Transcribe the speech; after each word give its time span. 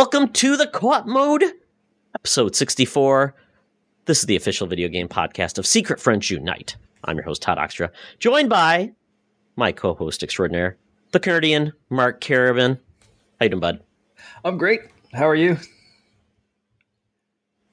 Welcome 0.00 0.28
to 0.28 0.56
the 0.56 0.66
co-op 0.66 1.04
mode, 1.04 1.44
episode 2.14 2.56
64. 2.56 3.34
This 4.06 4.20
is 4.20 4.24
the 4.24 4.34
official 4.34 4.66
video 4.66 4.88
game 4.88 5.08
podcast 5.08 5.58
of 5.58 5.66
Secret 5.66 6.00
Friends 6.00 6.30
Unite. 6.30 6.74
I'm 7.04 7.16
your 7.18 7.24
host, 7.24 7.42
Todd 7.42 7.58
Oxtra, 7.58 7.90
joined 8.18 8.48
by 8.48 8.92
my 9.56 9.72
co-host 9.72 10.22
extraordinaire, 10.22 10.78
the 11.12 11.20
Canadian 11.20 11.74
Mark 11.90 12.22
Carabin. 12.22 12.78
How 13.38 13.44
you 13.44 13.50
doing, 13.50 13.60
bud? 13.60 13.82
I'm 14.42 14.56
great. 14.56 14.80
How 15.12 15.28
are 15.28 15.34
you? 15.34 15.58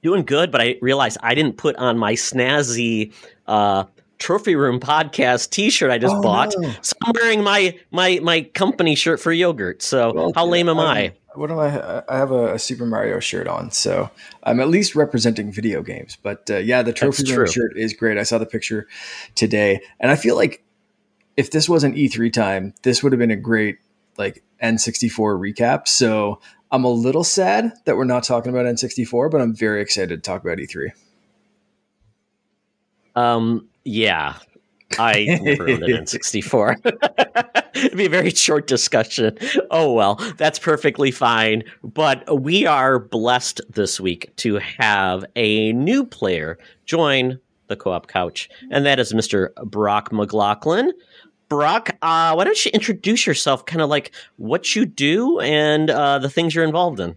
Doing 0.02 0.22
good, 0.22 0.52
but 0.52 0.60
I 0.60 0.76
realized 0.82 1.16
I 1.22 1.34
didn't 1.34 1.56
put 1.56 1.76
on 1.76 1.96
my 1.96 2.12
snazzy 2.12 3.14
uh, 3.46 3.84
trophy 4.18 4.56
room 4.56 4.80
podcast 4.80 5.50
T-shirt 5.50 5.90
I 5.90 5.98
just 5.98 6.14
oh, 6.14 6.22
bought. 6.22 6.54
No. 6.58 6.72
So 6.82 6.94
I'm 7.04 7.12
wearing 7.20 7.42
my 7.42 7.78
my 7.90 8.18
my 8.22 8.42
company 8.42 8.94
shirt 8.94 9.20
for 9.20 9.32
yogurt. 9.32 9.82
So 9.82 10.12
well, 10.12 10.32
how 10.34 10.46
lame 10.46 10.68
am 10.68 10.78
I? 10.78 11.12
what 11.38 11.50
am 11.50 11.58
I? 11.58 12.02
I 12.08 12.16
have 12.16 12.32
a, 12.32 12.54
a, 12.54 12.58
Super 12.58 12.84
Mario 12.84 13.20
shirt 13.20 13.46
on, 13.46 13.70
so 13.70 14.10
I'm 14.42 14.60
at 14.60 14.68
least 14.68 14.94
representing 14.94 15.52
video 15.52 15.82
games. 15.82 16.16
But 16.20 16.50
uh, 16.50 16.56
yeah, 16.56 16.82
the 16.82 16.92
trophy 16.92 17.32
room 17.32 17.46
shirt 17.46 17.76
is 17.76 17.94
great. 17.94 18.18
I 18.18 18.24
saw 18.24 18.38
the 18.38 18.46
picture 18.46 18.88
today, 19.34 19.80
and 20.00 20.10
I 20.10 20.16
feel 20.16 20.34
like 20.34 20.64
if 21.36 21.50
this 21.50 21.68
wasn't 21.68 21.94
E3 21.94 22.32
time, 22.32 22.74
this 22.82 23.02
would 23.02 23.12
have 23.12 23.18
been 23.18 23.30
a 23.30 23.36
great 23.36 23.78
like 24.16 24.42
N64 24.62 25.38
recap. 25.38 25.86
So 25.86 26.40
I'm 26.70 26.84
a 26.84 26.90
little 26.90 27.24
sad 27.24 27.72
that 27.84 27.96
we're 27.96 28.04
not 28.04 28.24
talking 28.24 28.50
about 28.50 28.66
N64, 28.66 29.30
but 29.30 29.40
I'm 29.40 29.54
very 29.54 29.80
excited 29.80 30.22
to 30.22 30.30
talk 30.30 30.42
about 30.42 30.58
E3. 30.58 30.90
Um, 33.14 33.68
yeah, 33.88 34.36
I 34.98 35.38
never 35.42 35.68
owned 35.68 35.82
an 35.82 36.04
N64. 36.04 36.76
It'd 37.74 37.96
be 37.96 38.06
a 38.06 38.10
very 38.10 38.30
short 38.30 38.66
discussion. 38.66 39.36
Oh, 39.70 39.92
well, 39.92 40.16
that's 40.36 40.58
perfectly 40.58 41.10
fine. 41.10 41.64
But 41.82 42.42
we 42.42 42.66
are 42.66 42.98
blessed 42.98 43.60
this 43.70 43.98
week 43.98 44.34
to 44.36 44.58
have 44.58 45.24
a 45.36 45.72
new 45.72 46.04
player 46.04 46.58
join 46.84 47.38
the 47.68 47.76
co 47.76 47.92
op 47.92 48.08
couch, 48.08 48.48
and 48.70 48.84
that 48.86 48.98
is 48.98 49.12
Mr. 49.12 49.54
Brock 49.64 50.12
McLaughlin. 50.12 50.92
Brock, 51.48 51.90
uh, 52.02 52.34
why 52.34 52.44
don't 52.44 52.62
you 52.64 52.70
introduce 52.74 53.26
yourself, 53.26 53.64
kind 53.64 53.80
of 53.80 53.88
like 53.88 54.12
what 54.36 54.76
you 54.76 54.84
do 54.84 55.40
and 55.40 55.88
uh, 55.88 56.18
the 56.18 56.28
things 56.28 56.54
you're 56.54 56.64
involved 56.64 57.00
in? 57.00 57.16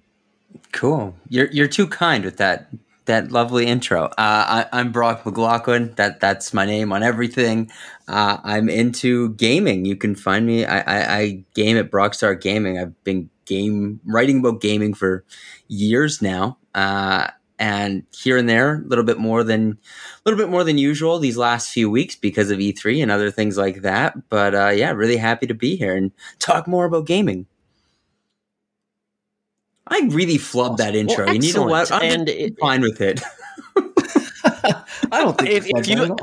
Cool. 0.71 1.15
You're 1.29 1.47
you're 1.47 1.67
too 1.67 1.87
kind 1.87 2.23
with 2.23 2.37
that 2.37 2.69
that 3.05 3.31
lovely 3.31 3.65
intro. 3.65 4.05
Uh, 4.05 4.65
I, 4.71 4.79
am 4.79 4.91
Brock 4.91 5.25
McLaughlin. 5.25 5.93
That 5.95 6.19
that's 6.19 6.53
my 6.53 6.65
name 6.65 6.91
on 6.91 7.03
everything. 7.03 7.71
Uh, 8.07 8.37
I'm 8.43 8.69
into 8.69 9.33
gaming. 9.35 9.85
You 9.85 9.95
can 9.95 10.15
find 10.15 10.45
me. 10.45 10.65
I, 10.65 10.79
I, 10.79 11.17
I, 11.17 11.43
game 11.53 11.77
at 11.77 11.91
Brockstar 11.91 12.39
Gaming. 12.39 12.79
I've 12.79 13.03
been 13.03 13.29
game 13.45 13.99
writing 14.05 14.39
about 14.39 14.61
gaming 14.61 14.93
for 14.93 15.25
years 15.67 16.21
now. 16.21 16.57
Uh, 16.75 17.27
and 17.61 18.03
here 18.11 18.37
and 18.37 18.49
there, 18.49 18.81
a 18.81 18.87
little 18.87 19.03
bit 19.03 19.19
more 19.19 19.43
than 19.43 19.71
a 19.73 20.21
little 20.25 20.37
bit 20.37 20.49
more 20.49 20.63
than 20.63 20.79
usual 20.79 21.19
these 21.19 21.37
last 21.37 21.69
few 21.69 21.91
weeks 21.91 22.15
because 22.15 22.49
of 22.49 22.57
E3 22.57 23.03
and 23.03 23.11
other 23.11 23.29
things 23.29 23.55
like 23.55 23.83
that. 23.83 24.29
But 24.29 24.55
uh, 24.55 24.69
yeah, 24.69 24.91
really 24.91 25.17
happy 25.17 25.45
to 25.45 25.53
be 25.53 25.75
here 25.75 25.95
and 25.95 26.11
talk 26.39 26.67
more 26.67 26.85
about 26.85 27.05
gaming. 27.05 27.45
I 29.91 30.07
really 30.09 30.37
flubbed 30.37 30.77
that 30.77 30.95
intro. 30.95 31.25
Well, 31.25 31.35
and 31.35 31.43
you 31.43 31.53
know 31.53 31.63
what? 31.63 31.91
I'm 31.91 32.01
and 32.01 32.29
it, 32.29 32.57
fine 32.57 32.81
with 32.81 33.01
it. 33.01 33.21
I 35.11 35.21
don't 35.21 35.37
think 35.37 35.51
if, 35.51 35.65
if 35.67 35.87
you, 35.87 36.15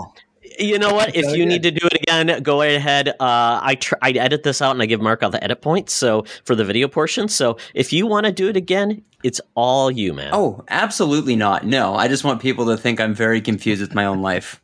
you 0.59 0.79
know 0.79 0.95
what? 0.95 1.15
If 1.15 1.27
you 1.27 1.33
again. 1.33 1.49
need 1.49 1.63
to 1.65 1.71
do 1.71 1.87
it 1.87 1.93
again, 2.03 2.43
go 2.43 2.63
ahead. 2.63 3.09
Uh, 3.09 3.61
I 3.63 3.77
tr- 3.79 3.97
I 4.01 4.11
edit 4.13 4.43
this 4.43 4.63
out 4.63 4.73
and 4.73 4.83
I 4.83 4.87
give 4.87 5.03
Mark 5.03 5.23
all 5.23 5.29
the 5.29 5.45
edit 5.45 5.61
points. 5.61 5.93
So 5.93 6.25
for 6.45 6.55
the 6.55 6.65
video 6.65 6.89
portion. 6.89 7.29
So 7.29 7.59
if 7.75 7.93
you 7.93 8.07
want 8.07 8.25
to 8.25 8.33
do 8.33 8.49
it 8.49 8.57
again, 8.57 9.05
it's 9.23 9.41
all 9.55 9.91
you, 9.91 10.15
man. 10.15 10.31
Oh, 10.33 10.65
absolutely 10.69 11.37
not. 11.37 11.67
No, 11.67 11.95
I 11.95 12.09
just 12.09 12.25
want 12.25 12.41
people 12.41 12.67
to 12.67 12.77
think 12.79 13.01
I'm 13.01 13.15
very 13.15 13.43
confused 13.43 13.83
with 13.83 13.95
my 13.95 14.07
own 14.07 14.23
life. 14.23 14.63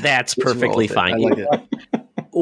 That's 0.00 0.34
perfectly 0.34 0.88
fine. 0.88 1.18
Like 1.20 1.67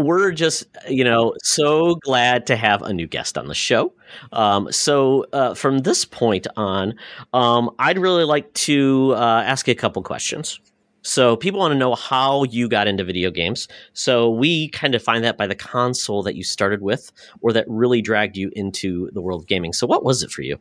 we're 0.03 0.33
just, 0.33 0.65
you 0.89 1.05
know, 1.05 1.35
so 1.43 1.97
glad 1.97 2.47
to 2.47 2.57
have 2.57 2.83
a 2.83 2.93
new 2.93 3.07
guest 3.07 3.37
on 3.39 3.49
the 3.49 3.55
show. 3.55 3.93
Um, 4.33 4.71
so 4.73 5.27
uh, 5.33 5.55
from 5.55 5.79
this 5.79 6.05
point 6.05 6.47
on, 6.57 6.95
um, 7.33 7.71
I'd 7.79 7.99
really 7.99 8.25
like 8.25 8.53
to 8.55 9.15
uh, 9.17 9.43
ask 9.45 9.67
you 9.69 9.73
a 9.73 9.77
couple 9.77 10.03
questions. 10.03 10.61
So 11.03 11.37
people 11.37 11.61
want 11.61 11.73
to 11.73 11.79
know 11.79 11.95
how 11.95 12.43
you 12.45 12.69
got 12.69 12.89
into 12.89 13.05
video 13.05 13.31
games. 13.31 13.69
So 13.93 14.29
we 14.29 14.69
kind 14.71 14.95
of 14.95 15.03
find 15.03 15.23
that 15.23 15.39
by 15.39 15.47
the 15.47 15.55
console 15.55 16.25
that 16.25 16.35
you 16.35 16.43
started 16.43 16.83
with, 16.83 17.13
or 17.41 17.53
that 17.53 17.65
really 17.69 18.03
dragged 18.03 18.37
you 18.37 18.51
into 18.57 19.09
the 19.13 19.21
world 19.21 19.43
of 19.43 19.47
gaming. 19.47 19.73
So 19.73 19.87
what 19.87 20.05
was 20.05 20.25
it 20.25 20.33
for 20.33 20.43
you? 20.43 20.59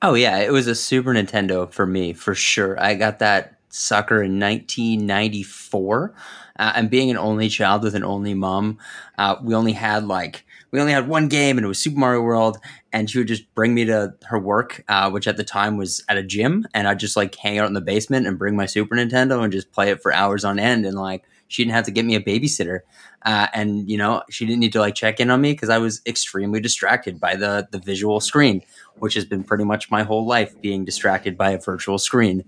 Oh 0.00 0.14
yeah, 0.14 0.38
it 0.38 0.52
was 0.52 0.66
a 0.66 0.74
Super 0.74 1.12
Nintendo 1.12 1.72
for 1.72 1.86
me 1.86 2.12
for 2.12 2.34
sure. 2.34 2.80
I 2.80 2.94
got 2.94 3.18
that 3.18 3.53
sucker 3.74 4.22
in 4.22 4.38
1994. 4.38 6.14
Uh, 6.56 6.72
and 6.76 6.88
being 6.88 7.10
an 7.10 7.18
only 7.18 7.48
child 7.48 7.82
with 7.82 7.96
an 7.96 8.04
only 8.04 8.32
mom, 8.32 8.78
uh, 9.18 9.36
we 9.42 9.54
only 9.54 9.72
had 9.72 10.06
like 10.06 10.44
we 10.70 10.80
only 10.80 10.92
had 10.92 11.08
one 11.08 11.28
game, 11.28 11.56
and 11.56 11.64
it 11.64 11.68
was 11.68 11.78
Super 11.78 11.98
Mario 11.98 12.22
World. 12.22 12.58
And 12.92 13.10
she 13.10 13.18
would 13.18 13.28
just 13.28 13.52
bring 13.54 13.74
me 13.74 13.84
to 13.86 14.14
her 14.24 14.38
work, 14.38 14.84
uh, 14.88 15.10
which 15.10 15.26
at 15.26 15.36
the 15.36 15.44
time 15.44 15.76
was 15.76 16.04
at 16.08 16.16
a 16.16 16.22
gym, 16.22 16.66
and 16.74 16.86
I'd 16.86 17.00
just 17.00 17.16
like 17.16 17.34
hang 17.34 17.58
out 17.58 17.66
in 17.66 17.74
the 17.74 17.80
basement 17.80 18.26
and 18.26 18.38
bring 18.38 18.56
my 18.56 18.66
Super 18.66 18.94
Nintendo 18.94 19.42
and 19.42 19.52
just 19.52 19.72
play 19.72 19.90
it 19.90 20.00
for 20.00 20.12
hours 20.12 20.44
on 20.44 20.60
end. 20.60 20.86
And 20.86 20.96
like 20.96 21.24
she 21.48 21.64
didn't 21.64 21.74
have 21.74 21.84
to 21.84 21.90
get 21.90 22.04
me 22.04 22.14
a 22.14 22.20
babysitter, 22.20 22.80
uh, 23.22 23.48
and 23.52 23.88
you 23.90 23.98
know 23.98 24.22
she 24.30 24.46
didn't 24.46 24.60
need 24.60 24.72
to 24.72 24.80
like 24.80 24.94
check 24.94 25.18
in 25.18 25.30
on 25.30 25.40
me 25.40 25.52
because 25.52 25.70
I 25.70 25.78
was 25.78 26.00
extremely 26.06 26.60
distracted 26.60 27.18
by 27.18 27.34
the 27.34 27.66
the 27.72 27.78
visual 27.78 28.20
screen, 28.20 28.62
which 28.98 29.14
has 29.14 29.24
been 29.24 29.42
pretty 29.42 29.64
much 29.64 29.90
my 29.90 30.04
whole 30.04 30.26
life 30.26 30.60
being 30.60 30.84
distracted 30.84 31.36
by 31.36 31.50
a 31.50 31.60
virtual 31.60 31.98
screen. 31.98 32.44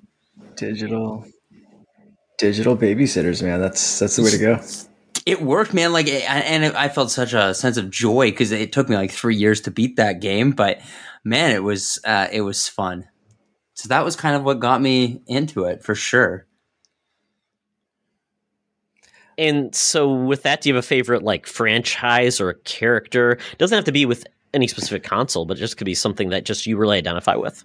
Digital 0.56 1.24
digital 2.38 2.76
babysitters, 2.76 3.42
man. 3.42 3.60
That's 3.60 3.98
that's 3.98 4.16
the 4.16 4.22
way 4.22 4.30
to 4.30 4.38
go. 4.38 4.60
It 5.24 5.42
worked, 5.42 5.74
man. 5.74 5.92
Like, 5.92 6.08
and 6.08 6.64
I 6.76 6.88
felt 6.88 7.10
such 7.10 7.32
a 7.32 7.52
sense 7.54 7.76
of 7.76 7.90
joy 7.90 8.30
because 8.30 8.52
it 8.52 8.72
took 8.72 8.88
me 8.88 8.96
like 8.96 9.10
three 9.10 9.34
years 9.34 9.60
to 9.62 9.70
beat 9.70 9.96
that 9.96 10.20
game, 10.20 10.52
but 10.52 10.80
man, 11.24 11.50
it 11.50 11.62
was 11.62 11.98
uh, 12.04 12.28
it 12.30 12.42
was 12.42 12.68
fun. 12.68 13.08
So 13.74 13.88
that 13.88 14.04
was 14.04 14.16
kind 14.16 14.36
of 14.36 14.44
what 14.44 14.60
got 14.60 14.80
me 14.80 15.20
into 15.26 15.64
it 15.64 15.82
for 15.82 15.94
sure. 15.94 16.46
And 19.38 19.74
so, 19.74 20.14
with 20.14 20.44
that, 20.44 20.62
do 20.62 20.70
you 20.70 20.74
have 20.74 20.84
a 20.84 20.86
favorite 20.86 21.22
like 21.22 21.46
franchise 21.46 22.40
or 22.40 22.50
a 22.50 22.58
character? 22.60 23.32
It 23.32 23.58
doesn't 23.58 23.76
have 23.76 23.84
to 23.84 23.92
be 23.92 24.06
with 24.06 24.26
any 24.54 24.66
specific 24.66 25.02
console, 25.02 25.44
but 25.44 25.58
it 25.58 25.60
just 25.60 25.76
could 25.76 25.84
be 25.84 25.94
something 25.94 26.30
that 26.30 26.44
just 26.44 26.66
you 26.66 26.78
really 26.78 26.96
identify 26.96 27.34
with. 27.34 27.64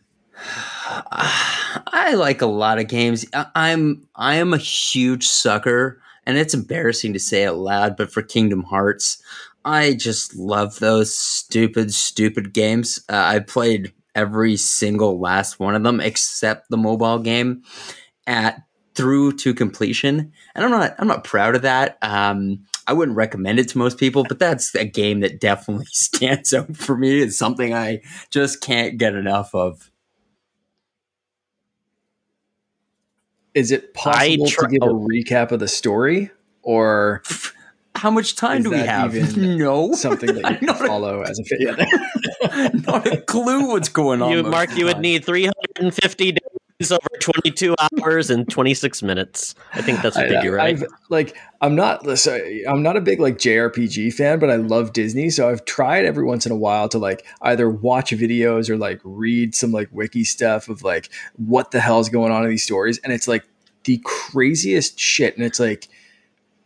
I 1.12 2.14
like 2.16 2.42
a 2.42 2.48
lot 2.48 2.80
of 2.80 2.88
games. 2.88 3.26
I'm 3.56 4.08
I 4.16 4.36
am 4.36 4.54
a 4.54 4.58
huge 4.58 5.28
sucker, 5.28 6.02
and 6.26 6.38
it's 6.38 6.54
embarrassing 6.54 7.14
to 7.14 7.20
say 7.20 7.44
it 7.44 7.54
loud, 7.54 7.96
but 7.96 8.12
for 8.12 8.22
Kingdom 8.22 8.64
Hearts, 8.64 9.22
I 9.64 9.94
just 9.94 10.36
love 10.36 10.80
those 10.80 11.16
stupid, 11.16 11.94
stupid 11.94 12.54
games. 12.54 13.04
Uh, 13.10 13.24
I 13.26 13.40
played 13.40 13.94
every 14.16 14.58
single 14.58 15.20
last 15.20 15.60
one 15.60 15.76
of 15.76 15.84
them 15.84 16.02
except 16.02 16.70
the 16.70 16.78
mobile 16.78 17.20
game 17.20 17.64
at 18.28 18.62
through 18.94 19.38
to 19.38 19.54
completion, 19.54 20.34
and 20.56 20.66
I'm 20.66 20.72
not 20.72 20.96
I'm 21.00 21.08
not 21.08 21.24
proud 21.24 21.56
of 21.56 21.62
that. 21.62 21.98
Um, 22.02 22.66
I 22.88 22.94
wouldn't 22.94 23.18
recommend 23.18 23.60
it 23.60 23.70
to 23.70 23.78
most 23.78 23.98
people, 23.98 24.26
but 24.28 24.40
that's 24.40 24.76
a 24.76 24.86
game 24.86 25.22
that 25.22 25.40
definitely 25.40 25.86
stands 25.92 26.54
out 26.54 26.76
for 26.76 26.98
me. 26.98 27.22
It's 27.22 27.38
something 27.38 27.74
I 27.74 28.02
just 28.32 28.62
can't 28.62 28.98
get 28.98 29.16
enough 29.16 29.54
of. 29.54 29.91
Is 33.54 33.72
it 33.72 33.94
possible 33.94 34.48
to 34.48 34.68
give 34.68 34.82
a 34.82 34.86
oh. 34.86 35.08
recap 35.08 35.52
of 35.52 35.60
the 35.60 35.68
story, 35.68 36.32
or 36.62 37.22
how 37.96 38.10
much 38.10 38.36
time 38.36 38.64
do 38.64 38.72
we 38.72 38.78
have? 38.78 39.14
no, 39.38 39.94
something 39.94 40.34
that 40.36 40.52
you 40.62 40.68
can 40.68 40.88
follow 40.88 41.22
as 41.22 41.40
a 41.40 41.44
fan. 41.44 42.84
not 42.86 43.08
a 43.08 43.18
clue 43.22 43.68
what's 43.68 43.90
going 43.90 44.22
on. 44.22 44.32
You, 44.32 44.44
Mark, 44.44 44.76
you 44.76 44.86
would 44.86 45.00
need 45.00 45.26
350 45.26 46.32
days 46.32 46.51
over 46.90 47.06
22 47.20 47.76
hours 48.00 48.30
and 48.30 48.50
26 48.50 49.04
minutes. 49.04 49.56
I 49.74 49.82
think 49.82 50.02
that's 50.02 50.16
what 50.16 50.30
they 50.30 50.40
do, 50.40 50.54
right? 50.54 50.76
I've, 50.76 50.86
like, 51.10 51.38
I'm 51.60 51.76
not, 51.76 52.08
I'm 52.66 52.82
not 52.82 52.96
a 52.96 53.02
big 53.02 53.20
like 53.20 53.38
JRPG 53.38 54.14
fan, 54.14 54.40
but 54.40 54.50
I 54.50 54.56
love 54.56 54.94
Disney, 54.94 55.30
so 55.30 55.50
I've 55.50 55.66
tried 55.66 56.06
every 56.06 56.24
once 56.24 56.46
in 56.46 56.54
a 56.54 56.56
while 56.56 56.88
to 56.90 56.98
like 56.98 57.26
either 57.42 57.70
watch 57.70 58.12
videos 58.12 58.70
or 58.70 58.78
like 58.78 59.02
read 59.04 59.54
some 59.54 59.74
like 59.74 59.90
wiki 59.92 60.24
stuff 60.24 60.70
of 60.70 60.82
like 60.84 61.10
what 61.36 61.72
the 61.72 61.82
hell 61.82 62.00
is 62.00 62.08
going 62.08 62.32
on 62.32 62.46
in 62.46 62.50
these 62.50 62.64
stories, 62.64 63.00
and 63.00 63.12
it's 63.12 63.28
like 63.28 63.44
the 63.84 64.00
craziest 64.06 64.98
shit, 64.98 65.36
and 65.36 65.46
it's 65.46 65.60
like, 65.60 65.90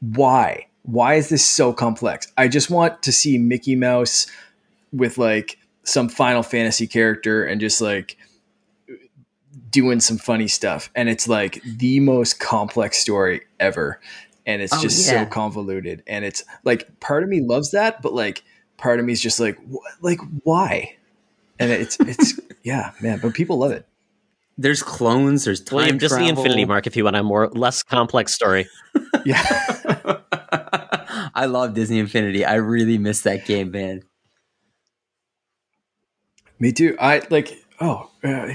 why? 0.02 0.68
Why 0.84 1.16
is 1.16 1.30
this 1.30 1.44
so 1.44 1.74
complex? 1.74 2.32
I 2.38 2.48
just 2.48 2.70
want 2.70 3.02
to 3.04 3.12
see 3.12 3.40
Mickey 3.40 3.76
Mouse 3.76 4.28
with 4.94 5.18
like 5.18 5.58
some 5.84 6.10
Final 6.10 6.44
Fantasy 6.44 6.88
character 6.88 7.44
and 7.44 7.60
just 7.60 7.82
like 7.82 8.18
doing 9.76 10.00
some 10.00 10.18
funny 10.18 10.48
stuff 10.48 10.90
and 10.96 11.10
it's 11.10 11.28
like 11.28 11.62
the 11.64 12.00
most 12.00 12.40
complex 12.40 12.98
story 12.98 13.42
ever 13.60 14.00
and 14.46 14.62
it's 14.62 14.74
oh, 14.74 14.82
just 14.82 15.06
yeah. 15.06 15.26
so 15.26 15.30
convoluted 15.30 16.02
and 16.08 16.26
it's 16.26 16.44
like 16.64 17.00
part 17.00 17.22
of 17.22 17.30
me 17.30 17.42
loves 17.42 17.72
that 17.72 18.02
but 18.02 18.14
like 18.14 18.44
part 18.78 19.00
of 19.00 19.06
me 19.06 19.14
is 19.14 19.22
just 19.22 19.40
like, 19.40 19.58
wh- 19.72 20.04
like 20.04 20.20
why? 20.44 20.96
And 21.60 21.72
it's 21.72 21.98
it's 22.00 22.40
yeah, 22.64 22.92
man. 23.02 23.20
But 23.22 23.34
people 23.34 23.58
love 23.58 23.72
it. 23.72 23.88
There's 24.58 24.82
clones. 24.82 25.44
There's 25.44 25.62
time 25.62 25.78
William, 25.78 26.00
just 26.00 26.16
the. 26.16 26.28
Infinity 26.28 26.66
Mark 26.66 26.88
if 26.88 26.96
you 26.96 27.04
want 27.04 27.16
a 27.16 27.24
more 27.24 27.50
less 27.50 27.84
complex 27.84 28.34
story. 28.34 28.68
Yeah. 29.26 29.42
I 31.34 31.46
love 31.48 31.74
Disney 31.74 31.98
Infinity. 31.98 32.46
I 32.46 32.56
really 32.56 33.00
miss 33.00 33.22
that 33.22 33.46
game, 33.46 33.72
man. 33.72 34.04
Me 36.60 36.72
too. 36.72 36.96
I 37.00 37.24
like. 37.32 37.58
Oh, 37.82 38.12
uh, 38.24 38.50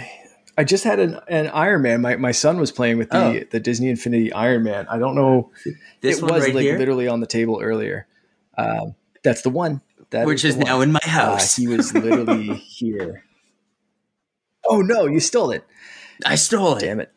I 0.60 0.64
just 0.64 0.84
had 0.84 0.98
an, 0.98 1.18
an 1.28 1.46
Iron 1.48 1.80
Man. 1.82 2.02
My, 2.02 2.16
my 2.16 2.32
son 2.32 2.58
was 2.60 2.70
playing 2.70 2.98
with 2.98 3.08
the 3.10 3.16
Oh. 3.18 3.40
the 3.50 3.60
Disney 3.60 3.88
Infinity 3.88 4.30
Iron 4.32 4.62
Man. 4.62 4.86
I 4.90 4.98
don't 4.98 5.14
know. 5.14 5.50
This 6.02 6.18
it 6.18 6.22
one 6.22 6.34
was 6.34 6.44
right 6.44 6.54
like 6.54 6.62
here, 6.64 6.78
literally 6.78 7.08
on 7.08 7.20
the 7.20 7.26
table 7.26 7.60
earlier. 7.62 8.06
Um, 8.58 8.94
that's 9.22 9.42
the 9.42 9.48
one. 9.50 9.80
That 10.10 10.26
which 10.26 10.44
is 10.44 10.56
the 10.58 10.64
now 10.64 10.78
one. 10.78 10.88
in 10.88 10.92
my 10.92 11.00
Uh, 11.04 11.08
house. 11.08 11.56
he 11.56 11.66
was 11.66 11.94
literally 11.94 12.54
here. 12.78 13.24
Oh 14.68 14.80
no! 14.82 15.06
You 15.06 15.20
stole 15.20 15.50
it. 15.50 15.64
I 16.26 16.34
stole 16.34 16.76
it. 16.76 16.80
Damn 16.80 17.00
it! 17.00 17.10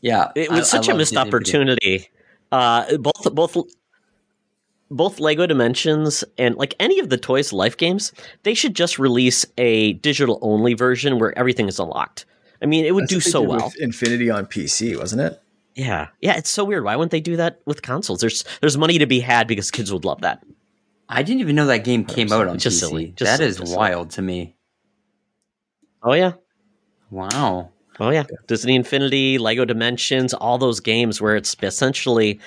Yeah, 0.00 0.30
It 0.36 0.50
was 0.50 0.72
I 0.72 0.76
such 0.76 0.88
a 0.88 0.94
missed 0.94 1.12
Disney 1.12 1.26
opportunity. 1.28 2.08
Uh, 2.52 2.96
both 2.98 3.34
both 3.34 3.56
both 4.90 5.20
Lego 5.20 5.46
Dimensions 5.46 6.22
and 6.38 6.54
like 6.54 6.74
any 6.78 6.98
of 7.00 7.08
the 7.10 7.18
Toys 7.18 7.52
Life 7.52 7.76
games, 7.76 8.12
they 8.44 8.54
should 8.54 8.74
just 8.76 8.98
release 8.98 9.44
a 9.58 9.94
digital 9.94 10.38
only 10.42 10.74
version 10.74 11.18
where 11.18 11.36
everything 11.38 11.66
is 11.68 11.78
unlocked. 11.80 12.24
I 12.62 12.66
mean, 12.66 12.84
it 12.84 12.94
would 12.94 13.04
That's 13.04 13.12
do 13.12 13.20
so 13.20 13.42
well. 13.42 13.72
Infinity 13.78 14.30
on 14.30 14.46
PC, 14.46 14.96
wasn't 14.98 15.22
it? 15.22 15.40
Yeah, 15.74 16.08
yeah, 16.20 16.36
it's 16.36 16.50
so 16.50 16.64
weird. 16.64 16.82
Why 16.84 16.96
wouldn't 16.96 17.12
they 17.12 17.20
do 17.20 17.36
that 17.36 17.60
with 17.64 17.82
consoles? 17.82 18.20
There's 18.20 18.44
there's 18.60 18.76
money 18.76 18.98
to 18.98 19.06
be 19.06 19.20
had 19.20 19.46
because 19.46 19.70
kids 19.70 19.92
would 19.92 20.04
love 20.04 20.22
that. 20.22 20.42
I 21.08 21.22
didn't 21.22 21.40
even 21.40 21.54
know 21.56 21.66
that 21.66 21.84
game 21.84 22.04
came 22.04 22.32
out 22.32 22.48
on 22.48 22.58
just 22.58 22.76
PC. 22.76 22.80
silly. 22.80 23.06
Just 23.16 23.30
That 23.30 23.36
silly, 23.38 23.48
is 23.48 23.56
just 23.58 23.68
silly. 23.68 23.78
wild 23.78 24.10
to 24.10 24.22
me. 24.22 24.56
Oh 26.02 26.12
yeah, 26.14 26.32
Wow. 27.10 27.70
oh 28.00 28.10
yeah. 28.10 28.24
Disney 28.46 28.74
Infinity, 28.76 29.38
Lego 29.38 29.64
Dimensions, 29.64 30.34
all 30.34 30.58
those 30.58 30.80
games 30.80 31.20
where 31.20 31.36
it's 31.36 31.56
essentially. 31.62 32.40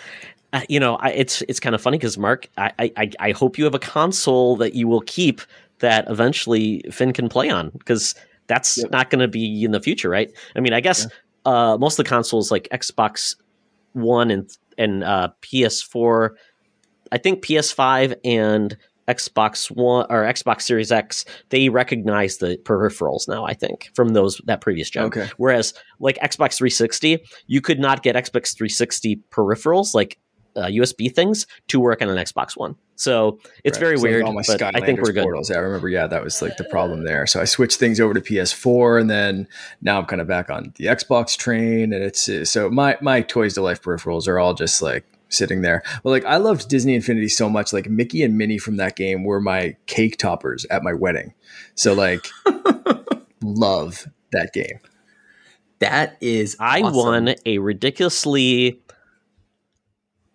Uh, 0.53 0.61
you 0.67 0.81
know, 0.81 0.95
I, 0.97 1.11
it's 1.11 1.41
it's 1.43 1.61
kind 1.61 1.73
of 1.73 1.81
funny 1.81 1.97
because 1.97 2.17
Mark, 2.17 2.49
I, 2.57 2.91
I 2.97 3.11
I 3.19 3.31
hope 3.31 3.57
you 3.57 3.63
have 3.63 3.73
a 3.75 3.79
console 3.79 4.57
that 4.57 4.73
you 4.75 4.85
will 4.87 4.99
keep 5.01 5.39
that 5.79 6.09
eventually 6.09 6.83
Finn 6.91 7.13
can 7.13 7.29
play 7.29 7.49
on 7.49 7.69
because 7.69 8.13
that's 8.51 8.77
Yep. 8.77 8.91
not 8.91 9.09
going 9.09 9.21
to 9.21 9.27
be 9.29 9.63
in 9.63 9.71
the 9.71 9.79
future, 9.81 10.09
right? 10.09 10.29
I 10.55 10.59
mean, 10.59 10.73
I 10.73 10.81
guess 10.81 11.07
uh, 11.45 11.77
most 11.79 11.97
of 11.97 12.03
the 12.05 12.09
consoles 12.09 12.51
like 12.51 12.67
Xbox 12.71 13.35
One 13.93 14.29
and 14.29 14.49
and 14.77 15.03
uh, 15.03 15.29
PS4, 15.41 16.31
I 17.11 17.17
think 17.17 17.43
PS5 17.45 18.15
and 18.25 18.77
Xbox 19.07 19.69
One 19.71 20.05
or 20.09 20.23
Xbox 20.23 20.61
Series 20.61 20.91
X, 20.91 21.25
they 21.49 21.69
recognize 21.69 22.37
the 22.37 22.57
peripherals 22.63 23.27
now. 23.27 23.45
I 23.45 23.53
think 23.53 23.89
from 23.93 24.09
those 24.09 24.39
that 24.45 24.61
previous 24.61 24.89
gen. 24.89 25.05
Okay. 25.05 25.29
Whereas 25.37 25.73
like 25.99 26.17
Xbox 26.17 26.55
360, 26.57 27.19
you 27.47 27.61
could 27.61 27.79
not 27.79 28.03
get 28.03 28.15
Xbox 28.15 28.55
360 28.55 29.21
peripherals 29.31 29.93
like 29.93 30.17
uh, 30.55 30.65
USB 30.65 31.13
things 31.13 31.47
to 31.67 31.79
work 31.79 32.01
on 32.01 32.09
an 32.09 32.17
Xbox 32.17 32.57
One. 32.57 32.75
So 32.95 33.39
it's 33.63 33.77
Right. 33.77 33.85
very 33.85 33.97
So, 33.97 34.03
weird, 34.03 34.23
all 34.23 34.33
my 34.33 34.43
but 34.45 34.61
I 34.61 34.79
think 34.81 35.01
we're 35.01 35.11
good. 35.11 35.23
Portals. 35.23 35.49
Yeah, 35.49 35.57
I 35.57 35.59
remember. 35.59 35.89
Yeah, 35.89 36.07
that 36.07 36.23
was 36.23 36.41
like 36.41 36.57
the 36.57 36.65
problem 36.65 37.03
there. 37.03 37.25
So 37.25 37.41
I 37.41 37.45
switched 37.45 37.79
things 37.79 37.99
over 37.99 38.13
to 38.13 38.21
PS4, 38.21 39.01
and 39.01 39.09
then 39.09 39.47
now 39.81 39.97
I'm 39.99 40.05
kind 40.05 40.21
of 40.21 40.27
back 40.27 40.49
on 40.49 40.73
the 40.75 40.85
Xbox 40.85 41.35
train. 41.37 41.93
And 41.93 42.03
it's 42.03 42.29
uh, 42.29 42.45
so 42.45 42.69
my 42.69 42.97
my 43.01 43.21
Toys 43.21 43.55
to 43.55 43.61
Life 43.61 43.81
peripherals 43.81 44.27
are 44.27 44.37
all 44.37 44.53
just 44.53 44.81
like 44.81 45.05
sitting 45.29 45.61
there. 45.61 45.81
But 46.03 46.09
like 46.11 46.25
I 46.25 46.37
loved 46.37 46.69
Disney 46.69 46.93
Infinity 46.93 47.29
so 47.29 47.49
much. 47.49 47.73
Like 47.73 47.89
Mickey 47.89 48.21
and 48.23 48.37
Minnie 48.37 48.57
from 48.59 48.77
that 48.77 48.95
game 48.95 49.23
were 49.23 49.39
my 49.41 49.75
cake 49.87 50.17
toppers 50.17 50.65
at 50.69 50.83
my 50.83 50.93
wedding. 50.93 51.33
So 51.75 51.93
like 51.93 52.27
love 53.41 54.07
that 54.31 54.53
game. 54.53 54.79
That 55.79 56.17
is 56.21 56.55
I 56.59 56.81
won 56.83 57.33
a 57.45 57.57
ridiculously. 57.57 58.79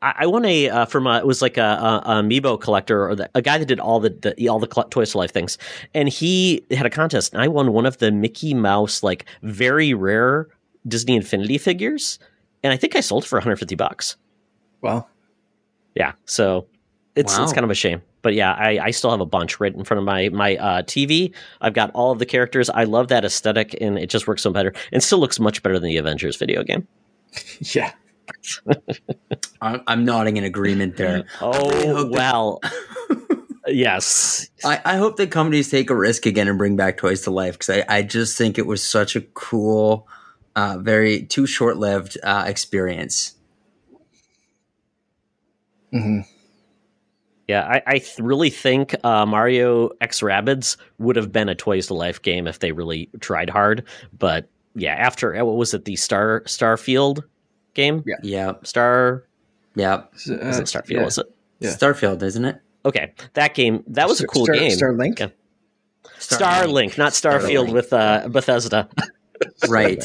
I 0.02 0.14
I 0.20 0.26
won 0.26 0.44
a 0.44 0.68
uh, 0.68 0.84
from 0.86 1.06
a 1.06 1.18
it 1.18 1.26
was 1.26 1.42
like 1.42 1.56
a, 1.56 1.62
a, 1.62 2.02
a 2.04 2.22
amiibo 2.22 2.60
collector 2.60 3.08
or 3.08 3.14
the, 3.14 3.30
a 3.34 3.42
guy 3.42 3.58
that 3.58 3.66
did 3.66 3.80
all 3.80 4.00
the, 4.00 4.10
the 4.10 4.48
all 4.48 4.58
the 4.58 4.68
cl- 4.72 4.88
Toys 4.88 5.12
to 5.12 5.18
Life 5.18 5.32
things, 5.32 5.58
and 5.94 6.08
he 6.08 6.64
had 6.70 6.86
a 6.86 6.90
contest, 6.90 7.32
and 7.32 7.42
I 7.42 7.48
won 7.48 7.72
one 7.72 7.86
of 7.86 7.98
the 7.98 8.10
Mickey 8.10 8.54
Mouse 8.54 9.02
like 9.02 9.26
very 9.42 9.94
rare 9.94 10.48
Disney 10.86 11.16
Infinity 11.16 11.58
figures, 11.58 12.18
and 12.62 12.72
I 12.72 12.76
think 12.76 12.96
I 12.96 13.00
sold 13.00 13.24
it 13.24 13.26
for 13.26 13.36
150 13.36 13.74
bucks. 13.74 14.16
Wow. 14.82 15.06
Yeah, 15.94 16.12
so 16.26 16.66
it's 17.14 17.38
it's 17.38 17.52
kind 17.54 17.64
of 17.64 17.70
a 17.70 17.74
shame, 17.74 18.02
but 18.20 18.34
yeah, 18.34 18.52
I, 18.52 18.78
I 18.78 18.90
still 18.90 19.10
have 19.10 19.22
a 19.22 19.26
bunch 19.26 19.58
right 19.58 19.74
in 19.74 19.82
front 19.84 19.98
of 19.98 20.04
my 20.04 20.28
my 20.28 20.56
uh, 20.56 20.82
TV. 20.82 21.32
I've 21.62 21.72
got 21.72 21.90
all 21.92 22.12
of 22.12 22.18
the 22.18 22.26
characters. 22.26 22.68
I 22.68 22.84
love 22.84 23.08
that 23.08 23.24
aesthetic, 23.24 23.74
and 23.80 23.98
it 23.98 24.10
just 24.10 24.28
works 24.28 24.42
so 24.42 24.50
better, 24.50 24.74
and 24.92 25.02
still 25.02 25.18
looks 25.18 25.40
much 25.40 25.62
better 25.62 25.78
than 25.78 25.88
the 25.88 25.96
Avengers 25.96 26.36
video 26.36 26.62
game. 26.62 26.86
Yeah. 27.60 27.92
I'm, 29.60 29.82
I'm 29.86 30.04
nodding 30.04 30.36
in 30.36 30.44
agreement 30.44 30.96
there. 30.96 31.24
Oh 31.40 31.52
hope 31.52 32.10
that- 32.10 32.10
well, 32.10 32.60
yes. 33.66 34.48
I, 34.64 34.80
I 34.84 34.96
hope 34.96 35.16
that 35.16 35.30
companies 35.30 35.70
take 35.70 35.90
a 35.90 35.94
risk 35.96 36.26
again 36.26 36.48
and 36.48 36.58
bring 36.58 36.76
back 36.76 36.96
Toys 36.98 37.22
to 37.22 37.30
Life 37.30 37.58
because 37.58 37.70
I, 37.78 37.84
I 37.98 38.02
just 38.02 38.36
think 38.36 38.58
it 38.58 38.66
was 38.66 38.82
such 38.82 39.16
a 39.16 39.20
cool, 39.20 40.08
uh, 40.54 40.78
very 40.80 41.22
too 41.24 41.46
short 41.46 41.76
lived 41.76 42.18
uh, 42.22 42.44
experience. 42.46 43.34
hmm 45.92 46.20
Yeah, 47.48 47.62
I, 47.66 47.82
I 47.86 47.98
th- 47.98 48.18
really 48.18 48.50
think 48.50 48.94
uh, 49.04 49.24
Mario 49.26 49.90
X 50.00 50.20
Rabbids 50.20 50.76
would 50.98 51.16
have 51.16 51.32
been 51.32 51.48
a 51.48 51.54
Toys 51.54 51.86
to 51.88 51.94
Life 51.94 52.20
game 52.22 52.46
if 52.46 52.58
they 52.58 52.72
really 52.72 53.08
tried 53.20 53.50
hard. 53.50 53.84
But 54.18 54.48
yeah, 54.74 54.94
after 54.94 55.34
uh, 55.34 55.44
what 55.44 55.56
was 55.56 55.72
it, 55.74 55.84
the 55.84 55.96
Star 55.96 56.42
Starfield 56.46 57.22
game? 57.76 58.02
Yeah. 58.04 58.16
Yeah, 58.22 58.52
Star 58.64 59.24
yeah. 59.76 60.04
is 60.14 60.28
it 60.28 60.66
Starfield? 60.66 61.04
Was 61.04 61.18
it? 61.18 61.26
Yeah. 61.60 61.70
Starfield, 61.70 62.22
isn't 62.22 62.44
it? 62.44 62.60
Okay, 62.84 63.12
that 63.34 63.54
game 63.54 63.84
that 63.88 64.08
was 64.08 64.20
a 64.20 64.26
cool 64.26 64.46
Star, 64.46 64.56
game. 64.56 64.72
Starlink. 64.72 65.20
Yeah. 65.20 65.28
Starlink, 66.18 66.98
not 66.98 67.12
Starfield 67.12 67.68
Starlink. 67.68 67.72
with 67.72 67.92
uh, 67.92 68.28
Bethesda. 68.28 68.88
Right. 69.68 70.02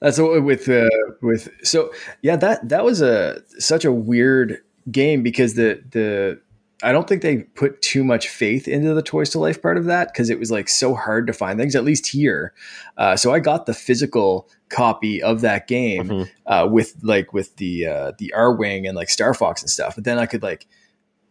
That's 0.00 0.18
what 0.18 0.42
with 0.42 0.68
uh, 0.68 0.88
with 1.22 1.48
so 1.62 1.92
yeah 2.20 2.34
that 2.34 2.68
that 2.68 2.84
was 2.84 3.00
a 3.00 3.42
such 3.60 3.84
a 3.84 3.92
weird 3.92 4.60
game 4.90 5.22
because 5.22 5.54
the 5.54 5.80
the 5.90 6.40
I 6.82 6.92
don't 6.92 7.08
think 7.08 7.22
they 7.22 7.38
put 7.38 7.80
too 7.80 8.04
much 8.04 8.28
faith 8.28 8.68
into 8.68 8.92
the 8.92 9.02
Toys 9.02 9.30
to 9.30 9.38
Life 9.38 9.62
part 9.62 9.78
of 9.78 9.84
that 9.86 10.12
because 10.12 10.28
it 10.30 10.38
was 10.38 10.50
like 10.50 10.68
so 10.68 10.94
hard 10.94 11.26
to 11.28 11.32
find 11.32 11.58
things 11.58 11.74
at 11.74 11.84
least 11.84 12.08
here. 12.08 12.52
Uh, 12.98 13.16
so 13.16 13.32
I 13.32 13.38
got 13.38 13.66
the 13.66 13.72
physical 13.72 14.48
copy 14.74 15.22
of 15.22 15.40
that 15.42 15.66
game 15.68 16.08
Mhm. 16.08 16.30
uh, 16.46 16.68
with 16.70 16.94
like 17.02 17.32
with 17.32 17.56
the 17.56 17.86
uh, 17.86 18.12
the 18.18 18.32
Arwing 18.36 18.86
and 18.88 18.96
like 18.96 19.08
Star 19.10 19.34
Fox 19.34 19.62
and 19.62 19.70
stuff. 19.70 19.94
But 19.94 20.04
then 20.04 20.18
I 20.18 20.26
could 20.26 20.42
like, 20.42 20.66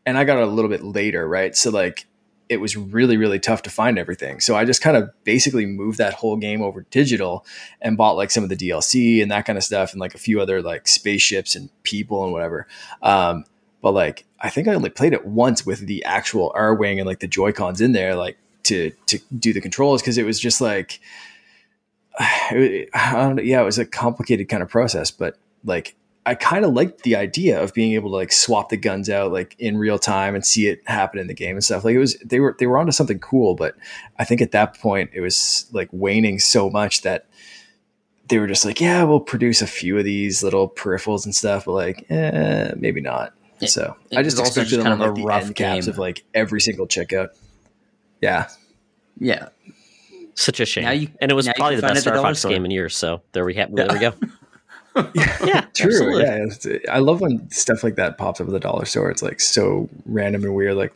and 0.06 0.18
I 0.18 0.24
got 0.24 0.38
it 0.38 0.44
a 0.44 0.52
little 0.52 0.70
bit 0.70 0.84
later, 0.84 1.28
right? 1.28 1.56
So 1.56 1.70
like, 1.70 2.06
it 2.50 2.58
was 2.58 2.76
really 2.78 3.18
really 3.18 3.40
tough 3.40 3.62
to 3.64 3.70
find 3.70 3.98
everything. 3.98 4.40
So 4.40 4.56
I 4.56 4.66
just 4.66 4.82
kind 4.82 4.96
of 4.98 5.10
basically 5.24 5.66
moved 5.66 5.98
that 5.98 6.14
whole 6.14 6.38
game 6.38 6.62
over 6.62 6.86
digital 6.92 7.46
and 7.82 7.98
bought 7.98 8.16
like 8.18 8.32
some 8.32 8.44
of 8.44 8.50
the 8.50 8.56
DLC 8.56 9.22
and 9.22 9.32
that 9.32 9.46
kind 9.46 9.58
of 9.58 9.64
stuff 9.64 9.92
and 9.94 10.00
like 10.02 10.14
a 10.16 10.20
few 10.20 10.40
other 10.42 10.62
like 10.62 10.88
spaceships 10.88 11.56
and 11.56 11.70
people 11.84 12.24
and 12.24 12.32
whatever. 12.34 12.68
Um, 13.02 13.46
but 13.82 13.92
like, 13.94 14.26
I 14.40 14.50
think 14.50 14.68
I 14.68 14.74
only 14.74 14.90
played 14.90 15.14
it 15.14 15.26
once 15.26 15.66
with 15.66 15.88
the 15.88 16.04
actual 16.06 16.54
Arwing 16.56 16.98
and 16.98 17.06
like 17.06 17.20
the 17.20 17.28
Joy 17.28 17.52
Cons 17.54 17.82
in 17.82 17.92
there, 17.94 18.16
like 18.16 18.38
to 18.64 18.92
to 19.08 19.20
do 19.38 19.52
the 19.54 19.60
controls 19.62 20.02
because 20.02 20.18
it 20.18 20.26
was 20.26 20.40
just 20.40 20.62
like 20.62 21.00
it, 21.00 21.00
I 21.00 21.98
don't 21.98 22.02
know, 22.02 22.03
yeah, 22.52 23.62
it 23.62 23.66
was 23.66 23.80
a 23.80 23.86
complicated 23.86 24.50
kind 24.50 24.62
of 24.64 24.70
process, 24.70 25.12
but 25.12 25.38
like 25.66 25.96
I 26.26 26.36
kind 26.36 26.64
of 26.64 26.74
liked 26.74 27.04
the 27.04 27.16
idea 27.18 27.62
of 27.62 27.74
being 27.74 27.94
able 27.94 28.10
to 28.12 28.16
like 28.16 28.32
swap 28.32 28.70
the 28.70 28.78
guns 28.78 29.10
out 29.10 29.32
like 29.34 29.56
in 29.60 29.78
real 29.78 30.00
time 30.00 30.36
and 30.36 30.46
see 30.46 30.68
it 30.68 30.82
happen 30.86 31.20
in 31.20 31.28
the 31.28 31.34
game 31.34 31.56
and 31.56 31.64
stuff. 31.64 31.84
Like 31.84 31.96
it 31.96 32.00
was 32.00 32.18
they 32.24 32.40
were 32.40 32.56
they 32.60 32.68
were 32.68 32.78
onto 32.78 32.92
something 32.92 33.20
cool, 33.20 33.56
but 33.56 33.76
I 34.20 34.24
think 34.24 34.42
at 34.42 34.52
that 34.52 34.80
point 34.80 35.10
it 35.14 35.22
was 35.22 35.66
like 35.74 35.90
waning 35.92 36.40
so 36.40 36.70
much 36.70 37.02
that 37.02 37.26
they 38.30 38.38
were 38.40 38.48
just 38.48 38.64
like, 38.64 38.80
yeah, 38.80 39.04
we'll 39.04 39.20
produce 39.20 39.62
a 39.62 39.68
few 39.68 39.98
of 39.98 40.06
these 40.06 40.42
little 40.44 40.70
peripherals 40.70 41.26
and 41.26 41.36
stuff, 41.36 41.66
but 41.66 41.74
like, 41.74 42.06
eh, 42.10 42.72
maybe 42.78 43.02
not. 43.02 43.34
It- 43.60 43.68
so 43.70 43.96
it 44.12 44.18
I 44.18 44.24
just 44.24 44.40
expected 44.40 44.70
just 44.70 44.84
them 44.84 44.92
on 44.94 45.00
kind 45.00 45.10
of 45.10 45.10
like 45.10 45.18
a 45.18 45.22
the 45.22 45.28
rough 45.28 45.54
caps 45.56 45.86
game. 45.86 45.92
of 45.94 45.98
like 45.98 46.24
every 46.34 46.62
single 46.62 46.88
checkout. 46.88 47.30
Yeah, 48.22 48.48
Yeah. 49.20 49.50
Such 50.36 50.60
a 50.60 50.66
shame. 50.66 51.02
You- 51.02 51.10
and 51.22 51.32
it 51.32 51.36
was 51.36 51.48
probably 51.56 51.76
the 51.78 51.82
best 51.84 51.96
the 51.96 52.02
Star 52.02 52.16
Fox 52.18 52.40
store. 52.40 52.52
game 52.52 52.66
in 52.66 52.72
years. 52.72 52.96
So 52.96 53.22
there 53.34 53.46
we 53.46 53.54
have. 53.56 53.74
There 53.76 53.88
we 53.92 54.00
go. 54.00 54.14
yeah, 55.16 55.66
True. 55.74 55.90
absolutely. 55.90 56.24
Yeah, 56.24 56.44
it's- 56.46 56.68
I 56.92 57.00
love 57.00 57.22
when 57.22 57.50
stuff 57.52 57.84
like 57.84 57.96
that 57.96 58.18
pops 58.18 58.40
up 58.42 58.48
at 58.48 58.54
the 58.54 58.60
dollar 58.60 58.86
store. 58.86 59.10
It's 59.10 59.24
like 59.24 59.40
so 59.40 59.90
random 60.06 60.44
and 60.44 60.54
weird. 60.56 60.76
Like, 60.76 60.94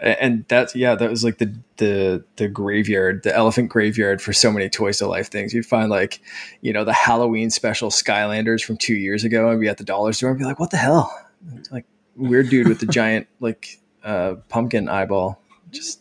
and 0.00 0.44
that's 0.48 0.74
yeah, 0.74 0.94
that 0.94 1.10
was 1.10 1.22
like 1.24 1.38
the 1.38 1.52
the 1.76 2.24
the 2.36 2.48
graveyard, 2.48 3.22
the 3.22 3.34
elephant 3.36 3.68
graveyard 3.68 4.22
for 4.22 4.32
so 4.32 4.50
many 4.50 4.68
Toys 4.68 4.98
to 4.98 5.06
Life 5.06 5.28
things. 5.28 5.52
You'd 5.52 5.66
find 5.66 5.90
like, 5.90 6.20
you 6.60 6.72
know, 6.72 6.84
the 6.84 6.92
Halloween 6.92 7.50
special 7.50 7.90
Skylanders 7.90 8.62
from 8.64 8.76
two 8.76 8.94
years 8.94 9.24
ago, 9.24 9.50
and 9.50 9.60
be 9.60 9.68
at 9.68 9.76
the 9.78 9.84
dollar 9.84 10.12
store 10.12 10.30
and 10.30 10.38
be 10.38 10.44
like, 10.44 10.58
what 10.58 10.70
the 10.70 10.76
hell? 10.78 11.12
It's 11.56 11.70
like 11.70 11.84
weird 12.16 12.48
dude 12.48 12.68
with 12.68 12.80
the 12.80 12.86
giant 12.92 13.26
like 13.40 13.78
uh, 14.04 14.36
pumpkin 14.48 14.88
eyeball. 14.88 15.40
Just 15.70 16.00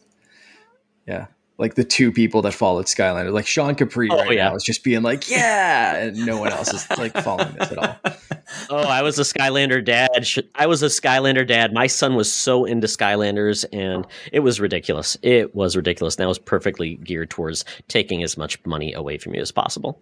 yeah, 1.08 1.25
like 1.60 1.75
the 1.75 1.84
two 1.84 2.12
people 2.12 2.42
that 2.44 2.54
followed 2.54 2.86
Skylander, 2.86 3.34
like 3.34 3.46
Sean 3.46 3.75
Capri 3.75 4.08
Oh, 4.10 4.16
right 4.18 4.32
yeah. 4.32 4.48
now 4.48 4.56
is 4.56 4.63
just 4.63 4.84
being 4.84 5.04
like, 5.04 5.30
yeah, 5.30 5.98
and 5.98 6.25
no 6.25 6.39
one 6.39 6.51
else 6.51 6.74
is 6.74 6.89
like 6.98 7.13
following 7.22 7.54
this 7.60 7.72
at 7.72 7.78
all. 7.78 7.96
Oh, 8.72 8.78
I 8.78 9.04
was 9.04 9.20
a 9.20 9.22
Skylander 9.22 9.86
dad. 9.86 10.25
I 10.56 10.66
was 10.66 10.82
a 10.82 10.88
Skylander 10.88 11.46
dad. 11.48 11.72
My 11.72 11.86
son 11.86 12.16
was 12.16 12.34
so 12.34 12.66
into 12.66 12.88
Skylanders, 12.88 13.63
and 13.72 14.08
it 14.32 14.39
was 14.39 14.60
ridiculous. 14.60 15.16
It 15.22 15.54
was 15.54 15.75
ridiculous. 15.75 16.16
And 16.16 16.24
that 16.24 16.28
was 16.28 16.39
perfectly 16.39 16.96
geared 16.96 17.30
towards 17.30 17.63
taking 17.89 18.24
as 18.24 18.38
much 18.38 18.63
money 18.66 18.92
away 18.94 19.20
from 19.20 19.36
you 19.36 19.42
as 19.42 19.51
possible. 19.51 20.01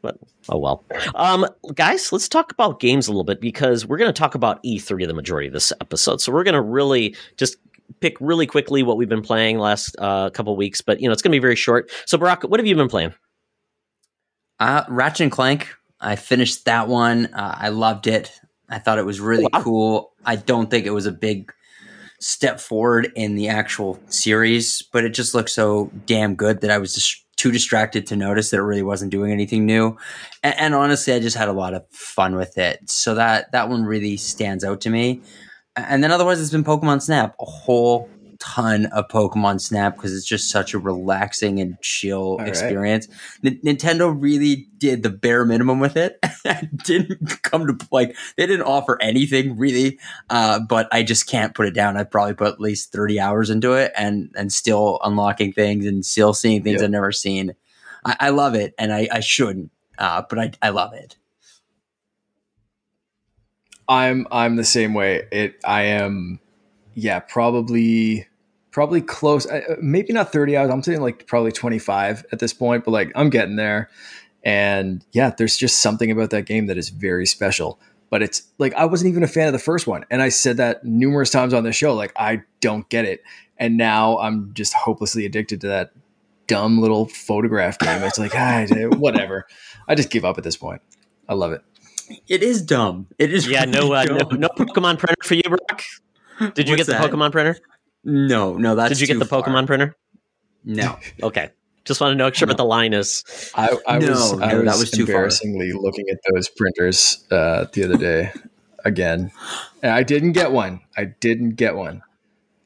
But 0.00 0.18
oh 0.48 0.58
well, 0.58 0.84
um, 1.16 1.44
guys, 1.74 2.12
let's 2.12 2.28
talk 2.28 2.52
about 2.52 2.78
games 2.78 3.08
a 3.08 3.10
little 3.10 3.24
bit 3.24 3.40
because 3.40 3.84
we're 3.84 3.98
going 3.98 4.12
to 4.12 4.18
talk 4.18 4.36
about 4.36 4.62
E3 4.62 5.06
the 5.08 5.12
majority 5.14 5.48
of 5.48 5.52
this 5.52 5.72
episode. 5.80 6.20
So 6.20 6.32
we're 6.32 6.44
going 6.44 6.54
to 6.54 6.62
really 6.62 7.16
just 7.36 7.56
pick 8.00 8.16
really 8.20 8.46
quickly 8.46 8.82
what 8.82 8.96
we've 8.96 9.08
been 9.08 9.22
playing 9.22 9.58
last 9.58 9.94
uh, 9.98 10.30
couple 10.30 10.54
weeks. 10.56 10.80
But 10.80 11.00
you 11.00 11.08
know, 11.08 11.12
it's 11.12 11.22
going 11.22 11.32
to 11.32 11.36
be 11.36 11.40
very 11.40 11.56
short. 11.56 11.90
So 12.06 12.18
Brock, 12.18 12.42
what 12.44 12.60
have 12.60 12.66
you 12.66 12.74
been 12.76 12.88
playing? 12.88 13.14
Uh, 14.58 14.84
Ratchet 14.88 15.22
and 15.22 15.32
Clank. 15.32 15.68
I 16.00 16.16
finished 16.16 16.64
that 16.64 16.88
one. 16.88 17.26
Uh, 17.26 17.54
I 17.58 17.68
loved 17.70 18.06
it. 18.06 18.32
I 18.68 18.78
thought 18.78 18.98
it 18.98 19.06
was 19.06 19.20
really 19.20 19.46
Wow. 19.52 19.62
cool. 19.62 20.12
I 20.24 20.36
don't 20.36 20.70
think 20.70 20.86
it 20.86 20.90
was 20.90 21.06
a 21.06 21.12
big 21.12 21.52
step 22.20 22.60
forward 22.60 23.10
in 23.16 23.34
the 23.34 23.48
actual 23.48 23.98
series, 24.08 24.82
but 24.92 25.04
it 25.04 25.10
just 25.10 25.34
looked 25.34 25.50
so 25.50 25.90
damn 26.06 26.34
good 26.34 26.60
that 26.60 26.70
I 26.70 26.78
was 26.78 26.94
just 26.94 27.24
too 27.36 27.50
distracted 27.50 28.06
to 28.06 28.16
notice 28.16 28.50
that 28.50 28.58
it 28.58 28.62
really 28.62 28.82
wasn't 28.82 29.10
doing 29.10 29.32
anything 29.32 29.64
new. 29.64 29.96
And, 30.42 30.54
and 30.58 30.74
honestly, 30.74 31.14
I 31.14 31.20
just 31.20 31.36
had 31.36 31.48
a 31.48 31.54
lot 31.54 31.72
of 31.72 31.88
fun 31.88 32.36
with 32.36 32.58
it. 32.58 32.90
So 32.90 33.14
that 33.14 33.50
that 33.52 33.70
one 33.70 33.84
really 33.84 34.18
stands 34.18 34.62
out 34.62 34.82
to 34.82 34.90
me. 34.90 35.22
And 35.76 36.02
then 36.02 36.10
otherwise, 36.10 36.40
it's 36.40 36.50
been 36.50 36.64
Pokemon 36.64 37.02
Snap. 37.02 37.34
A 37.40 37.44
whole 37.44 38.08
ton 38.40 38.86
of 38.86 39.06
Pokemon 39.08 39.60
Snap 39.60 39.94
because 39.94 40.16
it's 40.16 40.26
just 40.26 40.50
such 40.50 40.74
a 40.74 40.78
relaxing 40.78 41.60
and 41.60 41.80
chill 41.80 42.38
right. 42.38 42.48
experience. 42.48 43.06
N- 43.44 43.60
Nintendo 43.64 44.14
really 44.18 44.66
did 44.78 45.02
the 45.02 45.10
bare 45.10 45.44
minimum 45.44 45.78
with 45.78 45.96
it. 45.96 46.18
Didn't 46.84 47.42
come 47.42 47.66
to 47.66 47.86
like 47.92 48.16
they 48.36 48.46
didn't 48.46 48.66
offer 48.66 48.98
anything 49.00 49.56
really, 49.56 49.98
uh, 50.30 50.58
but 50.60 50.88
I 50.90 51.02
just 51.02 51.28
can't 51.28 51.54
put 51.54 51.66
it 51.66 51.74
down. 51.74 51.96
I 51.96 52.04
probably 52.04 52.34
put 52.34 52.54
at 52.54 52.60
least 52.60 52.92
thirty 52.92 53.20
hours 53.20 53.50
into 53.50 53.74
it, 53.74 53.92
and 53.96 54.30
and 54.36 54.52
still 54.52 54.98
unlocking 55.04 55.52
things 55.52 55.86
and 55.86 56.04
still 56.04 56.34
seeing 56.34 56.62
things 56.62 56.80
Yep. 56.80 56.84
I've 56.84 56.90
never 56.90 57.12
seen. 57.12 57.54
I, 58.04 58.16
I 58.18 58.30
love 58.30 58.54
it, 58.54 58.74
and 58.78 58.92
I, 58.92 59.08
I 59.12 59.20
shouldn't, 59.20 59.70
uh, 59.98 60.22
but 60.28 60.38
I 60.38 60.52
I 60.62 60.70
love 60.70 60.94
it. 60.94 61.16
I'm 63.90 64.28
I'm 64.30 64.54
the 64.54 64.64
same 64.64 64.94
way. 64.94 65.26
It 65.32 65.60
I 65.64 65.82
am, 65.82 66.38
yeah, 66.94 67.18
probably 67.18 68.26
probably 68.70 69.02
close. 69.02 69.46
uh, 69.46 69.74
Maybe 69.82 70.12
not 70.12 70.30
thirty 70.32 70.56
hours. 70.56 70.70
I'm 70.70 70.82
saying 70.82 71.00
like 71.02 71.26
probably 71.26 71.50
twenty 71.50 71.80
five 71.80 72.24
at 72.30 72.38
this 72.38 72.52
point. 72.54 72.84
But 72.84 72.92
like 72.92 73.10
I'm 73.16 73.30
getting 73.30 73.56
there, 73.56 73.90
and 74.44 75.04
yeah, 75.10 75.32
there's 75.36 75.56
just 75.56 75.80
something 75.80 76.08
about 76.10 76.30
that 76.30 76.46
game 76.46 76.66
that 76.66 76.78
is 76.78 76.90
very 76.90 77.26
special. 77.26 77.80
But 78.10 78.22
it's 78.22 78.44
like 78.58 78.72
I 78.74 78.84
wasn't 78.84 79.10
even 79.10 79.24
a 79.24 79.28
fan 79.28 79.48
of 79.48 79.52
the 79.52 79.58
first 79.58 79.88
one, 79.88 80.04
and 80.08 80.22
I 80.22 80.28
said 80.28 80.56
that 80.58 80.84
numerous 80.84 81.30
times 81.30 81.52
on 81.52 81.64
the 81.64 81.72
show. 81.72 81.92
Like 81.92 82.12
I 82.16 82.42
don't 82.60 82.88
get 82.90 83.06
it, 83.06 83.24
and 83.58 83.76
now 83.76 84.18
I'm 84.20 84.54
just 84.54 84.72
hopelessly 84.72 85.26
addicted 85.26 85.60
to 85.62 85.66
that 85.66 85.90
dumb 86.46 86.80
little 86.80 87.06
photograph 87.06 87.76
game. 87.80 88.04
It's 88.04 88.20
like 88.20 88.32
ah, 88.36 88.66
whatever. 88.98 89.48
I 89.88 89.96
just 89.96 90.10
give 90.10 90.24
up 90.24 90.38
at 90.38 90.44
this 90.44 90.56
point. 90.56 90.80
I 91.28 91.34
love 91.34 91.50
it. 91.50 91.62
It 92.28 92.42
is 92.42 92.62
dumb. 92.62 93.06
It 93.18 93.32
is 93.32 93.46
Yeah, 93.46 93.64
no, 93.64 93.92
uh, 93.92 94.04
no, 94.04 94.16
no 94.36 94.48
Pokemon 94.48 94.98
printer 94.98 95.22
for 95.22 95.34
you, 95.34 95.42
Brock. 95.42 95.82
Did 96.54 96.68
you 96.68 96.76
What's 96.76 96.86
get 96.86 96.86
the 96.86 96.92
that? 96.92 97.10
Pokemon 97.10 97.32
printer? 97.32 97.56
No, 98.04 98.56
no, 98.56 98.74
that's 98.74 98.90
Did 98.90 99.00
you 99.00 99.06
get 99.06 99.14
too 99.14 99.18
the 99.20 99.24
far. 99.26 99.42
Pokemon 99.42 99.66
printer? 99.66 99.96
No. 100.64 100.98
Okay, 101.22 101.50
just 101.84 102.00
want 102.00 102.12
to 102.12 102.16
know 102.16 102.30
sure 102.32 102.48
what 102.48 102.56
the 102.56 102.64
line 102.64 102.92
is. 102.92 103.24
I, 103.54 103.76
I 103.86 103.98
No, 103.98 104.10
was, 104.10 104.32
I 104.40 104.52
no, 104.52 104.62
was, 104.62 104.72
that 104.72 104.78
was 104.78 104.90
too 104.90 105.06
far. 105.06 105.14
embarrassingly 105.16 105.72
looking 105.72 106.06
at 106.10 106.18
those 106.32 106.48
printers 106.48 107.24
uh, 107.30 107.66
the 107.72 107.84
other 107.84 107.96
day 107.96 108.32
again. 108.84 109.30
And 109.82 109.92
I 109.92 110.02
didn't 110.02 110.32
get 110.32 110.52
one. 110.52 110.80
I 110.96 111.04
didn't 111.04 111.56
get 111.56 111.76
one. 111.76 112.02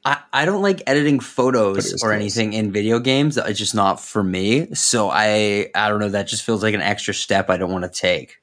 I, 0.05 0.19
I 0.31 0.45
don't 0.45 0.61
like 0.61 0.83
editing 0.87 1.19
photos 1.19 1.93
or 1.95 1.97
close. 2.09 2.13
anything 2.13 2.53
in 2.53 2.71
video 2.71 2.99
games. 2.99 3.37
It's 3.37 3.57
just 3.59 3.73
not 3.75 3.99
for 3.99 4.23
me. 4.23 4.73
So 4.75 5.09
I 5.11 5.69
I 5.73 5.89
don't 5.89 5.99
know. 5.99 6.09
That 6.09 6.27
just 6.27 6.43
feels 6.43 6.61
like 6.61 6.75
an 6.75 6.81
extra 6.81 7.13
step 7.13 7.49
I 7.49 7.57
don't 7.57 7.71
want 7.71 7.83
to 7.85 7.89
take. 7.89 8.37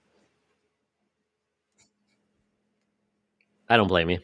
I 3.73 3.76
don't 3.79 3.88
blame 3.88 4.11
you. 4.11 4.19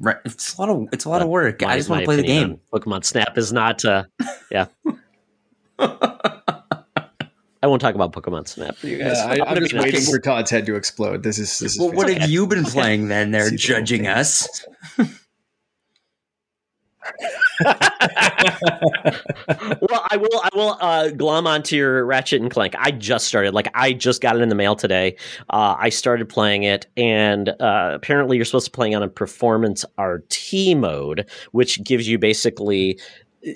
Right? 0.00 0.16
It's 0.24 0.56
a 0.56 0.60
lot 0.60 0.68
of 0.70 0.88
it's 0.92 1.04
a 1.04 1.08
lot 1.08 1.22
of 1.22 1.28
work. 1.28 1.62
My- 1.62 1.68
I 1.74 1.76
just 1.76 1.88
want 1.88 2.00
to 2.00 2.04
play 2.04 2.16
the 2.16 2.24
game. 2.24 2.58
Pokemon 2.72 3.04
Snap 3.04 3.38
is 3.38 3.52
not. 3.52 3.84
Uh, 3.84 4.04
yeah. 4.50 4.66
I 5.78 7.68
won't 7.68 7.80
talk 7.80 7.94
about 7.94 8.12
Pokemon 8.12 8.48
Snap 8.48 8.74
for 8.74 8.88
you 8.88 8.98
guys. 8.98 9.18
Yeah, 9.18 9.26
I, 9.26 9.34
I'm 9.34 9.56
I'm 9.56 9.62
just 9.62 9.72
waiting 9.72 9.92
nice. 10.00 10.10
for 10.10 10.18
Todd's 10.18 10.50
head 10.50 10.66
to 10.66 10.74
explode. 10.74 11.22
This 11.22 11.38
is 11.38 11.60
this 11.60 11.74
is. 11.74 11.78
Well, 11.78 11.92
what 11.92 12.12
have 12.12 12.28
you 12.28 12.48
been 12.48 12.64
playing 12.74 13.06
then? 13.06 13.30
They're 13.30 13.44
See 13.44 13.50
the 13.50 13.56
judging 13.58 14.08
us. 14.08 14.66
well, 19.80 20.04
I 20.10 20.16
will. 20.16 20.40
I 20.42 20.48
will 20.54 20.76
uh, 20.80 21.08
glom 21.10 21.46
onto 21.46 21.76
your 21.76 22.04
Ratchet 22.04 22.40
and 22.42 22.50
Clank. 22.50 22.74
I 22.78 22.90
just 22.90 23.26
started. 23.26 23.54
Like 23.54 23.68
I 23.74 23.92
just 23.92 24.20
got 24.20 24.36
it 24.36 24.42
in 24.42 24.48
the 24.48 24.54
mail 24.54 24.76
today. 24.76 25.16
Uh, 25.50 25.76
I 25.78 25.88
started 25.88 26.28
playing 26.28 26.62
it, 26.64 26.86
and 26.96 27.48
uh, 27.48 27.90
apparently 27.94 28.36
you're 28.36 28.44
supposed 28.44 28.66
to 28.66 28.70
play 28.72 28.92
on 28.94 29.02
a 29.02 29.08
performance 29.08 29.84
RT 29.98 30.76
mode, 30.76 31.28
which 31.52 31.82
gives 31.84 32.08
you 32.08 32.18
basically 32.18 32.98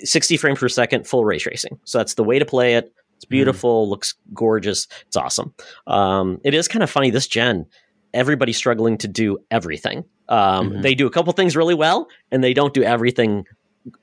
60 0.03 0.37
frames 0.37 0.59
per 0.59 0.69
second 0.69 1.07
full 1.07 1.25
ray 1.25 1.39
tracing. 1.39 1.79
So 1.85 1.97
that's 1.97 2.15
the 2.15 2.23
way 2.23 2.39
to 2.39 2.45
play 2.45 2.75
it. 2.75 2.93
It's 3.15 3.25
beautiful, 3.25 3.89
looks 3.89 4.13
gorgeous. 4.33 4.87
It's 5.07 5.17
awesome. 5.17 5.53
Um, 5.87 6.39
it 6.43 6.53
is 6.53 6.67
kind 6.67 6.83
of 6.83 6.89
funny 6.89 7.09
this 7.09 7.27
gen. 7.27 7.65
Everybody's 8.13 8.57
struggling 8.57 8.97
to 8.99 9.07
do 9.07 9.39
everything. 9.49 10.03
Um, 10.29 10.69
Mhm. 10.71 10.81
They 10.83 10.93
do 10.93 11.07
a 11.07 11.09
couple 11.09 11.33
things 11.33 11.55
really 11.55 11.73
well, 11.73 12.07
and 12.31 12.43
they 12.43 12.53
don't 12.53 12.73
do 12.73 12.83
everything 12.83 13.45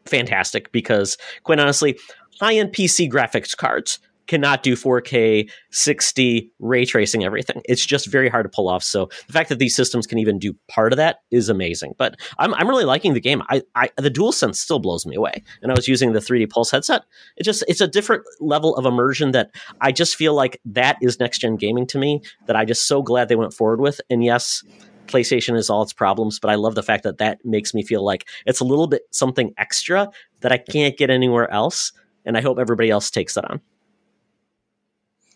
fantastic 0.06 0.72
because, 0.72 1.16
quite 1.42 1.60
honestly, 1.60 1.98
high 2.40 2.54
end 2.54 2.72
PC 2.72 3.10
graphics 3.10 3.56
cards 3.56 3.98
cannot 4.26 4.62
do 4.62 4.74
4K 4.74 5.50
60 5.70 6.52
ray 6.58 6.84
tracing 6.84 7.24
everything. 7.24 7.60
It's 7.66 7.84
just 7.84 8.06
very 8.06 8.28
hard 8.28 8.44
to 8.44 8.48
pull 8.48 8.68
off. 8.68 8.82
So 8.82 9.06
the 9.26 9.32
fact 9.32 9.48
that 9.50 9.58
these 9.58 9.74
systems 9.74 10.06
can 10.06 10.18
even 10.18 10.38
do 10.38 10.54
part 10.68 10.92
of 10.92 10.96
that 10.96 11.18
is 11.30 11.48
amazing. 11.48 11.94
But 11.98 12.16
I'm, 12.38 12.54
I'm 12.54 12.68
really 12.68 12.84
liking 12.84 13.14
the 13.14 13.20
game. 13.20 13.42
I, 13.50 13.62
I 13.74 13.90
the 13.96 14.10
DualSense 14.10 14.56
still 14.56 14.78
blows 14.78 15.06
me 15.06 15.16
away. 15.16 15.42
And 15.62 15.70
I 15.70 15.74
was 15.74 15.88
using 15.88 16.12
the 16.12 16.20
3D 16.20 16.50
Pulse 16.50 16.70
headset. 16.70 17.04
It 17.36 17.44
just 17.44 17.64
it's 17.68 17.80
a 17.80 17.88
different 17.88 18.24
level 18.40 18.76
of 18.76 18.86
immersion 18.86 19.32
that 19.32 19.50
I 19.80 19.92
just 19.92 20.16
feel 20.16 20.34
like 20.34 20.60
that 20.64 20.96
is 21.02 21.20
next 21.20 21.40
gen 21.40 21.56
gaming 21.56 21.86
to 21.88 21.98
me. 21.98 22.22
That 22.46 22.56
I 22.56 22.64
just 22.64 22.88
so 22.88 23.02
glad 23.02 23.28
they 23.28 23.36
went 23.36 23.54
forward 23.54 23.80
with. 23.80 24.00
And 24.08 24.24
yes, 24.24 24.62
PlayStation 25.06 25.56
is 25.56 25.70
all 25.70 25.82
its 25.82 25.92
problems, 25.92 26.38
but 26.38 26.50
I 26.50 26.54
love 26.54 26.74
the 26.74 26.82
fact 26.82 27.04
that 27.04 27.18
that 27.18 27.44
makes 27.44 27.74
me 27.74 27.82
feel 27.82 28.04
like 28.04 28.26
it's 28.46 28.60
a 28.60 28.64
little 28.64 28.86
bit 28.86 29.02
something 29.10 29.52
extra 29.58 30.08
that 30.40 30.52
I 30.52 30.58
can't 30.58 30.96
get 30.96 31.10
anywhere 31.10 31.50
else. 31.50 31.92
And 32.24 32.36
I 32.36 32.40
hope 32.40 32.58
everybody 32.58 32.90
else 32.90 33.10
takes 33.10 33.34
that 33.34 33.44
on. 33.50 33.60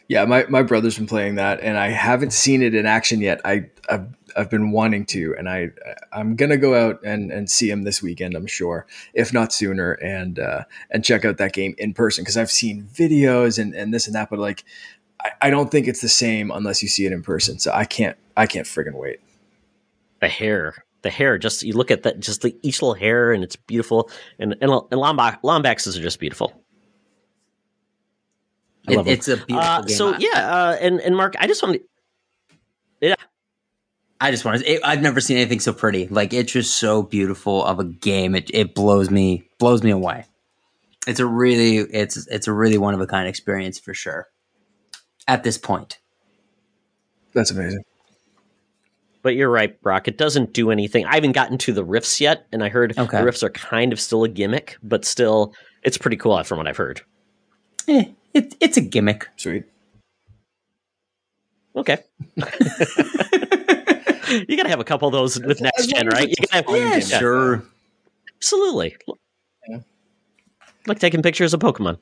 Yeah, 0.09 0.25
my, 0.25 0.47
my 0.49 0.63
brother's 0.63 0.97
been 0.97 1.07
playing 1.07 1.35
that, 1.35 1.61
and 1.61 1.77
I 1.77 1.89
haven't 1.89 2.33
seen 2.33 2.63
it 2.63 2.75
in 2.75 2.87
action 2.87 3.21
yet. 3.21 3.43
I 3.45 3.69
I've, 3.91 4.07
I've 4.35 4.51
been 4.51 4.71
wanting 4.71 5.05
to, 5.07 5.35
and 5.37 5.51
I 5.51 5.69
I'm 6.13 6.35
gonna 6.35 6.57
go 6.57 6.75
out 6.75 7.01
and, 7.05 7.31
and 7.31 7.51
see 7.51 7.69
him 7.69 7.83
this 7.83 8.03
weekend. 8.03 8.35
I'm 8.35 8.47
sure, 8.47 8.87
if 9.13 9.35
not 9.35 9.53
sooner, 9.53 9.93
and 9.93 10.39
uh, 10.39 10.65
and 10.91 11.05
check 11.05 11.27
out 11.27 11.37
that 11.37 11.53
game 11.53 11.75
in 11.77 11.93
person 11.93 12.25
because 12.25 12.39
I've 12.39 12.51
seen 12.51 12.89
videos 12.91 13.59
and, 13.59 13.75
and 13.75 13.93
this 13.93 14.07
and 14.07 14.17
that, 14.17 14.31
but 14.31 14.39
like 14.39 14.65
I, 15.23 15.33
I 15.43 15.51
don't 15.51 15.71
think 15.71 15.87
it's 15.87 16.01
the 16.01 16.09
same 16.09 16.51
unless 16.51 16.83
you 16.83 16.89
see 16.89 17.05
it 17.05 17.13
in 17.13 17.23
person. 17.23 17.59
So 17.59 17.71
I 17.73 17.85
can't 17.85 18.17
I 18.35 18.47
can't 18.47 18.67
friggin' 18.67 18.95
wait. 18.95 19.21
The 20.21 20.29
hair 20.29 20.75
the 21.03 21.11
hair 21.11 21.39
just 21.39 21.63
you 21.63 21.73
look 21.73 21.91
at 21.91 22.03
that 22.03 22.19
just 22.21 22.43
the 22.43 22.57
each 22.63 22.83
little 22.83 22.95
hair 22.95 23.33
and 23.33 23.45
it's 23.45 23.57
beautiful 23.57 24.11
and 24.39 24.53
and, 24.61 24.71
and 24.71 25.01
Lombax, 25.01 25.41
Lombaxes 25.43 25.97
are 25.99 26.03
just 26.03 26.19
beautiful 26.21 26.53
I 28.89 28.93
It- 28.95 29.07
it's 29.07 29.29
a 29.29 29.37
beautiful 29.37 29.59
uh, 29.59 29.83
game. 29.83 29.97
so 29.97 30.15
I- 30.15 30.19
yeah 30.19 30.29
uh, 30.55 30.77
and 30.81 31.01
and 31.01 31.17
mark 31.17 31.35
i 31.39 31.47
just 31.47 31.63
want 31.63 31.77
to 31.77 31.83
yeah, 33.01 33.15
I 34.21 34.33
just 34.33 34.45
want 34.45 34.61
to. 34.65 34.81
I've 34.85 35.01
never 35.03 35.21
seen 35.21 35.37
anything 35.37 35.61
so 35.61 35.73
pretty. 35.73 36.09
Like 36.09 36.33
it's 36.33 36.51
just 36.53 36.77
so 36.79 37.05
beautiful 37.05 37.65
of 37.65 37.79
a 37.79 37.85
game. 37.85 38.35
It 38.35 38.51
it 38.53 38.75
blows 38.75 39.09
me 39.09 39.49
blows 39.61 39.85
me 39.85 39.93
away. 39.93 40.25
It's 41.07 41.21
a 41.21 41.27
really 41.27 41.77
it's 41.77 42.27
it's 42.27 42.49
a 42.49 42.53
really 42.53 42.77
one 42.77 42.95
of 42.95 43.01
a 43.01 43.07
kind 43.07 43.29
experience 43.29 43.79
for 43.79 43.95
sure. 43.95 44.27
At 45.29 45.45
this 45.45 45.57
point, 45.59 45.99
That's 47.35 47.53
amazing. 47.53 47.85
But 49.23 49.35
you're 49.35 49.51
right 49.51 49.81
brock 49.83 50.09
it 50.09 50.17
doesn't 50.19 50.53
do 50.53 50.71
anything 50.71 51.05
i 51.07 51.15
haven't 51.15 51.33
gotten 51.33 51.59
to 51.59 51.73
the 51.73 51.85
rifts 51.85 52.21
yet 52.21 52.47
and 52.53 52.63
i 52.65 52.69
heard 52.69 52.97
Okay. 52.99 53.19
the 53.19 53.25
rifts 53.25 53.43
are 53.43 53.51
kind 53.51 53.93
of 53.93 54.01
still 54.01 54.25
a 54.25 54.29
gimmick 54.29 54.77
but 54.83 55.05
still 55.05 55.53
it's 55.83 55.99
pretty 55.99 56.17
cool 56.17 56.43
from 56.45 56.59
what 56.59 56.67
i've 56.69 56.77
heard 56.77 57.01
eh, 57.89 58.05
it, 58.35 58.55
it's 58.61 58.77
a 58.77 58.81
gimmick. 58.81 59.29
Sweet. 59.37 59.65
okay 61.77 61.99
you 62.37 62.45
gotta 64.57 64.69
have 64.69 64.81
a 64.81 64.85
couple 64.85 65.09
of 65.09 65.13
those 65.13 65.41
with 65.41 65.61
next 65.61 65.87
gen 65.89 66.07
right 66.09 66.29
you 66.29 66.35
gotta 66.37 66.55
have, 66.57 66.65
a 66.65 66.69
fun 66.69 66.77
Yeah, 66.77 67.01
sure. 67.19 67.63
Absolutely. 68.37 68.97
Yeah. 69.69 69.79
Like 70.87 70.99
taking 71.01 71.23
pictures 71.23 71.53
of 71.55 71.61
Pokemon. 71.61 71.99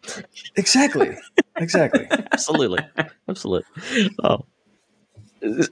Exactly. 0.56 1.16
Exactly. 1.56 2.06
Absolutely. 2.32 2.80
Absolutely. 3.28 3.66
Oh. 4.23 4.44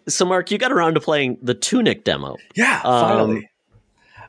So, 0.08 0.24
Mark, 0.24 0.50
you 0.50 0.58
got 0.58 0.72
around 0.72 0.94
to 0.94 1.00
playing 1.00 1.38
the 1.42 1.54
Tunic 1.54 2.04
demo. 2.04 2.36
Yeah, 2.54 2.82
finally. 2.82 3.36
Um, 3.36 3.44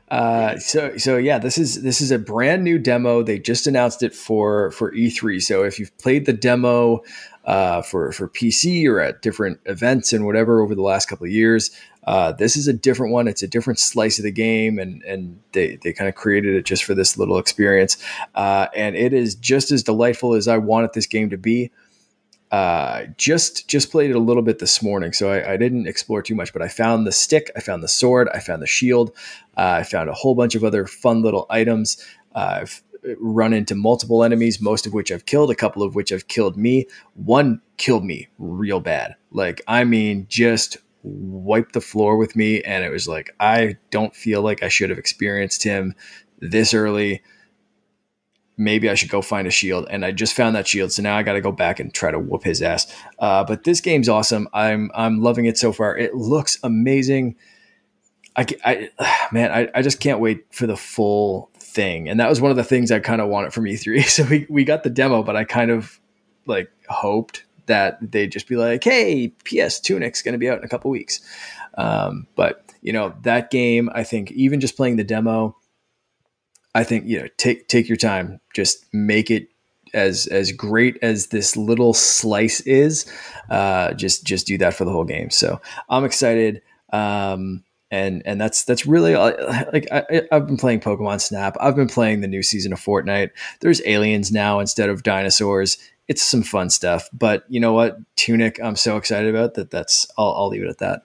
uh, 0.08 0.56
so 0.58 0.96
so 0.96 1.16
yeah, 1.16 1.38
this 1.38 1.58
is 1.58 1.82
this 1.82 2.00
is 2.00 2.10
a 2.10 2.18
brand 2.18 2.62
new 2.62 2.78
demo. 2.78 3.22
They 3.22 3.38
just 3.38 3.66
announced 3.66 4.02
it 4.02 4.14
for 4.14 4.70
for 4.70 4.92
E3. 4.92 5.42
So 5.42 5.64
if 5.64 5.78
you've 5.78 5.96
played 5.98 6.26
the 6.26 6.32
demo 6.32 7.02
uh, 7.44 7.82
for 7.82 8.12
for 8.12 8.28
PC 8.28 8.86
or 8.88 9.00
at 9.00 9.20
different 9.20 9.58
events 9.66 10.12
and 10.12 10.24
whatever 10.24 10.60
over 10.60 10.76
the 10.76 10.82
last 10.82 11.06
couple 11.06 11.26
of 11.26 11.32
years, 11.32 11.70
uh, 12.04 12.30
this 12.32 12.56
is 12.56 12.68
a 12.68 12.72
different 12.72 13.12
one. 13.12 13.26
It's 13.26 13.42
a 13.42 13.48
different 13.48 13.80
slice 13.80 14.18
of 14.18 14.22
the 14.22 14.30
game, 14.30 14.78
and 14.78 15.02
and 15.02 15.40
they 15.52 15.76
they 15.82 15.92
kind 15.92 16.08
of 16.08 16.14
created 16.14 16.54
it 16.54 16.64
just 16.64 16.84
for 16.84 16.94
this 16.94 17.18
little 17.18 17.38
experience. 17.38 17.96
Uh, 18.36 18.68
and 18.76 18.94
it 18.94 19.12
is 19.12 19.34
just 19.34 19.72
as 19.72 19.82
delightful 19.82 20.34
as 20.34 20.46
I 20.46 20.58
wanted 20.58 20.92
this 20.92 21.06
game 21.06 21.30
to 21.30 21.36
be. 21.36 21.72
Uh, 22.50 23.06
just 23.16 23.66
just 23.68 23.90
played 23.90 24.10
it 24.10 24.16
a 24.16 24.20
little 24.20 24.42
bit 24.42 24.60
this 24.60 24.80
morning, 24.80 25.12
so 25.12 25.30
I, 25.30 25.54
I, 25.54 25.56
didn't 25.56 25.88
explore 25.88 26.22
too 26.22 26.36
much. 26.36 26.52
But 26.52 26.62
I 26.62 26.68
found 26.68 27.04
the 27.04 27.12
stick, 27.12 27.50
I 27.56 27.60
found 27.60 27.82
the 27.82 27.88
sword, 27.88 28.28
I 28.32 28.38
found 28.38 28.62
the 28.62 28.68
shield, 28.68 29.10
uh, 29.56 29.78
I 29.80 29.82
found 29.82 30.08
a 30.08 30.12
whole 30.12 30.36
bunch 30.36 30.54
of 30.54 30.62
other 30.62 30.86
fun 30.86 31.22
little 31.22 31.46
items. 31.50 31.96
Uh, 32.36 32.60
I've 32.62 32.82
run 33.18 33.52
into 33.52 33.74
multiple 33.74 34.22
enemies, 34.22 34.60
most 34.60 34.86
of 34.86 34.92
which 34.92 35.10
I've 35.10 35.26
killed, 35.26 35.50
a 35.50 35.56
couple 35.56 35.82
of 35.82 35.96
which 35.96 36.10
have 36.10 36.28
killed 36.28 36.56
me. 36.56 36.86
One 37.14 37.60
killed 37.78 38.04
me 38.04 38.28
real 38.38 38.78
bad, 38.78 39.16
like 39.32 39.60
I 39.66 39.82
mean, 39.82 40.26
just 40.28 40.76
wiped 41.02 41.72
the 41.72 41.80
floor 41.80 42.16
with 42.16 42.36
me, 42.36 42.62
and 42.62 42.84
it 42.84 42.90
was 42.90 43.08
like 43.08 43.34
I 43.40 43.76
don't 43.90 44.14
feel 44.14 44.40
like 44.42 44.62
I 44.62 44.68
should 44.68 44.90
have 44.90 45.00
experienced 45.00 45.64
him 45.64 45.94
this 46.38 46.74
early 46.74 47.22
maybe 48.56 48.88
I 48.88 48.94
should 48.94 49.10
go 49.10 49.22
find 49.22 49.46
a 49.46 49.50
shield. 49.50 49.86
And 49.90 50.04
I 50.04 50.12
just 50.12 50.34
found 50.34 50.56
that 50.56 50.66
shield, 50.66 50.92
so 50.92 51.02
now 51.02 51.16
I 51.16 51.22
got 51.22 51.34
to 51.34 51.40
go 51.40 51.52
back 51.52 51.80
and 51.80 51.92
try 51.92 52.10
to 52.10 52.18
whoop 52.18 52.44
his 52.44 52.62
ass. 52.62 52.92
Uh, 53.18 53.44
but 53.44 53.64
this 53.64 53.80
game's 53.80 54.08
awesome. 54.08 54.48
I'm 54.52 54.90
I'm 54.94 55.20
loving 55.20 55.46
it 55.46 55.58
so 55.58 55.72
far. 55.72 55.96
It 55.96 56.14
looks 56.14 56.58
amazing. 56.62 57.36
I, 58.36 58.46
I 58.64 59.28
man, 59.32 59.52
I, 59.52 59.68
I 59.74 59.82
just 59.82 60.00
can't 60.00 60.20
wait 60.20 60.46
for 60.52 60.66
the 60.66 60.76
full 60.76 61.50
thing. 61.58 62.08
And 62.08 62.18
that 62.20 62.28
was 62.28 62.40
one 62.40 62.50
of 62.50 62.56
the 62.56 62.64
things 62.64 62.90
I 62.90 63.00
kind 63.00 63.20
of 63.20 63.28
wanted 63.28 63.52
from 63.52 63.64
E3. 63.64 64.04
So 64.08 64.24
we 64.24 64.46
we 64.48 64.64
got 64.64 64.82
the 64.82 64.90
demo, 64.90 65.22
but 65.22 65.36
I 65.36 65.44
kind 65.44 65.70
of 65.70 66.00
like 66.46 66.70
hoped 66.88 67.44
that 67.66 67.98
they'd 68.00 68.30
just 68.32 68.48
be 68.48 68.56
like, 68.56 68.84
"Hey, 68.84 69.28
PS 69.44 69.80
Tunic's 69.80 70.22
going 70.22 70.32
to 70.32 70.38
be 70.38 70.48
out 70.48 70.58
in 70.58 70.64
a 70.64 70.68
couple 70.68 70.90
weeks." 70.90 71.20
Um, 71.76 72.26
but 72.36 72.72
you 72.80 72.92
know 72.92 73.14
that 73.22 73.50
game, 73.50 73.90
I 73.92 74.04
think 74.04 74.30
even 74.32 74.60
just 74.60 74.76
playing 74.76 74.96
the 74.96 75.04
demo 75.04 75.56
I 76.76 76.84
think 76.84 77.06
you 77.06 77.20
know 77.20 77.28
take 77.38 77.68
take 77.68 77.88
your 77.88 77.96
time, 77.96 78.38
just 78.54 78.84
make 78.92 79.30
it 79.30 79.48
as 79.94 80.26
as 80.26 80.52
great 80.52 80.98
as 81.00 81.28
this 81.28 81.56
little 81.56 81.94
slice 81.94 82.60
is. 82.60 83.10
Uh, 83.48 83.94
just 83.94 84.24
just 84.26 84.46
do 84.46 84.58
that 84.58 84.74
for 84.74 84.84
the 84.84 84.92
whole 84.92 85.04
game. 85.04 85.30
So 85.30 85.58
I'm 85.88 86.04
excited. 86.04 86.60
Um, 86.92 87.64
and 87.90 88.22
and 88.26 88.38
that's 88.38 88.64
that's 88.64 88.84
really 88.84 89.16
like 89.16 89.90
I, 89.90 90.26
have 90.30 90.46
been 90.46 90.58
playing 90.58 90.80
Pokemon 90.80 91.22
Snap. 91.22 91.56
I've 91.58 91.76
been 91.76 91.88
playing 91.88 92.20
the 92.20 92.28
new 92.28 92.42
season 92.42 92.74
of 92.74 92.78
Fortnite. 92.78 93.30
There's 93.60 93.80
aliens 93.86 94.30
now 94.30 94.60
instead 94.60 94.90
of 94.90 95.02
dinosaurs. 95.02 95.78
It's 96.08 96.22
some 96.22 96.42
fun 96.42 96.68
stuff. 96.68 97.08
But 97.10 97.44
you 97.48 97.58
know 97.58 97.72
what, 97.72 97.96
Tunic, 98.16 98.60
I'm 98.62 98.76
so 98.76 98.98
excited 98.98 99.34
about 99.34 99.54
that. 99.54 99.70
That's 99.70 100.06
I'll, 100.18 100.34
I'll 100.36 100.48
leave 100.48 100.62
it 100.62 100.68
at 100.68 100.78
that. 100.78 101.04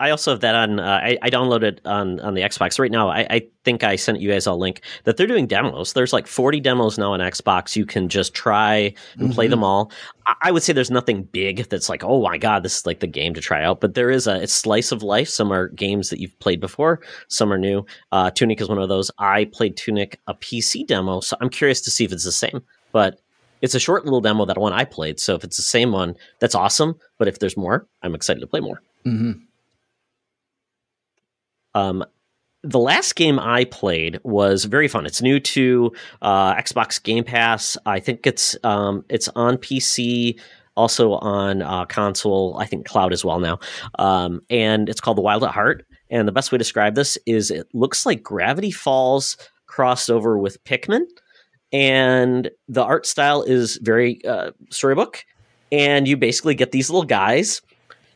I 0.00 0.10
also 0.10 0.30
have 0.30 0.40
that 0.40 0.54
on. 0.54 0.80
Uh, 0.80 1.00
I, 1.02 1.18
I 1.20 1.28
downloaded 1.28 1.78
on 1.84 2.18
on 2.20 2.32
the 2.32 2.40
Xbox 2.40 2.78
right 2.78 2.90
now. 2.90 3.10
I, 3.10 3.26
I 3.28 3.46
think 3.64 3.84
I 3.84 3.96
sent 3.96 4.20
you 4.20 4.30
guys 4.30 4.46
a 4.46 4.54
link 4.54 4.80
that 5.04 5.18
they're 5.18 5.26
doing 5.26 5.46
demos. 5.46 5.92
There's 5.92 6.14
like 6.14 6.26
40 6.26 6.58
demos 6.60 6.96
now 6.96 7.12
on 7.12 7.20
Xbox. 7.20 7.76
You 7.76 7.84
can 7.84 8.08
just 8.08 8.32
try 8.32 8.74
and 8.74 8.94
mm-hmm. 9.24 9.32
play 9.32 9.46
them 9.46 9.62
all. 9.62 9.92
I, 10.24 10.34
I, 10.44 10.50
would 10.52 10.62
say 10.62 10.72
there's 10.72 10.90
nothing 10.90 11.24
big 11.24 11.68
that's 11.68 11.90
like, 11.90 12.02
oh 12.02 12.22
my 12.22 12.38
god, 12.38 12.62
this 12.62 12.78
is 12.78 12.86
like 12.86 13.00
the 13.00 13.06
game 13.06 13.34
to 13.34 13.42
try 13.42 13.62
out. 13.62 13.82
But 13.82 13.94
there 13.94 14.10
is 14.10 14.26
a 14.26 14.46
slice 14.46 14.90
of 14.90 15.02
life. 15.02 15.28
Some 15.28 15.52
are 15.52 15.68
games 15.68 16.08
that 16.08 16.18
you've 16.18 16.38
played 16.38 16.60
before. 16.60 17.00
Some 17.28 17.52
are 17.52 17.58
new. 17.58 17.84
Uh, 18.10 18.30
Tunic 18.30 18.60
is 18.62 18.70
one 18.70 18.78
of 18.78 18.88
those. 18.88 19.10
I 19.18 19.44
played 19.44 19.76
Tunic 19.76 20.18
a 20.26 20.34
PC 20.34 20.86
demo, 20.86 21.20
so 21.20 21.36
I'm 21.42 21.50
curious 21.50 21.82
to 21.82 21.90
see 21.90 22.04
if 22.04 22.12
it's 22.12 22.24
the 22.24 22.32
same. 22.32 22.62
But 22.92 23.20
it's 23.60 23.74
a 23.74 23.80
short 23.80 24.04
little 24.04 24.22
demo 24.22 24.46
that 24.46 24.56
one 24.56 24.72
I 24.72 24.86
played. 24.86 25.20
So 25.20 25.34
if 25.34 25.44
it's 25.44 25.58
the 25.58 25.62
same 25.62 25.92
one, 25.92 26.16
that's 26.38 26.54
awesome. 26.54 26.98
But 27.18 27.28
if 27.28 27.38
there's 27.38 27.58
more, 27.58 27.86
I'm 28.02 28.14
excited 28.14 28.40
to 28.40 28.46
play 28.46 28.60
more. 28.60 28.80
Mm-hmm. 29.04 29.32
Um, 31.74 32.04
the 32.62 32.78
last 32.78 33.16
game 33.16 33.38
I 33.38 33.64
played 33.64 34.20
was 34.22 34.64
very 34.64 34.88
fun. 34.88 35.06
It's 35.06 35.22
new 35.22 35.40
to 35.40 35.92
uh, 36.20 36.54
Xbox 36.56 37.02
Game 37.02 37.24
Pass. 37.24 37.76
I 37.86 38.00
think 38.00 38.26
it's 38.26 38.56
um, 38.64 39.04
it's 39.08 39.28
on 39.28 39.56
PC, 39.56 40.38
also 40.76 41.12
on 41.14 41.62
uh, 41.62 41.86
console. 41.86 42.56
I 42.58 42.66
think 42.66 42.86
cloud 42.86 43.12
as 43.12 43.24
well 43.24 43.40
now. 43.40 43.58
Um, 43.98 44.42
and 44.50 44.88
it's 44.88 45.00
called 45.00 45.16
The 45.16 45.22
Wild 45.22 45.44
at 45.44 45.52
Heart. 45.52 45.86
And 46.10 46.26
the 46.26 46.32
best 46.32 46.50
way 46.50 46.56
to 46.56 46.64
describe 46.64 46.96
this 46.96 47.16
is 47.24 47.50
it 47.50 47.68
looks 47.72 48.04
like 48.04 48.22
Gravity 48.22 48.72
Falls 48.72 49.36
crossed 49.66 50.10
over 50.10 50.36
with 50.36 50.62
Pikmin, 50.64 51.02
and 51.72 52.50
the 52.68 52.82
art 52.82 53.06
style 53.06 53.42
is 53.42 53.78
very 53.82 54.22
uh, 54.24 54.50
storybook. 54.70 55.24
And 55.72 56.08
you 56.08 56.16
basically 56.16 56.56
get 56.56 56.72
these 56.72 56.90
little 56.90 57.04
guys 57.04 57.62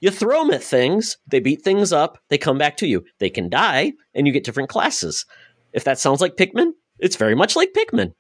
you 0.05 0.11
throw 0.11 0.45
them 0.45 0.53
at 0.53 0.63
things, 0.63 1.17
they 1.27 1.41
beat 1.41 1.63
things 1.63 1.91
up, 1.91 2.19
they 2.29 2.37
come 2.37 2.59
back 2.59 2.77
to 2.77 2.87
you. 2.87 3.07
They 3.21 3.31
can 3.31 3.49
die, 3.49 3.95
and 4.15 4.27
you 4.27 4.35
get 4.35 4.45
different 4.45 4.69
classes. 4.69 5.25
If 5.73 5.85
that 5.85 5.99
sounds 5.99 6.21
like 6.21 6.37
Pikmin, 6.37 6.73
it's 6.99 7.17
very 7.17 7.35
much 7.35 7.57
like 7.57 7.73
Pikmin. 7.73 8.13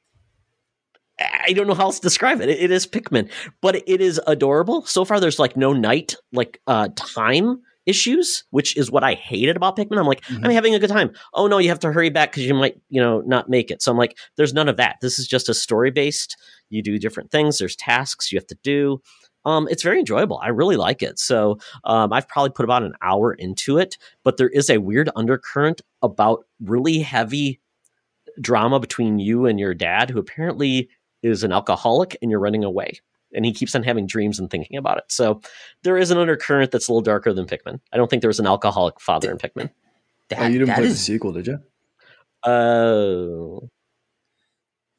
I 1.20 1.52
don't 1.52 1.66
know 1.66 1.74
how 1.74 1.84
else 1.84 2.00
to 2.00 2.06
describe 2.06 2.40
it. 2.40 2.48
It 2.48 2.70
is 2.70 2.86
Pikmin, 2.86 3.30
but 3.60 3.86
it 3.86 4.00
is 4.00 4.18
adorable. 4.26 4.86
So 4.86 5.04
far, 5.04 5.20
there's 5.20 5.38
like 5.38 5.58
no 5.58 5.74
night, 5.74 6.16
like 6.32 6.58
uh, 6.66 6.88
time 6.96 7.60
issues, 7.84 8.44
which 8.48 8.78
is 8.78 8.90
what 8.90 9.04
I 9.04 9.12
hated 9.12 9.54
about 9.54 9.76
Pikmin. 9.76 9.98
I'm 9.98 10.06
like, 10.06 10.22
mm-hmm. 10.22 10.42
I'm 10.42 10.52
having 10.52 10.74
a 10.74 10.78
good 10.78 10.88
time. 10.88 11.12
Oh 11.34 11.48
no, 11.48 11.58
you 11.58 11.68
have 11.68 11.80
to 11.80 11.92
hurry 11.92 12.08
back 12.08 12.32
because 12.32 12.46
you 12.46 12.54
might, 12.54 12.80
you 12.88 13.02
know, 13.02 13.20
not 13.26 13.50
make 13.50 13.70
it. 13.70 13.82
So 13.82 13.92
I'm 13.92 13.98
like, 13.98 14.16
there's 14.38 14.54
none 14.54 14.70
of 14.70 14.78
that. 14.78 14.96
This 15.02 15.18
is 15.18 15.28
just 15.28 15.50
a 15.50 15.54
story 15.54 15.90
based. 15.90 16.34
You 16.70 16.82
do 16.82 16.98
different 16.98 17.30
things. 17.30 17.58
There's 17.58 17.76
tasks 17.76 18.32
you 18.32 18.38
have 18.38 18.46
to 18.46 18.58
do 18.62 19.02
um, 19.44 19.68
it's 19.70 19.82
very 19.82 19.98
enjoyable. 19.98 20.38
I 20.42 20.48
really 20.48 20.76
like 20.76 21.02
it. 21.02 21.18
So 21.18 21.58
um, 21.84 22.12
I've 22.12 22.28
probably 22.28 22.50
put 22.50 22.64
about 22.64 22.82
an 22.82 22.94
hour 23.02 23.32
into 23.32 23.78
it, 23.78 23.98
but 24.22 24.36
there 24.36 24.48
is 24.48 24.70
a 24.70 24.78
weird 24.78 25.10
undercurrent 25.16 25.82
about 26.02 26.46
really 26.62 27.00
heavy 27.00 27.60
drama 28.40 28.80
between 28.80 29.18
you 29.18 29.46
and 29.46 29.60
your 29.60 29.74
dad, 29.74 30.10
who 30.10 30.18
apparently 30.18 30.88
is 31.22 31.44
an 31.44 31.52
alcoholic, 31.52 32.16
and 32.20 32.30
you're 32.30 32.40
running 32.40 32.64
away. 32.64 33.00
And 33.34 33.44
he 33.44 33.52
keeps 33.52 33.74
on 33.74 33.82
having 33.82 34.06
dreams 34.06 34.38
and 34.38 34.50
thinking 34.50 34.76
about 34.76 34.98
it. 34.98 35.04
So 35.08 35.40
there 35.82 35.96
is 35.96 36.10
an 36.10 36.18
undercurrent 36.18 36.70
that's 36.70 36.88
a 36.88 36.92
little 36.92 37.02
darker 37.02 37.32
than 37.32 37.46
Pikmin. 37.46 37.80
I 37.92 37.96
don't 37.96 38.08
think 38.08 38.22
there 38.22 38.28
was 38.28 38.40
an 38.40 38.46
alcoholic 38.46 39.00
father 39.00 39.30
in 39.30 39.38
Pikmin. 39.38 39.70
That, 40.28 40.40
oh, 40.40 40.46
you 40.46 40.58
didn't 40.60 40.74
play 40.74 40.84
is... 40.84 40.92
the 40.92 40.98
sequel, 40.98 41.32
did 41.32 41.46
you? 41.46 41.58
Oh. 42.44 43.58
Uh, 43.58 43.66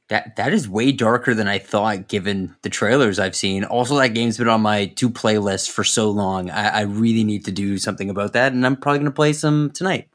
that 0.10 0.36
that 0.36 0.54
is 0.54 0.70
way 0.70 0.92
darker 0.92 1.34
than 1.34 1.48
I 1.48 1.58
thought, 1.58 2.08
given 2.08 2.56
the 2.62 2.70
trailers 2.70 3.18
I've 3.18 3.36
seen. 3.36 3.64
Also, 3.64 3.98
that 3.98 4.10
game's 4.10 4.38
been 4.38 4.48
on 4.48 4.62
my 4.62 4.86
two 4.86 5.10
playlist 5.10 5.72
for 5.72 5.84
so 5.84 6.12
long. 6.12 6.50
I, 6.52 6.68
I 6.68 6.82
really 6.82 7.24
need 7.24 7.46
to 7.46 7.52
do 7.52 7.78
something 7.78 8.10
about 8.10 8.34
that, 8.34 8.54
and 8.54 8.66
I'm 8.66 8.76
probably 8.76 9.00
going 9.00 9.12
to 9.12 9.16
play 9.16 9.34
some 9.34 9.72
tonight 9.72 10.10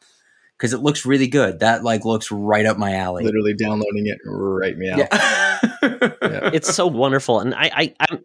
because 0.56 0.72
it 0.72 0.78
looks 0.78 1.04
really 1.04 1.26
good. 1.26 1.60
That 1.60 1.82
like 1.82 2.04
looks 2.04 2.30
right 2.30 2.66
up 2.66 2.78
my 2.78 2.94
alley. 2.94 3.24
Literally 3.24 3.54
downloading 3.54 4.06
it 4.06 4.18
right 4.24 4.76
me 4.76 4.90
out. 4.90 4.98
Yeah. 4.98 5.08
yeah. 5.82 6.50
It's 6.52 6.72
so 6.72 6.86
wonderful, 6.86 7.40
and 7.40 7.52
I, 7.54 7.70
I 7.74 7.94
I'm 8.08 8.24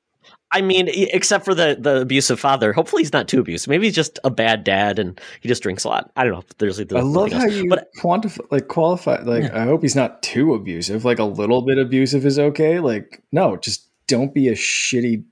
I 0.55 0.61
mean, 0.61 0.87
except 0.89 1.43
for 1.43 1.53
the 1.53 1.75
the 1.77 1.99
abusive 1.99 2.39
father. 2.39 2.71
Hopefully, 2.71 3.01
he's 3.01 3.11
not 3.11 3.27
too 3.27 3.41
abusive. 3.41 3.67
Maybe 3.67 3.87
he's 3.87 3.95
just 3.95 4.19
a 4.23 4.29
bad 4.29 4.63
dad 4.63 4.99
and 4.99 5.19
he 5.41 5.49
just 5.49 5.61
drinks 5.61 5.83
a 5.83 5.89
lot. 5.89 6.11
I 6.15 6.23
don't 6.23 6.31
know. 6.31 6.43
There's 6.59 6.79
like, 6.79 6.93
I 6.93 7.01
love 7.01 7.33
how 7.33 7.41
else. 7.41 7.53
you 7.53 7.67
but, 7.69 7.89
quantify, 8.01 8.39
like 8.51 8.69
qualify. 8.69 9.21
Like, 9.21 9.43
yeah. 9.43 9.63
I 9.63 9.65
hope 9.65 9.81
he's 9.81 9.97
not 9.97 10.23
too 10.23 10.53
abusive. 10.53 11.03
Like 11.03 11.19
a 11.19 11.25
little 11.25 11.61
bit 11.61 11.77
abusive 11.77 12.25
is 12.25 12.39
okay. 12.39 12.79
Like, 12.79 13.21
no, 13.33 13.57
just 13.57 13.85
don't 14.07 14.33
be 14.33 14.47
a 14.47 14.53
shitty 14.53 15.25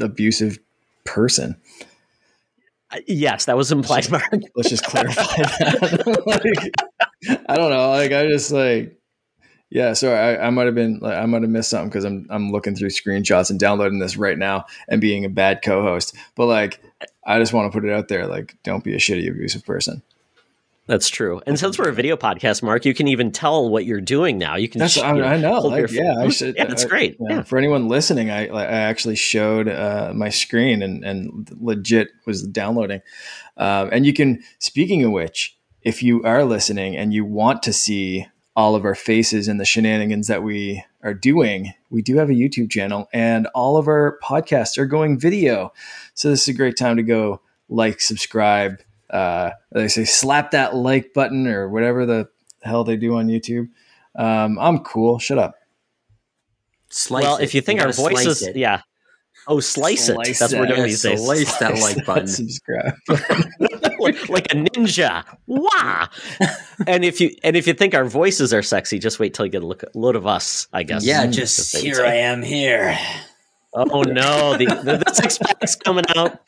abusive 0.00 0.58
person. 1.04 1.56
Yes, 3.06 3.44
that 3.44 3.58
was 3.58 3.70
implied. 3.70 4.10
Let's 4.10 4.30
just, 4.32 4.48
let's 4.56 4.70
just 4.70 4.84
clarify 4.84 5.22
that. 5.22 6.22
like, 7.28 7.42
I 7.50 7.56
don't 7.56 7.70
know. 7.70 7.90
Like, 7.90 8.12
I 8.12 8.26
just 8.28 8.50
like 8.50 8.98
yeah, 9.70 9.92
so 9.92 10.12
I, 10.12 10.46
I 10.46 10.50
might 10.50 10.66
have 10.66 10.74
been 10.74 11.00
I 11.04 11.26
might 11.26 11.42
have 11.42 11.50
missed 11.50 11.70
something 11.70 11.88
because 11.88 12.04
I'm 12.04 12.26
I'm 12.28 12.50
looking 12.50 12.74
through 12.74 12.90
screenshots 12.90 13.50
and 13.50 13.58
downloading 13.58 14.00
this 14.00 14.16
right 14.16 14.36
now 14.36 14.66
and 14.88 15.00
being 15.00 15.24
a 15.24 15.28
bad 15.28 15.62
co-host. 15.62 16.14
But 16.34 16.46
like, 16.46 16.82
I 17.24 17.38
just 17.38 17.52
want 17.52 17.70
to 17.70 17.76
put 17.78 17.88
it 17.88 17.92
out 17.92 18.08
there, 18.08 18.26
like, 18.26 18.56
don't 18.64 18.82
be 18.82 18.94
a 18.94 18.98
shitty 18.98 19.30
abusive 19.30 19.64
person. 19.64 20.02
That's 20.86 21.08
true. 21.08 21.40
And 21.46 21.56
since 21.56 21.78
we're 21.78 21.90
a 21.90 21.92
video 21.92 22.16
podcast, 22.16 22.64
Mark, 22.64 22.84
you 22.84 22.94
can 22.94 23.06
even 23.06 23.30
tell 23.30 23.70
what 23.70 23.84
you're 23.84 24.00
doing 24.00 24.38
now. 24.38 24.56
You 24.56 24.68
can. 24.68 24.80
That's 24.80 24.96
you 24.96 25.02
know, 25.02 25.22
I 25.22 25.36
know. 25.36 25.60
Like, 25.60 25.92
yeah, 25.92 26.16
I 26.18 26.30
should, 26.30 26.56
yeah, 26.56 26.64
that's 26.64 26.84
great. 26.84 27.16
I, 27.20 27.34
yeah. 27.34 27.42
For 27.42 27.58
anyone 27.58 27.86
listening, 27.86 28.28
I 28.28 28.48
I 28.48 28.64
actually 28.64 29.14
showed 29.14 29.68
uh, 29.68 30.10
my 30.12 30.30
screen 30.30 30.82
and 30.82 31.04
and 31.04 31.48
legit 31.60 32.08
was 32.26 32.42
downloading. 32.42 33.02
Um, 33.56 33.90
and 33.92 34.04
you 34.04 34.12
can. 34.12 34.42
Speaking 34.58 35.04
of 35.04 35.12
which, 35.12 35.56
if 35.82 36.02
you 36.02 36.24
are 36.24 36.44
listening 36.44 36.96
and 36.96 37.14
you 37.14 37.24
want 37.24 37.62
to 37.62 37.72
see 37.72 38.26
all 38.56 38.74
of 38.74 38.84
our 38.84 38.94
faces 38.94 39.48
and 39.48 39.60
the 39.60 39.64
shenanigans 39.64 40.26
that 40.26 40.42
we 40.42 40.84
are 41.02 41.14
doing, 41.14 41.72
we 41.88 42.02
do 42.02 42.16
have 42.16 42.30
a 42.30 42.34
YouTube 42.34 42.70
channel 42.70 43.08
and 43.12 43.46
all 43.54 43.76
of 43.76 43.86
our 43.88 44.18
podcasts 44.22 44.76
are 44.76 44.86
going 44.86 45.18
video. 45.18 45.72
So 46.14 46.30
this 46.30 46.42
is 46.42 46.48
a 46.48 46.56
great 46.56 46.76
time 46.76 46.96
to 46.96 47.02
go 47.02 47.40
like, 47.68 48.00
subscribe. 48.00 48.80
Uh, 49.08 49.50
they 49.72 49.88
say 49.88 50.04
slap 50.04 50.50
that 50.50 50.74
like 50.74 51.14
button 51.14 51.46
or 51.46 51.68
whatever 51.68 52.06
the 52.06 52.28
hell 52.62 52.84
they 52.84 52.96
do 52.96 53.16
on 53.16 53.28
YouTube. 53.28 53.68
Um, 54.16 54.58
I'm 54.58 54.80
cool. 54.80 55.18
Shut 55.18 55.38
up. 55.38 55.54
Slice 56.90 57.22
well, 57.22 57.36
it. 57.36 57.44
if 57.44 57.54
you 57.54 57.60
think 57.60 57.80
you 57.80 57.86
our 57.86 57.92
voices, 57.92 58.48
yeah. 58.54 58.82
Oh, 59.48 59.58
slice, 59.60 60.06
slice 60.06 60.28
it. 60.28 60.38
That's 60.38 60.52
what 60.52 60.60
we're 60.60 60.66
doing 60.74 60.84
these 60.84 61.02
days. 61.02 61.24
Slice 61.24 61.56
that 61.58 61.78
like 61.78 62.04
button. 62.06 62.26
Subscribe. 62.26 62.94
like, 63.98 64.28
like, 64.28 64.52
a 64.52 64.56
ninja. 64.56 65.24
Wah! 65.46 66.06
and 66.86 67.04
if 67.04 67.20
you 67.20 67.34
and 67.42 67.56
if 67.56 67.66
you 67.66 67.74
think 67.74 67.94
our 67.94 68.04
voices 68.04 68.52
are 68.52 68.62
sexy, 68.62 68.98
just 68.98 69.18
wait 69.18 69.34
till 69.34 69.46
you 69.46 69.52
get 69.52 69.62
a 69.62 69.66
look, 69.66 69.82
load 69.94 70.16
of 70.16 70.26
us. 70.26 70.68
I 70.72 70.82
guess. 70.82 71.04
Yeah, 71.04 71.22
mm-hmm. 71.22 71.32
just 71.32 71.76
here 71.76 72.04
I 72.04 72.14
am 72.16 72.42
here. 72.42 72.98
Oh 73.74 74.02
no, 74.02 74.56
the, 74.56 74.66
the, 74.66 75.02
the 75.04 75.12
six 75.14 75.38
pack's 75.38 75.76
coming 75.76 76.04
out. 76.16 76.38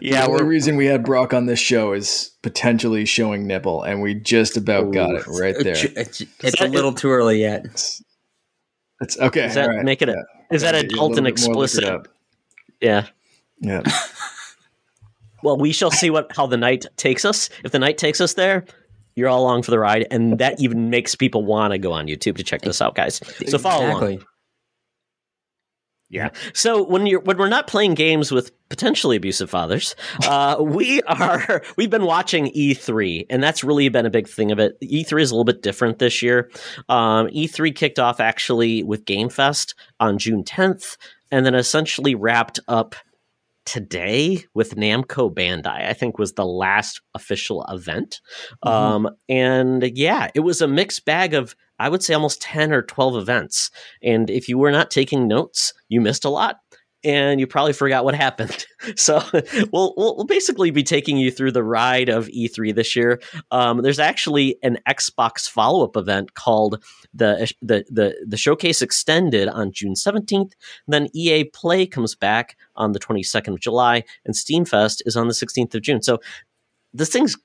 Yeah, 0.00 0.26
the 0.26 0.32
only 0.32 0.44
reason 0.44 0.76
we 0.76 0.86
had 0.86 1.04
Brock 1.04 1.32
on 1.32 1.46
this 1.46 1.58
show 1.58 1.92
is 1.92 2.32
potentially 2.42 3.06
showing 3.06 3.46
nipple, 3.46 3.82
and 3.82 4.02
we 4.02 4.14
just 4.14 4.56
about 4.56 4.86
Ooh, 4.86 4.92
got 4.92 5.14
it 5.14 5.26
right 5.26 5.54
there. 5.58 5.72
It's, 5.72 6.20
it's, 6.20 6.22
it's 6.40 6.60
a 6.60 6.68
little 6.68 6.92
too 6.92 7.10
early 7.10 7.40
yet. 7.40 7.64
It's, 7.64 8.02
it's 9.00 9.18
okay. 9.18 9.46
Is 9.46 9.54
that 9.54 9.68
right. 9.68 9.84
make 9.84 10.02
it? 10.02 10.08
A, 10.08 10.12
yeah. 10.12 10.35
Is 10.50 10.62
that 10.62 10.74
adult 10.74 11.18
and 11.18 11.26
explicit? 11.26 12.06
Yeah. 12.80 13.06
Yeah. 13.60 13.82
well, 15.42 15.56
we 15.56 15.72
shall 15.72 15.90
see 15.90 16.10
what 16.10 16.34
how 16.36 16.46
the 16.46 16.56
night 16.56 16.86
takes 16.96 17.24
us. 17.24 17.48
If 17.64 17.72
the 17.72 17.78
night 17.78 17.98
takes 17.98 18.20
us 18.20 18.34
there, 18.34 18.64
you're 19.14 19.28
all 19.28 19.42
along 19.42 19.62
for 19.62 19.70
the 19.70 19.78
ride, 19.78 20.06
and 20.10 20.38
that 20.38 20.60
even 20.60 20.90
makes 20.90 21.14
people 21.14 21.44
want 21.44 21.72
to 21.72 21.78
go 21.78 21.92
on 21.92 22.06
YouTube 22.06 22.36
to 22.36 22.42
check 22.42 22.62
this 22.62 22.82
out, 22.82 22.94
guys. 22.94 23.20
So 23.48 23.58
follow 23.58 23.84
exactly. 23.86 24.14
along. 24.16 24.26
Yeah. 26.08 26.30
So 26.54 26.84
when 26.84 27.06
you're 27.06 27.20
when 27.20 27.36
we're 27.36 27.48
not 27.48 27.66
playing 27.66 27.94
games 27.94 28.30
with 28.30 28.52
potentially 28.68 29.16
abusive 29.16 29.50
fathers, 29.50 29.96
uh, 30.28 30.56
we 30.60 31.02
are 31.02 31.62
we've 31.76 31.90
been 31.90 32.04
watching 32.04 32.46
E3, 32.52 33.26
and 33.28 33.42
that's 33.42 33.64
really 33.64 33.88
been 33.88 34.06
a 34.06 34.10
big 34.10 34.28
thing 34.28 34.52
of 34.52 34.60
it. 34.60 34.80
E3 34.80 35.20
is 35.20 35.30
a 35.30 35.34
little 35.34 35.44
bit 35.44 35.62
different 35.62 35.98
this 35.98 36.22
year. 36.22 36.48
Um, 36.88 37.26
E3 37.28 37.74
kicked 37.74 37.98
off 37.98 38.20
actually 38.20 38.84
with 38.84 39.04
Game 39.04 39.28
Fest 39.28 39.74
on 39.98 40.18
June 40.18 40.44
10th, 40.44 40.96
and 41.32 41.44
then 41.44 41.56
essentially 41.56 42.14
wrapped 42.14 42.60
up 42.68 42.94
today 43.66 44.44
with 44.54 44.76
Namco 44.76 45.32
Bandai, 45.32 45.86
I 45.86 45.92
think 45.92 46.18
was 46.18 46.32
the 46.32 46.46
last 46.46 47.02
official 47.14 47.64
event. 47.68 48.20
Mm-hmm. 48.64 48.68
Um, 48.68 49.10
and 49.28 49.82
yeah, 49.94 50.30
it 50.34 50.40
was 50.40 50.62
a 50.62 50.68
mixed 50.68 51.04
bag 51.04 51.34
of, 51.34 51.54
I 51.78 51.90
would 51.90 52.02
say, 52.02 52.14
almost 52.14 52.40
10 52.40 52.72
or 52.72 52.82
12 52.82 53.16
events. 53.16 53.70
And 54.02 54.30
if 54.30 54.48
you 54.48 54.56
were 54.56 54.72
not 54.72 54.90
taking 54.90 55.28
notes, 55.28 55.74
you 55.88 56.00
missed 56.00 56.24
a 56.24 56.30
lot 56.30 56.60
and 57.06 57.38
you 57.38 57.46
probably 57.46 57.72
forgot 57.72 58.04
what 58.04 58.14
happened. 58.14 58.66
So 58.94 59.20
we'll, 59.72 59.94
we'll 59.96 60.26
basically 60.26 60.70
be 60.70 60.82
taking 60.84 61.16
you 61.16 61.32
through 61.32 61.52
the 61.52 61.64
ride 61.64 62.08
of 62.08 62.28
E3 62.28 62.72
this 62.74 62.94
year. 62.94 63.20
Um, 63.50 63.82
there's 63.82 63.98
actually 63.98 64.58
an 64.62 64.78
Xbox 64.88 65.48
follow 65.48 65.82
up 65.82 65.96
event 65.96 66.34
called 66.34 66.84
the, 67.12 67.52
the 67.62 67.84
the 67.90 68.14
the 68.24 68.36
showcase 68.36 68.82
extended 68.82 69.48
on 69.48 69.72
June 69.72 69.94
17th. 69.94 70.52
Then 70.86 71.08
EA 71.14 71.44
Play 71.44 71.86
comes 71.86 72.14
back 72.14 72.56
on 72.76 72.92
the 72.92 73.00
22nd 73.00 73.54
of 73.54 73.60
July, 73.60 74.04
and 74.24 74.36
Steam 74.36 74.64
Fest 74.64 75.02
is 75.06 75.16
on 75.16 75.26
the 75.26 75.34
16th 75.34 75.74
of 75.74 75.82
June. 75.82 76.02
So 76.02 76.20
this 76.92 77.08
thing's 77.08 77.36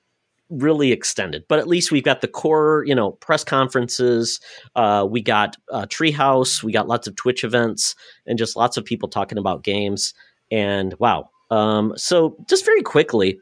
really 0.52 0.92
extended, 0.92 1.44
but 1.48 1.60
at 1.60 1.68
least 1.68 1.92
we've 1.92 2.04
got 2.04 2.22
the 2.22 2.28
core, 2.28 2.84
you 2.86 2.94
know, 2.94 3.12
press 3.14 3.44
conferences. 3.44 4.40
Uh, 4.76 5.08
we 5.10 5.22
got 5.22 5.56
uh, 5.72 5.86
Treehouse. 5.86 6.62
We 6.62 6.72
got 6.72 6.88
lots 6.88 7.08
of 7.08 7.16
Twitch 7.16 7.44
events 7.44 7.96
and 8.28 8.38
just 8.38 8.56
lots 8.56 8.78
of 8.78 8.86
people 8.86 9.10
talking 9.10 9.38
about 9.38 9.64
games. 9.64 10.14
And 10.52 10.94
wow. 11.00 11.30
Um, 11.50 11.94
so 11.96 12.36
just 12.48 12.66
very 12.66 12.82
quickly, 12.82 13.40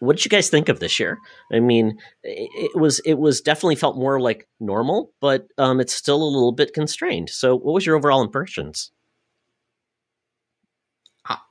what 0.00 0.16
did 0.16 0.24
you 0.24 0.30
guys 0.30 0.48
think 0.48 0.68
of 0.68 0.80
this 0.80 0.98
year? 0.98 1.18
I 1.52 1.60
mean, 1.60 1.98
it, 2.22 2.50
it 2.74 2.78
was 2.78 3.00
it 3.00 3.14
was 3.14 3.40
definitely 3.40 3.76
felt 3.76 3.96
more 3.96 4.20
like 4.20 4.48
normal, 4.58 5.12
but 5.20 5.46
um, 5.58 5.80
it's 5.80 5.94
still 5.94 6.22
a 6.22 6.24
little 6.24 6.52
bit 6.52 6.72
constrained. 6.72 7.30
So, 7.30 7.54
what 7.54 7.74
was 7.74 7.84
your 7.84 7.96
overall 7.96 8.22
impressions? 8.22 8.92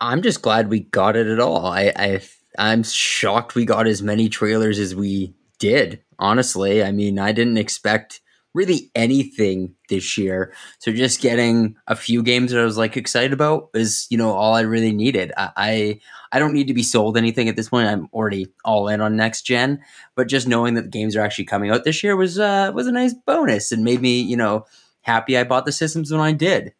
I'm 0.01 0.21
just 0.21 0.41
glad 0.41 0.69
we 0.69 0.82
got 0.82 1.15
it 1.15 1.27
at 1.27 1.39
all. 1.39 1.65
I, 1.65 1.93
I 1.95 2.21
I'm 2.59 2.83
shocked 2.83 3.55
we 3.55 3.65
got 3.65 3.87
as 3.87 4.01
many 4.01 4.27
trailers 4.27 4.79
as 4.79 4.93
we 4.93 5.33
did. 5.59 6.03
Honestly, 6.19 6.83
I 6.83 6.91
mean, 6.91 7.17
I 7.17 7.31
didn't 7.31 7.57
expect 7.57 8.19
really 8.53 8.91
anything 8.95 9.75
this 9.87 10.17
year. 10.17 10.53
So 10.79 10.91
just 10.91 11.21
getting 11.21 11.77
a 11.87 11.95
few 11.95 12.21
games 12.21 12.51
that 12.51 12.59
I 12.59 12.65
was 12.65 12.77
like 12.77 12.97
excited 12.97 13.31
about 13.31 13.69
is, 13.73 14.07
you 14.09 14.17
know, 14.17 14.31
all 14.33 14.55
I 14.55 14.61
really 14.61 14.91
needed. 14.91 15.31
I, 15.37 15.51
I, 15.55 15.99
I 16.33 16.39
don't 16.39 16.53
need 16.53 16.67
to 16.67 16.73
be 16.73 16.83
sold 16.83 17.15
anything 17.15 17.47
at 17.47 17.55
this 17.55 17.69
point. 17.69 17.87
I'm 17.87 18.09
already 18.11 18.47
all 18.65 18.89
in 18.89 18.99
on 18.99 19.15
next 19.15 19.43
gen, 19.43 19.79
but 20.15 20.27
just 20.27 20.47
knowing 20.47 20.73
that 20.73 20.83
the 20.83 20.89
games 20.89 21.15
are 21.15 21.21
actually 21.21 21.45
coming 21.45 21.71
out 21.71 21.85
this 21.85 22.03
year 22.03 22.15
was 22.15 22.37
uh 22.39 22.71
was 22.73 22.87
a 22.87 22.91
nice 22.91 23.13
bonus 23.13 23.71
and 23.71 23.83
made 23.83 24.01
me, 24.01 24.19
you 24.19 24.35
know, 24.35 24.65
happy 25.01 25.37
I 25.37 25.45
bought 25.45 25.65
the 25.65 25.71
systems 25.71 26.11
when 26.11 26.21
I 26.21 26.33
did. 26.33 26.73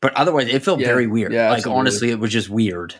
But 0.00 0.14
otherwise, 0.14 0.48
it 0.48 0.62
felt 0.62 0.78
yeah, 0.78 0.86
very 0.86 1.08
weird. 1.08 1.32
Yeah, 1.32 1.50
like 1.50 1.66
honestly, 1.66 2.10
it 2.10 2.20
was 2.20 2.30
just 2.30 2.48
weird. 2.48 2.94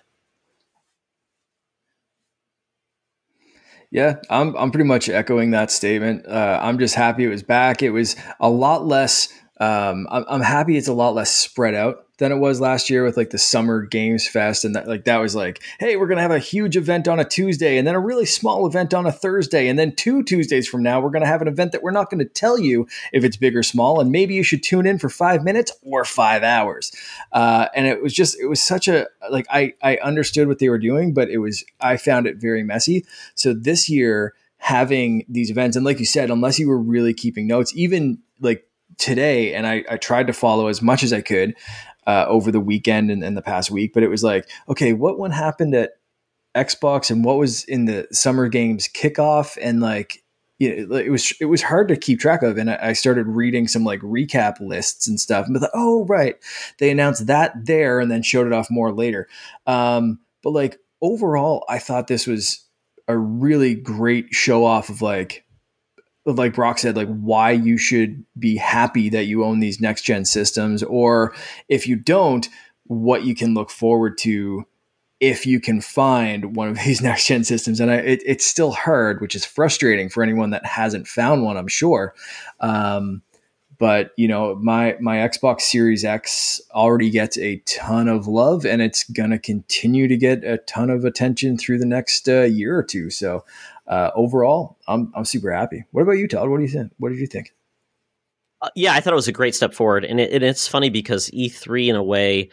Yeah, 3.91 4.17
I'm 4.29 4.55
I'm 4.57 4.71
pretty 4.71 4.87
much 4.87 5.09
echoing 5.09 5.53
that 5.53 5.71
statement. 5.71 6.27
Uh, 6.27 6.59
I'm 6.63 6.79
just 6.79 6.95
happy 6.95 7.25
it 7.25 7.29
was 7.29 7.43
back. 7.43 7.83
It 7.83 7.91
was 7.91 8.17
a 8.39 8.51
lot 8.51 8.87
less. 8.87 9.29
Um, 9.61 10.07
I'm, 10.11 10.25
I'm 10.29 10.41
happy 10.43 10.77
it's 10.77 10.89
a 10.89 10.93
lot 10.93 11.15
less 11.15 11.33
spread 11.33 11.75
out 11.75 12.05
than 12.19 12.33
it 12.33 12.37
was 12.37 12.61
last 12.61 12.91
year 12.91 13.05
with 13.05 13.17
like 13.17 13.31
the 13.31 13.39
summer 13.39 13.83
games 13.83 14.27
fest 14.27 14.65
and 14.65 14.75
that 14.75 14.87
like 14.87 15.05
that 15.05 15.19
was 15.19 15.35
like 15.35 15.63
hey 15.79 15.97
we're 15.97 16.07
gonna 16.07 16.21
have 16.21 16.31
a 16.31 16.39
huge 16.39 16.77
event 16.77 17.09
on 17.09 17.19
a 17.19 17.25
tuesday 17.25 17.79
and 17.79 17.87
then 17.87 17.95
a 17.95 18.01
really 18.01 18.27
small 18.27 18.67
event 18.67 18.93
on 18.93 19.07
a 19.07 19.13
thursday 19.13 19.69
and 19.69 19.79
then 19.79 19.95
two 19.95 20.23
tuesdays 20.23 20.69
from 20.69 20.83
now 20.83 21.01
we're 21.01 21.11
gonna 21.11 21.27
have 21.27 21.43
an 21.43 21.49
event 21.49 21.73
that 21.73 21.83
we're 21.83 21.91
not 21.91 22.11
gonna 22.11 22.25
tell 22.25 22.59
you 22.59 22.87
if 23.13 23.25
it's 23.25 23.37
big 23.37 23.57
or 23.57 23.63
small 23.63 24.01
and 24.01 24.11
maybe 24.11 24.35
you 24.35 24.43
should 24.43 24.63
tune 24.63 24.87
in 24.87 24.99
for 24.99 25.09
five 25.09 25.45
minutes 25.45 25.73
or 25.83 26.05
five 26.05 26.43
hours. 26.43 26.93
Uh, 27.33 27.69
and 27.75 27.87
it 27.87 28.03
was 28.03 28.13
just 28.13 28.39
it 28.41 28.47
was 28.47 28.63
such 28.63 28.89
a 28.89 29.07
like 29.31 29.47
i 29.51 29.73
i 29.83 29.97
understood 29.99 30.49
what 30.49 30.59
they 30.59 30.69
were 30.69 30.79
doing 30.79 31.13
but 31.15 31.29
it 31.29 31.39
was 31.39 31.65
i 31.81 31.97
found 31.97 32.27
it 32.27 32.37
very 32.37 32.63
messy. 32.63 33.05
So 33.35 33.53
this 33.55 33.89
year 33.89 34.35
having 34.59 35.25
these 35.29 35.51
events 35.51 35.77
and 35.77 35.85
like 35.85 36.01
you 36.01 36.07
said 36.07 36.31
unless 36.31 36.59
you 36.59 36.69
were 36.69 36.79
really 36.79 37.15
keeping 37.15 37.47
notes 37.47 37.73
even 37.77 38.19
like 38.41 38.67
today 38.97 39.55
and 39.55 39.67
I, 39.67 39.85
I 39.89 39.97
tried 39.97 40.27
to 40.27 40.33
follow 40.33 40.67
as 40.67 40.83
much 40.83 41.05
as 41.05 41.13
I 41.13 41.21
could 41.21 41.55
uh, 42.09 42.25
over 42.27 42.51
the 42.51 42.59
weekend 42.59 43.11
and, 43.11 43.23
and 43.23 43.37
the 43.37 43.43
past 43.43 43.71
week, 43.71 43.93
but 43.93 44.03
it 44.03 44.09
was 44.09 44.25
like, 44.25 44.49
okay, 44.69 44.95
what 44.95 45.19
one 45.19 45.31
happened 45.31 45.75
at 45.75 45.93
Xbox 46.57 47.11
and 47.11 47.23
what 47.23 47.37
was 47.37 47.65
in 47.65 47.85
the 47.85 48.09
summer 48.11 48.49
games 48.49 48.89
kickoff? 48.89 49.59
And 49.61 49.81
like 49.81 50.25
you 50.59 50.87
know, 50.89 50.97
it 50.97 51.11
was 51.11 51.33
it 51.39 51.45
was 51.45 51.63
hard 51.63 51.87
to 51.89 51.97
keep 51.97 52.19
track 52.19 52.43
of, 52.43 52.57
and 52.57 52.71
I 52.71 52.95
started 52.95 53.29
reading 53.29 53.69
some 53.69 53.85
like 53.85 54.01
recap 54.01 54.59
lists 54.59 55.07
and 55.07 55.21
stuff, 55.21 55.47
and 55.47 55.57
thought, 55.57 55.71
oh 55.75 56.07
right, 56.07 56.37
they 56.79 56.91
announced 56.91 57.27
that 57.27 57.53
there, 57.67 58.01
and 58.01 58.11
then 58.11 58.23
showed 58.23 58.47
it 58.47 58.53
off 58.53 58.71
more 58.71 58.91
later. 58.91 59.29
Um, 59.67 60.19
but 60.43 60.51
like 60.51 60.79
overall, 61.01 61.65
I 61.69 61.79
thought 61.79 62.09
this 62.09 62.27
was 62.27 62.65
a 63.07 63.17
really 63.17 63.75
great 63.75 64.35
show 64.35 64.65
off 64.65 64.89
of 64.89 65.01
like 65.01 65.45
like 66.25 66.55
Brock 66.55 66.79
said, 66.79 66.97
like 66.97 67.09
why 67.09 67.53
you 67.53 67.79
should 67.79 68.25
be 68.39 68.57
happy 68.57 69.09
that 69.11 69.25
you 69.25 69.45
own 69.45 69.61
these 69.61 69.81
next 69.81 70.03
gen 70.03 70.25
systems, 70.25 70.83
or 70.83 71.35
if 71.69 71.87
you 71.87 71.97
don't, 71.97 72.49
what 72.85 73.25
you 73.25 73.35
can 73.35 73.55
look 73.55 73.71
forward 73.71 74.19
to 74.19 74.67
if 75.21 75.47
you 75.47 75.61
can 75.61 75.81
find 75.81 76.57
one 76.57 76.69
of 76.69 76.79
these 76.85 77.01
next 77.01 77.27
gen 77.27 77.45
systems. 77.45 77.81
And 77.81 77.91
I, 77.91 77.97
it, 77.97 78.23
it's 78.25 78.47
still 78.47 78.73
hard, 78.73 79.21
which 79.21 79.35
is 79.35 79.45
frustrating 79.45 80.09
for 80.09 80.23
anyone 80.23 80.51
that 80.51 80.67
hasn't 80.67 81.09
found 81.09 81.43
one, 81.43 81.57
I'm 81.57 81.69
sure. 81.69 82.15
Um, 82.61 83.23
but 83.79 84.11
you 84.17 84.27
know, 84.27 84.57
my 84.57 84.97
my 85.01 85.19
Xbox 85.19 85.61
Series 85.61 86.05
X 86.05 86.61
already 86.73 87.11
gets 87.11 87.39
a 87.39 87.59
ton 87.59 88.09
of 88.09 88.27
love, 88.27 88.67
and 88.67 88.83
it's 88.83 89.05
gonna 89.05 89.39
continue 89.39 90.09
to 90.09 90.17
get 90.17 90.43
a 90.43 90.59
ton 90.59 90.91
of 90.91 91.05
attention 91.05 91.57
through 91.57 91.79
the 91.79 91.87
next 91.87 92.29
uh, 92.29 92.43
year 92.43 92.77
or 92.77 92.83
two. 92.83 93.09
So 93.09 93.45
uh, 93.89 94.11
overall, 94.15 94.79
I'm 94.87 95.13
I'm 95.17 95.25
super 95.25 95.51
happy. 95.51 95.85
What 95.93 96.03
about 96.03 96.13
you, 96.13 96.29
Todd? 96.29 96.49
What 96.49 96.59
do 96.59 96.63
you 96.63 96.69
think? 96.69 96.93
What 96.99 97.09
did 97.09 97.19
you 97.19 97.27
think? 97.27 97.55
Uh, 98.61 98.69
yeah, 98.75 98.93
I 98.93 99.01
thought 99.01 99.13
it 99.13 99.17
was 99.17 99.29
a 99.29 99.33
great 99.33 99.55
step 99.55 99.73
forward, 99.73 100.05
and, 100.05 100.19
it, 100.21 100.33
and 100.33 100.43
it's 100.43 100.67
funny 100.67 100.91
because 100.91 101.31
E3 101.31 101.89
in 101.89 101.97
a 101.97 102.03
way 102.03 102.51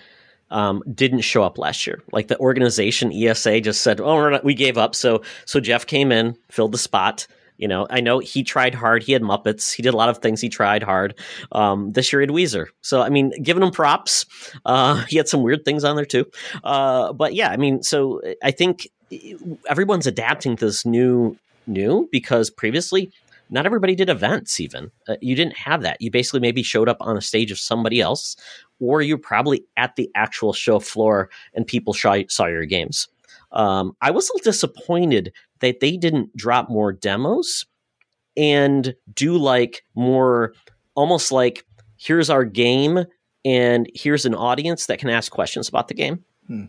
um, 0.51 0.83
didn't 0.93 1.21
show 1.21 1.43
up 1.43 1.57
last 1.57 1.87
year. 1.87 2.01
Like 2.11 2.27
the 2.27 2.39
organization 2.39 3.11
ESA 3.11 3.61
just 3.61 3.81
said, 3.81 3.99
"Oh, 3.99 4.29
not, 4.29 4.43
we 4.43 4.53
gave 4.53 4.77
up." 4.77 4.95
So 4.95 5.23
so 5.45 5.59
Geoff 5.59 5.85
came 5.85 6.11
in, 6.11 6.37
filled 6.49 6.71
the 6.71 6.77
spot. 6.77 7.27
You 7.57 7.69
know, 7.69 7.87
I 7.89 8.01
know 8.01 8.19
he 8.19 8.43
tried 8.43 8.75
hard. 8.75 9.01
He 9.01 9.13
had 9.13 9.21
Muppets. 9.21 9.73
He 9.73 9.81
did 9.81 9.93
a 9.93 9.97
lot 9.97 10.09
of 10.09 10.17
things. 10.17 10.41
He 10.41 10.49
tried 10.49 10.83
hard. 10.83 11.17
Um, 11.53 11.93
this 11.93 12.11
year 12.11 12.21
he 12.21 12.27
had 12.27 12.35
Weezer. 12.35 12.67
So 12.81 13.01
I 13.01 13.09
mean, 13.09 13.31
giving 13.41 13.63
him 13.63 13.71
props. 13.71 14.25
Uh, 14.65 15.03
he 15.09 15.17
had 15.17 15.27
some 15.27 15.41
weird 15.41 15.65
things 15.65 15.83
on 15.83 15.95
there 15.95 16.05
too. 16.05 16.25
Uh, 16.63 17.13
but 17.13 17.33
yeah, 17.33 17.49
I 17.49 17.57
mean, 17.57 17.81
so 17.81 18.21
I 18.43 18.51
think 18.51 18.87
everyone's 19.67 20.07
adapting 20.07 20.55
to 20.57 20.65
this 20.65 20.85
new 20.85 21.37
new 21.67 22.07
because 22.11 22.49
previously 22.49 23.11
not 23.49 23.65
everybody 23.65 23.95
did 23.95 24.09
events 24.09 24.59
even. 24.59 24.91
Uh, 25.07 25.15
you 25.21 25.35
didn't 25.35 25.57
have 25.57 25.83
that. 25.83 26.01
You 26.01 26.09
basically 26.09 26.39
maybe 26.39 26.63
showed 26.63 26.89
up 26.89 26.97
on 26.99 27.15
a 27.15 27.21
stage 27.21 27.51
of 27.51 27.59
somebody 27.59 28.01
else 28.01 28.35
or 28.79 29.01
you're 29.01 29.17
probably 29.17 29.63
at 29.77 29.95
the 29.95 30.09
actual 30.15 30.51
show 30.51 30.79
floor 30.79 31.29
and 31.53 31.67
people 31.67 31.93
saw, 31.93 32.17
saw 32.27 32.47
your 32.47 32.65
games. 32.65 33.07
Um, 33.51 33.95
i 34.01 34.11
was 34.11 34.27
a 34.27 34.33
little 34.33 34.51
disappointed 34.51 35.31
that 35.59 35.79
they 35.79 35.95
didn't 35.95 36.35
drop 36.35 36.69
more 36.69 36.91
demos 36.91 37.65
and 38.35 38.95
do 39.13 39.37
like 39.37 39.83
more 39.93 40.53
almost 40.95 41.31
like 41.31 41.63
here's 41.97 42.29
our 42.29 42.43
game 42.43 43.05
and 43.45 43.89
here's 43.93 44.25
an 44.25 44.35
audience 44.35 44.87
that 44.87 44.99
can 44.99 45.09
ask 45.09 45.31
questions 45.31 45.69
about 45.69 45.87
the 45.87 45.93
game. 45.93 46.25
Hmm 46.47 46.65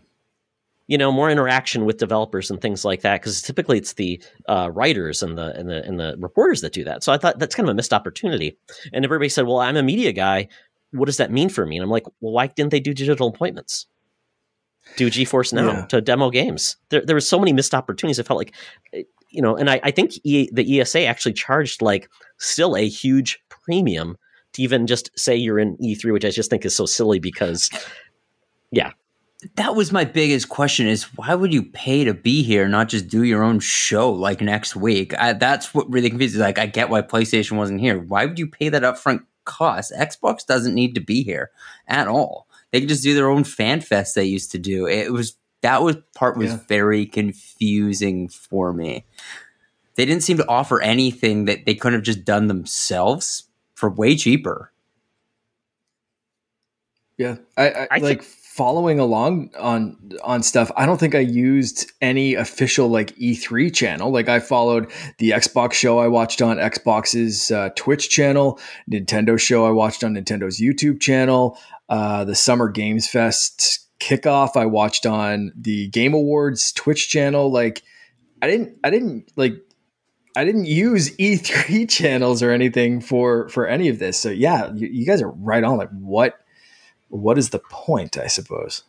you 0.87 0.97
know 0.97 1.11
more 1.11 1.29
interaction 1.29 1.85
with 1.85 1.97
developers 1.97 2.49
and 2.49 2.61
things 2.61 2.83
like 2.83 3.01
that 3.01 3.21
because 3.21 3.41
typically 3.41 3.77
it's 3.77 3.93
the 3.93 4.21
uh, 4.47 4.69
writers 4.73 5.21
and 5.21 5.37
the 5.37 5.57
and 5.57 5.69
the 5.69 5.83
and 5.83 5.99
the 5.99 6.15
reporters 6.19 6.61
that 6.61 6.73
do 6.73 6.83
that. 6.83 7.03
So 7.03 7.13
i 7.13 7.17
thought 7.17 7.39
that's 7.39 7.55
kind 7.55 7.67
of 7.67 7.73
a 7.73 7.75
missed 7.75 7.93
opportunity. 7.93 8.57
And 8.93 9.05
everybody 9.05 9.29
said 9.29 9.45
well 9.45 9.59
i'm 9.59 9.77
a 9.77 9.83
media 9.83 10.11
guy. 10.11 10.47
What 10.91 11.05
does 11.05 11.17
that 11.17 11.31
mean 11.31 11.49
for 11.49 11.65
me? 11.65 11.77
And 11.77 11.83
i'm 11.83 11.89
like 11.89 12.05
well 12.21 12.33
why 12.33 12.47
didn't 12.47 12.71
they 12.71 12.79
do 12.79 12.93
digital 12.93 13.27
appointments? 13.27 13.85
Do 14.95 15.09
geforce 15.09 15.51
now 15.51 15.67
yeah. 15.67 15.85
to 15.87 15.99
demo 15.99 16.29
games. 16.29 16.77
There, 16.89 17.01
there 17.01 17.15
were 17.15 17.21
so 17.21 17.37
many 17.37 17.51
missed 17.51 17.75
opportunities. 17.75 18.21
I 18.21 18.23
felt 18.23 18.37
like 18.37 18.55
eh, 18.93 19.03
you 19.29 19.41
know 19.41 19.55
and 19.55 19.69
i, 19.69 19.79
I 19.83 19.91
think 19.91 20.13
e, 20.23 20.49
the 20.51 20.79
esa 20.79 21.05
actually 21.05 21.33
charged 21.33 21.81
like 21.81 22.09
still 22.37 22.75
a 22.75 22.87
huge 22.87 23.39
premium 23.49 24.17
to 24.53 24.61
even 24.61 24.87
just 24.87 25.09
say 25.19 25.35
you're 25.35 25.59
in 25.59 25.77
e3 25.77 26.13
which 26.13 26.25
i 26.25 26.29
just 26.29 26.49
think 26.49 26.65
is 26.65 26.75
so 26.75 26.85
silly 26.85 27.19
because 27.19 27.69
yeah 28.71 28.91
that 29.55 29.75
was 29.75 29.91
my 29.91 30.03
biggest 30.03 30.49
question 30.49 30.87
is 30.87 31.03
why 31.15 31.35
would 31.35 31.53
you 31.53 31.61
pay 31.61 32.03
to 32.03 32.13
be 32.13 32.41
here 32.41 32.67
not 32.67 32.89
just 32.89 33.07
do 33.07 33.23
your 33.23 33.43
own 33.43 33.59
show 33.59 34.11
like 34.11 34.41
next 34.41 34.75
week? 34.75 35.17
I, 35.17 35.33
that's 35.33 35.73
what 35.73 35.89
really 35.89 36.09
confuses 36.09 36.37
me. 36.37 36.43
like 36.43 36.57
i 36.57 36.65
get 36.65 36.89
why 36.89 37.01
playstation 37.01 37.57
wasn't 37.57 37.79
here. 37.79 37.99
Why 37.99 38.25
would 38.25 38.39
you 38.39 38.47
pay 38.47 38.69
that 38.69 38.81
upfront 38.81 39.25
cost? 39.45 39.93
Xbox 39.95 40.45
doesn't 40.45 40.73
need 40.73 40.95
to 40.95 41.01
be 41.01 41.23
here 41.23 41.51
at 41.87 42.07
all. 42.07 42.47
They 42.71 42.79
can 42.79 42.89
just 42.89 43.03
do 43.03 43.13
their 43.13 43.29
own 43.29 43.43
fan 43.43 43.81
fest 43.81 44.15
they 44.15 44.25
used 44.25 44.51
to 44.51 44.57
do. 44.57 44.87
It 44.87 45.13
was 45.13 45.37
that 45.61 45.83
was 45.83 45.97
part 46.15 46.37
was 46.37 46.51
yeah. 46.51 46.59
very 46.67 47.05
confusing 47.05 48.29
for 48.29 48.73
me. 48.73 49.05
They 49.95 50.05
didn't 50.05 50.23
seem 50.23 50.37
to 50.37 50.47
offer 50.47 50.81
anything 50.81 51.45
that 51.45 51.65
they 51.65 51.75
couldn't 51.75 51.99
have 51.99 52.05
just 52.05 52.25
done 52.25 52.47
themselves 52.47 53.43
for 53.75 53.89
way 53.89 54.15
cheaper. 54.15 54.71
Yeah 57.17 57.37
i, 57.55 57.69
I, 57.69 57.87
I 57.91 57.97
like 57.97 58.23
following 58.57 58.99
along 58.99 59.51
on 59.59 59.95
on 60.23 60.41
stuff 60.41 60.71
i 60.75 60.83
don't 60.83 60.99
think 60.99 61.13
i 61.13 61.19
used 61.19 61.91
any 62.01 62.33
official 62.33 62.87
like 62.87 63.15
e3 63.17 63.71
channel 63.71 64.09
like 64.09 64.27
i 64.27 64.39
followed 64.39 64.89
the 65.19 65.29
xbox 65.29 65.73
show 65.73 65.99
i 65.99 66.07
watched 66.07 66.41
on 66.41 66.57
xbox's 66.57 67.51
uh, 67.51 67.69
twitch 67.75 68.09
channel 68.09 68.59
nintendo 68.91 69.39
show 69.39 69.63
i 69.63 69.69
watched 69.69 70.03
on 70.03 70.15
nintendo's 70.15 70.59
youtube 70.59 70.99
channel 70.99 71.55
uh, 71.89 72.25
the 72.25 72.33
summer 72.33 72.67
games 72.67 73.07
fest 73.07 73.87
kickoff 73.99 74.55
i 74.55 74.65
watched 74.65 75.05
on 75.05 75.51
the 75.55 75.87
game 75.89 76.15
awards 76.15 76.71
twitch 76.71 77.09
channel 77.09 77.51
like 77.51 77.83
i 78.41 78.47
didn't 78.47 78.75
i 78.83 78.89
didn't 78.89 79.31
like 79.35 79.53
I 80.35 80.45
didn't 80.45 80.65
use 80.65 81.17
E3 81.17 81.89
channels 81.89 82.43
or 82.43 82.51
anything 82.51 83.01
for 83.01 83.49
for 83.49 83.65
any 83.65 83.89
of 83.89 83.97
this. 83.97 84.19
So 84.19 84.29
yeah, 84.29 84.71
you, 84.75 84.87
you 84.87 85.03
guys 85.03 85.19
are 85.19 85.31
right 85.31 85.63
on. 85.63 85.77
Like 85.77 85.89
what 85.89 86.37
what 87.09 87.37
is 87.37 87.49
the 87.49 87.59
point? 87.59 88.17
I 88.17 88.27
suppose. 88.27 88.83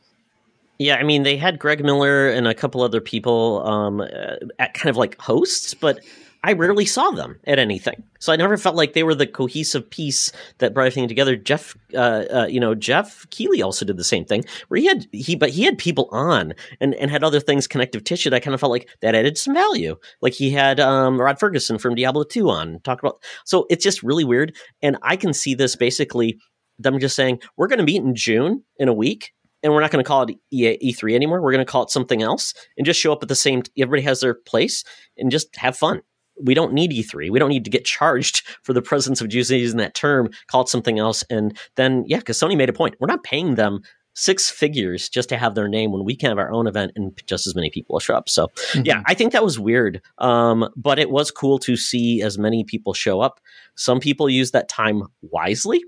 Yeah, 0.79 0.97
I 0.97 1.03
mean, 1.03 1.25
they 1.25 1.37
had 1.37 1.59
Greg 1.59 1.85
Miller 1.85 2.31
and 2.31 2.47
a 2.47 2.55
couple 2.55 2.83
other 2.83 3.01
people 3.01 3.67
um, 3.67 4.01
uh, 4.01 4.37
at 4.61 4.75
kind 4.75 4.89
of 4.89 4.97
like 4.97 5.21
hosts, 5.21 5.75
but 5.75 5.99
I 6.45 6.53
rarely 6.53 6.87
saw 6.87 7.11
them 7.11 7.41
at 7.49 7.59
anything. 7.59 8.05
So 8.21 8.33
I 8.33 8.37
never 8.37 8.57
felt 8.57 8.77
like 8.77 8.93
they 8.93 9.03
were 9.03 9.15
the 9.15 9.27
cohesive 9.27 9.91
piece 9.91 10.31
that 10.59 10.73
brought 10.73 10.87
everything 10.87 11.09
together. 11.09 11.35
Geoff, 11.35 11.77
uh, 11.95 12.25
uh, 12.33 12.47
you 12.49 12.61
know, 12.61 12.77
Geoff 12.77 13.29
Keighley 13.31 13.61
also 13.61 13.85
did 13.85 13.97
the 13.97 14.05
same 14.05 14.25
thing 14.25 14.45
where 14.69 14.81
he 14.81 14.87
had 14.87 15.09
he, 15.11 15.35
but 15.35 15.51
he 15.51 15.65
had 15.65 15.79
people 15.79 16.09
on 16.13 16.55
and 16.81 16.95
and 16.95 17.11
had 17.11 17.25
other 17.25 17.41
things 17.41 17.67
connective 17.67 18.05
tissue. 18.05 18.31
That 18.31 18.37
I 18.37 18.41
kind 18.41 18.55
of 18.55 18.61
felt 18.61 18.71
like 18.71 18.89
that 19.01 19.17
added 19.17 19.37
some 19.37 19.55
value. 19.55 19.97
Like 20.21 20.33
he 20.33 20.51
had 20.51 20.79
um, 20.79 21.21
Rod 21.21 21.41
Fergusson 21.41 21.81
from 21.81 21.97
Diablo 21.97 22.23
Two 22.23 22.51
on 22.51 22.79
talk 22.85 23.01
about. 23.01 23.21
So 23.45 23.67
it's 23.69 23.83
just 23.83 24.05
really 24.05 24.25
weird, 24.25 24.57
and 24.81 24.97
I 25.03 25.17
can 25.17 25.33
see 25.33 25.55
this 25.55 25.75
basically 25.75 26.39
them 26.79 26.99
just 26.99 27.17
saying 27.17 27.41
we're 27.57 27.67
going 27.67 27.79
to 27.79 27.85
meet 27.85 28.03
in 28.03 28.15
June 28.15 28.63
in 28.77 28.89
a 28.89 28.93
week, 28.93 29.33
and 29.63 29.73
we're 29.73 29.81
not 29.81 29.91
going 29.91 30.05
to 30.05 30.09
call 30.09 30.23
it 30.23 30.37
E 30.51 30.93
three 30.93 31.15
anymore. 31.15 31.41
We're 31.41 31.53
going 31.53 31.65
to 31.65 31.71
call 31.71 31.83
it 31.83 31.91
something 31.91 32.23
else, 32.23 32.55
and 32.77 32.87
just 32.87 33.01
show 33.01 33.13
up 33.13 33.23
at 33.23 33.29
the 33.29 33.35
same. 33.35 33.63
Everybody 33.79 34.03
has 34.03 34.21
their 34.21 34.35
place, 34.35 34.85
and 35.17 35.31
just 35.31 35.55
have 35.57 35.77
fun. 35.77 36.03
We 36.41 36.55
don't 36.55 36.73
need 36.73 36.93
E3. 36.93 37.31
We 37.31 37.41
don't 37.41 37.49
need 37.49 37.65
to 37.65 37.71
get 37.71 37.85
charged 37.85 38.47
for 38.63 38.73
the 38.73 38.83
presence 38.83 39.21
of 39.21 39.33
using 39.33 39.77
that 39.79 39.95
term. 39.95 40.31
Call 40.47 40.63
it 40.63 40.69
something 40.69 40.99
else, 40.99 41.25
and 41.31 41.59
then 41.77 42.05
yeah, 42.07 42.19
because 42.19 42.39
Sony 42.39 42.57
made 42.57 42.69
a 42.69 42.75
point. 42.75 42.95
We're 43.01 43.09
not 43.09 43.25
paying 43.25 43.57
them 43.57 43.83
six 44.19 44.51
figures 44.51 45.09
just 45.09 45.29
to 45.29 45.37
have 45.37 45.55
their 45.55 45.69
name 45.69 45.93
when 45.93 46.05
we 46.05 46.17
can 46.17 46.29
have 46.31 46.39
our 46.39 46.51
own 46.51 46.67
event 46.67 46.91
and 46.97 47.17
just 47.27 47.47
as 47.47 47.55
many 47.55 47.71
people 47.71 48.01
show 48.01 48.17
up. 48.17 48.29
So 48.29 48.49
mm-hmm. 48.49 48.83
yeah, 48.85 49.03
I 49.07 49.15
think 49.15 49.33
that 49.33 49.45
was 49.45 49.61
weird. 49.61 50.03
Um, 50.19 50.69
but 50.77 50.99
it 50.99 51.11
was 51.11 51.31
cool 51.31 51.61
to 51.61 51.77
see 51.77 52.21
as 52.21 52.37
many 52.37 52.65
people 52.65 52.95
show 52.95 53.21
up. 53.21 53.39
Some 53.77 54.01
people 54.01 54.29
use 54.29 54.51
that 54.51 54.69
time 54.69 55.05
wisely 55.23 55.85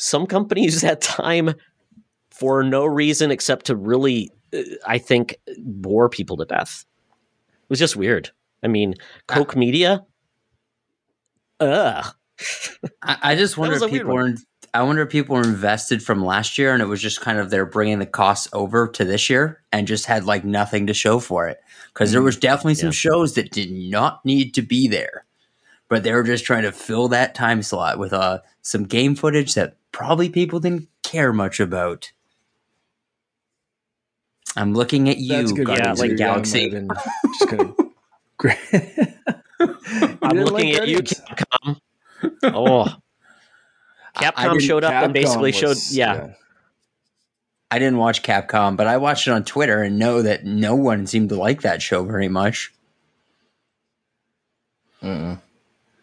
some 0.00 0.26
companies 0.26 0.82
at 0.84 1.00
time 1.00 1.54
for 2.30 2.62
no 2.62 2.86
reason 2.86 3.30
except 3.30 3.66
to 3.66 3.76
really, 3.76 4.30
I 4.86 4.98
think, 4.98 5.36
bore 5.58 6.08
people 6.08 6.36
to 6.38 6.44
death. 6.44 6.84
It 7.62 7.70
was 7.70 7.78
just 7.78 7.96
weird. 7.96 8.30
I 8.62 8.68
mean, 8.68 8.94
Koch 9.26 9.54
Media. 9.56 10.04
Ugh. 11.60 12.14
I, 13.02 13.16
I 13.22 13.34
just 13.36 13.58
wonder 13.58 13.76
if 13.76 13.90
people 13.90 14.14
were. 14.14 14.34
I 14.72 14.82
wonder 14.84 15.02
if 15.02 15.10
people 15.10 15.34
were 15.34 15.42
invested 15.42 16.00
from 16.02 16.24
last 16.24 16.56
year, 16.56 16.72
and 16.72 16.80
it 16.80 16.86
was 16.86 17.02
just 17.02 17.20
kind 17.20 17.38
of 17.38 17.50
they're 17.50 17.66
bringing 17.66 17.98
the 17.98 18.06
costs 18.06 18.48
over 18.52 18.86
to 18.88 19.04
this 19.04 19.28
year, 19.28 19.62
and 19.72 19.86
just 19.86 20.06
had 20.06 20.24
like 20.24 20.44
nothing 20.44 20.86
to 20.86 20.94
show 20.94 21.18
for 21.18 21.48
it. 21.48 21.60
Because 21.92 22.12
there 22.12 22.22
was 22.22 22.36
definitely 22.36 22.76
some 22.76 22.88
yeah. 22.88 22.92
shows 22.92 23.34
that 23.34 23.50
did 23.50 23.70
not 23.70 24.24
need 24.24 24.54
to 24.54 24.62
be 24.62 24.86
there, 24.86 25.24
but 25.88 26.04
they 26.04 26.12
were 26.12 26.22
just 26.22 26.44
trying 26.44 26.62
to 26.62 26.72
fill 26.72 27.08
that 27.08 27.34
time 27.34 27.62
slot 27.62 27.98
with 27.98 28.12
uh, 28.12 28.40
some 28.62 28.84
game 28.84 29.16
footage 29.16 29.54
that 29.54 29.76
probably 29.92 30.28
people 30.28 30.60
didn't 30.60 30.88
care 31.02 31.32
much 31.32 31.60
about. 31.60 32.12
I'm 34.56 34.74
looking 34.74 35.08
at 35.08 35.18
you, 35.18 35.36
That's 35.36 35.52
good. 35.52 35.68
Yeah, 35.68 35.92
like 35.92 36.16
Galaxy. 36.16 36.70
just 36.70 37.48
gonna... 37.48 37.74
I'm 40.22 40.38
looking 40.38 40.72
like 40.72 40.82
at 40.82 40.88
you, 40.88 40.98
Capcom. 40.98 41.80
Oh, 42.42 42.86
Capcom 44.16 44.60
showed 44.60 44.82
up 44.82 44.92
Capcom 44.92 45.04
and 45.04 45.14
basically 45.14 45.50
was, 45.50 45.56
showed, 45.56 45.76
yeah. 45.90 46.14
yeah. 46.14 46.32
I 47.70 47.78
didn't 47.78 47.98
watch 47.98 48.22
Capcom, 48.22 48.76
but 48.76 48.86
I 48.88 48.96
watched 48.96 49.28
it 49.28 49.30
on 49.30 49.44
Twitter 49.44 49.82
and 49.82 49.98
know 49.98 50.22
that 50.22 50.44
no 50.44 50.74
one 50.74 51.06
seemed 51.06 51.28
to 51.28 51.36
like 51.36 51.62
that 51.62 51.80
show 51.80 52.02
very 52.02 52.28
much. 52.28 52.72
Mm-mm 55.02 55.40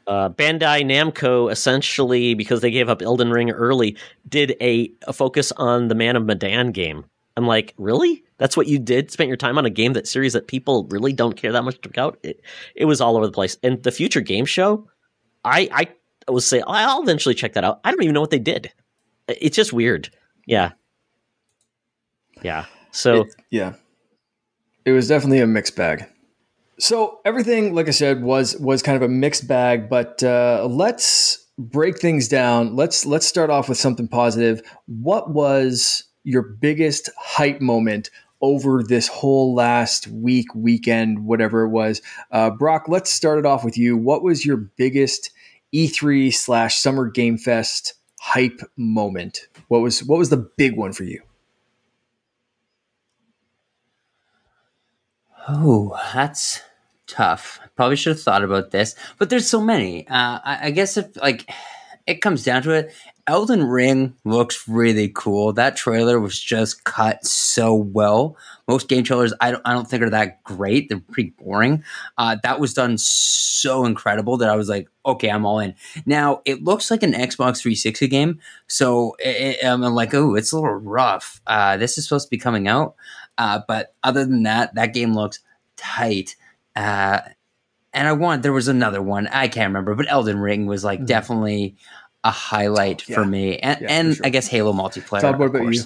uh, 0.08 0.30
Bandai 0.30 0.84
Namco 0.84 1.52
essentially, 1.52 2.34
because 2.34 2.62
they 2.62 2.72
gave 2.72 2.90
up 2.90 3.02
Elden 3.02 3.30
Ring 3.30 3.52
early, 3.52 3.98
did 4.28 4.56
a, 4.62 4.92
a, 5.06 5.14
focus 5.14 5.52
on 5.58 5.90
the 5.90 5.96
Man 5.96 6.16
of 6.16 6.26
Medan 6.26 6.72
game. 6.72 7.06
I'm 7.36 7.46
like, 7.46 7.74
really? 7.78 8.24
That's 8.38 8.56
what 8.56 8.68
you 8.68 8.80
did? 8.80 9.12
Spent 9.12 9.28
your 9.28 9.38
time 9.38 9.58
on 9.58 9.66
a 9.66 9.70
game 9.70 9.94
that 9.94 10.08
series 10.08 10.34
that 10.34 10.48
people 10.48 10.88
really 10.90 11.14
don't 11.14 11.36
care 11.36 11.52
that 11.52 11.64
much 11.64 11.86
about? 11.86 12.18
It, 12.24 12.42
it 12.76 12.86
was 12.86 13.02
all 13.02 13.18
over 13.18 13.26
the 13.26 13.32
place. 13.32 13.58
And 13.62 13.84
the 13.84 13.92
future 13.92 14.22
game 14.22 14.46
show, 14.46 14.88
I 15.44 15.70
I 16.28 16.32
was 16.32 16.46
say 16.46 16.64
I'll 16.66 17.02
eventually 17.02 17.36
check 17.36 17.54
that 17.54 17.64
out. 17.64 17.80
I 17.84 17.92
don't 17.92 18.02
even 18.02 18.14
know 18.14 18.22
what 18.22 18.32
they 18.32 18.40
did. 18.40 18.72
It's 19.28 19.56
just 19.56 19.74
weird. 19.74 20.10
Yeah, 20.46 20.72
yeah. 22.42 22.66
So 22.92 23.22
it, 23.22 23.36
yeah, 23.52 23.74
it 24.86 24.92
was 24.92 25.08
definitely 25.08 25.40
a 25.40 25.48
mixed 25.48 25.76
bag. 25.76 26.06
So 26.80 27.20
everything, 27.26 27.74
like 27.74 27.88
I 27.88 27.92
said, 27.92 28.22
was 28.22 28.56
was 28.58 28.84
kind 28.84 28.96
of 28.96 29.02
a 29.02 29.08
mixed 29.12 29.48
bag. 29.48 29.90
But 29.90 30.22
uh, 30.24 30.68
let's 30.70 31.46
break 31.58 32.00
things 32.00 32.28
down. 32.28 32.76
Let's 32.76 33.06
let's 33.06 33.26
start 33.26 33.50
off 33.50 33.68
with 33.70 33.78
something 33.78 34.08
positive. 34.08 34.62
What 34.86 35.32
was 35.32 36.04
your 36.24 36.44
biggest 36.44 37.10
hype 37.18 37.62
moment 37.62 38.10
over 38.42 38.84
this 38.84 39.08
whole 39.08 39.56
last 39.56 40.08
week, 40.10 40.54
weekend, 40.54 41.26
whatever 41.26 41.64
it 41.64 41.70
was? 41.70 42.02
Uh, 42.32 42.52
Brock, 42.52 42.86
let's 42.88 43.12
start 43.12 43.40
it 43.40 43.46
off 43.46 43.64
with 43.64 43.78
you. 43.78 43.98
What 43.98 44.24
was 44.24 44.46
your 44.46 44.58
biggest 44.58 45.32
E3 45.74 46.32
slash 46.34 46.78
Summer 46.78 47.10
Game 47.10 47.40
Fest 47.40 47.96
hype 48.20 48.62
moment? 48.76 49.48
What 49.68 49.82
was 49.82 50.04
what 50.04 50.20
was 50.20 50.30
the 50.30 50.38
big 50.38 50.78
one 50.78 50.94
for 50.94 51.04
you? 51.04 51.24
Oh, 55.50 55.98
that's 56.14 56.62
tough. 57.08 57.60
Probably 57.76 57.96
should 57.96 58.14
have 58.14 58.22
thought 58.22 58.44
about 58.44 58.72
this, 58.72 58.96
but 59.18 59.30
there's 59.30 59.50
so 59.50 59.62
many. 59.62 60.08
Uh, 60.08 60.40
I, 60.44 60.60
I, 60.64 60.72
guess 60.72 60.98
if 60.98 61.16
like 61.18 61.50
it 62.08 62.22
comes 62.22 62.44
down 62.44 62.64
to 62.64 62.72
it. 62.72 62.94
Elden 63.28 63.66
Ring 63.66 64.16
looks 64.24 64.70
really 64.70 65.12
cool. 65.14 65.52
That 65.52 65.76
trailer 65.76 66.18
was 66.18 66.40
just 66.40 66.86
cut 66.86 67.26
so 67.26 67.76
well. 67.76 68.38
Most 68.70 68.88
game 68.88 69.04
trailers, 69.04 69.34
I 69.42 69.52
don't, 69.52 69.62
I 69.66 69.74
don't 69.74 69.86
think 69.86 70.02
are 70.02 70.10
that 70.12 70.42
great. 70.44 70.88
They're 70.88 71.02
pretty 71.12 71.32
boring. 71.32 71.84
Uh, 72.18 72.38
that 72.44 72.62
was 72.62 72.74
done 72.74 72.98
so 72.98 73.84
incredible 73.84 74.38
that 74.38 74.50
I 74.50 74.56
was 74.56 74.70
like, 74.70 74.88
okay, 75.06 75.30
I'm 75.30 75.46
all 75.46 75.60
in. 75.60 75.76
Now 76.06 76.42
it 76.46 76.64
looks 76.64 76.90
like 76.90 77.04
an 77.04 77.12
Xbox 77.12 77.60
360 77.60 78.08
game, 78.08 78.40
so 78.68 79.18
it, 79.20 79.58
I'm 79.62 79.82
like, 79.82 80.14
oh, 80.14 80.36
it's 80.36 80.54
a 80.54 80.56
little 80.56 80.76
rough. 80.76 81.42
Uh, 81.46 81.76
this 81.76 81.98
is 81.98 82.06
supposed 82.06 82.28
to 82.28 82.32
be 82.32 82.38
coming 82.38 82.70
out, 82.70 82.96
uh, 83.38 83.60
but 83.68 83.94
other 84.04 84.24
than 84.24 84.44
that, 84.44 84.74
that 84.76 84.94
game 84.94 85.14
looks 85.14 85.42
tight. 85.76 86.38
Uh, 86.78 87.22
and 87.92 88.08
I 88.08 88.14
want 88.14 88.44
there 88.44 88.54
was 88.54 88.68
another 88.68 89.02
one 89.02 89.26
I 89.28 89.48
can't 89.48 89.70
remember, 89.70 89.96
but 89.96 90.06
Elden 90.08 90.38
Ring 90.38 90.68
was 90.68 90.84
like 90.84 91.00
mm-hmm. 91.00 91.08
definitely 91.08 91.76
a 92.24 92.30
highlight 92.30 93.10
yeah. 93.10 93.16
for 93.16 93.26
me, 93.26 93.58
and, 93.58 93.82
yeah, 93.82 93.88
and 93.90 94.16
sure. 94.16 94.26
I 94.26 94.30
guess 94.30 94.48
Halo 94.48 94.74
multiplayer. 94.74 95.22
Todd, 95.22 95.40
what 95.40 95.48
about 95.48 95.74
you? 95.74 95.82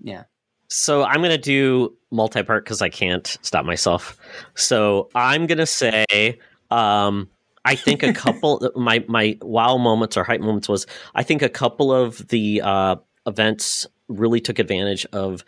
Yeah. 0.00 0.24
So 0.68 1.02
I'm 1.02 1.20
gonna 1.20 1.36
do 1.36 1.94
multi-part 2.10 2.64
because 2.64 2.80
I 2.80 2.88
can't 2.88 3.36
stop 3.42 3.66
myself. 3.66 4.16
So 4.54 5.10
I'm 5.14 5.46
gonna 5.46 5.66
say, 5.66 6.38
um, 6.70 7.28
I 7.66 7.74
think 7.74 8.02
a 8.02 8.12
couple 8.14 8.70
my 8.76 9.04
my 9.08 9.36
wow 9.42 9.76
moments 9.76 10.16
or 10.16 10.24
hype 10.24 10.40
moments 10.40 10.70
was 10.70 10.86
I 11.14 11.22
think 11.22 11.42
a 11.42 11.50
couple 11.50 11.92
of 11.92 12.28
the 12.28 12.62
uh, 12.64 12.96
events 13.26 13.86
really 14.08 14.40
took 14.40 14.58
advantage 14.58 15.04
of 15.12 15.44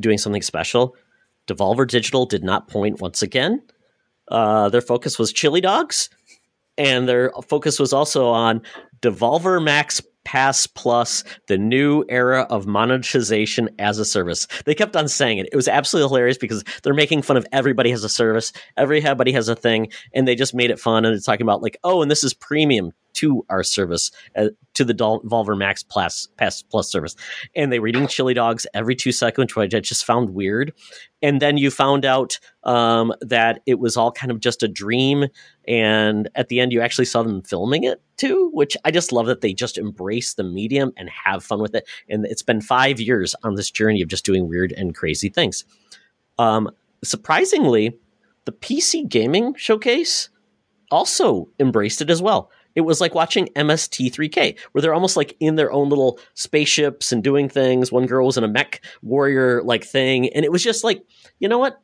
doing 0.00 0.18
something 0.18 0.42
special. 0.42 0.96
Devolver 1.46 1.86
Digital 1.86 2.26
did 2.26 2.44
not 2.44 2.68
point 2.68 3.00
once 3.00 3.22
again. 3.22 3.62
Uh, 4.28 4.68
their 4.68 4.80
focus 4.80 5.18
was 5.18 5.32
chili 5.32 5.60
dogs, 5.60 6.08
and 6.78 7.08
their 7.08 7.32
focus 7.48 7.78
was 7.78 7.92
also 7.92 8.28
on 8.28 8.62
Devolver 9.00 9.62
Max 9.62 10.00
Pass 10.24 10.66
Plus, 10.66 11.24
the 11.48 11.58
new 11.58 12.04
era 12.08 12.46
of 12.48 12.66
monetization 12.66 13.68
as 13.78 13.98
a 13.98 14.04
service. 14.04 14.46
They 14.64 14.74
kept 14.74 14.94
on 14.94 15.08
saying 15.08 15.38
it. 15.38 15.48
It 15.52 15.56
was 15.56 15.66
absolutely 15.68 16.08
hilarious 16.08 16.38
because 16.38 16.62
they're 16.82 16.94
making 16.94 17.22
fun 17.22 17.36
of 17.36 17.46
everybody 17.52 17.90
has 17.90 18.04
a 18.04 18.08
service, 18.08 18.52
everybody 18.76 19.32
has 19.32 19.48
a 19.48 19.56
thing, 19.56 19.90
and 20.14 20.26
they 20.26 20.36
just 20.36 20.54
made 20.54 20.70
it 20.70 20.78
fun. 20.78 21.04
And 21.04 21.14
it's 21.14 21.26
talking 21.26 21.44
about 21.44 21.62
like, 21.62 21.76
oh, 21.82 22.02
and 22.02 22.10
this 22.10 22.22
is 22.22 22.34
premium 22.34 22.92
to 23.14 23.44
our 23.48 23.62
service, 23.62 24.10
uh, 24.36 24.48
to 24.74 24.84
the 24.84 24.94
Devolver 24.94 25.56
Max 25.56 25.82
Plus, 25.82 26.28
Pass 26.36 26.62
Plus 26.62 26.90
service. 26.90 27.16
And 27.54 27.72
they 27.72 27.78
were 27.78 27.88
eating 27.88 28.06
chili 28.06 28.34
dogs 28.34 28.66
every 28.74 28.94
two 28.94 29.12
seconds, 29.12 29.54
which 29.54 29.74
I 29.74 29.80
just 29.80 30.04
found 30.04 30.30
weird. 30.30 30.72
And 31.22 31.40
then 31.40 31.56
you 31.56 31.70
found 31.70 32.04
out 32.04 32.38
um, 32.64 33.12
that 33.20 33.60
it 33.66 33.78
was 33.78 33.96
all 33.96 34.10
kind 34.10 34.30
of 34.30 34.40
just 34.40 34.62
a 34.62 34.68
dream. 34.68 35.26
And 35.68 36.28
at 36.34 36.48
the 36.48 36.60
end, 36.60 36.72
you 36.72 36.80
actually 36.80 37.04
saw 37.04 37.22
them 37.22 37.42
filming 37.42 37.84
it 37.84 38.00
too, 38.16 38.50
which 38.52 38.76
I 38.84 38.90
just 38.90 39.12
love 39.12 39.26
that 39.26 39.40
they 39.40 39.52
just 39.52 39.78
embrace 39.78 40.34
the 40.34 40.44
medium 40.44 40.92
and 40.96 41.08
have 41.10 41.44
fun 41.44 41.60
with 41.60 41.74
it. 41.74 41.88
And 42.08 42.26
it's 42.26 42.42
been 42.42 42.60
five 42.60 43.00
years 43.00 43.34
on 43.44 43.54
this 43.54 43.70
journey 43.70 44.02
of 44.02 44.08
just 44.08 44.24
doing 44.24 44.48
weird 44.48 44.72
and 44.72 44.94
crazy 44.94 45.28
things. 45.28 45.64
Um, 46.38 46.70
surprisingly, 47.04 47.96
the 48.44 48.52
PC 48.52 49.08
gaming 49.08 49.54
showcase 49.54 50.28
also 50.90 51.48
embraced 51.58 52.02
it 52.02 52.10
as 52.10 52.20
well. 52.20 52.50
It 52.74 52.82
was 52.82 53.00
like 53.00 53.14
watching 53.14 53.48
MST3K, 53.56 54.58
where 54.72 54.82
they're 54.82 54.94
almost 54.94 55.16
like 55.16 55.36
in 55.40 55.56
their 55.56 55.72
own 55.72 55.88
little 55.88 56.18
spaceships 56.34 57.12
and 57.12 57.22
doing 57.22 57.48
things. 57.48 57.92
One 57.92 58.06
girl 58.06 58.26
was 58.26 58.36
in 58.36 58.44
a 58.44 58.48
mech 58.48 58.84
warrior 59.02 59.62
like 59.62 59.84
thing, 59.84 60.28
and 60.30 60.44
it 60.44 60.52
was 60.52 60.62
just 60.62 60.84
like, 60.84 61.02
you 61.38 61.48
know 61.48 61.58
what? 61.58 61.80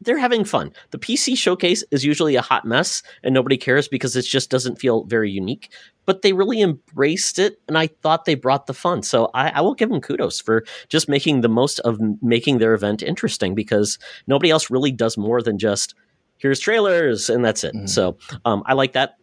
They're 0.00 0.18
having 0.18 0.44
fun. 0.44 0.72
The 0.90 0.98
PC 0.98 1.36
showcase 1.36 1.82
is 1.90 2.04
usually 2.04 2.36
a 2.36 2.40
hot 2.40 2.64
mess 2.64 3.02
and 3.24 3.34
nobody 3.34 3.56
cares 3.56 3.88
because 3.88 4.14
it 4.14 4.22
just 4.22 4.48
doesn't 4.48 4.76
feel 4.76 5.02
very 5.04 5.28
unique. 5.28 5.72
But 6.06 6.22
they 6.22 6.32
really 6.32 6.62
embraced 6.62 7.40
it, 7.40 7.60
and 7.66 7.76
I 7.76 7.88
thought 7.88 8.24
they 8.24 8.36
brought 8.36 8.66
the 8.66 8.74
fun. 8.74 9.02
So 9.02 9.28
I, 9.34 9.50
I 9.50 9.60
will 9.60 9.74
give 9.74 9.90
them 9.90 10.00
kudos 10.00 10.40
for 10.40 10.64
just 10.88 11.08
making 11.08 11.40
the 11.40 11.48
most 11.48 11.80
of 11.80 11.98
making 12.22 12.58
their 12.58 12.74
event 12.74 13.02
interesting 13.02 13.54
because 13.54 13.98
nobody 14.26 14.50
else 14.50 14.70
really 14.70 14.92
does 14.92 15.18
more 15.18 15.42
than 15.42 15.58
just 15.58 15.94
here's 16.38 16.60
trailers 16.60 17.28
and 17.28 17.44
that's 17.44 17.64
it. 17.64 17.74
Mm. 17.74 17.88
So 17.88 18.16
um, 18.44 18.62
I 18.66 18.72
like 18.74 18.92
that. 18.92 19.16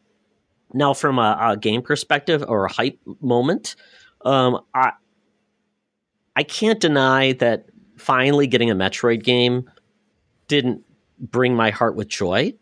Now, 0.75 0.93
from 0.93 1.19
a, 1.19 1.38
a 1.39 1.57
game 1.57 1.81
perspective 1.81 2.43
or 2.45 2.65
a 2.65 2.71
hype 2.71 2.99
moment, 3.21 3.75
um, 4.25 4.59
I 4.73 4.91
I 6.35 6.43
can't 6.43 6.81
deny 6.81 7.31
that 7.33 7.67
finally 7.97 8.45
getting 8.45 8.69
a 8.69 8.75
Metroid 8.75 9.23
game 9.23 9.69
didn't 10.49 10.81
bring 11.17 11.55
my 11.55 11.69
heart 11.71 11.95
with 11.95 12.09
joy. 12.09 12.53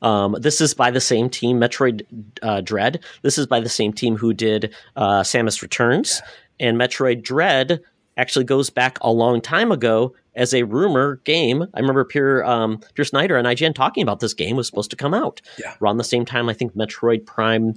Um, 0.00 0.34
this 0.40 0.62
is 0.62 0.72
by 0.72 0.90
the 0.90 1.02
same 1.02 1.28
team, 1.28 1.60
Metroid 1.60 2.06
uh, 2.40 2.62
Dread. 2.62 3.04
This 3.20 3.36
is 3.36 3.46
by 3.46 3.60
the 3.60 3.68
same 3.68 3.92
team 3.92 4.16
who 4.16 4.32
did 4.32 4.74
uh, 4.96 5.20
Samus 5.20 5.60
Returns, 5.60 6.22
and 6.58 6.78
Metroid 6.78 7.22
Dread 7.22 7.80
actually 8.16 8.46
goes 8.46 8.70
back 8.70 8.96
a 9.02 9.12
long 9.12 9.42
time 9.42 9.70
ago 9.70 10.14
as 10.34 10.54
a 10.54 10.62
rumor 10.62 11.16
game. 11.24 11.62
I 11.74 11.80
remember 11.80 12.04
Pierre, 12.04 12.44
um, 12.44 12.80
Peer 12.94 13.04
Schneider 13.04 13.36
and 13.36 13.46
IGN 13.46 13.74
talking 13.74 14.02
about 14.02 14.20
this 14.20 14.34
game 14.34 14.56
was 14.56 14.66
supposed 14.66 14.90
to 14.90 14.96
come 14.96 15.14
out 15.14 15.40
yeah. 15.58 15.74
around 15.82 15.96
the 15.96 16.04
same 16.04 16.24
time. 16.24 16.48
I 16.48 16.54
think 16.54 16.74
Metroid 16.74 17.26
Prime 17.26 17.74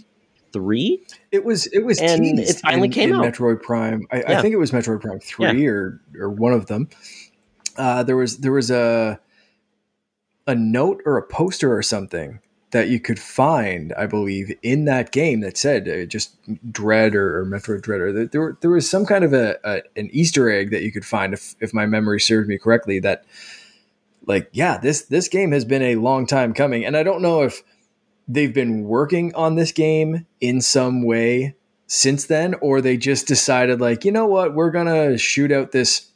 three. 0.53 1.03
It 1.31 1.43
was 1.43 1.65
it 1.67 1.83
was 1.83 1.99
and 1.99 2.39
it 2.39 2.59
finally 2.59 2.87
in, 2.87 2.93
came 2.93 3.09
in 3.09 3.15
out. 3.15 3.25
Metroid 3.25 3.61
Prime. 3.61 4.07
I, 4.11 4.17
yeah. 4.17 4.39
I, 4.39 4.41
think 4.41 4.53
it 4.53 4.57
was 4.57 4.71
Metroid 4.71 5.01
Prime 5.01 5.19
three 5.19 5.63
yeah. 5.63 5.69
or 5.69 6.01
or 6.19 6.29
one 6.29 6.53
of 6.53 6.67
them. 6.67 6.89
Uh, 7.75 8.03
there 8.03 8.15
was 8.15 8.37
there 8.37 8.51
was 8.51 8.69
a 8.69 9.19
a 10.45 10.55
note 10.55 11.01
or 11.05 11.17
a 11.17 11.23
poster 11.23 11.75
or 11.75 11.81
something 11.81 12.39
that 12.73 12.89
you 12.89 12.99
could 12.99 13.19
find, 13.19 13.93
I 13.93 14.07
believe, 14.07 14.51
in 14.63 14.85
that 14.85 15.11
game 15.11 15.41
that 15.41 15.57
said 15.57 15.87
uh, 15.87 16.05
just 16.05 16.35
Dread 16.71 17.13
or, 17.13 17.39
or, 17.39 17.45
Metroid 17.45 17.83
Dread, 17.83 18.01
or 18.01 18.25
there, 18.25 18.57
there 18.59 18.71
was 18.71 18.89
some 18.89 19.05
kind 19.05 19.23
of 19.23 19.31
a, 19.31 19.57
a, 19.63 19.81
an 19.95 20.09
Easter 20.11 20.49
egg 20.49 20.71
that 20.71 20.81
you 20.81 20.91
could 20.91 21.05
find, 21.05 21.33
if, 21.33 21.55
if 21.59 21.71
my 21.71 21.85
memory 21.85 22.19
serves 22.19 22.47
me 22.47 22.57
correctly, 22.57 22.99
that 22.99 23.25
like, 24.25 24.49
yeah, 24.53 24.79
this 24.79 25.03
this 25.03 25.27
game 25.27 25.51
has 25.51 25.65
been 25.65 25.83
a 25.83 25.95
long 25.95 26.25
time 26.25 26.53
coming, 26.53 26.83
and 26.83 26.97
I 26.97 27.03
don't 27.03 27.21
know 27.21 27.43
if 27.43 27.61
they've 28.27 28.53
been 28.53 28.85
working 28.85 29.35
on 29.35 29.55
this 29.55 29.71
game 29.71 30.25
in 30.41 30.59
some 30.59 31.05
way 31.05 31.55
since 31.85 32.25
then, 32.25 32.55
or 32.55 32.81
they 32.81 32.97
just 32.97 33.27
decided 33.27 33.81
like, 33.81 34.03
you 34.03 34.11
know 34.11 34.25
what, 34.25 34.55
we're 34.55 34.71
gonna 34.71 35.17
shoot 35.17 35.51
out 35.51 35.73
this 35.73 36.09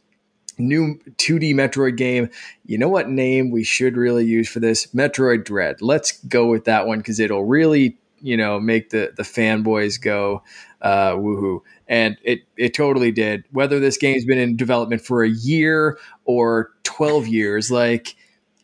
new 0.57 0.99
2D 1.17 1.53
Metroid 1.53 1.97
game. 1.97 2.29
You 2.65 2.77
know 2.77 2.89
what 2.89 3.09
name 3.09 3.51
we 3.51 3.63
should 3.63 3.97
really 3.97 4.25
use 4.25 4.49
for 4.49 4.59
this? 4.59 4.87
Metroid 4.87 5.45
Dread. 5.45 5.81
Let's 5.81 6.19
go 6.25 6.47
with 6.47 6.65
that 6.65 6.87
one 6.87 6.99
because 6.99 7.19
it'll 7.19 7.45
really, 7.45 7.97
you 8.21 8.37
know, 8.37 8.59
make 8.59 8.89
the 8.89 9.13
the 9.15 9.23
fanboys 9.23 10.01
go 10.01 10.43
uh, 10.81 11.11
woohoo. 11.13 11.61
And 11.87 12.17
it 12.23 12.41
it 12.57 12.73
totally 12.73 13.11
did. 13.11 13.45
Whether 13.51 13.79
this 13.79 13.97
game's 13.97 14.25
been 14.25 14.39
in 14.39 14.55
development 14.55 15.01
for 15.01 15.23
a 15.23 15.29
year 15.29 15.97
or 16.25 16.71
12 16.83 17.27
years, 17.27 17.71
like 17.71 18.15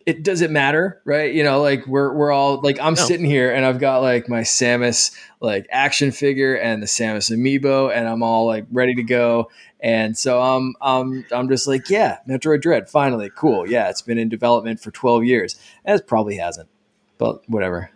it 0.06 0.24
doesn't 0.24 0.52
matter, 0.52 1.02
right? 1.06 1.34
You 1.34 1.44
know, 1.44 1.62
like 1.62 1.86
we're 1.88 2.14
we're 2.14 2.32
all 2.32 2.60
like 2.62 2.80
I'm 2.80 2.96
no. 2.96 3.02
sitting 3.02 3.26
here 3.26 3.54
and 3.54 3.66
I've 3.66 3.80
got 3.80 4.02
like 4.02 4.28
my 4.28 4.42
Samus 4.42 5.16
like 5.40 5.68
action 5.72 6.12
figure 6.12 6.56
and 6.56 6.82
the 6.82 6.88
Samus 6.88 7.32
amiibo, 7.32 7.92
and 7.94 8.08
I'm 8.08 8.24
all 8.24 8.46
like 8.46 8.66
ready 8.72 8.96
to 8.96 9.04
go. 9.04 9.50
And 9.84 10.18
so 10.18 10.42
I'm 10.42 10.76
I'm 10.82 11.26
I'm 11.34 11.50
just 11.50 11.68
like, 11.68 11.90
yeah, 11.90 12.20
Metroid 12.28 12.62
Dread, 12.62 12.90
finally, 12.90 13.30
cool. 13.36 13.70
Yeah, 13.70 13.90
it's 13.90 14.02
been 14.02 14.18
in 14.18 14.30
development 14.30 14.80
for 14.80 14.92
12 14.92 15.26
years. 15.26 15.60
As 15.84 16.02
probably 16.02 16.38
hasn't, 16.38 16.70
but 17.18 17.48
whatever. 17.50 17.92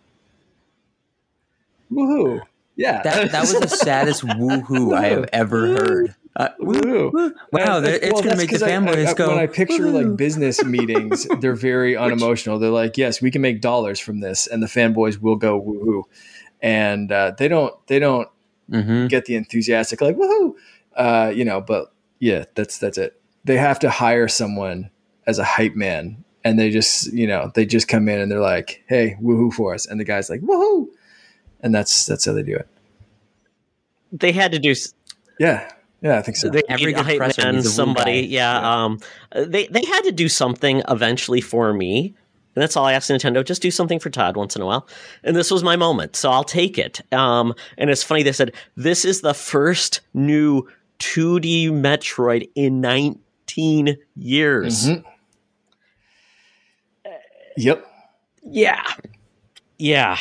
Woohoo! 1.89 2.41
Yeah, 2.75 3.01
that 3.03 3.31
that 3.31 3.39
was 3.39 3.57
the 3.57 3.69
saddest 3.69 4.23
woohoo 4.25 4.93
I 4.93 5.07
have 5.07 5.29
ever 5.31 5.67
heard. 5.67 6.15
Uh, 6.35 6.49
woo, 6.59 7.09
woo. 7.13 7.33
Wow, 7.53 7.79
it's 7.79 8.13
well, 8.13 8.21
going 8.21 8.29
to 8.31 8.37
make 8.37 8.51
the 8.51 8.57
fanboys 8.57 9.15
go. 9.15 9.29
When 9.29 9.39
I 9.39 9.47
picture 9.47 9.85
woo. 9.85 10.03
like 10.03 10.17
business 10.17 10.63
meetings, 10.65 11.25
they're 11.39 11.55
very 11.55 11.95
unemotional. 11.95 12.59
They're 12.59 12.69
like, 12.69 12.97
"Yes, 12.97 13.21
we 13.21 13.31
can 13.31 13.41
make 13.41 13.61
dollars 13.61 13.97
from 13.99 14.19
this," 14.19 14.45
and 14.45 14.61
the 14.61 14.67
fanboys 14.67 15.21
will 15.21 15.37
go 15.37 15.59
woohoo, 15.59 16.03
and 16.61 17.09
uh, 17.13 17.31
they 17.37 17.47
don't 17.47 17.73
they 17.87 17.97
don't 17.97 18.27
mm-hmm. 18.69 19.07
get 19.07 19.23
the 19.23 19.35
enthusiastic 19.35 20.01
like 20.01 20.17
woohoo, 20.17 20.53
uh, 20.97 21.31
you 21.33 21.45
know. 21.45 21.61
But 21.61 21.93
yeah, 22.19 22.45
that's 22.55 22.77
that's 22.77 22.97
it. 22.97 23.19
They 23.45 23.57
have 23.57 23.79
to 23.79 23.89
hire 23.89 24.27
someone 24.27 24.89
as 25.25 25.39
a 25.39 25.43
hype 25.43 25.75
man, 25.75 26.23
and 26.43 26.59
they 26.59 26.69
just 26.69 27.13
you 27.13 27.27
know 27.27 27.51
they 27.55 27.65
just 27.65 27.87
come 27.87 28.09
in 28.09 28.19
and 28.19 28.31
they're 28.31 28.39
like, 28.39 28.83
"Hey, 28.87 29.17
woohoo 29.21 29.53
for 29.53 29.73
us," 29.73 29.85
and 29.85 29.99
the 29.99 30.05
guy's 30.05 30.29
like, 30.29 30.41
"Woohoo," 30.41 30.87
and 31.61 31.73
that's 31.73 32.05
that's 32.05 32.25
how 32.25 32.33
they 32.33 32.43
do 32.43 32.55
it. 32.55 32.67
They 34.11 34.31
had 34.31 34.51
to 34.51 34.59
do. 34.59 34.73
Yeah, 35.39 35.71
yeah, 36.01 36.17
I 36.17 36.21
think 36.21 36.37
so. 36.37 36.49
They 36.49 36.61
Every 36.69 36.93
good 36.93 37.17
press 37.17 37.37
man, 37.37 37.61
somebody, 37.63 38.21
yeah, 38.21 38.59
yeah. 38.59 38.83
Um, 38.85 38.99
they 39.35 39.67
they 39.67 39.83
had 39.85 40.01
to 40.01 40.11
do 40.11 40.29
something 40.29 40.81
eventually 40.87 41.41
for 41.41 41.73
me, 41.73 42.15
and 42.55 42.61
that's 42.61 42.77
all 42.77 42.85
I 42.85 42.93
asked 42.93 43.09
Nintendo. 43.09 43.43
Just 43.43 43.61
do 43.61 43.71
something 43.71 43.99
for 43.99 44.09
Todd 44.09 44.37
once 44.37 44.55
in 44.55 44.61
a 44.61 44.65
while, 44.65 44.87
and 45.23 45.35
this 45.35 45.49
was 45.49 45.63
my 45.63 45.75
moment, 45.75 46.15
so 46.15 46.31
I'll 46.31 46.43
take 46.43 46.77
it. 46.77 47.01
Um, 47.13 47.53
and 47.77 47.89
it's 47.89 48.03
funny 48.03 48.23
they 48.23 48.31
said 48.31 48.53
this 48.75 49.05
is 49.05 49.21
the 49.21 49.33
first 49.33 50.01
new 50.13 50.67
2D 50.99 51.69
Metroid 51.71 52.49
in 52.55 52.81
19 52.81 53.97
years. 54.15 54.87
Mm-hmm. 54.89 55.07
Yep. 57.57 57.87
Yeah. 58.43 58.83
Yeah. 59.77 60.17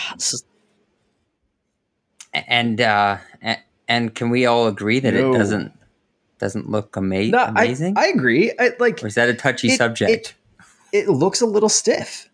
And 2.34 2.80
uh, 2.80 3.18
and 3.88 4.14
can 4.14 4.30
we 4.30 4.46
all 4.46 4.66
agree 4.66 5.00
that 5.00 5.14
No. 5.14 5.34
it 5.34 5.38
doesn't 5.38 5.72
doesn't 6.38 6.70
look 6.70 6.96
ama- 6.96 7.28
No, 7.28 7.38
I, 7.38 7.48
amazing? 7.64 7.94
I 7.96 8.08
agree. 8.08 8.52
I, 8.58 8.72
like 8.78 9.02
or 9.02 9.06
is 9.06 9.14
that 9.14 9.28
a 9.28 9.34
touchy 9.34 9.68
it- 9.68 9.76
subject? 9.78 10.34
it 10.92 11.08
looks 11.08 11.40
a 11.40 11.46
little 11.46 11.68
stiff, 11.68 12.28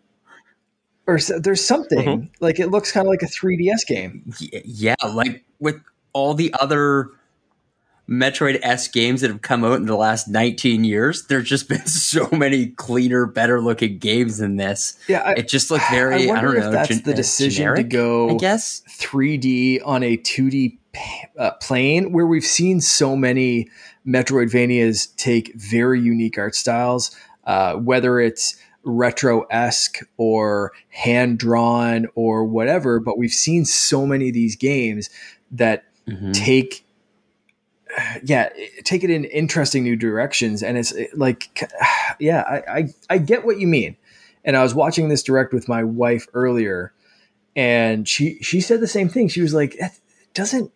or 1.07 1.15
s- 1.15 1.31
there's 1.39 1.63
something 1.65 1.99
Mm-hmm. 1.99 2.25
like 2.43 2.59
it 2.59 2.67
looks 2.67 2.91
kind 2.91 3.07
of 3.07 3.11
like 3.11 3.21
a 3.21 3.27
3DS 3.27 3.85
game. 3.87 4.23
Y- 4.41 4.61
yeah, 4.65 4.95
like 5.13 5.43
with 5.59 5.81
all 6.13 6.33
the 6.33 6.53
other 6.59 7.09
Metroid 8.09 8.59
S 8.61 8.87
games 8.89 9.21
that 9.21 9.29
have 9.29 9.41
come 9.41 9.63
out 9.63 9.77
in 9.77 9.85
the 9.85 9.95
last 9.95 10.27
19 10.27 10.83
years, 10.83 11.25
there's 11.27 11.47
just 11.47 11.69
been 11.69 11.85
so 11.85 12.27
many 12.31 12.67
cleaner, 12.67 13.25
better 13.25 13.61
looking 13.61 13.97
games 13.97 14.37
than 14.39 14.57
this. 14.57 14.97
Yeah, 15.07 15.21
I, 15.21 15.31
It 15.33 15.47
just 15.47 15.71
looked 15.71 15.89
very, 15.89 16.15
I, 16.15 16.23
I 16.25 16.27
wonder 16.27 16.47
don't 16.49 16.57
if 16.57 16.63
know, 16.65 16.71
that's 16.71 16.89
gen- 16.89 17.03
the 17.03 17.13
uh, 17.13 17.15
decision 17.15 17.75
to 17.75 17.83
go 17.83 18.29
I 18.31 18.33
guess. 18.37 18.81
3D 18.89 19.81
on 19.85 20.03
a 20.03 20.17
2D 20.17 20.77
p- 20.91 21.23
uh, 21.37 21.51
plane 21.61 22.11
where 22.11 22.27
we've 22.27 22.43
seen 22.45 22.81
so 22.81 23.15
many 23.15 23.69
Metroidvanias 24.05 25.15
take 25.15 25.53
very 25.55 25.99
unique 26.01 26.37
art 26.37 26.55
styles, 26.55 27.15
uh, 27.45 27.75
whether 27.75 28.19
it's 28.19 28.55
retro 28.83 29.43
esque 29.49 29.99
or 30.17 30.73
hand 30.89 31.37
drawn 31.39 32.07
or 32.15 32.43
whatever. 32.43 32.99
But 32.99 33.17
we've 33.17 33.31
seen 33.31 33.63
so 33.63 34.05
many 34.05 34.27
of 34.27 34.33
these 34.33 34.55
games 34.57 35.09
that 35.51 35.85
Mhm. 36.07 36.33
take 36.33 36.82
yeah 38.23 38.49
take 38.83 39.03
it 39.03 39.09
in 39.09 39.25
interesting 39.25 39.83
new 39.83 39.95
directions 39.95 40.63
and 40.63 40.77
it's 40.77 40.93
like 41.13 41.69
yeah 42.19 42.41
I, 42.41 42.79
I 42.79 42.93
i 43.09 43.17
get 43.17 43.45
what 43.45 43.59
you 43.59 43.67
mean. 43.67 43.97
And 44.45 44.57
i 44.57 44.63
was 44.63 44.75
watching 44.75 45.09
this 45.09 45.23
direct 45.23 45.53
with 45.53 45.67
my 45.67 45.83
wife 45.83 46.27
earlier 46.33 46.93
and 47.55 48.07
she 48.07 48.39
she 48.41 48.61
said 48.61 48.79
the 48.79 48.87
same 48.87 49.09
thing. 49.09 49.27
She 49.27 49.41
was 49.41 49.53
like 49.53 49.75
it 49.75 49.91
doesn't 50.33 50.71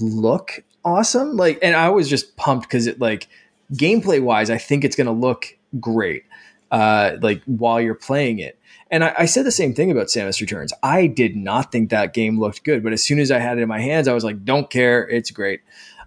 look 0.00 0.62
awesome. 0.84 1.36
Like 1.36 1.58
and 1.62 1.74
i 1.74 1.88
was 1.88 2.08
just 2.08 2.36
pumped 2.36 2.68
because 2.68 2.86
it 2.86 3.00
like 3.00 3.28
gameplay 3.74 4.22
wise 4.22 4.48
i 4.48 4.56
think 4.56 4.82
it's 4.82 4.96
going 4.96 5.06
to 5.06 5.12
look 5.12 5.54
great 5.78 6.24
uh 6.70 7.16
like 7.20 7.42
while 7.44 7.80
you're 7.80 7.94
playing 7.94 8.38
it. 8.38 8.58
And 8.90 9.04
I, 9.04 9.14
I 9.18 9.24
said 9.26 9.44
the 9.44 9.50
same 9.50 9.74
thing 9.74 9.90
about 9.90 10.06
Samus 10.06 10.40
Returns. 10.40 10.72
I 10.82 11.06
did 11.06 11.36
not 11.36 11.70
think 11.70 11.90
that 11.90 12.14
game 12.14 12.40
looked 12.40 12.64
good, 12.64 12.82
but 12.82 12.94
as 12.94 13.04
soon 13.04 13.18
as 13.18 13.30
I 13.30 13.38
had 13.38 13.58
it 13.58 13.60
in 13.60 13.68
my 13.68 13.80
hands, 13.80 14.08
I 14.08 14.14
was 14.14 14.24
like, 14.24 14.44
"Don't 14.44 14.70
care, 14.70 15.06
it's 15.06 15.30
great." 15.30 15.60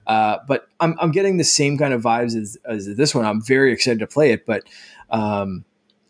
Uh, 0.07 0.37
but 0.47 0.67
I'm, 0.79 0.95
I'm 0.99 1.11
getting 1.11 1.37
the 1.37 1.43
same 1.43 1.77
kind 1.77 1.93
of 1.93 2.01
vibes 2.01 2.35
as, 2.35 2.57
as 2.65 2.95
this 2.95 3.13
one. 3.13 3.25
I'm 3.25 3.41
very 3.41 3.71
excited 3.71 3.99
to 3.99 4.07
play 4.07 4.31
it, 4.31 4.45
but 4.45 4.63
um, 5.09 5.63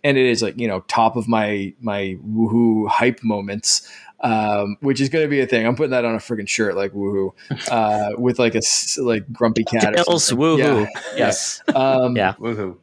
and 0.03 0.17
it 0.17 0.25
is 0.25 0.41
like 0.41 0.57
you 0.57 0.67
know 0.67 0.81
top 0.81 1.15
of 1.15 1.27
my 1.27 1.73
my 1.81 2.17
woohoo 2.25 2.87
hype 2.87 3.23
moments, 3.23 3.89
um, 4.21 4.77
which 4.79 5.01
is 5.01 5.09
going 5.09 5.25
to 5.25 5.29
be 5.29 5.39
a 5.41 5.47
thing. 5.47 5.65
I'm 5.67 5.75
putting 5.75 5.91
that 5.91 6.05
on 6.05 6.15
a 6.15 6.19
freaking 6.19 6.47
shirt 6.47 6.75
like 6.75 6.93
woohoo 6.93 7.33
uh, 7.69 8.11
with 8.17 8.39
like 8.39 8.55
a 8.55 8.61
like 8.99 9.31
grumpy 9.31 9.63
cat. 9.63 9.93
or 9.93 10.03
Tails, 10.03 10.25
something. 10.25 10.45
woohoo. 10.45 10.87
Yeah. 10.87 11.01
Yes. 11.17 11.61
Um, 11.75 12.15
Yeah. 12.15 12.33
Woohoo. 12.33 12.77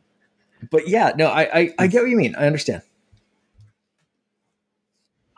But 0.70 0.88
yeah, 0.88 1.12
no, 1.16 1.28
I, 1.28 1.60
I 1.60 1.74
I 1.78 1.86
get 1.86 2.02
what 2.02 2.10
you 2.10 2.16
mean. 2.16 2.34
I 2.36 2.46
understand. 2.46 2.82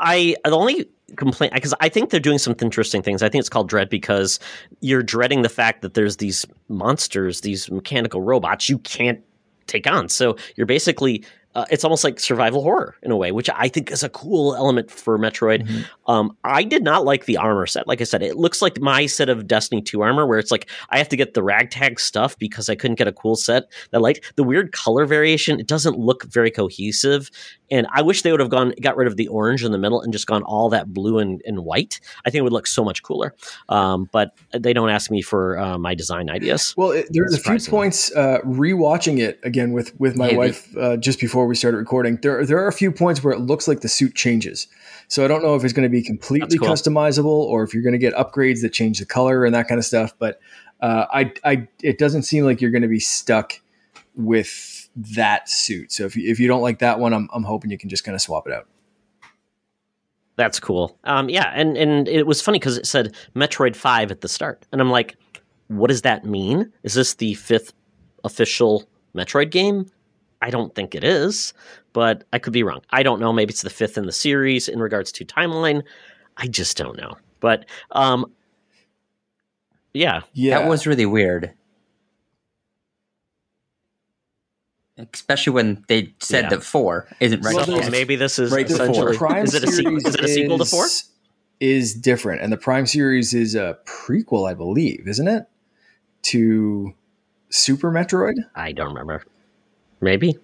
I 0.00 0.36
the 0.44 0.56
only 0.56 0.88
complaint 1.16 1.52
because 1.54 1.74
I 1.80 1.88
think 1.88 2.10
they're 2.10 2.20
doing 2.20 2.38
some 2.38 2.54
interesting 2.60 3.02
things. 3.02 3.22
I 3.22 3.28
think 3.28 3.40
it's 3.40 3.48
called 3.48 3.68
dread 3.68 3.88
because 3.88 4.38
you're 4.80 5.02
dreading 5.02 5.42
the 5.42 5.48
fact 5.48 5.82
that 5.82 5.94
there's 5.94 6.16
these 6.16 6.46
monsters, 6.68 7.42
these 7.42 7.70
mechanical 7.70 8.20
robots 8.22 8.68
you 8.68 8.78
can't 8.78 9.20
take 9.66 9.86
on. 9.86 10.08
So 10.08 10.36
you're 10.56 10.66
basically 10.66 11.24
uh, 11.56 11.64
it's 11.68 11.82
almost 11.82 12.04
like 12.04 12.20
survival 12.20 12.62
horror 12.62 12.94
in 13.02 13.10
a 13.10 13.16
way, 13.16 13.32
which 13.32 13.50
I 13.52 13.66
think 13.68 13.90
is 13.90 14.04
a 14.04 14.08
cool 14.08 14.54
element 14.54 14.88
for 14.88 15.18
Metroid. 15.18 15.66
Mhm. 15.66 15.84
Um, 16.10 16.36
I 16.42 16.64
did 16.64 16.82
not 16.82 17.04
like 17.04 17.26
the 17.26 17.36
armor 17.36 17.66
set. 17.66 17.86
Like 17.86 18.00
I 18.00 18.04
said, 18.04 18.20
it 18.20 18.36
looks 18.36 18.60
like 18.60 18.80
my 18.80 19.06
set 19.06 19.28
of 19.28 19.46
Destiny 19.46 19.80
2 19.80 20.00
armor, 20.00 20.26
where 20.26 20.40
it's 20.40 20.50
like 20.50 20.68
I 20.88 20.98
have 20.98 21.08
to 21.10 21.16
get 21.16 21.34
the 21.34 21.42
ragtag 21.42 22.00
stuff 22.00 22.36
because 22.36 22.68
I 22.68 22.74
couldn't 22.74 22.96
get 22.96 23.06
a 23.06 23.12
cool 23.12 23.36
set 23.36 23.70
that 23.92 24.00
like 24.00 24.24
the 24.34 24.42
weird 24.42 24.72
color 24.72 25.06
variation. 25.06 25.60
It 25.60 25.68
doesn't 25.68 25.96
look 25.96 26.24
very 26.24 26.50
cohesive, 26.50 27.30
and 27.70 27.86
I 27.92 28.02
wish 28.02 28.22
they 28.22 28.32
would 28.32 28.40
have 28.40 28.50
gone 28.50 28.74
got 28.82 28.96
rid 28.96 29.06
of 29.06 29.18
the 29.18 29.28
orange 29.28 29.62
in 29.62 29.70
the 29.70 29.78
middle 29.78 30.00
and 30.00 30.12
just 30.12 30.26
gone 30.26 30.42
all 30.42 30.68
that 30.70 30.92
blue 30.92 31.18
and, 31.20 31.40
and 31.46 31.60
white. 31.60 32.00
I 32.24 32.30
think 32.30 32.40
it 32.40 32.42
would 32.42 32.52
look 32.52 32.66
so 32.66 32.82
much 32.82 33.04
cooler. 33.04 33.36
Um, 33.68 34.08
but 34.10 34.36
they 34.52 34.72
don't 34.72 34.90
ask 34.90 35.12
me 35.12 35.22
for 35.22 35.60
uh, 35.60 35.78
my 35.78 35.94
design 35.94 36.28
ideas. 36.28 36.74
Well, 36.76 36.90
it, 36.90 37.06
there's 37.10 37.34
a 37.34 37.38
few 37.38 37.70
points 37.70 38.10
uh, 38.16 38.38
rewatching 38.44 39.20
it 39.20 39.38
again 39.44 39.70
with 39.70 39.98
with 40.00 40.16
my 40.16 40.30
Hey, 40.30 40.36
wife 40.36 40.76
uh, 40.76 40.96
just 40.96 41.20
before 41.20 41.46
we 41.46 41.54
started 41.54 41.76
recording. 41.76 42.18
There 42.20 42.44
there 42.44 42.58
are 42.58 42.68
a 42.68 42.72
few 42.72 42.90
points 42.90 43.22
where 43.22 43.32
it 43.32 43.38
looks 43.38 43.68
like 43.68 43.82
the 43.82 43.88
suit 43.88 44.16
changes. 44.16 44.66
So 45.10 45.24
I 45.24 45.28
don't 45.28 45.42
know 45.42 45.56
if 45.56 45.64
it's 45.64 45.72
going 45.72 45.82
to 45.82 45.90
be 45.90 46.04
completely 46.04 46.56
cool. 46.56 46.68
customizable 46.68 47.24
or 47.24 47.64
if 47.64 47.74
you're 47.74 47.82
going 47.82 47.94
to 47.94 47.98
get 47.98 48.14
upgrades 48.14 48.62
that 48.62 48.72
change 48.72 49.00
the 49.00 49.04
color 49.04 49.44
and 49.44 49.52
that 49.56 49.66
kind 49.66 49.80
of 49.80 49.84
stuff. 49.84 50.14
But 50.16 50.40
uh, 50.80 51.06
I 51.12 51.32
I 51.44 51.68
it 51.82 51.98
doesn't 51.98 52.22
seem 52.22 52.44
like 52.44 52.60
you're 52.60 52.70
going 52.70 52.82
to 52.82 52.88
be 52.88 53.00
stuck 53.00 53.60
with 54.14 54.88
that 54.94 55.48
suit. 55.48 55.90
So 55.90 56.04
if 56.04 56.16
you, 56.16 56.30
if 56.30 56.38
you 56.38 56.46
don't 56.46 56.62
like 56.62 56.78
that 56.78 57.00
one, 57.00 57.12
I'm 57.12 57.28
I'm 57.34 57.42
hoping 57.42 57.72
you 57.72 57.78
can 57.78 57.88
just 57.90 58.04
kind 58.04 58.14
of 58.14 58.22
swap 58.22 58.46
it 58.46 58.52
out. 58.52 58.68
That's 60.36 60.60
cool. 60.60 60.96
Um, 61.02 61.28
yeah, 61.28 61.50
and 61.56 61.76
and 61.76 62.06
it 62.06 62.24
was 62.24 62.40
funny 62.40 62.60
because 62.60 62.78
it 62.78 62.86
said 62.86 63.12
Metroid 63.34 63.74
Five 63.74 64.12
at 64.12 64.20
the 64.20 64.28
start, 64.28 64.64
and 64.70 64.80
I'm 64.80 64.90
like, 64.90 65.16
what 65.66 65.88
does 65.88 66.02
that 66.02 66.24
mean? 66.24 66.72
Is 66.84 66.94
this 66.94 67.14
the 67.14 67.34
fifth 67.34 67.72
official 68.22 68.88
Metroid 69.12 69.50
game? 69.50 69.90
I 70.40 70.50
don't 70.50 70.74
think 70.74 70.94
it 70.94 71.04
is, 71.04 71.52
but 71.92 72.24
I 72.32 72.38
could 72.38 72.52
be 72.52 72.62
wrong. 72.62 72.80
I 72.90 73.02
don't 73.02 73.20
know. 73.20 73.32
Maybe 73.32 73.50
it's 73.50 73.62
the 73.62 73.70
fifth 73.70 73.98
in 73.98 74.06
the 74.06 74.12
series 74.12 74.68
in 74.68 74.78
regards 74.80 75.10
to 75.12 75.24
timeline. 75.24 75.82
I 76.36 76.46
just 76.46 76.76
don't 76.76 76.96
know. 76.96 77.16
But 77.40 77.66
um, 77.92 78.26
yeah, 79.94 80.20
Yeah, 80.32 80.60
That 80.60 80.68
was 80.68 80.86
really 80.86 81.06
weird. 81.06 81.52
Especially 85.14 85.52
when 85.54 85.82
they 85.88 86.12
said 86.20 86.44
Yeah. 86.44 86.48
that 86.50 86.62
four 86.62 87.08
isn't 87.20 87.42
right. 87.42 87.64
so 87.64 87.90
maybe 87.90 88.16
this 88.16 88.38
is 88.38 88.52
right 88.52 88.68
before. 88.68 88.82
essentially 88.84 89.16
Prime 89.16 89.44
is 89.44 89.54
it 89.54 89.64
a 89.64 89.68
series 89.72 90.04
Is 90.04 90.14
it 90.14 90.20
a 90.24 90.28
sequel 90.28 90.58
to 90.58 90.64
four? 90.66 90.84
is- 90.86 91.04
Is 91.58 91.94
different, 91.94 92.42
and 92.42 92.52
the 92.52 92.56
Prime 92.58 92.86
series 92.86 93.32
is 93.34 93.54
a 93.54 93.78
prequel, 93.86 94.48
I 94.48 94.54
believe, 94.54 95.06
isn't 95.06 95.28
it? 95.28 95.44
To 96.24 96.94
Super 97.50 97.90
Metroid. 97.90 98.34
I 98.54 98.72
don't 98.72 98.88
remember. 98.88 99.22
Maybe 100.02 100.38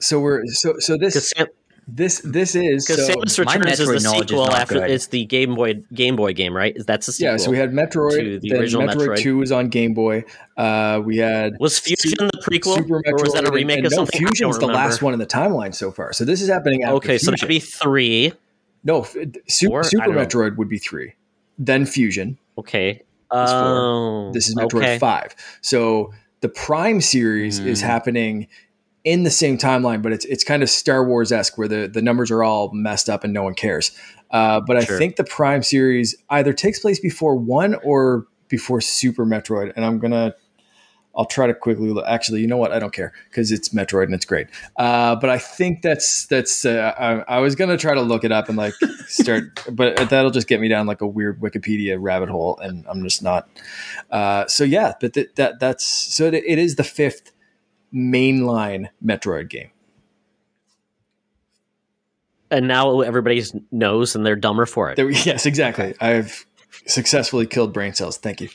So 0.00 0.20
we're 0.20 0.44
so 0.46 0.74
so 0.78 0.96
this 0.96 1.30
Sam, 1.30 1.46
this 1.88 2.20
this 2.20 2.54
is 2.54 2.84
Because 2.86 3.06
so, 3.06 3.14
Samus 3.14 3.38
Returns 3.38 3.80
is 3.80 3.88
the 4.02 4.10
knowledge 4.10 4.32
is 4.32 4.48
after 4.48 4.74
good. 4.74 4.90
it's 4.90 5.06
the 5.06 5.24
Game 5.24 5.54
Boy 5.54 5.74
Game 5.94 6.16
Boy 6.16 6.32
game, 6.32 6.54
right? 6.54 6.76
Is 6.76 6.84
that's 6.84 7.06
the 7.06 7.12
sequel? 7.12 7.32
yeah. 7.32 7.36
So 7.38 7.50
we 7.50 7.56
had 7.58 7.70
Metroid. 7.72 8.40
the 8.40 8.52
original 8.54 8.82
Metroid, 8.86 9.08
Metroid. 9.08 9.16
Two 9.18 9.38
was 9.38 9.52
on 9.52 9.68
Game 9.68 9.94
Boy. 9.94 10.24
Uh, 10.56 11.00
we 11.04 11.16
had 11.18 11.54
was 11.60 11.78
Fusion 11.78 12.12
the 12.32 12.42
prequel, 12.42 12.74
Super 12.76 13.00
Metroid, 13.02 13.20
or 13.20 13.22
was 13.24 13.32
that 13.34 13.46
a 13.48 13.50
remake 13.52 13.78
and 13.78 13.86
of 13.86 13.92
no, 13.92 13.96
something? 13.98 14.18
I 14.20 14.24
don't 14.24 14.36
Fusion's 14.36 14.58
the 14.58 14.66
last 14.66 15.00
one 15.02 15.12
in 15.12 15.18
the 15.18 15.26
timeline 15.26 15.74
so 15.74 15.90
far. 15.90 16.12
So 16.12 16.24
this 16.24 16.42
is 16.42 16.48
happening. 16.48 16.82
After 16.82 16.96
Okay, 16.96 17.18
so 17.18 17.30
Fusion. 17.30 17.32
that'd 17.32 17.48
be 17.48 17.60
three. 17.60 18.32
no 18.84 19.02
f- 19.02 19.16
Super, 19.48 19.70
Four? 19.70 19.84
Super 19.84 20.12
know. 20.12 20.24
Metroid 20.26 20.56
would 20.56 20.68
be 20.68 20.78
three, 20.78 21.14
then 21.58 21.86
Fusion. 21.86 22.36
Okay. 22.58 23.02
Oh, 23.30 24.30
This 24.32 24.48
is 24.48 24.54
Metroid 24.56 24.74
okay. 24.78 24.98
Five. 24.98 25.34
So 25.60 26.12
the 26.40 26.48
Prime 26.48 27.00
series 27.00 27.58
is 27.58 27.80
Mm. 27.80 27.86
happening 27.86 28.48
in 29.06 29.22
the 29.22 29.30
same 29.30 29.56
timeline, 29.56 30.02
but 30.02 30.12
it's 30.12 30.24
it's 30.26 30.42
kind 30.44 30.62
of 30.64 30.68
Star 30.68 31.06
Wars 31.06 31.30
esque 31.32 31.56
where 31.56 31.68
the 31.68 31.86
the 31.88 32.02
numbers 32.02 32.30
are 32.30 32.42
all 32.42 32.70
messed 32.72 33.08
up 33.08 33.22
and 33.24 33.32
no 33.32 33.44
one 33.44 33.54
cares. 33.54 33.92
Uh, 34.32 34.60
but 34.60 34.82
Sure. 34.82 34.96
I 34.96 34.98
think 34.98 35.14
the 35.14 35.24
Prime 35.24 35.62
series 35.62 36.16
either 36.28 36.52
takes 36.52 36.80
place 36.80 36.98
before 36.98 37.36
one 37.36 37.76
or 37.84 38.26
before 38.48 38.80
Super 38.80 39.24
Metroid, 39.24 39.72
and 39.76 39.84
I'm 39.86 39.98
gonna. 39.98 40.34
I'll 41.18 41.24
try 41.24 41.46
to 41.46 41.54
quickly. 41.54 41.88
Look. 41.88 42.04
Actually, 42.06 42.40
you 42.42 42.46
know 42.46 42.58
what? 42.58 42.72
I 42.72 42.78
don't 42.78 42.92
care 42.92 43.12
because 43.30 43.50
it's 43.50 43.70
Metroid 43.70 44.04
and 44.04 44.12
it's 44.14 44.26
great. 44.26 44.48
Uh, 44.76 45.16
but 45.16 45.30
I 45.30 45.38
think 45.38 45.80
that's 45.80 46.26
that's. 46.26 46.64
Uh, 46.66 46.92
I, 46.98 47.36
I 47.36 47.38
was 47.38 47.54
gonna 47.54 47.78
try 47.78 47.94
to 47.94 48.02
look 48.02 48.24
it 48.24 48.32
up 48.32 48.48
and 48.48 48.58
like 48.58 48.74
start, 49.06 49.62
but 49.70 50.10
that'll 50.10 50.32
just 50.32 50.48
get 50.48 50.60
me 50.60 50.68
down 50.68 50.86
like 50.86 51.00
a 51.00 51.06
weird 51.06 51.40
Wikipedia 51.40 51.96
rabbit 51.98 52.28
hole, 52.28 52.58
and 52.58 52.84
I'm 52.88 53.02
just 53.04 53.22
not. 53.22 53.48
Uh, 54.10 54.46
so 54.48 54.64
yeah, 54.64 54.92
but 55.00 55.14
th- 55.14 55.30
that 55.36 55.58
that's 55.60 55.84
so 55.86 56.26
it, 56.26 56.34
it 56.34 56.58
is 56.58 56.74
the 56.76 56.84
fifth 56.84 57.30
mainline 57.94 58.88
Metroid 59.04 59.48
game. 59.48 59.70
And 62.50 62.68
now 62.68 63.00
everybody 63.00 63.42
knows, 63.72 64.14
and 64.14 64.24
they're 64.24 64.36
dumber 64.36 64.66
for 64.66 64.90
it. 64.90 64.96
There, 64.96 65.10
yes, 65.10 65.46
exactly. 65.46 65.94
I've 66.00 66.46
successfully 66.86 67.46
killed 67.46 67.72
brain 67.72 67.92
cells. 67.92 68.18
Thank 68.18 68.40
you. 68.40 68.48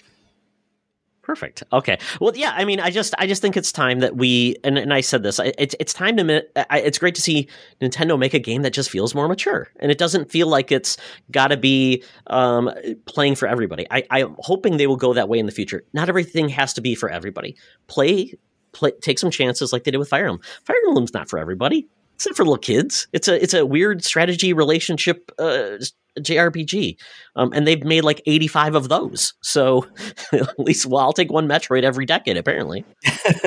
Perfect. 1.22 1.64
Okay. 1.72 1.98
Well, 2.20 2.36
yeah. 2.36 2.52
I 2.56 2.66
mean, 2.66 2.80
I 2.80 2.90
just, 2.90 3.14
I 3.18 3.28
just 3.28 3.42
think 3.42 3.56
it's 3.56 3.72
time 3.72 4.00
that 4.00 4.16
we, 4.16 4.56
and, 4.64 4.78
and 4.78 4.94
I 4.94 5.02
said 5.02 5.24
this. 5.24 5.40
It's, 5.40 5.76
it's 5.80 5.94
time 5.94 6.18
to. 6.18 6.44
it's 6.72 6.98
great 6.98 7.16
to 7.16 7.22
see 7.22 7.48
Nintendo 7.80 8.18
make 8.18 8.34
a 8.34 8.40
game 8.40 8.64
that 8.64 8.74
just 8.74 8.90
feels 8.90 9.14
more 9.14 9.28
mature, 9.28 9.70
and 9.80 9.92
it 9.92 9.98
doesn't 9.98 10.32
feel 10.32 10.48
like 10.48 10.72
it's 10.72 10.98
got 11.30 11.50
to 11.50 11.58
be 11.58 12.04
um, 12.28 12.72
playing 13.06 13.36
for 13.36 13.48
everybody. 13.48 13.86
I, 13.92 14.04
I'm 14.10 14.36
hoping 14.40 14.78
they 14.78 14.88
will 14.88 14.98
go 14.98 15.14
that 15.14 15.30
way 15.30 15.38
in 15.38 15.46
the 15.46 15.52
future. 15.52 15.84
Not 15.94 16.10
everything 16.10 16.50
has 16.50 16.74
to 16.74 16.82
be 16.82 16.96
for 16.96 17.10
everybody. 17.10 17.56
Play, 17.88 18.34
play, 18.74 18.92
take 19.02 19.20
some 19.20 19.32
chances 19.32 19.74
like 19.74 19.84
they 19.84 19.92
did 19.92 19.98
with 19.98 20.10
Fire 20.10 20.26
Emblem. 20.26 20.42
Fire 20.66 20.78
Emblem's 20.88 21.14
not 21.14 21.30
for 21.30 21.40
everybody. 21.40 21.88
Not 22.26 22.36
for 22.36 22.44
little 22.44 22.58
kids. 22.58 23.08
It's 23.14 23.28
a 23.28 23.42
it's 23.42 23.54
a 23.56 23.66
weird 23.66 24.04
strategy 24.04 24.54
relationship 24.54 25.32
uh, 25.40 25.78
JRPG, 26.20 26.98
um, 27.36 27.52
and 27.54 27.66
they've 27.66 27.84
made 27.84 28.04
like 28.04 28.22
eighty 28.28 28.48
five 28.48 28.76
of 28.76 28.90
those. 28.90 29.34
So 29.42 29.88
at 30.34 30.60
least, 30.60 30.86
well, 30.86 31.02
I'll 31.02 31.14
take 31.14 31.32
one 31.32 31.48
Metroid 31.48 31.84
every 31.84 32.06
decade, 32.06 32.38
apparently. 32.38 32.86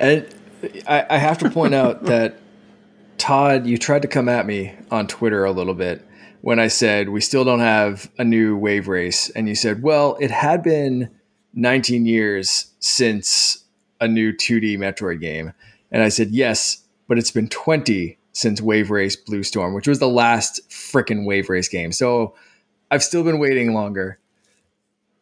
and 0.00 0.26
I, 0.88 1.06
I 1.10 1.18
have 1.18 1.38
to 1.38 1.50
point 1.50 1.74
out 1.74 2.04
that 2.04 2.38
Todd, 3.18 3.66
you 3.66 3.76
tried 3.76 4.02
to 4.02 4.08
come 4.08 4.28
at 4.28 4.46
me 4.46 4.74
on 4.90 5.06
Twitter 5.06 5.44
a 5.44 5.52
little 5.52 5.74
bit 5.74 6.06
when 6.40 6.58
I 6.58 6.68
said 6.68 7.10
we 7.10 7.20
still 7.20 7.44
don't 7.44 7.60
have 7.60 8.10
a 8.16 8.24
new 8.24 8.56
wave 8.56 8.88
race, 8.88 9.28
and 9.30 9.48
you 9.48 9.54
said, 9.54 9.82
"Well, 9.82 10.16
it 10.20 10.30
had 10.30 10.62
been 10.62 11.10
19 11.54 12.06
years 12.06 12.72
since 12.78 13.64
a 14.00 14.08
new 14.08 14.32
2D 14.32 14.76
Metroid 14.76 15.20
game," 15.20 15.52
and 15.90 16.02
I 16.02 16.08
said, 16.08 16.30
"Yes, 16.30 16.84
but 17.08 17.18
it's 17.18 17.30
been 17.30 17.48
20 17.48 18.18
since 18.32 18.60
Wave 18.60 18.90
Race 18.90 19.16
Blue 19.16 19.42
Storm, 19.42 19.74
which 19.74 19.88
was 19.88 19.98
the 19.98 20.08
last 20.08 20.68
freaking 20.70 21.26
Wave 21.26 21.48
Race 21.48 21.68
game. 21.68 21.92
So 21.92 22.34
I've 22.90 23.02
still 23.02 23.22
been 23.22 23.38
waiting 23.38 23.74
longer." 23.74 24.18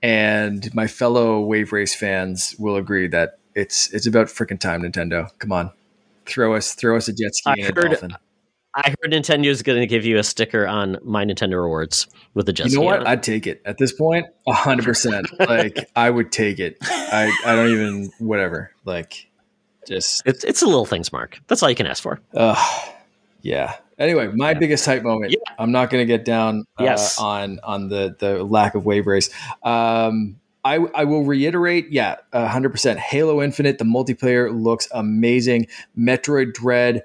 And 0.03 0.73
my 0.75 0.87
fellow 0.87 1.41
Wave 1.41 1.73
Race 1.73 1.95
fans 1.95 2.55
will 2.59 2.77
agree 2.77 3.09
that 3.09 3.39
it's 3.55 3.93
it's 3.93 4.07
about 4.07 4.29
freaking 4.29 4.61
time, 4.61 4.83
Nintendo. 4.83 5.29
Come 5.39 5.51
on, 5.51 5.73
throw 6.27 6.55
us 6.55 6.75
throw 6.75 6.97
us 6.97 7.09
a 7.09 7.13
jet 7.13 7.35
ski 7.35 7.51
I 7.51 7.55
and 7.55 7.77
heard, 7.77 7.87
a 7.87 7.89
dolphin. 7.89 8.17
I 8.75 8.95
heard 9.01 9.13
Nintendo 9.13 9.47
is 9.47 9.63
going 9.63 9.81
to 9.81 9.87
give 9.87 10.05
you 10.05 10.19
a 10.19 10.23
sticker 10.23 10.67
on 10.67 10.99
my 11.03 11.25
Nintendo 11.25 11.61
rewards 11.61 12.07
with 12.35 12.47
the 12.47 12.53
jet. 12.53 12.69
You 12.69 12.79
know 12.79 12.85
what? 12.85 13.07
I'd 13.07 13.23
take 13.23 13.47
it 13.47 13.63
at 13.65 13.79
this 13.79 13.93
point. 13.93 14.27
hundred 14.47 14.85
percent. 14.85 15.27
Like 15.39 15.91
I 15.97 16.11
would 16.11 16.31
take 16.31 16.59
it. 16.59 16.77
I 16.83 17.33
I 17.45 17.57
don't 17.57 17.71
even 17.71 18.11
whatever. 18.19 18.73
Like 18.85 19.29
just 19.87 20.23
it's 20.27 20.45
it's 20.45 20.61
the 20.61 20.67
little 20.67 20.87
things, 20.87 21.13
Mark. 21.13 21.41
That's 21.49 21.63
all 21.63 21.71
you 21.71 21.77
can 21.77 21.87
ask 21.87 22.03
for. 22.03 22.21
Uh, 22.35 22.55
yeah. 23.41 23.77
Anyway, 23.99 24.29
my 24.29 24.51
yeah. 24.51 24.59
biggest 24.59 24.85
hype 24.87 25.03
moment. 25.03 25.33
Yeah. 25.33 25.55
I'm 25.59 25.73
not 25.73 25.91
going 25.91 26.03
to 26.03 26.07
get 26.07 26.25
down 26.25 26.65
uh, 26.79 26.85
yes. 26.85 27.19
on 27.19 27.59
on 27.65 27.89
the 27.89 28.15
the 28.19 28.45
lack 28.45 28.75
of 28.75 28.85
wave 28.85 29.07
race. 29.07 29.31
Um, 29.63 30.39
I, 30.65 30.75
I 30.95 31.05
will 31.05 31.25
reiterate, 31.25 31.91
yeah, 31.91 32.17
100%. 32.35 32.97
Halo 32.97 33.41
Infinite, 33.41 33.79
the 33.79 33.85
multiplayer 33.85 34.53
looks 34.53 34.89
amazing. 34.93 35.69
Metroid 35.97 36.53
Dread, 36.53 37.05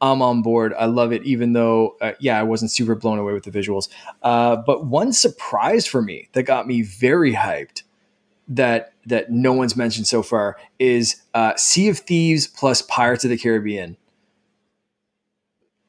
I'm 0.00 0.20
on 0.20 0.42
board. 0.42 0.74
I 0.78 0.86
love 0.86 1.12
it, 1.12 1.22
even 1.22 1.52
though, 1.54 1.96
uh, 2.00 2.12
yeah, 2.20 2.38
I 2.38 2.42
wasn't 2.42 2.70
super 2.70 2.94
blown 2.94 3.18
away 3.18 3.32
with 3.32 3.44
the 3.44 3.50
visuals. 3.50 3.88
Uh, 4.22 4.56
but 4.56 4.86
one 4.86 5.12
surprise 5.12 5.86
for 5.86 6.02
me 6.02 6.28
that 6.32 6.42
got 6.42 6.66
me 6.66 6.82
very 6.82 7.32
hyped 7.32 7.82
that 8.48 8.92
that 9.06 9.30
no 9.30 9.52
one's 9.52 9.76
mentioned 9.76 10.06
so 10.06 10.22
far 10.22 10.56
is 10.78 11.22
uh, 11.34 11.54
Sea 11.56 11.88
of 11.88 11.98
Thieves 11.98 12.46
plus 12.46 12.82
Pirates 12.82 13.24
of 13.24 13.30
the 13.30 13.38
Caribbean. 13.38 13.96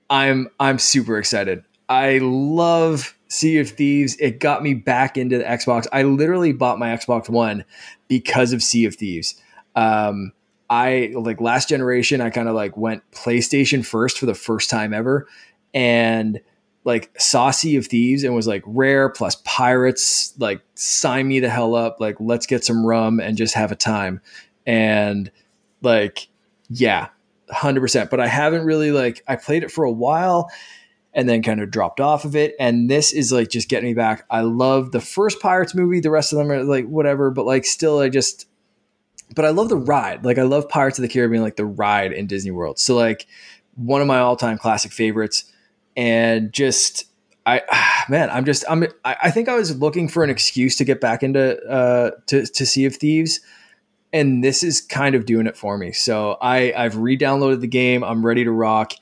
I'm 0.09 0.49
I'm 0.59 0.79
super 0.79 1.17
excited. 1.17 1.63
I 1.89 2.19
love 2.21 3.17
Sea 3.27 3.59
of 3.59 3.69
Thieves. 3.69 4.15
It 4.17 4.39
got 4.39 4.63
me 4.63 4.73
back 4.73 5.17
into 5.17 5.37
the 5.37 5.43
Xbox. 5.43 5.85
I 5.91 6.03
literally 6.03 6.53
bought 6.53 6.79
my 6.79 6.89
Xbox 6.89 7.29
One 7.29 7.65
because 8.07 8.53
of 8.53 8.63
Sea 8.63 8.85
of 8.85 8.95
Thieves. 8.95 9.35
Um, 9.75 10.31
I 10.69 11.13
like 11.15 11.39
last 11.39 11.69
generation, 11.69 12.21
I 12.21 12.29
kind 12.29 12.49
of 12.49 12.55
like 12.55 12.75
went 12.75 13.09
PlayStation 13.11 13.85
first 13.85 14.17
for 14.17 14.25
the 14.25 14.35
first 14.35 14.69
time 14.69 14.93
ever. 14.93 15.27
And 15.73 16.41
like 16.83 17.11
saw 17.19 17.51
Sea 17.51 17.75
of 17.75 17.87
Thieves 17.87 18.23
and 18.23 18.33
was 18.33 18.47
like 18.47 18.63
rare 18.65 19.09
plus 19.09 19.35
pirates, 19.43 20.33
like 20.39 20.61
sign 20.75 21.27
me 21.27 21.39
the 21.39 21.49
hell 21.49 21.75
up. 21.75 21.97
Like, 21.99 22.15
let's 22.19 22.45
get 22.45 22.63
some 22.63 22.85
rum 22.85 23.19
and 23.19 23.37
just 23.37 23.53
have 23.55 23.71
a 23.71 23.75
time. 23.75 24.21
And 24.65 25.31
like, 25.81 26.29
yeah, 26.69 27.09
100%. 27.51 28.09
But 28.09 28.19
I 28.19 28.27
haven't 28.27 28.65
really 28.65 28.91
like, 28.91 29.23
I 29.27 29.35
played 29.35 29.63
it 29.63 29.71
for 29.71 29.83
a 29.83 29.91
while 29.91 30.49
and 31.13 31.27
then 31.27 31.41
kind 31.41 31.61
of 31.61 31.71
dropped 31.71 31.99
off 31.99 32.25
of 32.25 32.35
it. 32.35 32.55
And 32.59 32.89
this 32.89 33.11
is 33.11 33.31
like 33.31 33.49
just 33.49 33.69
getting 33.69 33.89
me 33.89 33.93
back. 33.93 34.25
I 34.29 34.41
love 34.41 34.91
the 34.91 35.01
first 35.01 35.41
Pirates 35.41 35.75
movie. 35.75 35.99
The 35.99 36.11
rest 36.11 36.31
of 36.31 36.37
them 36.37 36.51
are 36.51 36.63
like 36.63 36.85
whatever, 36.85 37.31
but 37.31 37.45
like 37.45 37.65
still, 37.65 37.99
I 37.99 38.09
just 38.09 38.47
but 39.35 39.45
I 39.45 39.49
love 39.49 39.69
the 39.69 39.77
ride. 39.77 40.23
Like 40.23 40.37
I 40.37 40.43
love 40.43 40.69
Pirates 40.69 40.97
of 40.97 41.03
the 41.03 41.09
Caribbean, 41.09 41.43
like 41.43 41.55
the 41.55 41.65
ride 41.65 42.11
in 42.11 42.27
Disney 42.27 42.51
World. 42.51 42.79
So 42.79 42.95
like 42.95 43.27
one 43.75 44.01
of 44.01 44.07
my 44.07 44.19
all 44.19 44.35
time 44.35 44.57
classic 44.57 44.91
favorites, 44.91 45.51
and 45.95 46.51
just 46.53 47.05
I 47.45 47.61
man, 48.09 48.29
I'm 48.29 48.45
just 48.45 48.63
I'm 48.69 48.85
I 49.03 49.31
think 49.31 49.49
I 49.49 49.55
was 49.55 49.77
looking 49.77 50.07
for 50.07 50.23
an 50.23 50.29
excuse 50.29 50.75
to 50.77 50.85
get 50.85 51.01
back 51.01 51.23
into 51.23 51.59
uh 51.67 52.11
to 52.27 52.45
to 52.45 52.65
Sea 52.65 52.85
of 52.85 52.95
Thieves. 52.95 53.39
And 54.13 54.41
this 54.43 54.63
is 54.63 54.79
kind 54.79 55.15
of 55.15 55.25
doing 55.25 55.47
it 55.47 55.57
for 55.57 55.77
me. 55.77 55.91
So 55.91 56.37
I, 56.41 56.73
I've 56.75 56.95
re-downloaded 56.95 57.59
the 57.59 57.67
game. 57.67 58.05
I'm 58.05 58.25
ready 58.25 58.45
to 58.45 58.51
rock. 58.51 58.93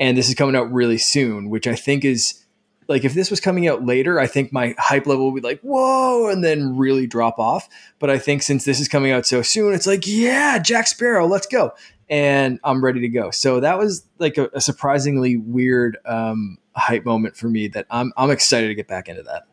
And 0.00 0.18
this 0.18 0.28
is 0.28 0.34
coming 0.34 0.56
out 0.56 0.70
really 0.72 0.98
soon, 0.98 1.48
which 1.48 1.68
I 1.68 1.76
think 1.76 2.04
is 2.04 2.44
like 2.88 3.04
if 3.04 3.12
this 3.12 3.30
was 3.30 3.38
coming 3.38 3.68
out 3.68 3.84
later, 3.84 4.18
I 4.18 4.26
think 4.26 4.52
my 4.52 4.74
hype 4.78 5.06
level 5.06 5.30
would 5.30 5.42
be 5.42 5.46
like, 5.46 5.60
whoa, 5.60 6.28
and 6.28 6.42
then 6.42 6.76
really 6.76 7.06
drop 7.06 7.38
off. 7.38 7.68
But 7.98 8.08
I 8.08 8.18
think 8.18 8.42
since 8.42 8.64
this 8.64 8.80
is 8.80 8.88
coming 8.88 9.12
out 9.12 9.26
so 9.26 9.42
soon, 9.42 9.74
it's 9.74 9.86
like, 9.86 10.06
yeah, 10.06 10.58
Jack 10.58 10.86
Sparrow, 10.86 11.26
let's 11.26 11.46
go. 11.46 11.72
And 12.08 12.58
I'm 12.64 12.82
ready 12.82 13.00
to 13.00 13.08
go. 13.08 13.30
So 13.30 13.60
that 13.60 13.76
was 13.76 14.06
like 14.18 14.38
a, 14.38 14.48
a 14.54 14.60
surprisingly 14.62 15.36
weird 15.36 15.98
um, 16.06 16.56
hype 16.74 17.04
moment 17.04 17.36
for 17.36 17.48
me 17.48 17.68
that 17.68 17.86
I'm 17.90 18.12
I'm 18.16 18.30
excited 18.30 18.68
to 18.68 18.74
get 18.74 18.88
back 18.88 19.08
into 19.10 19.22
that. 19.24 19.46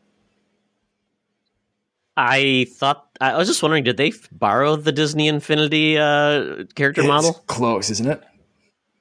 I 2.17 2.67
thought 2.69 3.09
I 3.19 3.36
was 3.36 3.49
just 3.49 3.61
wondering, 3.61 3.83
did 3.83 3.97
they 3.97 4.13
borrow 4.31 4.77
the 4.77 4.93
Disney 4.93 5.27
Infinity 5.27 5.97
uh, 5.97 6.63
character 6.75 7.01
it's 7.01 7.07
model? 7.09 7.33
Close, 7.47 7.89
isn't 7.89 8.07
it? 8.07 8.23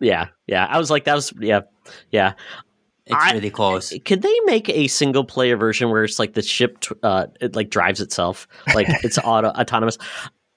Yeah, 0.00 0.28
yeah. 0.48 0.66
I 0.66 0.78
was 0.78 0.90
like, 0.90 1.04
that 1.04 1.14
was 1.14 1.32
yeah, 1.38 1.60
yeah. 2.10 2.32
It's 3.06 3.14
I, 3.14 3.32
really 3.32 3.50
close. 3.50 3.92
Could 4.04 4.22
they 4.22 4.34
make 4.44 4.68
a 4.70 4.86
single 4.86 5.24
player 5.24 5.56
version 5.56 5.90
where 5.90 6.04
it's 6.04 6.18
like 6.18 6.32
the 6.32 6.42
ship 6.42 6.78
uh, 7.02 7.26
it 7.40 7.54
like 7.54 7.70
drives 7.70 8.00
itself, 8.00 8.48
like 8.74 8.86
it's 9.04 9.18
auto 9.18 9.48
autonomous? 9.48 9.98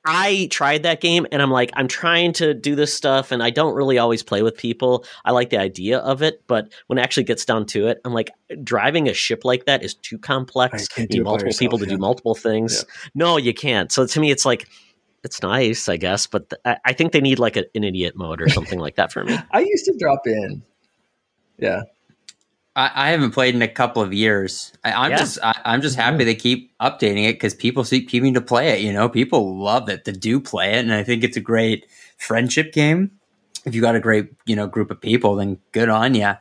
I 0.09 0.47
tried 0.49 0.83
that 0.83 1.01
game 1.01 1.27
and 1.33 1.41
I'm 1.41 1.51
like, 1.51 1.69
I'm 1.73 1.89
trying 1.89 2.31
to 2.33 2.53
do 2.53 2.75
this 2.75 2.93
stuff 2.93 3.33
and 3.33 3.43
I 3.43 3.49
don't 3.49 3.75
really 3.75 3.97
always 3.97 4.23
play 4.23 4.41
with 4.41 4.55
people. 4.55 5.03
I 5.25 5.31
like 5.31 5.49
the 5.49 5.59
idea 5.59 5.99
of 5.99 6.21
it, 6.21 6.43
but 6.47 6.71
when 6.87 6.97
it 6.97 7.01
actually 7.01 7.25
gets 7.25 7.43
down 7.43 7.65
to 7.67 7.87
it, 7.87 7.99
I'm 8.05 8.13
like, 8.13 8.31
driving 8.63 9.09
a 9.09 9.13
ship 9.13 9.43
like 9.43 9.65
that 9.65 9.83
is 9.83 9.95
too 9.95 10.17
complex. 10.17 10.87
You 10.97 11.07
need 11.07 11.23
multiple 11.23 11.49
yourself, 11.49 11.59
people 11.59 11.77
to 11.79 11.85
yeah. 11.85 11.95
do 11.95 11.97
multiple 11.97 12.35
things. 12.35 12.85
Yeah. 12.87 13.09
No, 13.15 13.37
you 13.37 13.53
can't. 13.53 13.91
So 13.91 14.07
to 14.07 14.19
me, 14.21 14.31
it's 14.31 14.45
like, 14.45 14.69
it's 15.25 15.41
nice, 15.41 15.89
I 15.89 15.97
guess, 15.97 16.25
but 16.25 16.51
th- 16.51 16.77
I 16.85 16.93
think 16.93 17.11
they 17.11 17.19
need 17.19 17.37
like 17.37 17.57
a, 17.57 17.65
an 17.75 17.83
idiot 17.83 18.15
mode 18.15 18.41
or 18.41 18.47
something 18.47 18.79
like 18.79 18.95
that 18.95 19.11
for 19.11 19.25
me. 19.25 19.37
I 19.51 19.59
used 19.59 19.83
to 19.85 19.95
drop 19.99 20.25
in. 20.25 20.63
Yeah. 21.57 21.81
I, 22.77 22.91
I, 22.93 23.09
haven't 23.09 23.31
played 23.31 23.55
in 23.55 23.63
a 23.63 23.67
couple 23.67 24.03
of 24.03 24.13
years. 24.13 24.71
I, 24.83 25.05
am 25.05 25.11
yeah. 25.11 25.17
just 25.17 25.39
I, 25.41 25.55
am 25.65 25.81
just 25.81 25.95
happy 25.95 26.23
they 26.23 26.35
keep 26.35 26.71
updating 26.79 27.27
it 27.27 27.33
because 27.33 27.55
people 27.55 27.83
keep 27.83 28.07
keeping 28.07 28.35
to 28.35 28.41
play 28.41 28.69
it. 28.69 28.81
You 28.81 28.93
know, 28.93 29.09
people 29.09 29.57
love 29.57 29.89
it 29.89 30.05
They 30.05 30.11
do 30.11 30.39
play 30.39 30.73
it, 30.73 30.79
and 30.79 30.93
I 30.93 31.03
think 31.03 31.23
it's 31.23 31.35
a 31.35 31.41
great 31.41 31.87
friendship 32.17 32.71
game. 32.71 33.11
If 33.65 33.73
you 33.73 33.81
got 33.81 33.95
a 33.95 33.99
great 33.99 34.29
you 34.45 34.55
know 34.55 34.67
group 34.67 34.91
of 34.91 35.01
people, 35.01 35.35
then 35.35 35.57
good 35.71 35.89
on 35.89 36.13
you. 36.13 36.33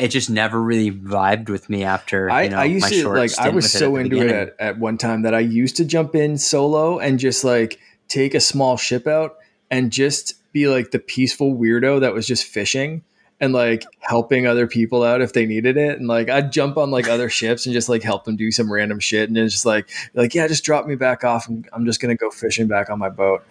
it 0.00 0.08
just 0.08 0.28
never 0.28 0.60
really 0.60 0.90
vibed 0.90 1.48
with 1.48 1.70
me 1.70 1.84
after. 1.84 2.28
I, 2.28 2.42
you 2.42 2.50
know, 2.50 2.58
I 2.58 2.64
used 2.64 2.88
to 2.88 3.08
like 3.08 3.38
I 3.38 3.50
was 3.50 3.72
so 3.72 3.94
it 3.94 4.00
into 4.00 4.16
beginning. 4.16 4.34
it 4.34 4.56
at, 4.58 4.68
at 4.68 4.78
one 4.78 4.98
time 4.98 5.22
that 5.22 5.32
I 5.32 5.40
used 5.40 5.76
to 5.76 5.84
jump 5.84 6.16
in 6.16 6.38
solo 6.38 6.98
and 6.98 7.20
just 7.20 7.44
like 7.44 7.78
take 8.08 8.34
a 8.34 8.40
small 8.40 8.76
ship 8.76 9.06
out 9.06 9.36
and 9.70 9.92
just 9.92 10.34
be 10.52 10.66
like 10.66 10.90
the 10.90 10.98
peaceful 10.98 11.54
weirdo 11.54 12.00
that 12.00 12.12
was 12.12 12.26
just 12.26 12.44
fishing 12.44 13.02
and 13.40 13.52
like 13.52 13.84
helping 14.00 14.46
other 14.46 14.66
people 14.66 15.02
out 15.02 15.20
if 15.20 15.32
they 15.32 15.44
needed 15.46 15.76
it. 15.76 15.98
And 15.98 16.08
like 16.08 16.28
I'd 16.28 16.52
jump 16.52 16.76
on 16.76 16.90
like 16.90 17.08
other 17.08 17.28
ships 17.28 17.66
and 17.66 17.72
just 17.72 17.88
like 17.88 18.02
help 18.02 18.24
them 18.24 18.36
do 18.36 18.50
some 18.50 18.72
random 18.72 19.00
shit. 19.00 19.28
And 19.28 19.36
it's 19.36 19.52
just 19.52 19.66
like 19.66 19.90
like 20.14 20.34
yeah, 20.34 20.46
just 20.46 20.64
drop 20.64 20.86
me 20.86 20.94
back 20.94 21.24
off 21.24 21.48
and 21.48 21.68
I'm 21.72 21.84
just 21.84 22.00
gonna 22.00 22.14
go 22.14 22.30
fishing 22.30 22.68
back 22.68 22.90
on 22.90 22.98
my 22.98 23.08
boat. 23.08 23.44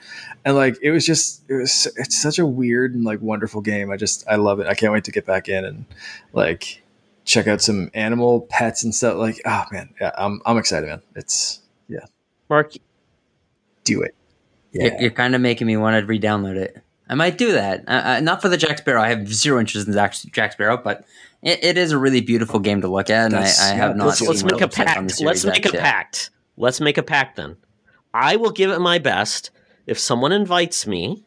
And 0.46 0.56
like 0.56 0.78
it 0.82 0.92
was 0.92 1.06
just 1.06 1.44
it 1.50 1.56
was 1.56 1.88
it's 1.98 2.22
such 2.22 2.40
a 2.40 2.46
weird 2.46 2.96
and 2.96 3.04
like 3.04 3.22
wonderful 3.22 3.62
game. 3.62 3.92
I 3.92 3.98
just 3.98 4.28
I 4.28 4.36
love 4.36 4.60
it. 4.60 4.68
I 4.68 4.74
can't 4.74 4.94
wait 4.94 5.04
to 5.06 5.12
get 5.12 5.26
back 5.26 5.50
in 5.50 5.66
and 5.66 5.86
like 6.32 6.82
check 7.26 7.48
out 7.48 7.62
some 7.62 7.92
animal 7.94 8.42
pets 8.42 8.84
and 8.84 8.96
stuff. 8.96 9.18
Like 9.18 9.42
oh 9.46 9.66
man, 9.72 9.94
yeah, 10.00 10.12
I'm 10.18 10.42
I'm 10.46 10.58
excited, 10.58 10.88
man. 10.88 11.02
It's 11.16 11.62
yeah. 11.88 12.06
Mark, 12.50 12.74
do 13.84 14.02
it. 14.02 14.16
Yeah. 14.72 14.86
You're, 14.86 15.02
you're 15.02 15.12
kind 15.12 15.36
of 15.36 15.42
making 15.42 15.68
me 15.68 15.78
want 15.78 16.02
to 16.02 16.06
re-download 16.06 16.56
it. 16.56 16.83
I 17.10 17.16
might 17.16 17.38
do 17.38 17.52
that. 17.54 17.84
Uh, 17.88 18.02
uh, 18.06 18.20
not 18.22 18.42
for 18.42 18.50
the 18.50 18.58
Jack 18.58 18.78
Sparrow. 18.78 19.02
I 19.02 19.10
have 19.10 19.28
zero 19.34 19.60
interest 19.60 19.88
in 19.88 19.94
Jack, 19.94 20.14
Jack 20.32 20.54
Sparrow, 20.54 20.78
but 20.78 21.06
it, 21.42 21.64
it 21.64 21.78
is 21.78 21.92
a 21.92 21.98
really 21.98 22.22
beautiful 22.22 22.60
game 22.60 22.82
to 22.82 22.88
look 22.88 23.10
at, 23.10 23.26
and 23.26 23.36
I, 23.36 23.44
I, 23.44 23.74
have 23.76 23.96
not. 23.96 24.08
Let's, 24.08 24.22
let's 24.22 24.44
make 24.44 24.62
a 24.62 24.68
pact. 24.68 25.22
Let's 25.22 25.44
make 25.44 25.66
a 25.66 25.72
yet. 25.72 25.82
pact. 25.82 26.30
Let's 26.56 26.80
make 26.80 26.98
a 26.98 27.04
pact 27.04 27.36
then. 27.36 27.58
I 28.14 28.38
will 28.38 28.52
give 28.52 28.70
it 28.72 28.80
my 28.80 29.00
best 29.00 29.52
if 29.86 30.00
someone 30.00 30.32
invites 30.32 30.88
me, 30.88 31.24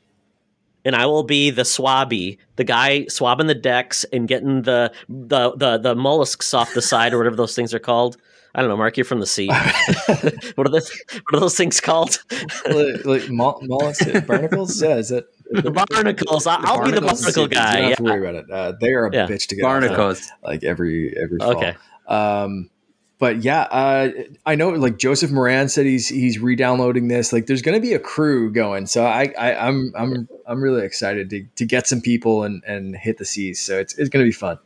and 0.85 0.97
I 0.97 1.07
will 1.07 1.25
be 1.25 1.51
the 1.51 1.63
swabby, 1.63 2.39
the 2.57 2.65
guy 2.65 3.07
swabbing 3.07 3.47
the 3.47 3.55
decks 3.55 4.05
and 4.05 4.27
getting 4.27 4.63
the 4.63 4.93
the 5.09 5.53
the, 5.57 5.79
the 5.79 5.95
mollusks 5.95 6.55
off 6.55 6.73
the 6.73 6.83
side 6.83 7.13
or 7.13 7.19
whatever 7.19 7.37
those 7.37 7.55
things 7.55 7.75
are 7.75 7.79
called. 7.79 8.17
I 8.55 8.61
don't 8.61 8.71
know, 8.71 8.77
Mark. 8.79 8.97
You're 8.97 9.05
from 9.05 9.21
the 9.21 9.27
sea. 9.27 9.49
what 10.55 10.67
are 10.67 10.71
those? 10.71 10.91
What 11.13 11.35
are 11.35 11.41
those 11.41 11.57
things 11.59 11.79
called? 11.79 12.25
like, 12.67 13.05
like 13.05 13.29
mollusks, 13.29 14.21
barnacles? 14.27 14.81
Yeah, 14.81 14.97
is 14.97 15.11
it 15.11 15.27
the 15.51 15.71
barnacles. 15.91 16.47
I'll, 16.47 16.59
I'll 16.67 16.85
be 16.85 16.91
the 16.93 17.01
Barnacles 17.01 17.21
barnacle 17.23 17.47
guy. 17.49 17.71
You 17.71 17.77
don't 17.77 17.83
Yeah. 17.83 17.89
have 17.91 17.97
to 17.99 18.03
worry 18.05 18.21
about 18.29 18.35
it. 18.35 18.51
Uh, 18.51 18.73
they 18.81 18.93
are 18.95 19.07
a 19.07 19.13
Yeah. 19.15 19.27
bitch 19.27 19.47
to 19.49 19.57
get 19.57 19.65
off 19.65 19.77
of, 19.83 19.89
Barnacles. 19.89 20.29
like 20.43 20.65
every 20.65 21.17
every 21.17 21.39
fall. 21.39 21.57
Okay. 21.57 21.75
Um, 22.09 22.71
but 23.19 23.43
yeah, 23.43 23.63
uh, 23.63 24.11
I 24.45 24.57
know 24.57 24.69
like 24.71 24.99
Joseph 24.99 25.31
Moran 25.31 25.69
said 25.71 25.87
he's 25.87 26.07
he's 26.09 26.39
re-downloading 26.39 27.09
this. 27.09 27.33
Like, 27.33 27.47
there's 27.47 27.63
going 27.63 27.75
to 27.75 27.81
be 27.81 27.95
a 27.95 27.99
crew 27.99 28.53
going, 28.53 28.87
so 28.87 29.07
I, 29.07 29.33
I 29.39 29.55
I'm 29.69 29.91
I'm 29.97 30.29
I'm 30.47 30.61
really 30.63 30.85
excited 30.85 31.31
to 31.31 31.43
to 31.57 31.65
get 31.65 31.87
some 31.87 32.03
people 32.03 32.43
and 32.43 32.63
and 32.67 32.95
hit 32.95 33.17
the 33.17 33.25
seas. 33.25 33.59
So 33.61 33.79
it's 33.79 33.97
it's 33.97 34.11
going 34.11 34.23
to 34.23 34.29
be 34.29 34.33
fun. 34.35 34.59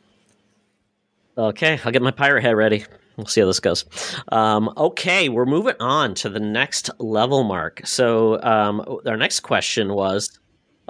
Okay, 1.39 1.78
I'll 1.85 1.93
get 1.93 2.03
my 2.03 2.11
pirate 2.11 2.43
head 2.43 2.57
ready. 2.57 2.85
We'll 3.16 3.26
see 3.26 3.41
how 3.41 3.47
this 3.47 3.61
goes. 3.61 3.85
Um, 4.33 4.72
okay, 4.76 5.28
we're 5.28 5.47
moving 5.47 5.74
on 5.78 6.14
to 6.16 6.28
the 6.28 6.41
next 6.41 6.91
level 6.99 7.45
mark. 7.45 7.83
So 7.87 8.43
um, 8.43 8.85
our 9.07 9.16
next 9.16 9.41
question 9.41 9.93
was, 9.93 10.39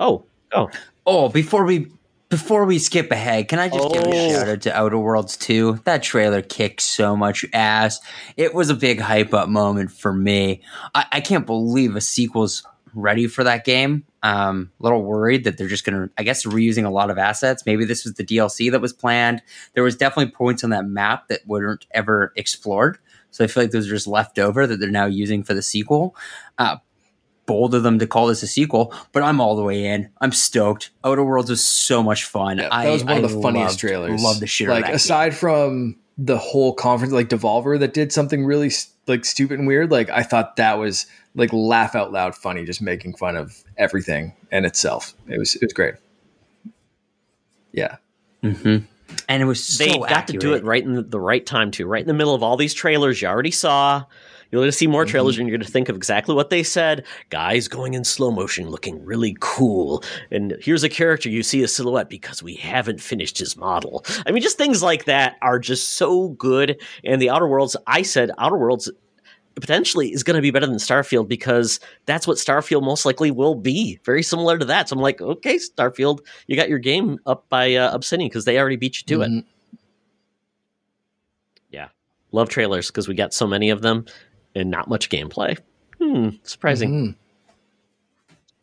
oh, 0.00 0.24
oh, 0.52 0.68
Oh, 1.06 1.28
before 1.28 1.64
we 1.64 1.86
before 2.28 2.64
we 2.64 2.78
skip 2.78 3.10
ahead, 3.10 3.48
can 3.48 3.58
I 3.58 3.68
just 3.68 3.92
give 3.92 4.04
Oh. 4.06 4.10
a 4.10 4.30
shout 4.30 4.48
out 4.48 4.60
to 4.62 4.76
Outer 4.76 4.98
Worlds 4.98 5.36
2? 5.36 5.80
That 5.84 6.02
trailer 6.02 6.42
kicked 6.42 6.80
so 6.80 7.16
much 7.16 7.44
ass. 7.52 8.00
It 8.36 8.54
was 8.54 8.70
a 8.70 8.74
big 8.74 9.00
hype 9.00 9.34
up 9.34 9.48
moment 9.48 9.90
for 9.90 10.12
me. 10.12 10.62
I, 10.94 11.06
I 11.12 11.20
can't 11.20 11.44
believe 11.46 11.96
a 11.96 12.00
sequel's 12.00 12.64
ready 12.94 13.26
for 13.26 13.42
that 13.44 13.64
game. 13.64 14.04
Um, 14.22 14.70
a 14.78 14.82
little 14.84 15.02
worried 15.02 15.44
that 15.44 15.56
they're 15.58 15.66
just 15.68 15.84
gonna 15.84 16.10
I 16.18 16.22
guess 16.22 16.44
reusing 16.44 16.84
a 16.84 16.90
lot 16.90 17.10
of 17.10 17.18
assets. 17.18 17.64
Maybe 17.66 17.84
this 17.84 18.04
was 18.04 18.14
the 18.14 18.24
DLC 18.24 18.70
that 18.70 18.80
was 18.80 18.92
planned. 18.92 19.42
There 19.74 19.82
was 19.82 19.96
definitely 19.96 20.32
points 20.32 20.62
on 20.62 20.70
that 20.70 20.86
map 20.86 21.28
that 21.28 21.40
weren't 21.46 21.86
ever 21.92 22.32
explored. 22.36 22.98
So 23.32 23.42
I 23.42 23.46
feel 23.48 23.62
like 23.62 23.70
those 23.72 23.86
are 23.88 23.94
just 23.94 24.06
left 24.06 24.38
over 24.38 24.66
that 24.66 24.78
they're 24.78 24.90
now 24.90 25.06
using 25.06 25.42
for 25.42 25.54
the 25.54 25.62
sequel. 25.62 26.14
Uh, 26.58 26.76
bold 27.50 27.74
of 27.74 27.82
them 27.82 27.98
to 27.98 28.06
call 28.06 28.28
this 28.28 28.42
a 28.42 28.46
sequel, 28.46 28.94
but 29.12 29.22
I'm 29.24 29.40
all 29.40 29.56
the 29.56 29.62
way 29.64 29.84
in. 29.84 30.08
I'm 30.20 30.30
stoked. 30.30 30.90
Outer 31.04 31.24
Worlds 31.24 31.50
was 31.50 31.66
so 31.66 32.00
much 32.02 32.24
fun. 32.24 32.58
Yeah, 32.58 32.68
that 32.68 32.90
was 32.90 33.02
one 33.04 33.18
of 33.18 33.24
I 33.24 33.34
the 33.34 33.42
funniest 33.42 33.70
loved- 33.72 33.80
trailers. 33.80 34.22
Love 34.22 34.38
the 34.40 34.46
shit 34.46 34.68
Like 34.68 34.84
out 34.84 34.90
of 34.90 34.92
that 34.92 34.94
aside 34.96 35.34
from 35.34 35.96
the 36.16 36.38
whole 36.38 36.72
conference, 36.74 37.12
like 37.12 37.28
Devolver 37.28 37.78
that 37.80 37.92
did 37.94 38.12
something 38.12 38.44
really 38.44 38.70
like 39.08 39.24
stupid 39.24 39.58
and 39.58 39.66
weird. 39.66 39.90
Like 39.90 40.10
I 40.10 40.22
thought 40.22 40.56
that 40.56 40.78
was 40.78 41.06
like 41.34 41.52
laugh 41.52 41.94
out 41.96 42.12
loud 42.12 42.34
funny, 42.36 42.64
just 42.64 42.80
making 42.82 43.14
fun 43.16 43.36
of 43.36 43.64
everything 43.76 44.34
and 44.52 44.64
itself. 44.66 45.14
It 45.28 45.38
was 45.38 45.56
it 45.56 45.62
was 45.62 45.72
great. 45.72 45.94
Yeah. 47.72 47.96
game. 48.42 48.54
Mhm. 48.54 48.84
and 49.28 49.42
it 49.42 49.46
was 49.46 49.62
so 49.64 49.84
they 49.84 49.98
got 49.98 50.28
to 50.28 50.38
do 50.38 50.54
it 50.54 50.62
right 50.64 50.82
in 50.84 50.94
the, 50.94 51.02
the 51.02 51.20
right 51.20 51.44
time 51.44 51.70
too, 51.70 51.86
right 51.86 52.00
in 52.00 52.06
the 52.08 52.14
middle 52.14 52.34
of 52.34 52.42
all 52.42 52.56
these 52.56 52.72
trailers 52.74 53.20
you 53.20 53.28
already 53.28 53.50
saw. 53.50 54.04
You're 54.50 54.60
going 54.60 54.70
to 54.70 54.76
see 54.76 54.86
more 54.88 55.04
trailers, 55.04 55.38
and 55.38 55.48
you're 55.48 55.56
going 55.56 55.66
to 55.66 55.72
think 55.72 55.88
of 55.88 55.96
exactly 55.96 56.34
what 56.34 56.50
they 56.50 56.62
said. 56.62 57.06
Guys 57.28 57.68
going 57.68 57.94
in 57.94 58.04
slow 58.04 58.30
motion, 58.32 58.68
looking 58.68 59.04
really 59.04 59.36
cool. 59.38 60.02
And 60.30 60.56
here's 60.60 60.82
a 60.82 60.88
character 60.88 61.28
you 61.28 61.42
see 61.42 61.62
a 61.62 61.68
silhouette 61.68 62.08
because 62.08 62.42
we 62.42 62.56
haven't 62.56 63.00
finished 63.00 63.38
his 63.38 63.56
model. 63.56 64.04
I 64.26 64.32
mean, 64.32 64.42
just 64.42 64.58
things 64.58 64.82
like 64.82 65.04
that 65.04 65.36
are 65.42 65.60
just 65.60 65.90
so 65.90 66.30
good. 66.30 66.80
And 67.04 67.22
the 67.22 67.30
Outer 67.30 67.46
Worlds, 67.46 67.76
I 67.86 68.02
said, 68.02 68.32
Outer 68.38 68.58
Worlds 68.58 68.90
potentially 69.54 70.12
is 70.12 70.22
going 70.22 70.36
to 70.36 70.42
be 70.42 70.50
better 70.50 70.66
than 70.66 70.76
Starfield 70.76 71.28
because 71.28 71.78
that's 72.06 72.26
what 72.26 72.38
Starfield 72.38 72.82
most 72.82 73.04
likely 73.04 73.30
will 73.30 73.54
be. 73.54 74.00
Very 74.04 74.22
similar 74.22 74.58
to 74.58 74.64
that. 74.64 74.88
So 74.88 74.96
I'm 74.96 75.02
like, 75.02 75.20
okay, 75.20 75.56
Starfield, 75.56 76.20
you 76.48 76.56
got 76.56 76.68
your 76.68 76.78
game 76.78 77.18
up 77.26 77.48
by 77.50 77.74
uh, 77.74 77.94
Obsidian 77.94 78.28
because 78.28 78.46
they 78.46 78.58
already 78.58 78.76
beat 78.76 79.00
you 79.00 79.06
to 79.16 79.22
it. 79.22 79.28
Mhm. 79.30 79.44
Love 82.32 82.48
trailers 82.48 82.88
because 82.88 83.08
we 83.08 83.14
got 83.14 83.34
so 83.34 83.46
many 83.46 83.70
of 83.70 83.82
them 83.82 84.04
and 84.54 84.70
not 84.70 84.88
much 84.88 85.08
gameplay. 85.08 85.58
Hmm, 86.00 86.30
surprising. 86.44 86.90
Mhm. 86.92 87.14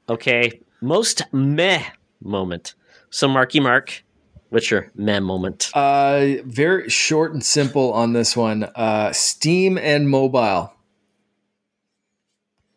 Okay, 0.09 0.59
most 0.81 1.21
meh 1.31 1.83
moment. 2.21 2.73
So 3.09 3.27
Marky 3.27 3.59
Mark, 3.59 4.03
what's 4.49 4.71
your 4.71 4.89
meh 4.95 5.19
moment? 5.19 5.69
Uh, 5.73 6.35
very 6.45 6.89
short 6.89 7.33
and 7.33 7.43
simple 7.43 7.93
on 7.93 8.13
this 8.13 8.35
one. 8.35 8.63
Uh, 8.75 9.11
Steam 9.11 9.77
and 9.77 10.09
mobile. 10.09 10.73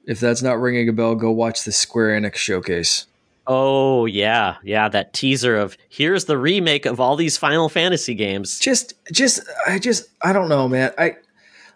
If 0.07 0.19
that's 0.19 0.43
not 0.43 0.61
ringing 0.61 0.89
a 0.89 0.93
bell, 0.93 1.15
go 1.15 1.31
watch 1.31 1.65
the 1.65 1.73
Square 1.73 2.21
Enix 2.21 2.37
showcase. 2.37 3.07
Oh 3.47 4.07
yeah, 4.07 4.57
yeah, 4.63 4.89
that 4.89 5.13
teaser 5.13 5.57
of 5.57 5.77
here's 5.89 6.25
the 6.27 6.39
remake 6.39 6.87
of 6.87 7.01
all 7.01 7.17
these 7.17 7.37
Final 7.37 7.69
Fantasy 7.69 8.15
games. 8.15 8.59
Just, 8.59 8.95
just, 9.13 9.41
I 9.67 9.79
just, 9.79 10.09
I 10.23 10.33
don't 10.33 10.49
know, 10.49 10.69
man. 10.69 10.93
I 10.99 11.17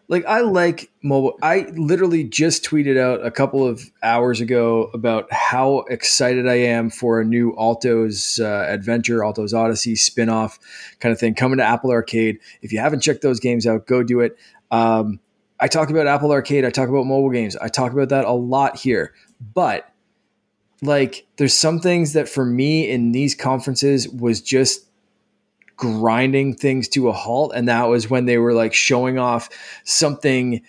like, 0.09 0.25
I 0.27 0.41
like 0.41 0.91
mobile. 1.03 1.39
I 1.43 1.67
literally 1.77 2.25
just 2.25 2.65
tweeted 2.65 2.99
out 2.99 3.25
a 3.25 3.31
couple 3.31 3.67
of 3.67 3.83
hours 4.03 4.41
ago 4.41 4.91
about 4.93 5.33
how 5.33 5.79
excited 5.89 6.47
I 6.47 6.57
am 6.57 6.91
for 6.91 7.21
a 7.21 7.25
new 7.25 7.55
Alto's 7.57 8.39
uh, 8.39 8.67
Adventure, 8.69 9.25
Alto's 9.25 9.55
Odyssey 9.55 9.97
spin-off 9.97 10.59
kind 11.01 11.13
of 11.13 11.19
thing 11.19 11.35
coming 11.35 11.59
to 11.59 11.65
Apple 11.65 11.91
Arcade. 11.91 12.39
If 12.63 12.73
you 12.73 12.81
haven't 12.81 13.01
checked 13.01 13.23
those 13.23 13.41
games 13.41 13.67
out, 13.67 13.87
go 13.87 14.03
do 14.03 14.21
it. 14.21 14.37
Um, 14.71 15.21
I 15.61 15.69
talk 15.69 15.89
about 15.89 16.07
Apple 16.07 16.33
Arcade. 16.33 16.65
I 16.65 16.71
talk 16.71 16.89
about 16.89 17.07
mobile 17.07 17.31
games. 17.31 17.57
I 17.57 17.69
talk 17.69 17.93
about 17.93 18.11
that 18.11 18.25
a 18.25 18.33
lot 18.33 18.77
here, 18.77 19.15
but 19.55 19.89
like 20.83 21.27
there's 21.37 21.59
some 21.59 21.81
things 21.81 22.13
that 22.13 22.29
for 22.29 22.45
me 22.45 22.91
in 22.91 23.13
these 23.13 23.35
conferences 23.35 24.09
was 24.09 24.43
just 24.43 24.87
grinding 25.77 26.55
things 26.55 26.89
to 26.89 27.09
a 27.09 27.13
halt. 27.13 27.53
And 27.55 27.69
that 27.69 27.89
was 27.89 28.09
when 28.09 28.27
they 28.27 28.39
were 28.39 28.53
like 28.53 28.75
showing 28.75 29.19
off 29.19 29.49
something 29.85 30.63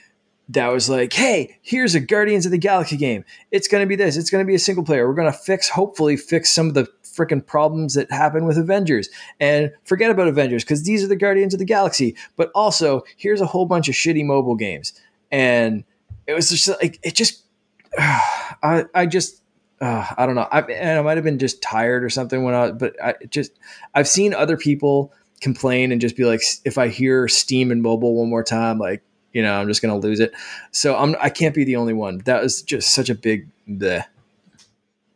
that 0.50 0.72
was 0.72 0.88
like 0.88 1.12
hey 1.12 1.58
here's 1.64 1.96
a 1.96 2.00
guardians 2.00 2.46
of 2.46 2.52
the 2.52 2.58
galaxy 2.58 2.98
game. 2.98 3.26
It's 3.52 3.68
going 3.68 3.84
to 3.84 3.88
be 3.88 3.96
this. 3.96 4.16
It's 4.18 4.30
going 4.30 4.44
to 4.44 4.48
be 4.48 4.56
a 4.56 4.60
single 4.60 4.84
player. 4.84 5.08
We're 5.08 5.16
going 5.16 5.32
to 5.32 5.38
fix 5.38 5.70
hopefully 5.70 6.18
fix 6.18 6.52
some 6.52 6.68
of 6.68 6.74
the 6.76 6.88
freaking 7.04 7.46
problems 7.46 7.94
that 7.94 8.12
happen 8.12 8.46
with 8.46 8.58
avengers. 8.58 9.10
And 9.40 9.72
forget 9.86 10.12
about 10.12 10.28
avengers 10.28 10.64
because 10.64 10.84
these 10.84 11.04
are 11.04 11.08
the 11.08 11.16
guardians 11.16 11.54
of 11.54 11.60
the 11.60 11.66
galaxy. 11.66 12.16
But 12.36 12.52
also 12.54 13.04
here's 13.18 13.42
a 13.42 13.46
whole 13.46 13.66
bunch 13.66 13.90
of 13.90 13.96
shitty 13.96 14.26
mobile 14.26 14.56
games. 14.56 14.94
And 15.32 15.84
it 16.28 16.34
was 16.34 16.50
just 16.50 16.68
like 16.68 17.00
it 17.04 17.16
just 17.16 17.44
i 17.98 18.86
i 18.94 19.06
just 19.06 19.42
uh, 19.82 20.06
I 20.18 20.26
don't 20.26 20.36
know. 20.36 20.48
I, 20.52 20.62
and 20.62 21.00
I 21.00 21.02
might 21.02 21.18
have 21.18 21.24
been 21.24 21.40
just 21.40 21.62
tired 21.62 22.04
or 22.04 22.10
something 22.10 22.44
when 22.44 22.54
I, 22.54 22.72
but 22.72 22.96
I 23.04 23.16
just, 23.30 23.52
I've 23.94 24.08
seen 24.08 24.34
other 24.34 24.58
people 24.58 25.14
complain 25.42 25.92
and 25.92 26.00
just 26.00 26.16
be 26.16 26.26
like, 26.26 26.42
if 26.64 26.78
I 26.78 26.88
hear 26.88 27.28
Steam 27.28 27.72
and 27.72 27.82
mobile 27.82 28.16
one 28.16 28.30
more 28.30 28.44
time, 28.44 28.80
like, 28.80 29.04
you 29.34 29.42
know, 29.42 29.54
I'm 29.54 29.68
just 29.68 29.82
going 29.82 29.94
to 29.94 30.08
lose 30.08 30.20
it. 30.20 30.34
So 30.72 30.96
I'm, 30.96 31.16
I 31.20 31.30
can't 31.30 31.54
be 31.54 31.66
the 31.66 31.76
only 31.76 31.94
one. 31.94 32.20
That 32.20 32.42
was 32.42 32.62
just 32.62 32.94
such 32.94 33.10
a 33.10 33.16
big, 33.16 33.50
the, 33.68 34.06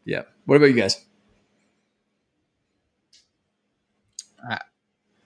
yeah. 0.03 0.23
What 0.45 0.57
about 0.57 0.67
you 0.67 0.73
guys? 0.73 1.03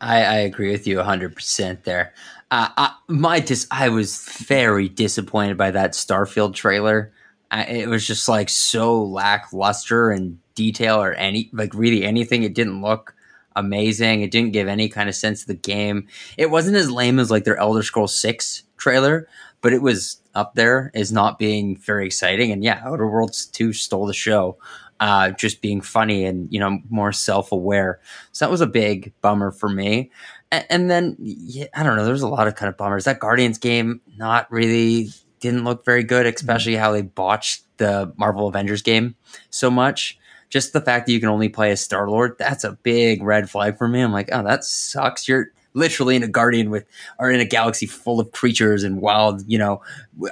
I, 0.03 0.23
I 0.23 0.35
agree 0.39 0.69
with 0.71 0.85
you 0.85 0.97
100% 0.97 1.83
there. 1.85 2.13
Uh, 2.51 2.67
I, 2.77 2.93
my 3.07 3.39
dis- 3.39 3.67
I 3.71 3.89
was 3.89 4.25
very 4.25 4.89
disappointed 4.89 5.57
by 5.57 5.71
that 5.71 5.93
Starfield 5.93 6.53
trailer. 6.53 7.13
It 7.53 7.87
was 7.87 8.05
just 8.05 8.27
like 8.27 8.49
so 8.49 9.03
lackluster 9.03 10.11
in 10.11 10.39
detail 10.55 11.01
or 11.01 11.13
any 11.13 11.49
like 11.53 11.73
really 11.73 12.03
anything. 12.03 12.43
It 12.43 12.55
didn't 12.55 12.81
look 12.81 13.15
amazing. 13.55 14.21
It 14.21 14.31
didn't 14.31 14.53
give 14.53 14.67
any 14.67 14.89
kind 14.89 15.09
of 15.09 15.15
sense 15.15 15.41
of 15.41 15.47
the 15.47 15.53
game. 15.53 16.07
It 16.37 16.49
wasn't 16.49 16.77
as 16.77 16.89
lame 16.89 17.19
as 17.19 17.29
like 17.29 17.43
their 17.43 17.57
Elder 17.57 17.83
Scrolls 17.83 18.17
6 18.17 18.63
trailer, 18.77 19.27
but 19.61 19.73
it 19.73 19.81
was 19.81 20.19
up 20.33 20.55
there 20.55 20.91
as 20.95 21.11
not 21.11 21.37
being 21.37 21.77
very 21.77 22.05
exciting. 22.05 22.51
And 22.51 22.63
yeah, 22.63 22.81
Outer 22.83 23.07
Worlds 23.07 23.45
2 23.45 23.73
stole 23.73 24.07
the 24.07 24.13
show. 24.13 24.57
Uh, 24.99 25.31
just 25.31 25.61
being 25.61 25.81
funny 25.81 26.23
and 26.23 26.47
you 26.53 26.59
know 26.59 26.79
more 26.89 27.11
self-aware 27.11 27.99
so 28.31 28.45
that 28.45 28.51
was 28.51 28.61
a 28.61 28.67
big 28.67 29.11
bummer 29.21 29.51
for 29.51 29.67
me 29.67 30.09
and, 30.53 30.65
and 30.69 30.91
then 30.91 31.17
yeah, 31.19 31.65
I 31.73 31.83
don't 31.83 31.97
know. 31.97 32.05
There's 32.05 32.21
a 32.21 32.27
lot 32.27 32.47
of 32.47 32.55
kind 32.55 32.69
of 32.69 32.77
bummers. 32.77 33.05
That 33.05 33.19
Guardians 33.19 33.57
game 33.57 34.01
not 34.17 34.49
really 34.51 35.09
didn't 35.43 35.65
look 35.65 35.85
very 35.85 36.03
good, 36.03 36.25
mm-hmm. 36.25 36.35
especially 36.35 36.75
how 36.75 36.91
they 36.91 37.01
botched 37.01 37.63
the 37.77 38.11
Marvel 38.17 38.47
Avengers 38.47 38.81
game 38.81 39.15
so 39.49 39.69
much. 39.69 40.17
Just 40.49 40.73
the 40.73 40.81
fact 40.81 41.07
that 41.07 41.11
you 41.11 41.19
can 41.19 41.29
only 41.29 41.49
play 41.49 41.71
as 41.71 41.81
Star 41.81 42.09
Lord, 42.09 42.35
that's 42.37 42.63
a 42.63 42.73
big 42.83 43.23
red 43.23 43.49
flag 43.49 43.77
for 43.77 43.87
me. 43.87 44.01
I'm 44.01 44.11
like, 44.11 44.29
oh, 44.31 44.43
that 44.43 44.63
sucks. 44.63 45.27
You're 45.27 45.47
literally 45.73 46.15
in 46.15 46.21
a 46.21 46.27
guardian 46.27 46.69
with 46.69 46.85
or 47.17 47.31
in 47.31 47.39
a 47.39 47.45
galaxy 47.45 47.87
full 47.87 48.19
of 48.19 48.31
creatures 48.31 48.83
and 48.83 49.01
wild, 49.01 49.43
you 49.47 49.57
know, 49.57 49.81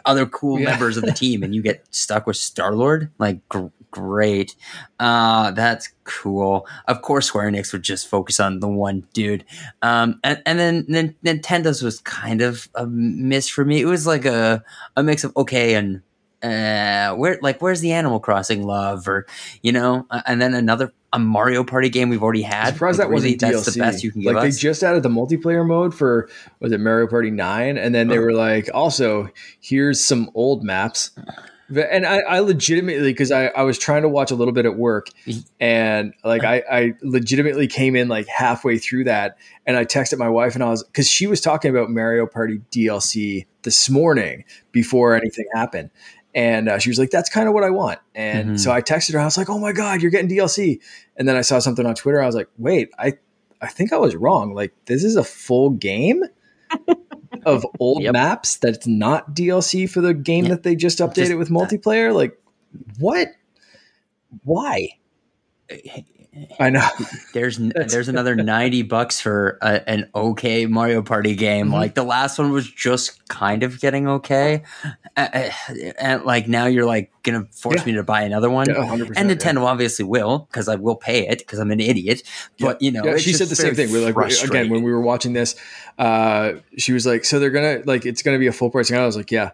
other 0.05 0.27
cool 0.27 0.59
Yeah. 0.59 0.69
members 0.69 0.95
of 0.95 1.03
the 1.03 1.11
team, 1.11 1.41
and 1.43 1.55
you 1.55 1.61
get 1.63 1.83
stuck 1.89 2.27
with 2.27 2.37
Star 2.37 2.75
Lord. 2.75 3.09
Like, 3.17 3.47
gr- 3.49 3.67
great. 3.91 4.55
Uh, 4.99 5.51
that's 5.51 5.89
cool. 6.05 6.65
Of 6.87 7.01
course, 7.01 7.27
Square 7.27 7.51
Enix 7.51 7.71
would 7.73 7.83
just 7.83 8.07
focus 8.07 8.39
on 8.39 8.59
the 8.59 8.67
one 8.67 9.07
dude. 9.13 9.45
Um, 9.81 10.19
and, 10.23 10.41
and 10.45 10.57
then, 10.59 10.85
then 10.87 11.15
Nintendo's 11.23 11.81
was 11.83 11.99
kind 12.01 12.41
of 12.41 12.67
a 12.75 12.87
miss 12.87 13.47
for 13.49 13.63
me. 13.65 13.81
It 13.81 13.85
was 13.85 14.07
like 14.07 14.25
a, 14.25 14.63
a 14.95 15.03
mix 15.03 15.23
of 15.23 15.35
okay 15.37 15.75
and 15.75 16.01
uh, 16.43 17.13
where 17.15 17.37
like 17.43 17.61
where's 17.61 17.81
the 17.81 17.91
Animal 17.91 18.19
Crossing 18.19 18.63
love 18.63 19.07
or 19.07 19.27
you 19.61 19.71
know, 19.71 20.07
uh, 20.09 20.21
and 20.25 20.41
then 20.41 20.55
another 20.55 20.91
a 21.13 21.19
Mario 21.19 21.63
Party 21.63 21.87
game 21.89 22.09
we've 22.09 22.23
already 22.23 22.41
had. 22.41 22.67
I'm 22.67 22.73
surprised 22.73 22.97
Like, 22.97 23.09
that 23.09 23.13
wasn't 23.13 23.35
DLC. 23.35 23.39
That's 23.51 23.73
the 23.75 23.79
best 23.79 24.03
you 24.03 24.11
can 24.11 24.21
give 24.21 24.33
like 24.33 24.47
us. 24.47 24.55
they 24.55 24.59
just 24.59 24.81
added 24.81 25.03
the 25.03 25.09
multiplayer 25.09 25.63
mode 25.67 25.93
for 25.93 26.29
was 26.59 26.71
it 26.71 26.79
Mario 26.79 27.05
Party 27.05 27.29
Nine, 27.29 27.77
and 27.77 27.93
then 27.93 28.07
they 28.07 28.17
Oh. 28.17 28.21
were 28.21 28.33
like, 28.33 28.69
also 28.73 29.29
here's 29.59 30.03
some 30.03 30.31
old 30.33 30.63
maps. 30.63 31.11
And 31.77 32.05
I, 32.05 32.19
I 32.19 32.39
legitimately 32.39 33.11
because 33.11 33.31
I, 33.31 33.47
I 33.47 33.63
was 33.63 33.77
trying 33.77 34.01
to 34.03 34.09
watch 34.09 34.31
a 34.31 34.35
little 34.35 34.53
bit 34.53 34.65
at 34.65 34.75
work 34.75 35.07
and 35.59 36.13
like 36.23 36.43
I, 36.43 36.63
I 36.71 36.93
legitimately 37.01 37.67
came 37.67 37.95
in 37.95 38.07
like 38.07 38.27
halfway 38.27 38.77
through 38.77 39.05
that 39.05 39.37
and 39.65 39.77
I 39.77 39.85
texted 39.85 40.17
my 40.17 40.29
wife 40.29 40.55
and 40.55 40.63
I 40.63 40.69
was 40.69 40.83
because 40.83 41.07
she 41.09 41.27
was 41.27 41.41
talking 41.41 41.71
about 41.71 41.89
Mario 41.89 42.25
Party 42.27 42.61
DLC 42.71 43.45
this 43.63 43.89
morning 43.89 44.43
before 44.71 45.15
anything 45.15 45.45
happened 45.53 45.89
and 46.33 46.69
uh, 46.69 46.79
she 46.79 46.89
was 46.89 46.97
like 46.99 47.09
that's 47.09 47.29
kind 47.29 47.47
of 47.47 47.53
what 47.53 47.63
I 47.63 47.69
want 47.69 47.99
and 48.15 48.51
Mhm. 48.51 48.59
so 48.59 48.71
I 48.71 48.81
texted 48.81 49.13
her 49.13 49.19
I 49.19 49.25
was 49.25 49.37
like 49.37 49.49
oh 49.49 49.59
my 49.59 49.71
god 49.73 50.01
you're 50.01 50.11
getting 50.11 50.29
DLC 50.29 50.79
and 51.17 51.27
then 51.27 51.35
I 51.35 51.41
saw 51.41 51.59
something 51.59 51.85
on 51.85 51.95
Twitter 51.95 52.21
I 52.21 52.25
was 52.25 52.35
like 52.35 52.49
wait 52.57 52.89
I 52.97 53.13
I 53.61 53.67
think 53.67 53.93
I 53.93 53.97
was 53.97 54.15
wrong 54.15 54.53
like 54.53 54.73
this 54.85 55.03
is 55.03 55.15
a 55.15 55.23
full 55.23 55.69
game 55.71 56.23
of 57.45 57.65
old 57.79 58.03
Yep. 58.03 58.13
maps 58.13 58.55
that's 58.57 58.85
not 58.87 59.33
DLC 59.33 59.89
for 59.89 60.01
the 60.01 60.13
game 60.13 60.45
Yeah. 60.45 60.51
that 60.51 60.63
they 60.63 60.75
just 60.75 60.99
updated 60.99 61.15
Just 61.15 61.35
with 61.37 61.47
that. 61.49 61.53
multiplayer. 61.53 62.13
Like, 62.13 62.37
what? 62.99 63.29
Why? 64.43 64.89
Eh, 65.69 66.01
I 66.59 66.69
know. 66.69 66.87
There's 67.33 67.57
there's 67.57 68.07
another 68.07 68.35
ninety 68.35 68.83
bucks 68.83 69.19
for 69.19 69.57
a, 69.61 69.87
an 69.89 70.09
okay 70.15 70.65
Mario 70.65 71.01
Party 71.01 71.35
game. 71.35 71.67
Mhm. 71.69 71.73
Like 71.73 71.95
the 71.95 72.03
last 72.03 72.39
one 72.39 72.51
was 72.51 72.69
just 72.71 73.27
kind 73.27 73.63
of 73.63 73.81
getting 73.81 74.07
okay, 74.07 74.63
uh, 75.17 75.49
and 75.99 76.23
like 76.23 76.47
now 76.47 76.67
you're 76.67 76.85
like 76.85 77.11
gonna 77.23 77.47
force 77.51 77.79
Yeah. 77.79 77.85
me 77.85 77.91
to 77.93 78.03
buy 78.03 78.21
another 78.21 78.49
one. 78.49 78.69
Yeah, 78.69 78.75
100%, 78.75 79.11
and 79.17 79.29
yeah. 79.29 79.35
Nintendo 79.35 79.63
obviously 79.65 80.05
will 80.05 80.47
because 80.49 80.69
I 80.69 80.75
will 80.75 80.95
pay 80.95 81.27
it 81.27 81.39
because 81.39 81.59
I'm 81.59 81.71
an 81.71 81.81
idiot. 81.81 82.23
But 82.59 82.81
you 82.81 82.91
know, 82.91 83.03
Yeah, 83.03 83.11
it's 83.15 83.23
she 83.23 83.33
said 83.33 83.49
the 83.49 83.55
same 83.55 83.75
thing. 83.75 83.91
We're 83.91 84.09
like, 84.11 84.31
again, 84.43 84.69
when 84.69 84.83
we 84.83 84.91
were 84.93 85.01
watching 85.01 85.33
this, 85.33 85.55
uh, 85.99 86.53
she 86.77 86.93
was 86.93 87.05
like, 87.05 87.25
so 87.25 87.39
they're 87.39 87.49
gonna 87.49 87.81
like, 87.85 88.05
it's 88.05 88.21
gonna 88.21 88.39
be 88.39 88.47
a 88.47 88.53
full 88.53 88.69
price. 88.69 88.89
And 88.89 88.99
I 88.99 89.05
was 89.05 89.17
like, 89.17 89.31
yeah. 89.31 89.51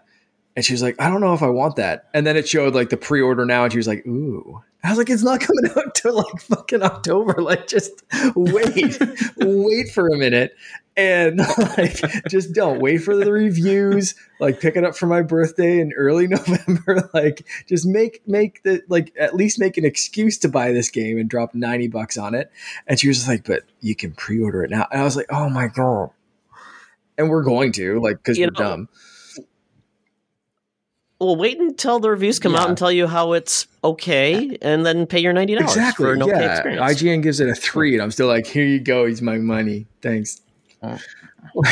And 0.58 0.66
she 0.66 0.74
was 0.74 0.82
like, 0.82 1.00
I 1.00 1.08
don't 1.08 1.22
know 1.22 1.36
if 1.36 1.44
I 1.44 1.50
want 1.50 1.76
that. 1.76 2.08
And 2.16 2.26
then 2.26 2.36
it 2.36 2.50
showed 2.50 2.74
like 2.74 2.90
the 2.90 2.98
pre 2.98 3.22
order 3.22 3.46
now, 3.46 3.64
and 3.66 3.72
she 3.72 3.78
was 3.78 3.88
like, 3.88 4.04
ooh. 4.08 4.64
I 4.84 4.90
was 4.90 4.98
like, 4.98 5.08
it's 5.08 5.22
not 5.22 5.40
coming 5.40 5.70
out 5.78 5.94
till 5.94 6.16
like 6.16 6.42
fucking 6.42 6.82
October. 6.82 7.44
Like, 7.44 7.68
just 7.68 7.92
wait, 8.36 9.00
wait 9.38 9.90
for 9.92 10.08
a 10.08 10.18
minute. 10.18 10.56
And 10.96 11.38
like, 11.78 12.02
just 12.28 12.54
don't 12.54 12.80
wait 12.80 12.98
for 13.04 13.16
the 13.16 13.32
reviews. 13.32 14.16
Like, 14.40 14.60
pick 14.60 14.76
it 14.76 14.84
up 14.84 14.96
for 14.96 15.06
my 15.06 15.22
birthday 15.22 15.80
in 15.80 15.94
early 15.94 16.28
November. 16.28 17.08
Like, 17.14 17.46
just 17.68 17.86
make 17.86 18.28
make 18.28 18.64
the 18.64 18.82
like 18.88 19.14
at 19.20 19.36
least 19.36 19.60
make 19.60 19.78
an 19.78 19.86
excuse 19.86 20.40
to 20.40 20.50
buy 20.50 20.72
this 20.72 20.90
game 20.90 21.20
and 21.20 21.30
drop 21.30 21.54
ninety 21.54 21.88
bucks 21.88 22.18
on 22.18 22.34
it. 22.34 22.52
And 22.88 23.00
she 23.00 23.08
was 23.08 23.18
just 23.18 23.30
like, 23.30 23.46
"But 23.46 23.62
you 23.82 23.96
can 23.96 24.14
pre-order 24.14 24.64
it 24.64 24.72
now." 24.72 24.88
And 24.92 25.02
I 25.02 25.04
was 25.04 25.16
like, 25.16 25.28
"Oh 25.30 25.50
my 25.50 25.68
god!" 25.68 26.10
And 27.16 27.30
we're 27.30 27.44
going 27.44 27.74
to 27.74 28.00
like 28.00 28.18
because 28.18 28.40
we're 28.40 28.46
know, 28.46 28.58
dumb. 28.58 28.90
Well, 31.20 31.36
wait 31.36 31.60
until 31.60 32.00
the 32.00 32.12
reviews 32.12 32.38
come 32.38 32.56
out 32.56 32.70
and 32.70 32.78
tell 32.78 32.92
you 32.92 33.08
how 33.08 33.34
it's 33.34 33.66
okay, 33.84 34.56
and 34.62 34.86
then 34.86 35.08
pay 35.08 35.20
your 35.20 35.34
ninety 35.34 35.56
dollars 35.56 35.72
Exactly. 35.72 36.06
for 36.06 36.14
an 36.14 36.22
okay 36.22 36.40
yeah. 36.40 36.54
experience. 36.54 37.02
IGN 37.02 37.24
gives 37.24 37.40
it 37.40 37.50
a 37.50 37.56
three, 37.56 37.94
and 37.94 38.04
I'm 38.04 38.12
still 38.12 38.28
like, 38.28 38.46
"Here 38.46 38.66
you 38.66 38.80
go. 38.80 39.06
He's 39.08 39.22
my 39.22 39.38
money. 39.38 39.88
Thanks." 40.02 40.42
Oh. 40.84 41.00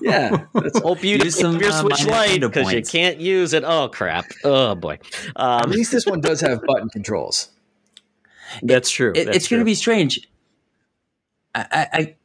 yeah. 0.00 0.44
That's, 0.54 0.78
Hope 0.78 1.04
you 1.04 1.16
Use 1.16 1.24
use 1.24 1.38
some, 1.40 1.58
your 1.60 1.70
uh, 1.70 1.80
Switch 1.80 2.06
My 2.06 2.12
Lite 2.12 2.40
because 2.40 2.72
you 2.72 2.82
can't 2.82 3.18
use 3.20 3.52
it. 3.52 3.62
Oh 3.64 3.88
crap! 3.88 4.24
Oh 4.44 4.74
boy, 4.74 4.98
at 5.36 5.64
um, 5.66 5.70
least 5.70 5.92
this 5.92 6.06
one 6.06 6.22
does 6.22 6.40
have 6.40 6.62
button 6.66 6.88
controls. 6.88 7.50
that's 8.62 8.90
true. 8.90 9.12
It- 9.14 9.26
That's 9.26 9.36
it's 9.36 9.48
going 9.48 9.60
to 9.60 9.66
be 9.66 9.74
strange. 9.74 10.26
I, 11.54 11.86
I, 11.92 12.16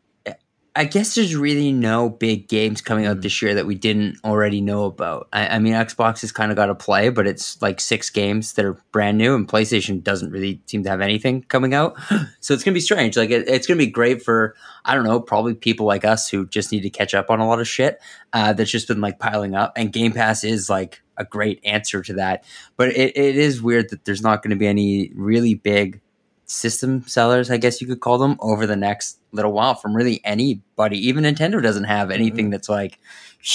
I- 0.82 0.86
guess 0.86 1.16
there's 1.16 1.36
really 1.36 1.72
no 1.72 2.10
big 2.10 2.48
games 2.48 2.82
coming 2.82 3.06
out 3.06 3.22
this 3.22 3.42
year 3.42 3.54
that 3.56 3.66
we 3.66 3.76
didn't 3.76 4.18
already 4.24 4.62
know 4.62 4.86
about. 4.86 5.28
I, 5.34 5.48
I 5.48 5.60
mean, 5.60 5.74
Xbox 5.74 6.22
has 6.22 6.32
kind 6.32 6.52
of 6.52 6.56
got 6.56 6.68
to 6.68 6.76
play, 6.76 7.10
but 7.10 7.28
it's 7.28 7.62
like 7.62 7.80
six 7.80 8.10
games 8.10 8.54
that 8.54 8.66
are 8.66 8.78
brand 8.92 9.18
new, 9.18 9.36
and 9.36 9.48
PlayStation 9.48 10.04
doesn't 10.04 10.32
really 10.32 10.62
seem 10.66 10.84
to 10.84 10.90
have 10.90 11.02
anything 11.02 11.44
coming 11.44 11.74
out. 11.74 11.98
So 12.40 12.54
it's 12.54 12.64
going 12.64 12.74
to 12.74 12.78
be 12.78 12.82
strange. 12.82 13.18
Like, 13.18 13.30
it, 13.30 13.50
it's 13.50 13.68
going 13.68 13.78
to 13.78 13.86
be 13.86 13.92
great 13.92 14.22
for 14.22 14.56
I 14.86 14.96
don't 14.96 15.04
know, 15.04 15.20
probably 15.20 15.54
people 15.54 15.86
like 15.86 16.06
us 16.06 16.30
who 16.30 16.48
just 16.48 16.72
need 16.72 16.82
to 16.82 16.90
catch 16.90 17.14
up 17.14 17.30
on 17.30 17.42
a 17.42 17.48
lot 17.48 17.60
of 17.60 17.68
shit 17.68 18.00
uh, 18.32 18.54
that's 18.54 18.72
just 18.72 18.88
been 18.88 19.02
like 19.02 19.20
piling 19.20 19.54
up. 19.54 19.74
And 19.76 19.92
Game 19.92 20.14
Pass 20.14 20.46
is 20.46 20.70
like 20.70 21.02
a 21.18 21.26
great 21.26 21.60
answer 21.66 22.02
to 22.04 22.14
that. 22.14 22.46
But 22.78 22.90
it, 22.90 23.18
it 23.18 23.36
is 23.36 23.62
weird 23.62 23.90
that 23.90 24.06
there's 24.06 24.22
not 24.22 24.42
going 24.42 24.52
to 24.52 24.56
be 24.56 24.68
any 24.68 25.12
really 25.14 25.56
big 25.56 26.00
system 26.48 27.04
sellers, 27.08 27.52
I 27.52 27.58
guess 27.58 27.82
you 27.82 27.88
could 27.88 28.00
call 28.00 28.18
them, 28.18 28.38
over 28.40 28.66
the 28.66 28.76
next 28.76 29.20
little 29.34 29.52
while 29.52 29.76
from 29.76 29.94
really 29.96 30.22
anybody. 30.24 30.98
Even 31.08 31.24
Nintendo 31.26 31.62
doesn't 31.62 31.84
have 31.84 32.10
anything 32.10 32.50
that's 32.50 32.70
like 32.70 32.98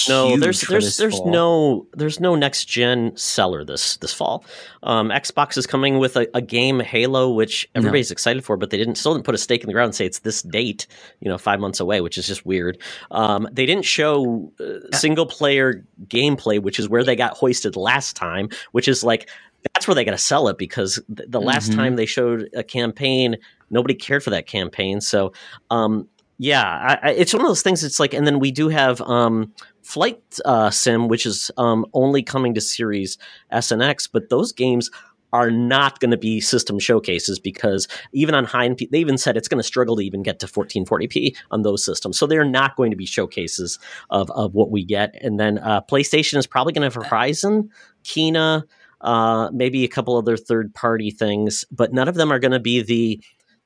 No, 0.09 0.36
there's 0.36 0.61
there's 0.61 0.99
there's 0.99 1.16
fall. 1.18 1.30
no 1.30 1.86
there's 1.95 2.20
no 2.20 2.34
next 2.34 2.66
gen 2.66 3.16
seller 3.16 3.64
this 3.64 3.97
this 3.97 4.12
fall. 4.12 4.45
Um, 4.82 5.09
Xbox 5.09 5.57
is 5.57 5.66
coming 5.66 5.99
with 5.99 6.16
a, 6.16 6.28
a 6.34 6.43
game 6.43 6.80
Halo, 6.80 7.30
which 7.32 7.66
No. 7.74 7.78
everybody's 7.80 8.11
excited 8.11 8.45
for, 8.45 8.57
but 8.59 8.68
they 8.68 8.76
didn't 8.76 8.97
still 8.97 9.14
didn't 9.14 9.24
put 9.24 9.34
a 9.34 9.38
stake 9.38 9.62
in 9.62 9.66
the 9.66 9.72
ground 9.72 9.86
and 9.88 9.95
say 9.95 10.05
it's 10.05 10.20
this 10.20 10.43
date, 10.43 10.86
you 11.20 11.28
know, 11.30 11.38
five 11.38 11.59
months 11.61 11.80
away, 11.80 12.03
which 12.03 12.18
is 12.18 12.26
just 12.26 12.45
weird. 12.45 12.76
Um, 13.11 13.49
they 13.51 13.64
didn't 13.64 13.86
show 13.86 14.53
uh, 14.61 14.95
single 14.97 15.24
player 15.26 15.82
gameplay, 16.07 16.61
which 16.61 16.78
is 16.78 16.88
where 16.90 17.03
they 17.05 17.16
got 17.16 17.32
hoisted 17.36 17.74
last 17.76 18.16
time, 18.16 18.51
which 18.72 18.86
is 18.86 19.03
like 19.03 19.30
that's 19.74 19.86
where 19.86 19.94
they 19.94 20.04
got 20.04 20.12
to 20.12 20.18
sell 20.18 20.48
it 20.48 20.58
because 20.58 21.00
th- 21.16 21.28
the 21.28 21.40
last 21.40 21.70
Mhm. 21.70 21.76
time 21.76 21.96
they 21.96 22.06
showed 22.06 22.48
a 22.54 22.62
campaign, 22.62 23.36
nobody 23.70 23.94
cared 23.94 24.22
for 24.22 24.30
that 24.30 24.46
campaign. 24.46 25.00
So, 25.00 25.32
um, 25.70 26.08
yeah, 26.38 26.62
I, 26.64 27.08
I, 27.08 27.12
it's 27.12 27.32
one 27.32 27.42
of 27.42 27.48
those 27.48 27.62
things. 27.62 27.84
It's 27.84 28.00
like, 28.00 28.14
and 28.14 28.26
then 28.26 28.40
we 28.40 28.50
do 28.50 28.68
have 28.68 29.00
um, 29.02 29.52
Flight 29.82 30.20
uh, 30.44 30.70
Sim, 30.70 31.08
which 31.08 31.26
is 31.26 31.50
um, 31.56 31.86
only 31.94 32.22
coming 32.22 32.54
to 32.54 32.60
Series 32.60 33.18
S 33.50 33.70
and 33.70 33.82
X, 33.82 34.08
but 34.08 34.28
those 34.28 34.52
games 34.52 34.90
are 35.32 35.50
not 35.50 35.98
going 35.98 36.10
to 36.10 36.16
be 36.18 36.40
system 36.40 36.78
showcases 36.78 37.38
because 37.38 37.88
even 38.12 38.34
on 38.34 38.44
high 38.44 38.66
end, 38.66 38.78
they 38.90 38.98
even 38.98 39.16
said 39.16 39.36
it's 39.36 39.48
going 39.48 39.58
to 39.58 39.66
struggle 39.66 39.96
to 39.96 40.02
even 40.02 40.22
get 40.22 40.38
to 40.40 40.46
1440p 40.46 41.34
on 41.50 41.62
those 41.62 41.84
systems. 41.84 42.18
So 42.18 42.26
they're 42.26 42.44
not 42.44 42.76
going 42.76 42.90
to 42.90 42.96
be 42.96 43.06
showcases 43.06 43.78
of, 44.10 44.30
of 44.32 44.54
what 44.54 44.70
we 44.70 44.84
get. 44.84 45.14
And 45.22 45.40
then 45.40 45.58
uh, 45.58 45.80
PlayStation 45.82 46.36
is 46.36 46.46
probably 46.46 46.74
going 46.74 46.88
to 46.88 46.94
have 46.94 47.06
Horizon, 47.08 47.70
Kena, 48.04 48.64
uh, 49.03 49.50
maybe 49.53 49.84
a 49.84 49.88
couple 49.88 50.16
other 50.16 50.36
third 50.36 50.74
party 50.74 51.11
things, 51.11 51.64
but 51.70 51.92
none 51.92 52.09
of 52.09 52.14
them 52.14 52.32
are 52.32 52.38
going 52.38 52.53
to 52.53 52.61
be 52.61 52.82
the 52.82 53.22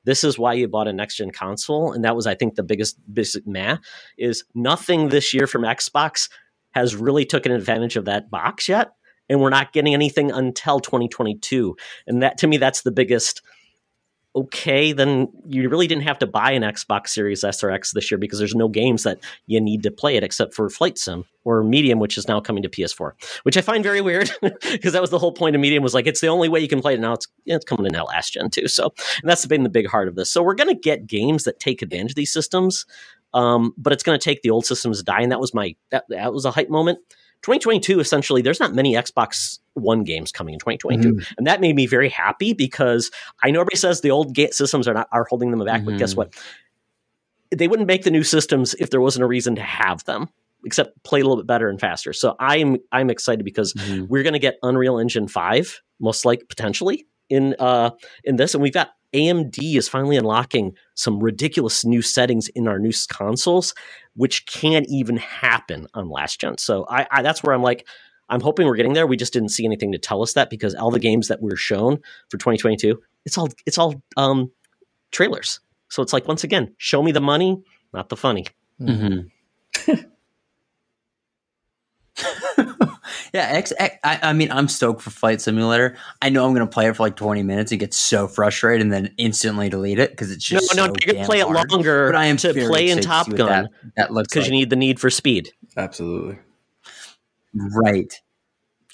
this 0.07 0.23
is 0.23 0.39
why 0.39 0.53
you 0.53 0.69
bought 0.69 0.87
a 0.87 0.93
next 0.93 1.17
gen 1.17 1.31
console. 1.31 1.91
And 1.91 2.05
that 2.05 2.15
was, 2.15 2.25
I 2.25 2.33
think, 2.33 2.55
the 2.55 2.63
biggest 2.63 2.97
basic 3.13 3.43
is 4.17 4.45
nothing 4.55 5.09
this 5.09 5.33
year 5.33 5.47
from 5.47 5.63
Xbox 5.63 6.29
has 6.71 6.95
really 6.95 7.25
taken 7.25 7.51
advantage 7.51 7.97
of 7.97 8.05
that 8.05 8.29
box 8.29 8.69
yet. 8.69 8.91
And 9.27 9.41
we're 9.41 9.49
not 9.49 9.73
getting 9.73 9.93
anything 9.93 10.31
until 10.31 10.79
2022. 10.79 11.75
And 12.07 12.23
that 12.23 12.37
to 12.37 12.47
me, 12.47 12.55
that's 12.55 12.83
the 12.83 12.91
biggest 12.91 13.41
okay, 14.37 14.91
then 14.91 15.27
you 15.47 15.67
really 15.67 15.87
didn't 15.87 16.03
have 16.03 16.19
to 16.19 16.27
buy 16.27 16.51
an 16.51 16.61
Xbox 16.61 17.09
Series 17.09 17.43
S 17.43 17.63
or 17.63 17.71
X 17.71 17.91
this 17.91 18.11
year 18.11 18.19
because 18.19 18.37
there's 18.37 18.53
no 18.53 18.67
games 18.67 19.01
that 19.01 19.17
you 19.47 19.59
need 19.59 19.81
to 19.81 19.89
play 19.89 20.15
it 20.15 20.23
except 20.23 20.53
for 20.53 20.69
Flight 20.69 20.99
Sim 20.99 21.25
or 21.43 21.63
Medium, 21.63 21.97
which 21.97 22.19
is 22.19 22.27
now 22.27 22.39
coming 22.39 22.61
to 22.61 22.69
PS4, 22.69 23.13
which 23.43 23.57
I 23.57 23.61
find 23.61 23.83
very 23.83 23.99
weird 23.99 24.29
because 24.71 24.93
that 24.93 25.01
was 25.01 25.09
the 25.09 25.17
whole 25.17 25.31
point 25.31 25.55
of 25.55 25.61
Medium 25.61 25.81
was 25.81 25.95
like 25.95 26.05
it's 26.05 26.21
the 26.21 26.27
only 26.27 26.49
way 26.49 26.59
you 26.59 26.67
can 26.67 26.81
play 26.81 26.93
it. 26.93 26.99
Now 26.99 27.13
it's 27.13 27.27
it's 27.47 27.65
coming 27.65 27.87
in 27.87 27.93
that 27.93 28.05
last 28.05 28.33
gen 28.33 28.51
too. 28.51 28.67
So 28.67 28.93
and 29.23 29.29
that's 29.29 29.45
been 29.47 29.63
the 29.63 29.69
big 29.69 29.87
heart 29.87 30.07
of 30.07 30.15
this. 30.15 30.31
So 30.31 30.43
we're 30.43 30.53
going 30.53 30.73
to 30.73 30.79
get 30.79 31.07
games 31.07 31.43
that 31.45 31.59
take 31.59 31.81
advantage 31.81 32.11
of 32.11 32.15
these 32.15 32.31
systems, 32.31 32.85
um, 33.33 33.73
but 33.75 33.91
it's 33.91 34.03
going 34.03 34.19
to 34.19 34.23
take 34.23 34.43
the 34.43 34.51
old 34.51 34.67
systems 34.67 34.99
to 34.99 35.03
die, 35.03 35.21
and 35.21 35.31
that 35.31 35.39
was 35.39 35.51
my 35.51 35.75
that, 35.89 36.05
that 36.09 36.31
was 36.31 36.45
a 36.45 36.51
hype 36.51 36.69
moment. 36.69 36.99
2022 37.43 37.99
essentially 37.99 38.41
there's 38.41 38.59
not 38.59 38.73
many 38.73 38.95
xbox 38.95 39.59
one 39.77 40.03
games 40.03 40.31
coming 40.31 40.53
in 40.53 40.59
2022 40.59 41.19
and 41.37 41.47
that 41.47 41.61
made 41.61 41.75
me 41.75 41.85
very 41.85 42.09
happy 42.09 42.53
because 42.53 43.11
i 43.43 43.51
know 43.51 43.59
everybody 43.61 43.77
says 43.77 44.01
the 44.01 44.11
old 44.11 44.33
ga- 44.35 44.51
systems 44.51 44.87
are 44.87 44.93
not 44.93 45.07
are 45.11 45.25
holding 45.29 45.51
them 45.51 45.63
back 45.65 45.83
but 45.85 45.97
guess 45.97 46.13
Mhm. 46.13 46.17
what? 46.17 46.33
They 47.55 47.67
wouldn't 47.69 47.87
make 47.87 48.03
the 48.03 48.11
new 48.11 48.23
systems 48.23 48.73
if 48.75 48.89
there 48.89 48.99
wasn't 48.99 49.23
a 49.23 49.27
reason 49.27 49.55
to 49.55 49.61
have 49.61 50.03
them 50.03 50.27
except 50.65 51.01
play 51.03 51.21
a 51.21 51.23
little 51.23 51.37
bit 51.37 51.47
better 51.47 51.69
and 51.69 51.79
faster. 51.79 52.11
So 52.13 52.35
i'm 52.39 52.77
i'm 52.91 53.09
excited 53.09 53.43
because 53.45 53.73
Mhm. 53.73 54.07
we're 54.09 54.23
going 54.23 54.33
to 54.33 54.39
get 54.39 54.57
unreal 54.63 54.97
engine 54.97 55.27
5 55.27 55.81
most 55.99 56.25
like 56.25 56.43
potentially 56.49 57.05
in 57.29 57.55
uh 57.59 57.91
in 58.23 58.35
this. 58.35 58.53
And 58.53 58.61
we've 58.61 58.73
got 58.73 58.89
amd 59.13 59.77
is 59.77 59.87
finally 59.87 60.17
unlocking 60.17 60.73
some 60.95 61.19
ridiculous 61.21 61.85
new 61.85 62.01
settings 62.01 62.49
in 62.49 62.67
our 62.67 62.77
new 62.79 62.91
consoles 63.07 63.73
which 64.15 64.45
can't 64.47 64.85
even 64.89 65.15
happen 65.15 65.87
on 65.93 66.09
last 66.09 66.41
gen. 66.41 66.57
So 66.57 66.85
I, 66.89 67.07
I 67.11 67.21
that's 67.21 67.41
where 67.43 67.53
i'm 67.55 67.61
like 67.63 67.87
i'm 68.29 68.41
hoping 68.41 68.65
we're 68.67 68.75
getting 68.75 68.93
there 68.93 69.07
we 69.07 69.17
just 69.17 69.33
didn't 69.33 69.49
see 69.49 69.65
anything 69.65 69.91
to 69.91 69.97
tell 69.97 70.21
us 70.21 70.33
that 70.33 70.49
because 70.49 70.73
all 70.75 70.91
the 70.91 70.99
games 70.99 71.27
that 71.27 71.41
were 71.41 71.55
shown 71.55 71.97
for 72.29 72.37
2022 72.37 72.99
it's 73.25 73.37
all 73.37 73.49
it's 73.65 73.77
all 73.77 74.01
um 74.17 74.51
trailers 75.11 75.59
so 75.89 76.01
it's 76.03 76.13
like 76.13 76.27
once 76.27 76.43
again 76.43 76.73
show 76.77 77.01
me 77.03 77.11
the 77.11 77.21
money 77.21 77.61
not 77.93 78.09
the 78.09 78.17
funny 78.17 78.45
Mhm. 78.81 79.29
yeah, 83.33 83.49
X, 83.51 83.73
X, 83.79 83.95
I, 84.03 84.19
I 84.23 84.33
mean, 84.33 84.51
I'm 84.51 84.67
stoked 84.67 85.01
for 85.01 85.11
Flight 85.11 85.39
Simulator. 85.41 85.95
I 86.21 86.29
know 86.29 86.45
I'm 86.45 86.53
going 86.53 86.65
to 86.67 86.71
play 86.71 86.87
it 86.87 86.95
for 86.95 87.03
like 87.03 87.15
20 87.15 87.43
minutes 87.43 87.71
and 87.71 87.79
get 87.79 87.93
so 87.93 88.27
frustrated 88.27 88.81
and 88.81 88.91
then 88.91 89.13
instantly 89.17 89.69
delete 89.69 89.99
it 89.99 90.11
because 90.11 90.31
it's 90.31 90.43
just 90.43 90.75
no 90.75 90.85
so 90.85 90.93
you 90.99 91.05
can 91.05 91.15
damn 91.15 91.25
play 91.25 91.39
it 91.39 91.47
longer 91.47 92.07
But 92.11 92.15
I 92.15 92.25
am 92.25 92.37
to 92.37 92.53
play 92.53 92.89
in 92.89 93.01
top 93.01 93.29
gun 93.29 93.47
That, 93.47 93.69
that 93.95 94.13
looks 94.13 94.29
because 94.29 94.45
like. 94.45 94.51
you 94.51 94.57
need 94.57 94.69
the 94.69 94.75
need 94.75 94.99
for 94.99 95.09
speed 95.09 95.51
Absolutely. 95.75 96.39
Right. 97.53 98.13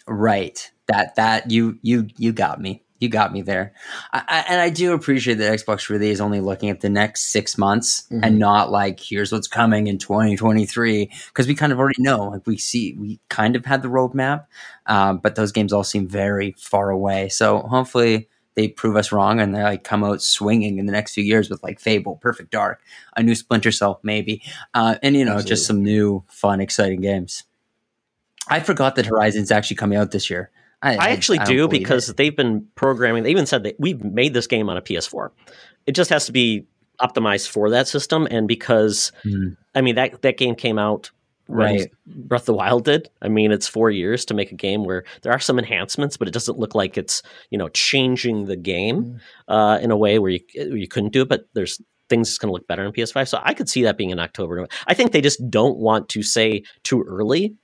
Right. 0.08 0.72
That 0.88 1.16
that 1.16 1.52
you 1.52 1.80
you 1.82 2.08
you 2.18 2.34
got 2.34 2.60
me. 2.60 2.84
You 3.00 3.10
got 3.10 3.34
me 3.34 3.42
there. 3.42 3.74
I, 4.14 4.24
I, 4.28 4.46
and 4.48 4.62
I 4.62 4.70
do 4.70 4.94
appreciate 4.94 5.36
that 5.36 5.60
Xbox 5.60 5.90
really 5.90 6.10
is 6.10 6.22
only 6.22 6.40
looking 6.40 6.70
at 6.70 6.80
the 6.80 6.90
next 6.90 7.32
six 7.32 7.58
months 7.58 8.04
mm-hmm. 8.04 8.24
and 8.24 8.40
not 8.40 8.72
like 8.72 8.98
here's 8.98 9.30
what's 9.30 9.48
coming 9.48 9.88
in 9.88 9.98
2023 9.98 11.12
because 11.28 11.46
we 11.46 11.54
kind 11.54 11.74
of 11.74 11.80
already 11.80 12.02
know. 12.02 12.30
Like 12.30 12.48
we 12.48 12.58
see, 12.58 12.96
we 12.98 13.20
kind 13.28 13.58
of 13.58 13.66
had 13.66 13.82
the 13.82 13.90
roadmap, 13.90 14.46
um, 14.86 15.18
but 15.18 15.36
those 15.36 15.52
games 15.52 15.74
all 15.74 15.84
seem 15.84 16.08
very 16.08 16.56
far 16.58 16.92
away. 16.92 17.28
So 17.28 17.60
hopefully 17.60 18.30
they 18.56 18.68
prove 18.70 18.96
us 18.96 19.12
wrong 19.12 19.40
and 19.40 19.54
they 19.54 19.64
like 19.64 19.84
come 19.84 20.04
out 20.04 20.22
swinging 20.22 20.78
in 20.78 20.86
the 20.86 20.92
next 20.92 21.14
few 21.14 21.24
years 21.24 21.50
with 21.50 21.62
like 21.64 21.80
Fable, 21.80 22.18
Perfect 22.18 22.52
Dark, 22.52 22.82
a 23.18 23.24
new 23.24 23.36
Splinter 23.36 23.72
Cell, 23.72 24.00
maybe, 24.04 24.42
uh, 24.74 24.96
and 25.02 25.16
you 25.16 25.26
know 25.26 25.34
Absolutely. 25.34 25.50
just 25.50 25.66
some 25.66 25.84
new, 25.84 26.24
fun, 26.30 26.62
exciting 26.62 27.02
games. 27.02 27.44
I 28.48 28.60
forgot 28.60 28.96
that 28.96 29.06
Horizon's 29.06 29.52
actually 29.52 29.78
coming 29.78 29.98
out 29.98 30.12
this 30.12 30.30
year. 30.30 30.52
I, 30.82 30.96
I 30.96 31.10
actually 31.10 31.40
I 31.40 31.46
do 31.46 31.68
because 31.68 32.10
it. 32.10 32.18
they've 32.18 32.36
been 32.36 32.68
programming. 32.76 33.24
They 33.24 33.32
even 33.32 33.46
said 33.46 33.64
that 33.64 33.76
we've 33.80 34.04
made 34.04 34.34
this 34.34 34.48
game 34.48 34.70
on 34.70 34.76
a 34.76 34.82
PS4. 34.82 35.30
It 35.88 35.94
just 35.94 36.10
has 36.10 36.26
to 36.26 36.34
be 36.34 36.66
optimized 37.00 37.50
for 37.50 37.70
that 37.70 37.88
system, 37.88 38.28
and 38.30 38.48
because 38.48 39.12
mm. 39.26 39.56
I 39.74 39.82
mean 39.82 39.96
that 39.96 40.22
that 40.24 40.38
game 40.38 40.56
came 40.56 40.78
out 40.78 41.12
right 41.48 41.92
Breath 42.06 42.42
of 42.42 42.46
the 42.48 42.54
Wild 42.54 42.86
did. 42.86 43.10
I 43.22 43.30
mean, 43.30 43.52
it's 43.52 43.68
four 43.68 43.92
years 43.92 44.26
to 44.26 44.34
make 44.34 44.52
a 44.52 44.56
game 44.56 44.84
where 44.84 45.06
there 45.22 45.32
are 45.32 45.40
some 45.40 45.58
enhancements, 45.58 46.18
but 46.18 46.28
it 46.28 46.34
doesn't 46.34 46.60
look 46.60 46.76
like 46.76 46.98
it's 46.98 47.24
you 47.50 47.58
know 47.58 47.70
changing 47.70 48.46
the 48.46 48.58
game 48.58 49.04
mm. 49.04 49.20
uh, 49.48 49.80
in 49.80 49.90
a 49.90 49.98
way 49.98 50.20
where 50.20 50.32
you 50.32 50.42
you 50.54 50.88
couldn't 50.90 51.14
do 51.14 51.22
it. 51.22 51.30
But 51.30 51.48
there's 51.54 51.82
things 52.10 52.28
that's 52.28 52.38
going 52.38 52.50
to 52.50 52.54
look 52.54 52.68
better 52.68 52.84
in 52.84 52.92
PS5, 52.92 53.30
so 53.30 53.40
I 53.42 53.54
could 53.54 53.70
see 53.70 53.84
that 53.84 53.98
being 53.98 54.10
in 54.10 54.20
October. 54.20 54.68
I 54.88 54.94
think 54.94 55.14
they 55.14 55.22
just 55.22 55.50
don't 55.50 55.78
want 55.78 56.10
to 56.10 56.24
say 56.24 56.64
too 56.84 57.04
early 57.04 57.56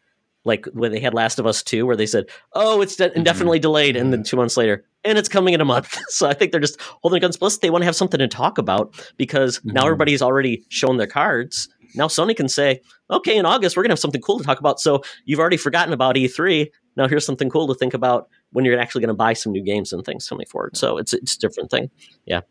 like 0.46 0.66
when 0.74 0.92
they 0.92 1.00
had 1.00 1.14
Last 1.14 1.40
of 1.40 1.46
Us 1.46 1.62
2, 1.64 1.86
where 1.86 1.96
they 1.96 2.06
said, 2.06 2.26
oh, 2.54 2.82
it's 2.82 2.96
de- 2.96 3.10
mm-hmm. 3.10 3.18
indefinitely 3.18 3.58
mm-hmm. 3.58 3.64
delayed. 3.64 3.96
And 3.96 4.12
then 4.14 4.24
two 4.24 4.38
months 4.38 4.58
later, 4.58 4.86
and 5.04 5.18
it's 5.18 5.30
coming 5.30 5.54
in 5.54 5.62
a 5.62 5.66
month. 5.66 5.98
so 6.10 6.28
I 6.28 6.34
think 6.34 6.52
they're 6.52 6.62
just 6.62 6.80
holding 7.02 7.22
guns. 7.22 7.38
Plus, 7.38 7.58
they 7.58 7.70
want 7.70 7.82
to 7.82 7.86
have 7.86 7.96
something 7.96 8.20
to 8.20 8.28
talk 8.28 8.58
about 8.58 8.94
because 9.18 9.60
mm-hmm. 9.60 9.72
now 9.72 9.86
everybody's 9.86 10.22
already 10.22 10.64
shown 10.70 10.98
their 10.98 11.08
cards. 11.08 11.70
Now 11.96 12.08
Sony 12.08 12.36
can 12.36 12.48
say, 12.48 12.82
okay, 13.10 13.36
in 13.36 13.46
August, 13.46 13.76
we're 13.76 13.84
going 13.84 13.90
to 13.90 13.94
have 13.94 14.00
something 14.00 14.22
cool 14.22 14.38
to 14.38 14.44
talk 14.44 14.60
about. 14.60 14.80
So 14.80 15.02
you've 15.26 15.40
already 15.40 15.58
forgotten 15.58 15.94
about 15.94 16.16
E3. 16.16 16.70
Now 16.96 17.08
here's 17.08 17.26
something 17.26 17.50
cool 17.50 17.68
to 17.68 17.74
think 17.74 17.94
about 17.94 18.30
when 18.52 18.64
you're 18.64 18.80
actually 18.80 19.02
going 19.02 19.10
to 19.10 19.16
buy 19.16 19.34
some 19.34 19.52
new 19.52 19.64
games 19.64 19.92
and 19.92 20.04
things 20.06 20.28
coming 20.28 20.46
forward. 20.46 20.78
So 20.78 20.98
it's, 20.98 21.14
it's 21.14 21.36
a 21.36 21.40
different 21.40 21.72
thing. 21.72 21.90
Yeah. 22.26 22.42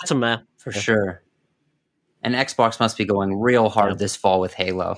That's 0.00 0.10
a 0.10 0.14
meh. 0.14 0.38
For 0.56 0.72
yeah. 0.72 0.80
sure. 0.80 1.22
And 2.22 2.34
Xbox 2.34 2.80
must 2.80 2.96
be 2.96 3.04
going 3.04 3.38
real 3.38 3.68
hard 3.68 3.92
yeah. 3.92 3.96
this 3.96 4.16
fall 4.16 4.40
with 4.40 4.54
Halo. 4.54 4.96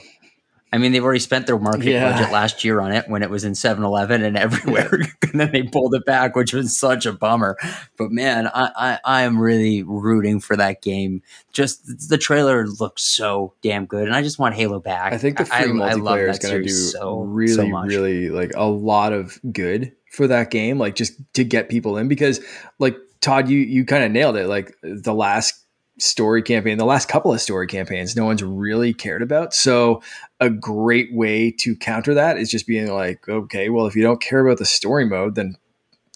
I 0.73 0.79
mean, 0.79 0.93
they've 0.93 1.03
already 1.03 1.21
spent 1.21 1.47
their 1.47 1.59
marketing 1.59 1.95
yeah. 1.95 2.13
budget 2.13 2.33
last 2.33 2.65
year 2.65 2.81
on 2.81 2.93
it 2.93 3.09
when 3.09 3.23
it 3.23 3.31
was 3.31 3.43
in 3.43 3.57
7 3.57 3.83
Eleven 3.83 4.23
and 4.23 4.37
everywhere. 4.37 4.91
and 5.23 5.41
then 5.41 5.51
they 5.51 5.65
pulled 5.65 5.95
it 5.95 6.05
back, 6.05 6.37
which 6.37 6.53
was 6.53 6.79
such 6.79 7.07
a 7.07 7.13
bummer. 7.13 7.57
But 7.97 8.13
man, 8.13 8.47
I, 8.47 8.71
I, 8.77 8.99
I, 9.05 9.23
am 9.23 9.41
really 9.41 9.83
rooting 9.83 10.39
for 10.39 10.57
that 10.57 10.81
game. 10.81 11.23
Just 11.53 12.09
the 12.09 12.19
trailer 12.19 12.67
looks 12.69 13.03
so 13.03 13.55
damn 13.63 13.87
good. 13.87 14.07
And 14.07 14.15
I 14.15 14.23
just 14.23 14.39
want 14.39 14.55
Halo 14.55 14.79
back. 14.79 15.13
I 15.13 15.19
think 15.19 15.39
the 15.39 15.45
free 15.45 15.57
I, 15.57 15.67
multiplayer 15.67 16.29
I 16.29 16.31
is 16.31 16.39
going 16.39 16.55
to 16.55 16.63
do 16.63 16.69
so, 16.69 17.21
really, 17.23 17.55
so 17.55 17.67
really 17.67 18.29
like 18.31 18.53
a 18.55 18.67
lot 18.67 19.13
of 19.13 19.41
good 19.51 19.93
for 20.13 20.29
that 20.29 20.53
game. 20.53 20.79
Like 20.79 20.95
just 20.95 21.15
to 21.35 21.43
get 21.43 21.69
people 21.69 21.97
in 21.97 22.07
because 22.07 22.41
like 22.79 22.97
Todd, 23.21 23.49
you, 23.49 23.59
you 23.59 23.85
kind 23.85 24.05
of 24.05 24.13
nailed 24.13 24.37
it. 24.37 24.47
Like 24.47 24.77
the 24.83 25.15
last 25.15 25.60
story 26.01 26.43
campaign, 26.43 26.79
the 26.79 26.85
last 26.85 27.09
couple 27.09 27.33
of 27.33 27.41
story 27.41 27.67
campaigns, 27.67 28.17
no 28.17 28.25
one's 28.25 28.43
really 28.43 28.93
cared 28.93 29.23
about. 29.23 29.55
So, 29.55 30.03
a 30.41 30.51
great 30.51 31.13
way 31.15 31.51
to 31.51 31.77
counter 31.77 32.15
that 32.15 32.39
is 32.39 32.51
just 32.51 32.67
being 32.67 32.91
like, 32.91 33.29
okay, 33.29 33.69
well, 33.69 33.87
if 33.87 33.95
you 33.95 34.03
don't 34.03 34.21
care 34.21 34.45
about 34.45 34.59
the 34.59 34.65
story 34.65 35.05
mode, 35.05 35.35
then 35.35 35.57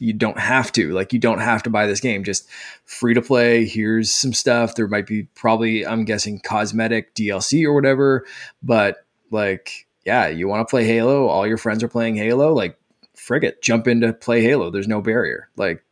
you 0.00 0.12
don't 0.12 0.38
have 0.38 0.72
to. 0.72 0.92
Like, 0.92 1.12
you 1.12 1.18
don't 1.18 1.40
have 1.40 1.62
to 1.64 1.70
buy 1.70 1.86
this 1.86 2.00
game. 2.00 2.24
Just 2.24 2.48
free 2.84 3.14
to 3.14 3.22
play. 3.22 3.64
Here's 3.64 4.12
some 4.12 4.32
stuff. 4.32 4.74
There 4.74 4.88
might 4.88 5.06
be 5.06 5.24
probably, 5.34 5.86
I'm 5.86 6.04
guessing, 6.04 6.40
cosmetic 6.40 7.14
DLC 7.14 7.64
or 7.64 7.74
whatever. 7.74 8.24
But, 8.62 9.04
like, 9.30 9.86
yeah, 10.04 10.28
you 10.28 10.48
want 10.48 10.66
to 10.66 10.70
play 10.70 10.84
Halo, 10.84 11.26
all 11.26 11.46
your 11.46 11.56
friends 11.56 11.82
are 11.82 11.88
playing 11.88 12.16
Halo, 12.16 12.52
like, 12.52 12.78
frigate, 13.14 13.62
jump 13.62 13.86
into 13.86 14.12
play 14.12 14.42
Halo. 14.42 14.70
There's 14.70 14.88
no 14.88 15.00
barrier. 15.00 15.48
Like, 15.56 15.83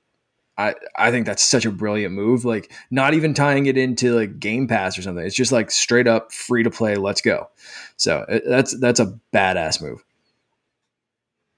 I, 0.63 0.75
I 0.97 1.11
think 1.11 1.27
that's 1.27 1.43
such 1.43 1.65
a 1.65 1.71
brilliant 1.71 2.15
move. 2.15 2.45
Like 2.45 2.73
not 2.91 3.15
even 3.15 3.35
tying 3.35 3.67
it 3.67 3.77
into 3.77 4.15
like 4.15 4.39
Game 4.39 4.69
Pass 4.69 4.97
or 4.97 5.03
something. 5.03 5.25
It's 5.25 5.35
just 5.35 5.53
like 5.53 5.71
straight 5.71 6.07
up 6.07 6.33
free 6.33 6.63
to 6.63 6.71
play. 6.71 6.95
Let's 6.95 7.21
go. 7.21 7.51
So 7.97 8.25
it, 8.29 8.45
that's 8.47 8.79
that's 8.79 9.01
a 9.01 9.19
badass 9.33 9.83
move. 9.83 10.05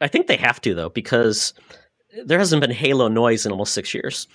I 0.00 0.08
think 0.08 0.26
they 0.26 0.36
have 0.36 0.60
to 0.62 0.74
though 0.74 0.88
because 0.88 1.52
there 2.24 2.38
hasn't 2.38 2.60
been 2.60 2.70
Halo 2.70 3.08
noise 3.08 3.44
in 3.44 3.52
almost 3.52 3.74
six 3.74 3.92
years. 3.92 4.26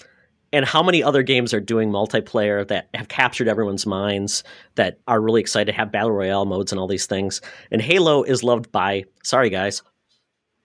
And 0.52 0.66
how 0.66 0.82
many 0.82 1.04
other 1.04 1.22
games 1.22 1.54
are 1.54 1.60
doing 1.60 1.92
multiplayer 1.92 2.68
that 2.68 2.90
have 2.96 3.08
captured 3.08 3.48
everyone's 3.48 3.86
minds 3.86 4.44
that 4.76 5.00
are 5.08 5.22
really 5.22 5.42
excited 5.42 5.72
to 5.72 5.78
have 5.78 5.92
battle 5.92 6.12
royale 6.12 6.46
modes 6.46 6.72
and 6.72 6.80
all 6.80 6.88
these 6.88 7.06
things? 7.06 7.40
And 7.70 7.82
Halo 7.82 8.24
is 8.24 8.44
loved 8.44 8.72
by, 8.72 9.06
sorry 9.24 9.52
guys, 9.52 9.84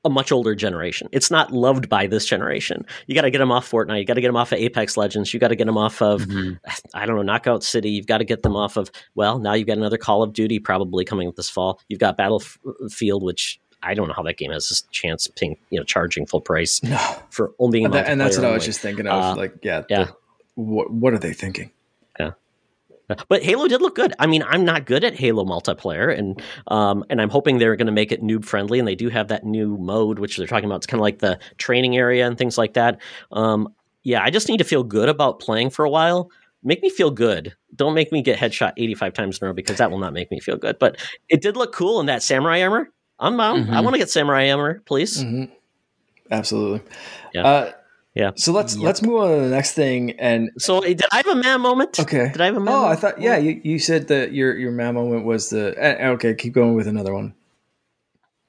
a 0.04 0.10
much 0.10 0.30
older 0.30 0.54
generation. 0.54 1.08
It's 1.12 1.30
not 1.30 1.52
loved 1.52 1.88
by 1.88 2.06
this 2.06 2.26
generation. 2.26 2.84
You 3.06 3.14
got 3.14 3.22
to 3.22 3.30
get 3.30 3.38
them 3.38 3.50
off 3.50 3.70
Fortnite. 3.70 3.98
You 3.98 4.04
got 4.04 4.14
to 4.14 4.20
get 4.20 4.28
them 4.28 4.36
off 4.36 4.52
of 4.52 4.58
Apex 4.58 4.96
Legends. 4.96 5.32
You 5.32 5.40
got 5.40 5.48
to 5.48 5.56
get 5.56 5.66
them 5.66 5.78
off 5.78 6.02
of, 6.02 6.22
mm-hmm. 6.22 6.54
I 6.94 7.06
don't 7.06 7.16
know, 7.16 7.22
Knockout 7.22 7.64
City. 7.64 7.90
You've 7.90 8.06
got 8.06 8.18
to 8.18 8.24
get 8.24 8.42
them 8.42 8.56
off 8.56 8.76
of, 8.76 8.90
well, 9.14 9.38
now 9.38 9.54
you've 9.54 9.66
got 9.66 9.78
another 9.78 9.98
Call 9.98 10.22
of 10.22 10.32
Duty 10.32 10.58
probably 10.58 11.04
coming 11.04 11.28
up 11.28 11.36
this 11.36 11.50
fall. 11.50 11.80
You've 11.88 12.00
got 12.00 12.16
Battlefield, 12.16 13.22
which 13.22 13.60
I 13.82 13.94
don't 13.94 14.08
know 14.08 14.14
how 14.14 14.22
that 14.22 14.36
game 14.36 14.50
has 14.50 14.70
a 14.70 14.90
chance 14.92 15.26
paying, 15.28 15.56
you 15.70 15.78
know, 15.78 15.84
charging 15.84 16.26
full 16.26 16.40
price 16.40 16.82
no. 16.82 16.98
for 17.30 17.52
only. 17.58 17.84
And, 17.84 17.94
that, 17.94 18.06
and 18.08 18.20
that's 18.20 18.36
what 18.36 18.46
I 18.46 18.52
was 18.52 18.64
just 18.64 18.80
thinking 18.80 19.06
of. 19.06 19.22
Uh, 19.22 19.36
like, 19.36 19.54
yeah, 19.62 19.84
yeah. 19.88 20.04
The, 20.04 20.14
what, 20.54 20.90
what 20.90 21.12
are 21.14 21.18
they 21.18 21.32
thinking? 21.32 21.70
Yeah. 22.18 22.32
But 23.28 23.42
Halo 23.42 23.68
did 23.68 23.82
look 23.82 23.94
good. 23.94 24.14
I 24.18 24.26
mean, 24.26 24.42
I'm 24.42 24.64
not 24.64 24.86
good 24.86 25.04
at 25.04 25.14
Halo 25.14 25.44
multiplayer, 25.44 26.16
and 26.16 26.40
um, 26.68 27.04
and 27.10 27.20
I'm 27.20 27.30
hoping 27.30 27.58
they're 27.58 27.76
going 27.76 27.86
to 27.86 27.92
make 27.92 28.12
it 28.12 28.22
noob 28.22 28.44
friendly. 28.44 28.78
And 28.78 28.88
they 28.88 28.94
do 28.94 29.08
have 29.08 29.28
that 29.28 29.44
new 29.44 29.76
mode, 29.76 30.18
which 30.18 30.36
they're 30.36 30.46
talking 30.46 30.66
about. 30.66 30.76
It's 30.76 30.86
kind 30.86 31.00
of 31.00 31.02
like 31.02 31.18
the 31.18 31.38
training 31.58 31.96
area 31.96 32.26
and 32.26 32.38
things 32.38 32.56
like 32.56 32.74
that. 32.74 33.00
Um, 33.32 33.68
yeah, 34.02 34.22
I 34.22 34.30
just 34.30 34.48
need 34.48 34.58
to 34.58 34.64
feel 34.64 34.82
good 34.82 35.08
about 35.08 35.40
playing 35.40 35.70
for 35.70 35.84
a 35.84 35.90
while. 35.90 36.30
Make 36.62 36.82
me 36.82 36.88
feel 36.88 37.10
good. 37.10 37.54
Don't 37.74 37.94
make 37.94 38.10
me 38.10 38.22
get 38.22 38.38
headshot 38.38 38.72
85 38.76 39.12
times 39.12 39.38
in 39.38 39.44
a 39.44 39.48
row 39.48 39.54
because 39.54 39.78
that 39.78 39.90
will 39.90 39.98
not 39.98 40.12
make 40.14 40.30
me 40.30 40.40
feel 40.40 40.56
good. 40.56 40.78
But 40.78 40.96
it 41.28 41.42
did 41.42 41.56
look 41.56 41.74
cool 41.74 42.00
in 42.00 42.06
that 42.06 42.22
samurai 42.22 42.62
armor. 42.62 42.90
I'm 43.18 43.36
bound. 43.36 43.64
Mm-hmm. 43.66 43.74
I 43.74 43.80
want 43.80 43.94
to 43.94 43.98
get 43.98 44.10
samurai 44.10 44.50
armor, 44.50 44.82
please. 44.86 45.22
Mm-hmm. 45.22 45.52
Absolutely. 46.30 46.80
Yeah. 47.34 47.46
Uh, 47.46 47.72
yeah. 48.14 48.30
So 48.36 48.52
let's 48.52 48.76
yep. 48.76 48.84
let's 48.84 49.02
move 49.02 49.22
on 49.22 49.30
to 49.30 49.40
the 49.42 49.48
next 49.48 49.72
thing. 49.72 50.12
And 50.12 50.50
so, 50.58 50.80
did 50.80 51.02
I 51.10 51.16
have 51.16 51.26
a 51.26 51.34
man 51.34 51.60
moment? 51.60 51.98
Okay. 51.98 52.30
Did 52.32 52.40
I 52.40 52.46
have 52.46 52.56
a 52.56 52.60
man? 52.60 52.72
Oh, 52.72 52.82
moment? 52.82 52.98
I 52.98 53.00
thought. 53.00 53.20
Yeah, 53.20 53.36
you, 53.38 53.60
you 53.64 53.78
said 53.78 54.08
that 54.08 54.32
your 54.32 54.56
your 54.56 54.72
man 54.72 54.94
moment 54.94 55.24
was 55.24 55.50
the. 55.50 55.74
Uh, 55.76 56.12
okay, 56.12 56.34
keep 56.34 56.52
going 56.52 56.74
with 56.74 56.86
another 56.86 57.12
one. 57.12 57.34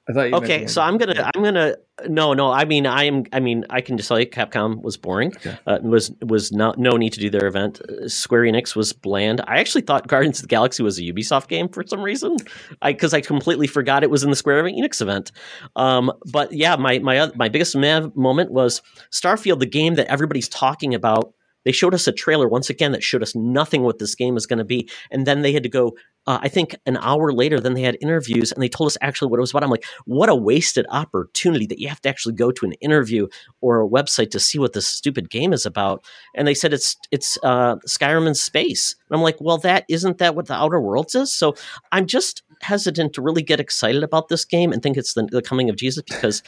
I 0.08 0.12
thought. 0.12 0.32
okay, 0.34 0.66
so 0.68 0.80
I'm 0.82 0.98
gonna 0.98 1.30
I'm 1.34 1.42
gonna 1.42 1.76
no 2.06 2.32
no 2.32 2.52
I 2.52 2.64
mean 2.64 2.86
I 2.86 3.04
am 3.04 3.24
I 3.32 3.40
mean 3.40 3.64
I 3.70 3.80
can 3.80 3.96
just 3.96 4.08
tell 4.08 4.20
you 4.20 4.26
Capcom 4.26 4.80
was 4.82 4.96
boring. 4.96 5.34
Okay. 5.36 5.58
Uh, 5.66 5.78
was 5.82 6.12
was 6.22 6.52
not 6.52 6.78
no 6.78 6.92
need 6.92 7.12
to 7.14 7.20
do 7.20 7.28
their 7.28 7.46
event. 7.48 7.80
Uh, 7.80 8.08
Square 8.08 8.42
Enix 8.42 8.76
was 8.76 8.92
bland. 8.92 9.40
I 9.48 9.58
actually 9.58 9.82
thought 9.82 10.06
Guardians 10.06 10.38
of 10.38 10.42
the 10.42 10.48
Galaxy 10.48 10.84
was 10.84 10.98
a 10.98 11.02
Ubisoft 11.02 11.48
game 11.48 11.68
for 11.68 11.84
some 11.84 12.02
reason. 12.02 12.36
I 12.82 12.92
because 12.92 13.14
I 13.14 13.20
completely 13.20 13.66
forgot 13.66 14.04
it 14.04 14.10
was 14.10 14.22
in 14.22 14.30
the 14.30 14.36
Square 14.36 14.64
Enix 14.64 15.02
event. 15.02 15.32
Um, 15.74 16.12
but 16.30 16.52
yeah, 16.52 16.76
my 16.76 17.00
my 17.00 17.30
my 17.34 17.48
biggest 17.48 17.74
moment 17.74 18.52
was 18.52 18.82
Starfield, 19.10 19.58
the 19.58 19.66
game 19.66 19.94
that 19.96 20.06
everybody's 20.06 20.48
talking 20.48 20.94
about 20.94 21.34
they 21.66 21.72
showed 21.72 21.94
us 21.94 22.06
a 22.06 22.12
trailer 22.12 22.48
once 22.48 22.70
again 22.70 22.92
that 22.92 23.02
showed 23.02 23.24
us 23.24 23.34
nothing 23.34 23.82
what 23.82 23.98
this 23.98 24.14
game 24.14 24.36
is 24.36 24.46
going 24.46 24.60
to 24.60 24.64
be. 24.64 24.88
And 25.10 25.26
then 25.26 25.42
they 25.42 25.52
had 25.52 25.64
to 25.64 25.68
go, 25.68 25.96
uh, 26.28 26.38
I 26.40 26.48
think 26.48 26.76
an 26.86 26.96
hour 26.98 27.32
later, 27.32 27.58
then 27.58 27.74
they 27.74 27.82
had 27.82 27.98
interviews 28.00 28.52
and 28.52 28.62
they 28.62 28.68
told 28.68 28.86
us 28.86 28.96
actually 29.00 29.32
what 29.32 29.38
it 29.38 29.40
was 29.40 29.50
about. 29.50 29.64
I'm 29.64 29.70
like, 29.70 29.84
what 30.04 30.28
a 30.28 30.34
wasted 30.36 30.86
opportunity 30.90 31.66
that 31.66 31.80
you 31.80 31.88
have 31.88 32.00
to 32.02 32.08
actually 32.08 32.36
go 32.36 32.52
to 32.52 32.66
an 32.66 32.72
interview 32.74 33.26
or 33.60 33.82
a 33.82 33.88
website 33.88 34.30
to 34.30 34.40
see 34.40 34.60
what 34.60 34.74
this 34.74 34.86
stupid 34.86 35.28
game 35.28 35.52
is 35.52 35.66
about. 35.66 36.04
And 36.36 36.46
they 36.46 36.54
said 36.54 36.72
it's 36.72 36.96
it's 37.10 37.36
uh, 37.42 37.76
Skyrim 37.86 38.28
in 38.28 38.36
space. 38.36 38.94
And 39.10 39.16
I'm 39.16 39.22
like, 39.22 39.40
well, 39.40 39.58
that 39.58 39.86
isn't 39.88 40.18
that 40.18 40.36
what 40.36 40.46
the 40.46 40.54
Outer 40.54 40.80
Worlds 40.80 41.16
is? 41.16 41.34
So 41.34 41.56
I'm 41.90 42.06
just 42.06 42.44
hesitant 42.62 43.12
to 43.14 43.22
really 43.22 43.42
get 43.42 43.58
excited 43.58 44.04
about 44.04 44.28
this 44.28 44.44
game 44.44 44.72
and 44.72 44.80
think 44.80 44.96
it's 44.96 45.14
the, 45.14 45.24
the 45.24 45.42
coming 45.42 45.68
of 45.68 45.74
Jesus 45.74 46.04
because 46.04 46.44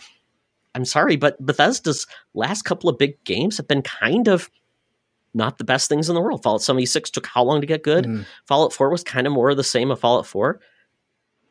I'm 0.76 0.84
sorry, 0.84 1.16
but 1.16 1.44
Bethesda's 1.44 2.06
last 2.34 2.62
couple 2.62 2.88
of 2.88 2.98
big 2.98 3.22
games 3.24 3.56
have 3.56 3.66
been 3.66 3.82
kind 3.82 4.28
of 4.28 4.48
not 5.34 5.58
the 5.58 5.64
best 5.64 5.88
things 5.88 6.08
in 6.08 6.14
the 6.14 6.20
world. 6.20 6.42
Fallout 6.42 6.62
76 6.62 7.10
took 7.10 7.26
how 7.26 7.42
long 7.42 7.60
to 7.60 7.66
get 7.66 7.82
good? 7.82 8.04
Mm. 8.06 8.26
Fallout 8.46 8.72
4 8.72 8.90
was 8.90 9.04
kind 9.04 9.26
of 9.26 9.32
more 9.32 9.50
of 9.50 9.56
the 9.56 9.64
same 9.64 9.90
of 9.90 10.00
Fallout 10.00 10.26
4. 10.26 10.60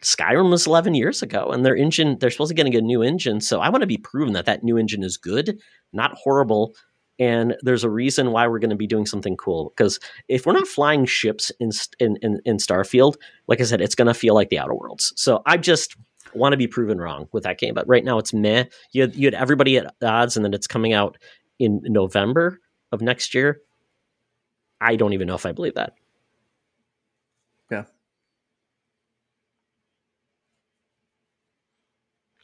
Skyrim 0.01 0.51
was 0.51 0.67
11 0.67 0.93
years 0.93 1.23
ago, 1.23 1.49
and 1.51 1.65
their 1.65 1.75
engine, 1.75 2.17
they're 2.19 2.29
supposed 2.29 2.49
to 2.49 2.55
getting 2.55 2.75
a 2.75 2.81
new 2.81 3.01
engine. 3.01 3.41
So 3.41 3.61
I 3.61 3.69
want 3.69 3.81
to 3.81 3.87
be 3.87 3.97
proven 3.97 4.33
that 4.33 4.45
that 4.45 4.63
new 4.63 4.77
engine 4.77 5.03
is 5.03 5.17
good, 5.17 5.59
not 5.91 6.13
horrible. 6.15 6.75
And 7.19 7.55
there's 7.61 7.83
a 7.83 7.89
reason 7.89 8.31
why 8.31 8.47
we're 8.47 8.59
going 8.59 8.69
to 8.69 8.75
be 8.75 8.85
doing 8.85 9.07
something 9.07 9.35
cool. 9.35 9.73
Because 9.75 9.99
if 10.27 10.45
we're 10.45 10.53
not 10.53 10.67
flying 10.67 11.05
ships 11.05 11.51
in, 11.59 11.71
in, 11.99 12.17
in, 12.21 12.39
in 12.45 12.57
Starfield, 12.57 13.15
like 13.47 13.59
I 13.59 13.63
said, 13.63 13.81
it's 13.81 13.95
going 13.95 14.07
to 14.07 14.13
feel 14.13 14.35
like 14.35 14.49
the 14.49 14.59
Outer 14.59 14.75
Worlds. 14.75 15.13
So 15.15 15.41
I 15.47 15.57
just, 15.57 15.95
want 16.33 16.53
to 16.53 16.57
be 16.57 16.67
proven 16.67 16.99
wrong 16.99 17.27
with 17.31 17.43
that 17.43 17.59
game. 17.59 17.73
But 17.73 17.87
right 17.87 18.03
now 18.03 18.17
it's 18.17 18.33
meh. 18.33 18.65
You 18.91 19.03
had, 19.03 19.15
you 19.15 19.27
had 19.27 19.33
everybody 19.33 19.77
at 19.77 19.93
odds, 20.01 20.35
and 20.35 20.45
then 20.45 20.53
it's 20.53 20.67
coming 20.67 20.93
out 20.93 21.17
in 21.59 21.81
November 21.83 22.59
of 22.91 23.01
next 23.01 23.33
year. 23.33 23.61
I 24.79 24.95
don't 24.95 25.13
even 25.13 25.27
know 25.27 25.35
if 25.35 25.45
I 25.45 25.51
believe 25.51 25.75
that. 25.75 25.95
Yeah. 27.71 27.83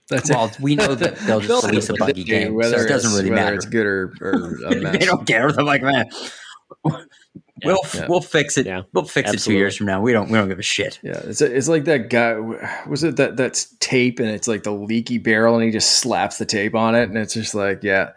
That's 0.09 0.29
well, 0.29 0.51
we 0.59 0.75
know 0.75 0.95
that 0.95 1.15
they'll 1.27 1.39
just 1.39 1.65
release 1.65 1.89
a 1.89 1.93
buggy 1.93 2.23
game, 2.23 2.61
so 2.61 2.69
it 2.77 2.87
doesn't 2.87 3.13
really 3.13 3.29
matter. 3.29 3.55
it's 3.55 3.65
good 3.65 3.85
or, 3.85 4.13
or 4.21 4.31
a 4.67 4.75
mess. 4.75 4.97
they 4.99 5.05
don't 5.05 5.25
care. 5.25 5.51
They're 5.51 5.63
like, 5.63 5.81
man, 5.81 6.05
we'll 6.83 7.79
Yeah. 7.93 8.07
we'll 8.09 8.21
fix 8.21 8.57
it. 8.57 8.65
Yeah. 8.65 8.81
We'll 8.91 9.05
fix 9.05 9.31
it 9.33 9.39
two 9.39 9.53
years 9.53 9.77
from 9.77 9.87
now. 9.87 10.01
We 10.01 10.11
don't 10.11 10.29
we 10.29 10.37
don't 10.37 10.49
give 10.49 10.59
a 10.59 10.63
shit. 10.63 10.99
Yeah, 11.03 11.21
it's 11.23 11.41
it's 11.41 11.69
like 11.69 11.85
that 11.85 12.09
guy. 12.09 12.35
Was 12.87 13.03
it 13.03 13.15
that 13.15 13.37
that's 13.37 13.73
tape 13.79 14.19
and 14.19 14.29
it's 14.29 14.47
like 14.47 14.63
the 14.63 14.71
leaky 14.73 15.19
barrel 15.19 15.55
and 15.55 15.63
he 15.63 15.71
just 15.71 15.93
slaps 15.93 16.37
the 16.37 16.45
tape 16.45 16.75
on 16.75 16.95
it 16.95 17.03
and 17.09 17.17
it's 17.17 17.33
just 17.33 17.55
like 17.55 17.83
yeah. 17.83 18.11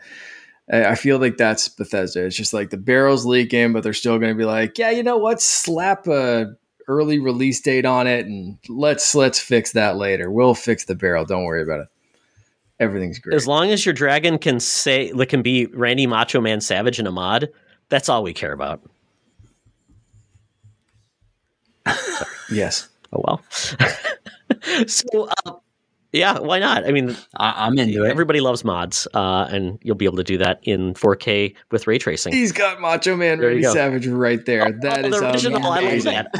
I 0.68 0.96
feel 0.96 1.18
like 1.18 1.36
that's 1.36 1.68
Bethesda. 1.68 2.24
It's 2.24 2.36
just 2.36 2.52
like 2.52 2.70
the 2.70 2.76
barrel's 2.76 3.24
leaking, 3.24 3.72
but 3.72 3.82
they're 3.84 3.92
still 3.92 4.18
going 4.18 4.32
to 4.32 4.38
be 4.38 4.44
like, 4.44 4.78
yeah, 4.78 4.90
you 4.90 5.04
know 5.04 5.16
what? 5.16 5.40
Slap 5.40 6.08
a 6.08 6.56
early 6.88 7.18
release 7.18 7.60
date 7.60 7.84
on 7.84 8.06
it 8.06 8.26
and 8.26 8.58
let's 8.68 9.14
let's 9.14 9.40
fix 9.40 9.72
that 9.72 9.96
later. 9.96 10.30
We'll 10.30 10.54
fix 10.54 10.84
the 10.84 10.94
barrel. 10.94 11.24
Don't 11.24 11.44
worry 11.44 11.62
about 11.62 11.80
it. 11.80 11.88
Everything's 12.78 13.18
great. 13.18 13.34
As 13.34 13.46
long 13.46 13.70
as 13.70 13.86
your 13.86 13.94
dragon 13.94 14.38
can 14.38 14.60
say, 14.60 15.12
like, 15.12 15.30
can 15.30 15.42
be 15.42 15.66
Randy 15.66 16.06
Macho 16.06 16.40
Man 16.40 16.60
Savage 16.60 16.98
in 16.98 17.06
a 17.06 17.12
mod, 17.12 17.48
that's 17.88 18.08
all 18.08 18.22
we 18.22 18.34
care 18.34 18.52
about. 18.52 18.82
yes. 22.50 22.88
Oh 23.12 23.22
well. 23.24 23.42
so, 24.86 25.28
uh, 25.46 25.52
yeah, 26.16 26.38
why 26.38 26.58
not? 26.58 26.86
I 26.86 26.92
mean, 26.92 27.16
I, 27.36 27.66
I'm 27.66 27.78
into 27.78 28.04
it. 28.04 28.10
everybody 28.10 28.40
loves 28.40 28.64
mods, 28.64 29.06
uh, 29.14 29.46
and 29.50 29.78
you'll 29.82 29.96
be 29.96 30.04
able 30.06 30.16
to 30.18 30.24
do 30.24 30.38
that 30.38 30.60
in 30.62 30.94
4K 30.94 31.54
with 31.70 31.86
ray 31.86 31.98
tracing. 31.98 32.32
He's 32.32 32.52
got 32.52 32.80
Macho 32.80 33.16
Man 33.16 33.38
There 33.38 33.48
Randy. 33.50 33.64
Savage 33.64 34.06
right 34.06 34.44
there. 34.44 34.72
That 34.82 35.04
Oh, 35.04 35.08
is 35.08 35.20
the 35.20 35.30
original. 35.30 35.62
I 35.64 35.68
love 35.68 35.78
amazing. 35.78 36.12
that. 36.14 36.34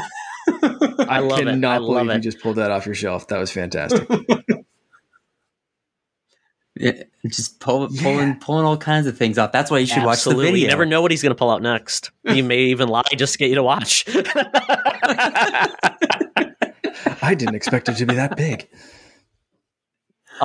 I, 1.09 1.17
I 1.17 1.19
love 1.19 1.39
it. 1.39 1.45
cannot 1.45 1.75
I 1.75 1.77
love 1.79 2.05
believe 2.05 2.15
you 2.15 2.21
just 2.31 2.39
pulled 2.41 2.55
that 2.57 2.71
off 2.71 2.85
your 2.85 2.95
shelf. 2.95 3.27
That 3.27 3.39
was 3.39 3.51
fantastic. 3.51 4.07
Yeah, 6.79 6.91
just 7.27 7.59
pull, 7.59 7.87
Yeah. 7.89 8.03
pulling 8.03 8.35
pulling 8.39 8.63
all 8.63 8.77
kinds 8.77 9.07
of 9.07 9.17
things 9.17 9.39
off. 9.39 9.51
That's 9.51 9.71
why 9.71 9.79
you 9.79 9.87
should 9.87 10.03
watch 10.03 10.23
the 10.23 10.29
Absolutely. 10.29 10.45
video. 10.51 10.61
You 10.61 10.67
never 10.67 10.85
know 10.85 11.01
what 11.01 11.09
he's 11.09 11.23
going 11.23 11.31
to 11.31 11.35
pull 11.35 11.49
out 11.49 11.63
next. 11.63 12.11
He 12.23 12.43
may 12.43 12.65
even 12.65 12.87
lie 12.87 13.01
just 13.15 13.33
to 13.33 13.39
get 13.39 13.49
you 13.49 13.55
to 13.55 13.63
watch. 13.63 14.05
I 17.21 17.33
didn't 17.35 17.55
expect 17.55 17.89
it 17.89 17.95
to 17.97 18.05
be 18.05 18.13
that 18.13 18.37
big. 18.37 18.69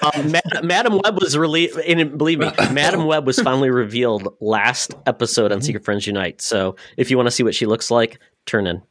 Um, 0.00 0.32
Ma- 0.32 0.60
Madam 0.62 1.00
Web 1.02 1.20
was 1.20 1.36
released, 1.36 1.76
and 1.76 2.16
believe 2.16 2.38
me, 2.38 2.50
Madam 2.72 3.06
Web 3.06 3.26
was 3.26 3.38
finally 3.38 3.70
revealed 3.70 4.34
last 4.40 4.94
episode 5.06 5.52
on 5.52 5.60
Secret 5.60 5.84
Friends 5.84 6.06
Unite. 6.06 6.40
So 6.40 6.76
if 6.96 7.10
you 7.10 7.16
want 7.16 7.26
to 7.26 7.30
see 7.30 7.42
what 7.42 7.54
she 7.54 7.66
looks 7.66 7.90
like, 7.90 8.18
turn 8.46 8.66
in. 8.66 8.82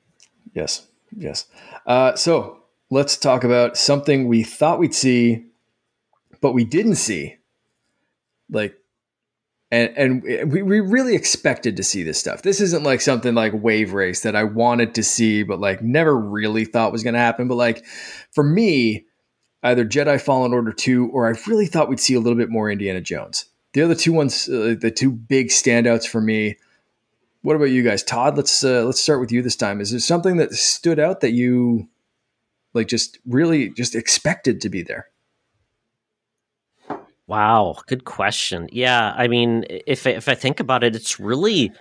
Yes, 0.54 0.88
yes. 1.16 1.45
Uh, 1.86 2.16
so 2.16 2.64
let's 2.89 3.18
talk 3.18 3.43
about 3.43 3.78
something 3.78 4.28
we 4.28 4.43
thought 4.43 4.80
we'd 4.80 4.93
see, 4.93 5.45
but 6.41 6.54
we 6.54 6.64
didn't 6.64 6.95
see. 6.95 7.38
Like, 8.49 8.76
and 9.72 9.97
and 9.97 10.52
we, 10.52 10.62
we 10.62 10.82
really 10.82 11.16
expected 11.16 11.78
to 11.78 11.84
see 11.84 12.04
this 12.04 12.20
stuff. 12.20 12.41
This 12.41 12.60
isn't 12.60 12.84
like 12.84 12.99
something 12.99 13.34
like 13.34 13.54
Wave 13.54 13.93
Race 13.93 14.22
that 14.24 14.36
I 14.36 14.43
wanted 14.43 14.95
to 14.95 15.04
see, 15.04 15.43
but 15.43 15.60
like 15.60 15.82
never 15.82 16.16
really 16.16 16.66
thought 16.66 16.91
was 16.91 17.04
going 17.04 17.14
to 17.14 17.20
happen. 17.20 17.47
But 17.47 17.56
like 17.56 17.86
for 18.34 18.43
me, 18.43 19.06
either 19.64 19.86
Jedi 19.86 20.20
Fallen 20.20 20.53
Order 20.53 20.72
two 20.72 21.09
or 21.09 21.28
I 21.28 21.38
really 21.47 21.66
thought 21.66 21.89
we'd 21.89 21.99
see 21.99 22.14
a 22.14 22.20
little 22.20 22.38
bit 22.38 22.49
more 22.49 22.70
Indiana 22.72 23.01
Jones. 23.01 23.45
The 23.74 23.82
other 23.82 23.95
two 23.95 24.12
ones, 24.12 24.49
uh, 24.49 24.76
the 24.80 24.91
two 24.91 25.12
big 25.12 25.47
standouts 25.47 26.07
for 26.07 26.20
me. 26.20 26.57
What 27.43 27.55
about 27.55 27.66
you 27.66 27.84
guys, 27.84 28.03
Todd? 28.03 28.38
Let's 28.38 28.64
uh, 28.64 28.84
let's 28.84 28.99
start 28.99 29.20
with 29.20 29.32
you 29.32 29.41
this 29.41 29.55
time. 29.55 29.82
Is 29.82 29.91
there 29.91 29.99
something 29.99 30.38
that 30.38 30.53
stood 30.53 30.99
out 30.99 31.22
that 31.22 31.32
you 31.32 31.88
like 32.74 32.88
just 32.88 33.18
really 33.26 33.70
just 33.70 33.95
expected 33.95 34.62
to 34.62 34.70
be 34.70 34.84
there? 34.84 35.09
Wow, 37.28 37.78
good 37.88 38.03
question. 38.03 38.68
Yeah, 38.72 39.14
I 39.16 39.28
mean, 39.28 39.66
if 39.70 40.05
if 40.05 40.28
I 40.28 40.36
think 40.36 40.59
about 40.59 40.84
it, 40.84 40.95
it's 40.95 41.20
really 41.20 41.72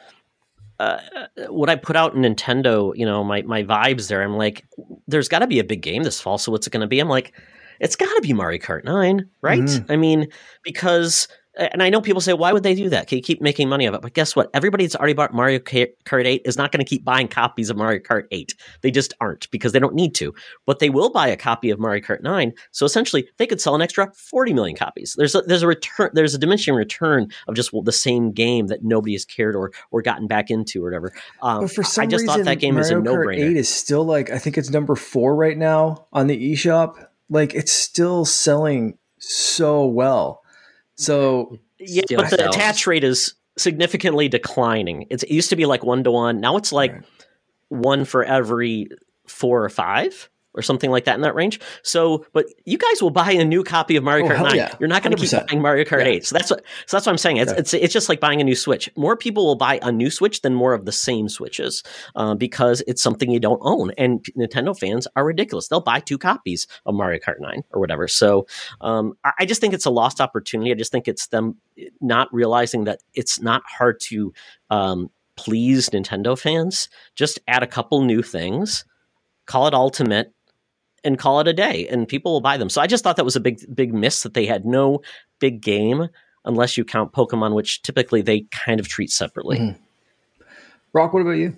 uh, 0.78 1.00
what 1.48 1.68
I 1.68 1.74
put 1.74 1.96
out 1.96 2.14
in 2.14 2.22
Nintendo. 2.22 2.96
You 2.96 3.04
know, 3.04 3.24
my 3.24 3.42
my 3.42 3.64
vibes 3.64 4.08
there. 4.08 4.22
I'm 4.22 4.36
like, 4.36 4.64
there's 5.08 5.28
got 5.28 5.40
to 5.40 5.48
be 5.48 5.58
a 5.58 5.64
big 5.64 5.82
game 5.82 6.04
this 6.04 6.20
fall. 6.20 6.38
So 6.38 6.52
what's 6.52 6.68
it 6.68 6.70
going 6.70 6.82
to 6.82 6.86
be? 6.86 7.00
I'm 7.00 7.08
like, 7.08 7.34
it's 7.80 7.96
got 7.96 8.14
to 8.14 8.20
be 8.22 8.32
Mario 8.32 8.58
Kart 8.58 8.84
Nine, 8.84 9.28
right? 9.42 9.60
Mhm. 9.60 9.86
I 9.90 9.96
mean, 9.96 10.28
because. 10.62 11.28
And 11.56 11.82
I 11.82 11.90
know 11.90 12.00
people 12.00 12.20
say, 12.20 12.32
why 12.32 12.52
would 12.52 12.62
they 12.62 12.76
do 12.76 12.88
that? 12.90 13.08
Can 13.08 13.16
you 13.18 13.22
keep 13.22 13.42
making 13.42 13.68
money 13.68 13.84
of 13.84 13.92
it? 13.92 14.00
But 14.00 14.14
guess 14.14 14.36
what? 14.36 14.50
Everybody 14.54 14.84
that's 14.84 14.94
already 14.94 15.14
bought 15.14 15.34
Mario 15.34 15.58
Kart 15.58 16.24
8 16.24 16.42
is 16.44 16.56
not 16.56 16.70
going 16.70 16.82
to 16.82 16.88
keep 16.88 17.04
buying 17.04 17.26
copies 17.26 17.68
of 17.68 17.76
Mario 17.76 17.98
Kart 17.98 18.22
8. 18.30 18.54
They 18.82 18.92
just 18.92 19.14
aren't 19.20 19.50
because 19.50 19.72
they 19.72 19.80
don't 19.80 19.94
need 19.96 20.14
to 20.14 20.32
but 20.64 20.78
they 20.78 20.90
will 20.90 21.10
buy 21.10 21.26
a 21.26 21.36
copy 21.36 21.68
of 21.70 21.80
Mario 21.80 22.00
Kart 22.02 22.22
9. 22.22 22.52
So 22.70 22.86
essentially, 22.86 23.28
they 23.38 23.48
could 23.48 23.60
sell 23.60 23.74
an 23.74 23.82
extra 23.82 24.10
40 24.14 24.54
million 24.54 24.76
copies. 24.76 25.14
There's 25.18 25.34
a, 25.34 25.42
there's 25.42 25.62
a 25.62 25.66
return, 25.66 26.10
there's 26.14 26.34
a 26.36 26.38
diminishing 26.38 26.74
return 26.76 27.26
of 27.48 27.56
just 27.56 27.72
the 27.84 27.92
same 27.92 28.30
game 28.30 28.68
that 28.68 28.84
nobody 28.84 29.12
has 29.14 29.24
cared 29.24 29.56
or 29.56 29.72
or 29.90 30.02
gotten 30.02 30.28
back 30.28 30.50
into 30.50 30.80
or 30.80 30.86
whatever. 30.86 31.12
Um, 31.42 31.62
But 31.62 31.72
for 31.72 31.82
some 31.82 32.04
I 32.04 32.06
just 32.06 32.22
reason, 32.22 32.36
thought 32.36 32.44
that 32.44 32.60
game 32.60 32.76
was 32.76 32.90
a 32.90 33.00
Mario 33.00 33.10
no 33.10 33.16
Kart 33.16 33.26
brainer. 33.26 33.50
Eight 33.50 33.56
is 33.56 33.68
still 33.68 34.04
like 34.04 34.30
I 34.30 34.38
think 34.38 34.56
it's 34.56 34.70
number 34.70 34.94
four 34.94 35.34
right 35.34 35.58
now 35.58 36.06
on 36.12 36.28
the 36.28 36.52
eShop. 36.52 37.08
Like 37.30 37.54
it's 37.54 37.72
still 37.72 38.24
selling 38.24 38.98
so 39.18 39.86
well. 39.86 40.42
So 40.96 41.58
Yeah, 41.78 42.02
but 42.10 42.28
the 42.30 42.36
sells. 42.36 42.56
attach 42.56 42.86
rate 42.86 43.04
is 43.04 43.34
significantly 43.56 44.28
declining. 44.28 45.06
It's, 45.10 45.22
it 45.22 45.30
used 45.30 45.50
to 45.50 45.56
be 45.56 45.64
like 45.66 45.84
one 45.84 46.04
to 46.04 46.10
one. 46.10 46.40
Now 46.40 46.56
it's 46.56 46.72
like 46.72 46.92
Right. 46.92 47.04
one 47.68 48.04
for 48.04 48.24
every 48.24 48.88
four 49.26 49.64
or 49.64 49.68
five 49.70 50.28
or 50.54 50.62
something 50.62 50.90
like 50.90 51.04
that 51.04 51.14
in 51.14 51.20
that 51.20 51.34
range. 51.34 51.60
So, 51.82 52.26
but 52.32 52.46
you 52.64 52.76
guys 52.76 53.00
will 53.02 53.10
buy 53.10 53.30
a 53.32 53.44
new 53.44 53.62
copy 53.62 53.96
of 53.96 54.02
Mario 54.04 54.26
Oh, 54.26 54.28
Kart 54.30 54.42
9. 54.42 54.56
yeah. 54.56 54.74
You're 54.80 54.88
not 54.88 55.02
going 55.02 55.16
to 55.16 55.22
keep 55.22 55.46
buying 55.46 55.62
Mario 55.62 55.84
Kart 55.84 56.00
Yeah. 56.00 56.12
8. 56.12 56.26
So 56.26 56.36
that's 56.36 56.50
what 56.50 56.64
so 56.86 56.96
that's 56.96 57.06
what 57.06 57.12
I'm 57.12 57.18
saying. 57.18 57.36
It's, 57.36 57.52
Yeah. 57.52 57.58
it's 57.58 57.74
it's 57.74 57.92
just 57.92 58.08
like 58.08 58.18
buying 58.20 58.40
a 58.40 58.44
new 58.44 58.54
Switch. 58.56 58.90
More 58.96 59.16
people 59.16 59.46
will 59.46 59.54
buy 59.56 59.78
a 59.82 59.92
new 59.92 60.10
Switch 60.10 60.42
than 60.42 60.54
more 60.54 60.74
of 60.74 60.84
the 60.86 60.92
same 60.92 61.28
Switches 61.28 61.82
uh, 62.16 62.34
because 62.34 62.82
it's 62.88 63.02
something 63.02 63.30
you 63.30 63.38
don't 63.40 63.60
own. 63.62 63.92
And 63.96 64.24
Nintendo 64.36 64.76
fans 64.76 65.06
are 65.16 65.24
ridiculous. 65.24 65.68
They'll 65.68 65.80
buy 65.80 66.00
two 66.00 66.18
copies 66.18 66.66
of 66.84 66.94
Mario 66.94 67.20
Kart 67.20 67.38
9 67.38 67.62
or 67.70 67.80
whatever. 67.80 68.08
So 68.08 68.46
um, 68.80 69.14
I, 69.24 69.32
I 69.40 69.44
just 69.46 69.60
think 69.60 69.72
it's 69.74 69.86
a 69.86 69.90
lost 69.90 70.20
opportunity. 70.20 70.72
I 70.72 70.74
just 70.74 70.90
think 70.92 71.06
it's 71.06 71.28
them 71.28 71.56
not 72.00 72.32
realizing 72.34 72.84
that 72.84 73.00
it's 73.14 73.40
not 73.40 73.62
hard 73.66 74.00
to 74.00 74.32
um, 74.70 75.10
please 75.36 75.88
Nintendo 75.90 76.38
fans. 76.38 76.88
Just 77.14 77.38
add 77.48 77.62
a 77.62 77.66
couple 77.66 78.02
new 78.02 78.22
things, 78.22 78.84
call 79.46 79.66
it 79.66 79.74
Ultimate, 79.74 80.32
and 81.04 81.18
call 81.18 81.40
it 81.40 81.48
a 81.48 81.52
day, 81.52 81.86
and 81.88 82.06
people 82.08 82.32
will 82.32 82.40
buy 82.40 82.56
them. 82.56 82.68
So 82.70 82.80
I 82.80 82.86
just 82.86 83.02
thought 83.04 83.16
that 83.16 83.24
was 83.24 83.36
a 83.36 83.40
big, 83.40 83.60
big 83.74 83.92
miss 83.94 84.22
that 84.22 84.34
they 84.34 84.46
had 84.46 84.64
no 84.64 85.00
big 85.38 85.60
game 85.62 86.08
unless 86.44 86.76
you 86.76 86.84
count 86.84 87.12
Pokemon, 87.12 87.54
which 87.54 87.82
typically 87.82 88.22
they 88.22 88.40
kind 88.50 88.80
of 88.80 88.88
treat 88.88 89.10
separately. 89.10 89.58
Mhm. 89.58 89.78
Brock, 90.92 91.12
what 91.12 91.20
about 91.20 91.32
you? 91.32 91.56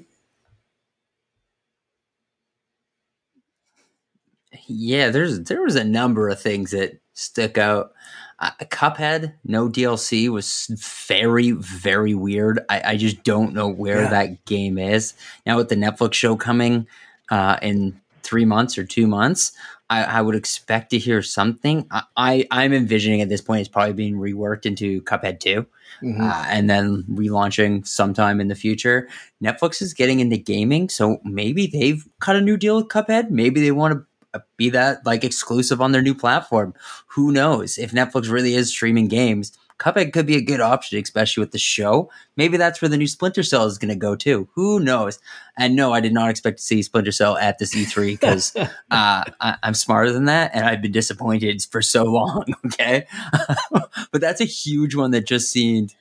Yeah, 4.66 5.10
there's 5.10 5.40
there 5.40 5.62
was 5.62 5.76
a 5.76 5.84
number 5.84 6.28
of 6.28 6.40
things 6.40 6.72
that 6.72 7.00
stuck 7.14 7.58
out. 7.58 7.92
Uh, 8.38 8.50
Cuphead, 8.64 9.34
no 9.44 9.68
DLC, 9.68 10.28
was 10.28 10.66
very 11.08 11.52
very 11.52 12.14
weird. 12.14 12.60
I, 12.68 12.82
I 12.92 12.96
just 12.96 13.22
don't 13.24 13.54
know 13.54 13.68
where 13.68 14.02
Yeah. 14.02 14.10
that 14.10 14.44
game 14.44 14.78
is 14.78 15.14
now. 15.46 15.56
With 15.56 15.68
the 15.68 15.76
Netflix 15.76 16.14
show 16.14 16.36
coming 16.36 16.86
uh, 17.30 17.56
in 17.62 17.98
three 18.22 18.44
months 18.44 18.78
or 18.78 18.84
two 18.84 19.06
months, 19.06 19.52
I, 19.90 20.04
I 20.04 20.20
would 20.22 20.34
expect 20.34 20.90
to 20.90 20.98
hear 20.98 21.22
something. 21.22 21.86
I, 21.90 22.02
I 22.16 22.46
I'm 22.50 22.72
envisioning 22.72 23.20
at 23.20 23.28
this 23.28 23.40
point 23.40 23.60
it's 23.60 23.68
probably 23.68 23.92
being 23.92 24.16
reworked 24.16 24.66
into 24.66 25.02
Cuphead 25.02 25.40
two 25.40 25.66
Mhm. 26.02 26.20
uh, 26.20 26.44
and 26.48 26.68
then 26.70 27.04
relaunching 27.10 27.86
sometime 27.86 28.40
in 28.40 28.48
the 28.48 28.54
future. 28.54 29.08
Netflix 29.44 29.82
is 29.82 29.92
getting 29.94 30.20
into 30.20 30.36
gaming, 30.38 30.88
so 30.88 31.18
maybe 31.24 31.66
they've 31.66 32.04
cut 32.20 32.34
a 32.34 32.40
new 32.40 32.56
deal 32.56 32.76
with 32.76 32.88
Cuphead. 32.88 33.30
Maybe 33.30 33.60
they 33.60 33.72
want 33.72 33.92
to 34.32 34.42
be 34.56 34.70
that 34.70 35.04
like 35.04 35.24
exclusive 35.24 35.80
on 35.82 35.92
their 35.92 36.00
new 36.00 36.14
platform. 36.14 36.72
Who 37.08 37.30
knows? 37.32 37.76
If 37.76 37.92
Netflix 37.92 38.30
really 38.30 38.54
is 38.54 38.70
streaming 38.70 39.08
games, 39.08 39.52
Cuphead 39.82 40.12
could 40.12 40.26
be 40.26 40.36
a 40.36 40.40
good 40.40 40.60
option, 40.60 41.02
especially 41.02 41.40
with 41.40 41.50
the 41.50 41.58
show. 41.58 42.08
Maybe 42.36 42.56
that's 42.56 42.80
where 42.80 42.88
the 42.88 42.96
new 42.96 43.08
Splinter 43.08 43.42
Cell 43.42 43.64
is 43.64 43.78
going 43.78 43.88
to 43.88 43.96
go 43.96 44.14
too. 44.14 44.48
Who 44.54 44.78
knows? 44.78 45.18
And 45.58 45.74
no, 45.74 45.92
I 45.92 45.98
did 45.98 46.12
not 46.12 46.30
expect 46.30 46.58
to 46.58 46.64
see 46.64 46.84
Splinter 46.84 47.10
Cell 47.10 47.36
at 47.36 47.58
this 47.58 47.74
E3 47.74 48.12
because 48.12 48.54
uh, 48.56 48.68
I, 48.90 49.56
I'm 49.60 49.74
smarter 49.74 50.12
than 50.12 50.26
that, 50.26 50.52
and 50.54 50.64
I've 50.64 50.80
been 50.80 50.92
disappointed 50.92 51.60
for 51.70 51.82
so 51.82 52.04
long. 52.04 52.44
Okay, 52.64 53.06
but 54.12 54.20
that's 54.20 54.40
a 54.40 54.46
huge 54.46 54.94
one 54.94 55.10
that 55.10 55.26
just 55.26 55.50
seemed 55.50 55.94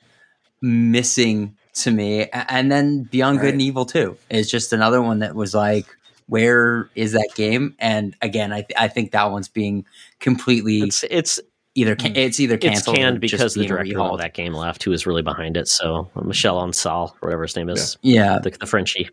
missing 0.62 1.56
to 1.74 1.90
me. 1.90 2.28
And 2.32 2.70
then 2.70 3.02
Beyond 3.04 3.40
Good 3.40 3.54
and 3.54 3.62
Evil 3.62 3.84
too 3.84 4.16
is 4.30 4.50
just 4.50 4.72
another 4.72 5.02
one 5.02 5.18
that 5.18 5.34
was 5.34 5.54
like 5.54 5.86
where 6.28 6.88
is 6.94 7.12
that 7.12 7.30
game? 7.34 7.74
And 7.78 8.16
again, 8.22 8.52
I 8.52 8.62
th- 8.62 8.78
I 8.78 8.88
think 8.88 9.10
that 9.10 9.30
one's 9.30 9.48
being 9.48 9.84
completely 10.18 10.80
It's 10.80 11.04
it's 11.10 11.40
either 11.74 11.96
ca- 11.96 12.08
mm. 12.08 12.16
it's 12.16 12.38
either 12.40 12.54
it's 12.56 12.64
canceled 12.64 12.96
or 12.96 13.00
canned 13.00 13.20
because 13.20 13.54
the 13.54 13.66
director 13.66 13.98
of 14.00 14.18
that 14.18 14.34
game 14.34 14.52
left, 14.54 14.82
who 14.82 14.90
was 14.90 15.06
really 15.06 15.22
behind 15.22 15.56
it. 15.56 15.68
So 15.68 16.10
Michel 16.22 16.60
Ancel, 16.60 17.14
whatever 17.20 17.42
his 17.42 17.56
name 17.56 17.68
is, 17.68 17.96
Yeah, 18.02 18.38
the, 18.42 18.50
the 18.50 18.66
Frenchie. 18.66 19.08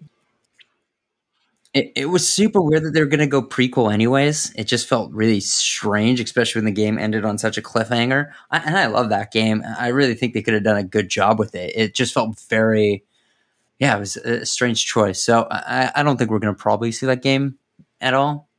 it, 1.73 1.91
it 1.95 2.05
was 2.07 2.27
super 2.27 2.61
weird 2.61 2.83
that 2.83 2.91
they 2.91 2.99
were 2.99 3.05
going 3.05 3.19
to 3.19 3.27
go 3.27 3.41
prequel 3.43 3.93
anyways. 3.93 4.51
It 4.55 4.65
just 4.65 4.87
felt 4.87 5.11
really 5.11 5.39
strange, 5.39 6.19
especially 6.19 6.59
when 6.59 6.65
the 6.65 6.71
game 6.71 6.97
ended 6.97 7.25
on 7.25 7.37
such 7.37 7.57
a 7.57 7.61
cliffhanger. 7.61 8.31
I, 8.49 8.57
and 8.59 8.75
I 8.75 8.87
love 8.87 9.09
that 9.09 9.31
game. 9.31 9.63
I 9.77 9.89
really 9.89 10.15
think 10.15 10.33
they 10.33 10.41
could 10.41 10.55
have 10.55 10.63
done 10.63 10.77
a 10.77 10.83
good 10.83 11.09
job 11.09 11.37
with 11.37 11.55
it. 11.55 11.73
It 11.75 11.93
just 11.93 12.13
felt 12.13 12.39
very, 12.49 13.03
yeah, 13.77 13.95
it 13.95 13.99
was 13.99 14.17
a 14.17 14.45
strange 14.45 14.85
choice. 14.85 15.21
So 15.21 15.47
I, 15.51 15.91
I 15.95 16.03
don't 16.03 16.17
think 16.17 16.31
we're 16.31 16.39
going 16.39 16.55
to 16.55 16.59
probably 16.59 16.91
see 16.91 17.05
that 17.05 17.21
game 17.21 17.57
at 18.01 18.15
all 18.15 18.49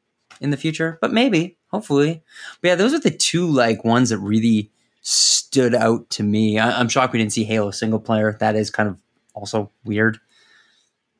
in 0.41 0.51
the 0.51 0.57
future, 0.57 0.97
but 1.01 1.13
maybe, 1.13 1.59
hopefully. 1.71 2.23
But 2.61 2.69
yeah, 2.69 2.75
those 2.75 2.93
are 2.95 3.01
the 3.01 3.11
two 3.11 3.47
like 3.47 3.85
ones 3.85 4.11
that 4.11 4.19
really 4.19 4.71
stood 5.03 5.75
out 5.75 6.09
to 6.11 6.23
me. 6.23 6.59
I, 6.59 6.79
I'm 6.79 6.89
shocked 6.89 7.13
we 7.13 7.19
didn't 7.19 7.33
see 7.33 7.45
Halo 7.45 7.71
single 7.71 8.01
player. 8.01 8.37
That 8.41 8.57
is 8.57 8.71
kind 8.71 8.89
of 8.89 8.99
also 9.35 9.71
weird. 9.85 10.19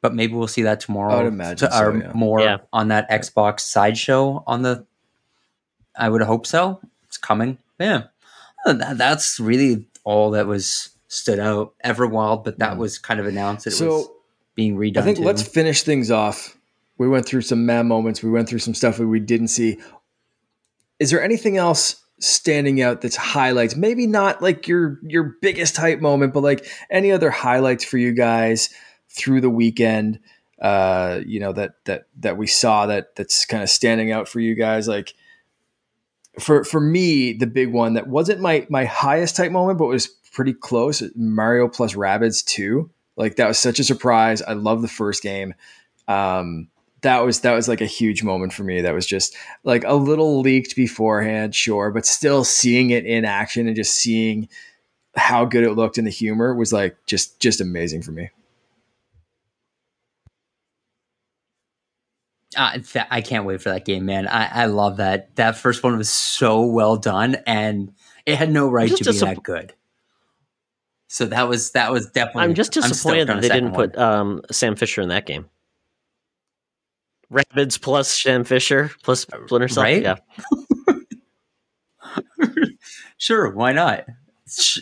But 0.03 0.15
maybe 0.15 0.33
we'll 0.35 0.49
see 0.49 0.63
that 0.63 0.81
tomorrow. 0.81 1.13
I 1.13 1.17
would 1.19 1.27
imagine 1.33 1.69
to- 1.69 1.77
or 1.77 1.93
so, 1.93 2.07
yeah. 2.07 2.13
more 2.15 2.41
Yeah. 2.41 2.59
on 2.73 2.89
that 2.89 3.11
Xbox 3.11 3.61
sideshow 3.61 4.43
on 4.47 4.63
the. 4.63 4.87
I 5.97 6.09
would 6.09 6.23
hope 6.23 6.47
so. 6.47 6.81
It's 7.07 7.19
coming. 7.19 7.59
Yeah, 7.79 8.05
that, 8.65 8.97
that's 8.97 9.41
really 9.41 9.87
all 10.05 10.31
that 10.31 10.47
was 10.47 10.91
stood 11.09 11.39
out. 11.39 11.75
Everwild, 11.85 12.45
but 12.45 12.59
that 12.61 12.73
Yeah. 12.73 12.79
was 12.79 12.99
kind 12.99 13.21
of 13.21 13.27
announced. 13.27 13.67
It 13.67 13.73
So, 13.73 13.87
was 13.89 14.09
being 14.55 14.77
redone. 14.77 14.99
I 14.99 15.03
think 15.03 15.19
too. 15.19 15.25
let's 15.25 15.43
finish 15.43 15.83
things 15.83 16.11
off. 16.11 16.57
We 16.97 17.09
went 17.09 17.27
through 17.27 17.43
some 17.43 17.67
mad 17.67 17.87
moments. 17.87 18.23
We 18.23 18.31
went 18.31 18.49
through 18.49 18.59
some 18.61 18.75
stuff 18.75 18.99
that 18.99 19.07
we 19.07 19.21
didn't 19.21 19.49
see. 19.49 19.79
Is 21.01 21.11
there 21.11 21.23
anything 21.23 21.57
else 21.57 21.97
standing 22.21 22.81
out 22.81 23.01
that's 23.01 23.17
highlights? 23.17 23.75
Maybe 23.75 24.07
not 24.07 24.41
like 24.43 24.69
your 24.69 25.01
your 25.03 25.35
biggest 25.41 25.77
hype 25.77 26.01
moment, 26.01 26.33
but 26.35 26.43
like 26.43 26.67
any 26.91 27.11
other 27.11 27.31
highlights 27.31 27.85
for 27.85 27.99
you 27.99 28.13
guys 28.13 28.69
through 29.09 29.41
the 29.41 29.51
weekend. 29.51 30.21
Uh, 30.61 31.21
you 31.27 31.41
know 31.41 31.53
that 31.53 31.85
that 31.87 32.05
that 32.19 32.37
we 32.37 32.47
saw 32.47 32.87
that 32.87 33.17
that's 33.17 33.47
kind 33.47 33.63
of 33.63 33.71
standing 33.71 34.13
out 34.13 34.29
for 34.29 34.39
you 34.39 34.55
guys. 34.55 34.87
Like 34.87 35.15
for 36.39 36.65
for 36.65 36.81
me, 36.81 37.33
the 37.33 37.47
big 37.47 37.73
one 37.73 37.95
that 37.95 38.07
wasn't 38.07 38.41
my 38.41 38.67
my 38.69 38.85
highest 38.85 39.37
type 39.37 39.51
moment, 39.51 39.79
but 39.79 39.87
was 39.87 40.07
pretty 40.07 40.53
close. 40.53 41.03
Mario 41.17 41.67
plus 41.67 41.95
Rabbids 41.95 42.45
two. 42.45 42.91
Like 43.17 43.37
that 43.37 43.49
was 43.49 43.59
such 43.59 43.79
a 43.79 43.85
surprise. 43.85 44.43
I 44.43 44.53
love 44.53 44.83
the 44.83 44.89
first 44.89 45.23
game. 45.23 45.55
Um, 46.09 46.69
that 47.03 47.21
was 47.21 47.41
that 47.41 47.53
was 47.53 47.69
like 47.69 47.81
a 47.81 47.87
huge 47.87 48.23
moment 48.23 48.53
for 48.53 48.65
me. 48.65 48.81
That 48.81 48.95
was 48.95 49.07
just 49.07 49.37
like 49.65 49.85
a 49.85 49.95
little 49.95 50.41
leaked 50.41 50.77
beforehand, 50.77 51.55
sure, 51.55 51.91
but 51.91 52.07
still 52.07 52.45
seeing 52.45 52.91
it 52.91 53.07
in 53.07 53.25
action 53.25 53.67
and 53.67 53.77
just 53.77 53.95
seeing 53.95 54.49
how 55.17 55.45
good 55.45 55.65
it 55.65 55.73
looked 55.73 55.99
and 55.99 56.07
the 56.07 56.11
humor 56.11 56.55
was 56.55 56.73
like 56.73 56.97
just 57.07 57.41
just 57.41 57.61
amazing 57.61 58.03
for 58.03 58.13
me. 58.13 58.31
Uh, 62.57 62.79
th- 62.79 63.07
I 63.11 63.21
can't 63.21 63.45
wait 63.45 63.63
for 63.63 63.69
that 63.69 63.85
game, 63.85 64.07
man. 64.07 64.27
I, 64.27 64.63
I 64.63 64.67
love 64.67 64.97
that. 64.97 65.37
That 65.37 65.57
first 65.57 65.85
one 65.85 65.97
was 65.97 66.11
so 66.11 66.63
well 66.63 66.97
done, 66.97 67.37
and 67.47 67.95
it 68.27 68.37
had 68.37 68.51
no 68.51 68.69
right 68.69 68.91
to 68.91 69.05
be 69.05 69.11
disapp- 69.11 69.21
that 69.21 69.43
good. 69.43 69.73
So 71.07 71.27
that 71.27 71.49
was 71.49 71.73
that 71.73 71.93
was 71.93 72.11
definitely. 72.11 72.43
I'm 72.43 72.55
just 72.55 72.73
disappointed 72.73 73.29
that 73.29 73.41
they 73.41 73.49
didn't 73.49 73.75
put 73.75 73.97
um, 73.97 74.43
Sam 74.51 74.75
Fisher 74.75 75.01
in 75.01 75.11
that 75.11 75.27
game. 75.27 75.49
Rabbids 77.33 77.81
plus 77.81 78.09
Sam 78.09 78.45
Fisher 78.45 78.91
plus 79.03 79.23
Splinter 79.23 79.69
Cell. 79.69 79.85
Right? 79.85 80.03
Yeah. 80.03 80.17
sure, 83.19 83.51
why 83.51 83.73
not? 83.73 84.05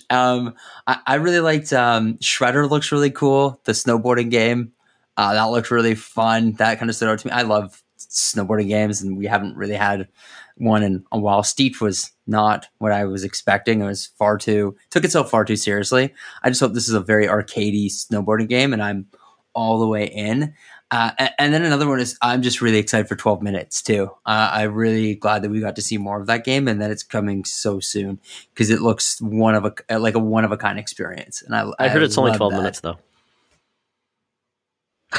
Um, 0.09 0.55
I, 0.87 0.99
I 1.07 1.15
really 1.17 1.41
liked 1.41 1.73
um, 1.73 2.15
Shredder. 2.19 2.69
Looks 2.69 2.91
really 2.91 3.11
cool. 3.11 3.61
The 3.65 3.73
snowboarding 3.73 4.31
game 4.31 4.73
uh, 5.19 5.35
that 5.35 5.45
looked 5.45 5.71
really 5.71 5.95
fun. 5.95 6.53
That 6.53 6.79
kind 6.79 6.89
of 6.89 6.97
stood 6.97 7.09
out 7.09 7.19
to 7.19 7.27
me. 7.27 7.33
I 7.33 7.43
love 7.43 7.83
snowboarding 7.99 8.69
games, 8.69 9.03
and 9.03 9.19
we 9.19 9.27
haven't 9.27 9.57
really 9.57 9.75
had 9.75 10.09
one 10.57 10.83
in 10.83 11.05
a 11.13 11.19
while. 11.19 11.43
Steep 11.43 11.81
was 11.81 12.13
not 12.27 12.69
what 12.79 12.93
I 12.93 13.05
was 13.05 13.25
expecting. 13.25 13.81
It 13.81 13.87
was 13.87 14.07
far 14.07 14.39
too 14.39 14.77
took 14.91 15.05
itself 15.05 15.31
far 15.31 15.45
too 15.45 15.57
seriously. 15.57 16.15
I 16.43 16.51
just 16.51 16.61
hope 16.61 16.73
this 16.73 16.89
is 16.89 16.95
a 16.95 17.01
very 17.01 17.27
arcadey 17.27 17.87
snowboarding 17.87 18.49
game, 18.49 18.73
and 18.73 18.83
I'm 18.83 19.07
all 19.55 19.81
the 19.81 19.89
way 19.89 20.07
in. 20.07 20.55
Uh, 20.91 21.11
a- 21.19 21.41
and 21.41 21.53
then 21.53 21.63
another 21.65 21.87
one 21.87 22.01
is 22.01 22.17
I'm 22.23 22.41
just 22.41 22.61
really 22.63 22.79
excited 22.79 23.09
for 23.09 23.17
12 23.17 23.43
minutes 23.43 23.83
too. 23.83 24.11
Uh, 24.25 24.51
I'm 24.53 24.73
really 24.75 25.15
glad 25.17 25.43
that 25.43 25.51
we 25.51 25.61
got 25.61 25.77
to 25.77 25.83
see 25.83 25.99
more 25.99 26.19
of 26.21 26.27
that 26.29 26.45
game 26.45 26.67
and 26.67 26.81
that 26.81 26.91
it's 26.91 27.03
coming 27.03 27.45
so 27.45 27.79
soon 27.79 28.19
because 28.55 28.71
it 28.71 28.81
looks 28.81 29.21
one 29.21 29.55
of 29.55 29.65
a 29.89 29.99
like 29.99 30.15
a 30.15 30.19
one 30.19 30.45
of 30.47 30.53
a 30.53 30.57
kind 30.57 30.79
experience. 30.79 31.43
And 31.43 31.55
I 31.55 31.67
I 31.79 31.89
heard 31.89 32.03
it's 32.03 32.17
only 32.17 32.33
12 32.37 32.53
that. 32.53 32.57
minutes 32.59 32.81
though. 32.81 32.99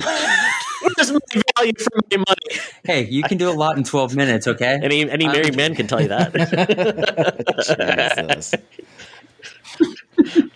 Where's 0.00 1.12
my 1.12 1.18
value 1.56 1.72
for 1.78 2.00
my 2.10 2.16
money? 2.16 2.60
Hey, 2.84 3.04
you 3.08 3.22
can 3.22 3.38
do 3.38 3.48
a 3.48 3.52
lot 3.52 3.76
in 3.76 3.84
12 3.84 4.16
minutes, 4.16 4.46
okay? 4.48 4.80
Any 4.82 5.08
any 5.08 5.26
Um, 5.26 5.32
married 5.32 5.56
man 5.56 5.74
can 5.74 5.86
tell 5.86 6.00
you 6.00 6.08
that. 6.08 6.32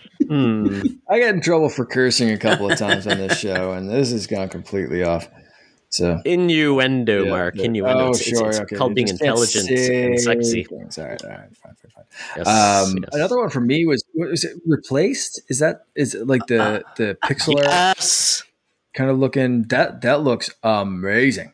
Hmm. 0.25 0.81
I 1.09 1.19
got 1.19 1.33
in 1.35 1.41
trouble 1.41 1.69
for 1.69 1.85
cursing 1.85 2.29
a 2.31 2.37
couple 2.37 2.71
of 2.71 2.77
times 2.77 3.05
on 3.07 3.17
this 3.17 3.39
show, 3.39 3.71
and 3.73 3.89
this 3.89 4.11
has 4.11 4.27
gone 4.27 4.49
completely 4.49 5.03
off. 5.03 5.27
So 5.89 6.19
Innuendo, 6.25 7.23
Yeah, 7.23 7.29
Mark. 7.29 7.55
yeah. 7.55 7.63
Innuendo. 7.65 8.07
Oh, 8.07 8.09
it's, 8.09 8.21
sure. 8.23 8.49
it's 8.49 8.59
okay. 8.59 8.75
called 8.75 8.93
being 8.93 9.07
intelligent 9.07 9.69
and 9.69 10.19
sexy. 10.19 10.63
things. 10.65 10.97
All 10.97 11.05
right, 11.07 11.23
all 11.23 11.29
right, 11.29 11.39
fine, 11.57 11.75
fine, 11.75 11.91
fine. 11.95 12.03
Yes, 12.35 12.47
Um, 12.47 12.97
yes. 12.97 13.09
Another 13.13 13.37
one 13.37 13.49
for 13.49 13.61
me 13.61 13.85
was 13.85 14.03
was 14.15 14.43
it 14.43 14.57
replaced? 14.65 15.41
Is 15.49 15.59
that 15.59 15.85
is 15.95 16.13
it 16.13 16.27
like 16.27 16.45
the 16.47 16.83
the 16.97 17.17
pixel 17.23 17.55
art 17.57 17.65
Yes. 17.97 18.43
kind 18.93 19.09
of 19.09 19.17
looking? 19.17 19.63
That 19.63 20.01
that 20.01 20.21
looks 20.23 20.49
amazing. 20.63 21.53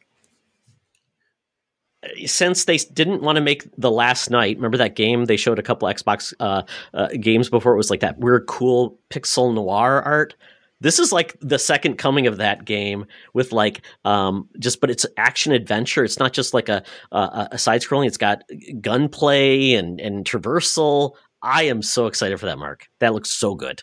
Since 2.26 2.66
they 2.66 2.78
didn't 2.78 3.22
want 3.22 3.36
to 3.38 3.41
make 3.41 3.68
the 3.78 3.91
last 3.91 4.30
night 4.30 4.56
remember 4.58 4.78
that 4.78 4.95
game? 4.95 5.26
They 5.26 5.38
showed 5.38 5.60
a 5.60 5.64
couple 5.64 5.88
xbox 5.88 6.34
uh, 6.39 6.64
uh, 6.93 7.08
games 7.20 7.49
before 7.49 7.74
it 7.74 7.78
was 7.78 7.89
like 7.89 8.01
that 8.01 8.20
weird 8.20 8.45
cool 8.47 8.97
pixel 9.10 9.54
noir 9.54 10.01
art. 10.01 10.36
This 10.82 10.99
is 10.99 11.14
like 11.14 11.38
the 11.39 11.58
second 11.60 11.97
coming 11.97 12.28
of 12.28 12.38
that 12.38 12.66
game 12.66 13.06
with 13.34 13.54
like 13.54 13.86
um 14.04 14.49
just 14.60 14.82
but 14.82 14.89
it's 14.89 15.06
action 15.18 15.54
adventure. 15.54 16.04
It's 16.04 16.20
not 16.20 16.34
just 16.34 16.54
like 16.54 16.68
a 16.70 16.84
a, 17.12 17.47
a 17.54 17.58
side 17.58 17.82
scrolling 17.82 18.08
it's 18.08 18.18
got 18.18 18.43
gunplay 18.82 19.74
and 19.74 20.01
and 20.01 20.26
traversal. 20.26 21.13
I 21.42 21.63
am 21.63 21.82
so 21.82 22.08
excited 22.08 22.39
for 22.39 22.46
that 22.47 22.58
mark. 22.58 22.88
That 23.00 23.13
looks 23.13 23.32
so 23.32 23.55
good. 23.55 23.82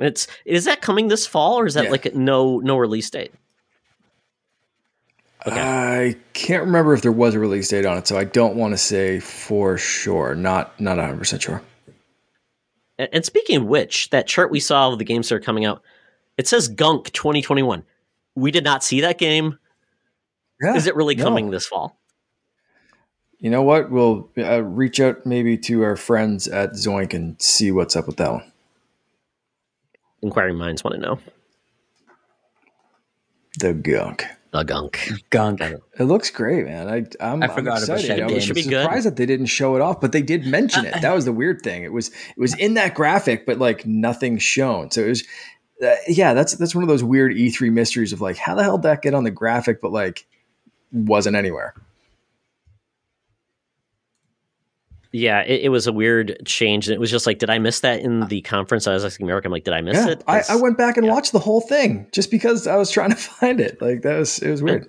It's 0.00 0.26
is 0.46 0.64
that 0.64 0.80
coming 0.82 1.08
this 1.08 1.26
fall 1.26 1.58
or 1.58 1.66
is 1.66 1.74
that 1.74 1.84
Yeah. 1.84 1.90
like 1.90 2.14
no 2.14 2.58
no 2.60 2.76
release 2.78 3.10
date 3.10 3.32
Okay. 5.46 5.60
I 5.60 6.16
can't 6.34 6.64
remember 6.64 6.94
if 6.94 7.02
there 7.02 7.12
was 7.12 7.34
a 7.34 7.38
release 7.40 7.68
date 7.68 7.84
on 7.84 7.98
it, 7.98 8.06
so 8.06 8.16
I 8.16 8.24
don't 8.24 8.54
want 8.54 8.74
to 8.74 8.78
say 8.78 9.18
for 9.18 9.76
sure. 9.76 10.34
Not 10.34 10.78
not 10.80 10.98
100 10.98 11.18
percent 11.18 11.42
sure. 11.42 11.62
And, 12.98 13.08
and 13.12 13.24
speaking 13.24 13.56
of 13.56 13.64
which, 13.64 14.10
that 14.10 14.26
chart 14.26 14.50
we 14.50 14.60
saw 14.60 14.92
of 14.92 14.98
the 14.98 15.04
games 15.04 15.28
that 15.28 15.34
are 15.36 15.40
coming 15.40 15.64
out, 15.64 15.82
it 16.36 16.46
says 16.46 16.68
Gunk 16.68 17.12
2021. 17.12 17.82
We 18.34 18.50
did 18.50 18.64
not 18.64 18.84
see 18.84 19.00
that 19.00 19.18
game. 19.18 19.58
Yeah, 20.62 20.74
Is 20.76 20.86
it 20.86 20.94
really 20.94 21.16
no. 21.16 21.24
coming 21.24 21.50
this 21.50 21.66
fall? 21.66 21.98
You 23.38 23.50
know 23.50 23.62
what? 23.62 23.90
We'll 23.90 24.30
uh, 24.38 24.62
reach 24.62 25.00
out 25.00 25.26
maybe 25.26 25.58
to 25.58 25.82
our 25.82 25.96
friends 25.96 26.46
at 26.46 26.74
Zoink 26.74 27.12
and 27.12 27.40
see 27.42 27.72
what's 27.72 27.96
up 27.96 28.06
with 28.06 28.16
that 28.18 28.32
one. 28.32 28.52
Inquiring 30.22 30.56
minds 30.56 30.84
want 30.84 30.94
to 30.94 31.00
know. 31.00 31.18
The 33.58 33.74
gunk. 33.74 34.24
The 34.52 34.64
Gunk. 34.64 35.08
Gunk. 35.30 35.60
It 35.62 36.04
looks 36.04 36.28
great, 36.30 36.66
man. 36.66 36.86
I 36.86 36.96
I'm, 37.26 37.42
I 37.42 37.46
I'm 37.46 37.54
forgot 37.54 37.82
about 37.82 37.98
excited. 38.00 38.10
I 38.22 38.26
game. 38.26 38.34
was 38.34 38.44
Should 38.44 38.56
good. 38.56 38.64
surprised 38.64 39.06
that 39.06 39.16
they 39.16 39.24
didn't 39.24 39.46
show 39.46 39.76
it 39.76 39.80
off, 39.80 40.00
but 40.00 40.12
they 40.12 40.20
did 40.20 40.46
mention 40.46 40.84
it. 40.84 41.00
That 41.00 41.14
was 41.14 41.24
the 41.24 41.32
weird 41.32 41.62
thing. 41.62 41.84
It 41.84 41.92
was 41.92 42.08
it 42.08 42.38
was 42.38 42.54
in 42.58 42.74
that 42.74 42.94
graphic, 42.94 43.46
but 43.46 43.58
like 43.58 43.86
nothing 43.86 44.36
shown. 44.36 44.90
So 44.90 45.02
it 45.04 45.08
was, 45.08 45.24
uh, 45.82 45.94
yeah. 46.06 46.34
That's 46.34 46.54
that's 46.56 46.74
one 46.74 46.84
of 46.84 46.88
those 46.88 47.02
weird 47.02 47.32
E3 47.32 47.72
mysteries 47.72 48.12
of 48.12 48.20
like 48.20 48.36
how 48.36 48.54
the 48.54 48.62
hell 48.62 48.76
did 48.76 48.82
that 48.82 49.00
get 49.00 49.14
on 49.14 49.24
the 49.24 49.30
graphic, 49.30 49.80
but 49.80 49.90
like 49.90 50.26
wasn't 50.92 51.34
anywhere. 51.34 51.72
Yeah, 55.14 55.40
it, 55.42 55.64
it 55.64 55.68
was 55.68 55.86
a 55.86 55.92
weird 55.92 56.38
change. 56.46 56.88
And 56.88 56.94
it 56.94 56.98
was 56.98 57.10
just 57.10 57.26
like, 57.26 57.38
did 57.38 57.50
I 57.50 57.58
miss 57.58 57.80
that 57.80 58.00
in 58.00 58.22
uh, 58.22 58.26
the 58.26 58.40
conference? 58.40 58.86
I 58.86 58.94
was 58.94 59.04
asking 59.04 59.24
America, 59.26 59.46
I'm 59.46 59.52
like, 59.52 59.64
did 59.64 59.74
I 59.74 59.82
miss 59.82 59.96
Yeah, 59.96 60.08
it? 60.12 60.24
I, 60.26 60.38
'Cause- 60.38 60.50
I 60.50 60.56
went 60.56 60.78
back 60.78 60.96
and 60.96 61.04
yeah. 61.06 61.12
watched 61.12 61.32
the 61.32 61.38
whole 61.38 61.60
thing 61.60 62.06
just 62.12 62.30
because 62.30 62.66
I 62.66 62.76
was 62.76 62.90
trying 62.90 63.10
to 63.10 63.16
find 63.40 63.60
it. 63.60 63.80
Like 63.82 64.02
that 64.02 64.18
was 64.18 64.38
it 64.38 64.50
was 64.50 64.62
weird. 64.62 64.86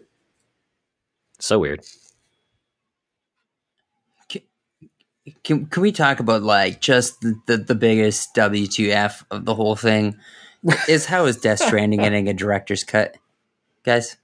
so 1.39 1.59
weird. 1.59 1.81
Can, 5.43 5.65
can 5.67 5.81
we 5.81 5.91
talk 5.91 6.19
about 6.19 6.43
like 6.43 6.81
just 6.81 7.21
the, 7.21 7.35
the, 7.47 7.57
the 7.57 7.75
biggest 7.75 8.35
WTF 8.35 9.23
of 9.31 9.45
the 9.45 9.55
whole 9.55 9.75
thing? 9.75 10.17
is 10.87 11.05
how 11.05 11.25
is 11.25 11.37
Death 11.37 11.59
Stranding 11.59 11.99
getting 12.01 12.29
a 12.29 12.33
director's 12.33 12.83
cut, 12.85 13.17
guys? 13.83 14.15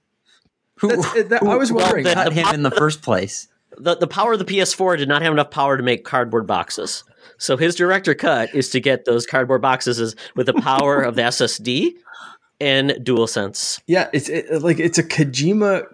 Who, 0.76 0.88
That's- 0.88 1.28
that- 1.28 1.42
I 1.42 1.56
was 1.56 1.70
wondering. 1.72 2.04
cut 2.06 2.32
him 2.32 2.46
in 2.54 2.62
the 2.62 2.70
first 2.70 3.02
place? 3.02 3.48
The 3.78 3.96
the 3.96 4.06
power 4.06 4.32
of 4.32 4.38
the 4.38 4.44
PS4 4.44 4.98
did 4.98 5.08
not 5.08 5.22
have 5.22 5.32
enough 5.32 5.50
power 5.50 5.76
to 5.76 5.82
make 5.82 6.04
cardboard 6.04 6.46
boxes. 6.46 7.04
So 7.38 7.56
his 7.56 7.74
director 7.74 8.14
cut 8.14 8.54
is 8.54 8.68
to 8.70 8.80
get 8.80 9.04
those 9.04 9.26
cardboard 9.26 9.62
boxes 9.62 10.14
with 10.34 10.46
the 10.46 10.54
power 10.54 11.02
of 11.02 11.16
the 11.16 11.22
SSD 11.22 11.92
and 12.60 12.90
DualSense. 12.90 13.80
Yeah, 13.86 14.08
it's 14.12 14.28
it, 14.28 14.62
like 14.62 14.78
it's 14.78 14.98
a 14.98 15.02
Kojima 15.02 15.84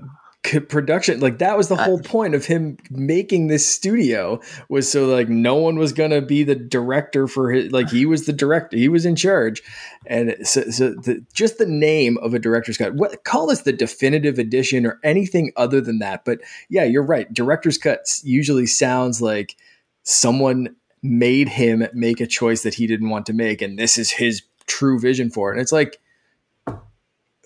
production. 0.68 1.20
Like 1.20 1.38
that 1.38 1.56
was 1.56 1.68
the 1.68 1.76
whole 1.76 2.00
point 2.00 2.34
of 2.34 2.44
him 2.44 2.76
making 2.90 3.46
this 3.46 3.66
studio 3.66 4.40
was 4.68 4.90
so 4.90 5.06
like 5.06 5.28
no 5.28 5.54
one 5.56 5.76
was 5.76 5.92
gonna 5.92 6.20
be 6.20 6.44
the 6.44 6.54
director 6.54 7.26
for 7.26 7.52
his. 7.52 7.72
Like 7.72 7.90
he 7.90 8.06
was 8.06 8.26
the 8.26 8.32
director, 8.32 8.76
he 8.76 8.88
was 8.88 9.04
in 9.04 9.16
charge, 9.16 9.62
and 10.06 10.36
so, 10.42 10.62
so 10.70 10.90
the, 10.90 11.24
just 11.32 11.58
the 11.58 11.66
name 11.66 12.18
of 12.18 12.34
a 12.34 12.38
director's 12.38 12.78
cut. 12.78 12.94
What 12.94 13.24
call 13.24 13.48
this 13.48 13.62
the 13.62 13.72
definitive 13.72 14.38
edition 14.38 14.86
or 14.86 15.00
anything 15.02 15.52
other 15.56 15.80
than 15.80 15.98
that? 15.98 16.24
But 16.24 16.40
yeah, 16.68 16.84
you're 16.84 17.02
right. 17.02 17.32
Director's 17.32 17.78
cuts 17.78 18.24
usually 18.24 18.66
sounds 18.66 19.20
like 19.20 19.56
someone 20.02 20.74
made 21.02 21.48
him 21.48 21.86
make 21.92 22.20
a 22.20 22.26
choice 22.26 22.62
that 22.62 22.74
he 22.74 22.86
didn't 22.86 23.10
want 23.10 23.26
to 23.26 23.32
make, 23.32 23.62
and 23.62 23.78
this 23.78 23.98
is 23.98 24.10
his 24.10 24.42
true 24.66 24.98
vision 24.98 25.30
for 25.30 25.50
it. 25.50 25.54
And 25.54 25.62
it's 25.62 25.72
like 25.72 25.98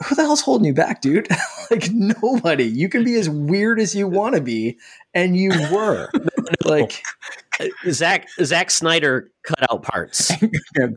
who 0.05 0.15
the 0.15 0.23
hell's 0.23 0.41
holding 0.41 0.67
you 0.67 0.75
back, 0.75 1.01
dude? 1.03 1.29
like 1.71 1.91
nobody. 1.93 2.65
You 2.65 2.89
can 2.89 3.05
be 3.05 3.15
as 3.17 3.29
weird 3.29 3.79
as 3.81 3.95
you 3.95 4.07
want 4.09 4.35
to 4.35 4.41
be, 4.41 4.79
and 5.15 5.37
you 5.37 5.51
were. 5.73 6.09
like 6.65 7.03
Zach 7.91 7.93
Zack 7.93 8.29
Zack 8.43 8.71
Snyder 8.71 9.31
cut 9.43 9.71
out 9.71 9.83
parts. 9.83 10.31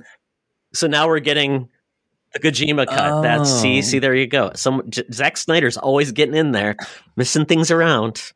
so 0.74 0.88
now 0.88 1.08
we're 1.08 1.20
getting 1.20 1.70
the 2.34 2.40
Kojima 2.40 2.88
cut. 2.88 3.22
That's 3.22 3.50
see 3.50 3.80
Oh. 3.80 3.82
see 3.82 4.00
there 4.00 4.16
you 4.16 4.26
go. 4.28 4.52
Some 4.56 4.84
J- 4.90 5.04
Zack 5.12 5.38
Snyder's 5.38 5.78
always 5.78 6.12
getting 6.12 6.36
in 6.36 6.52
there, 6.52 6.76
missing 7.16 7.46
things 7.46 7.70
around. 7.72 8.32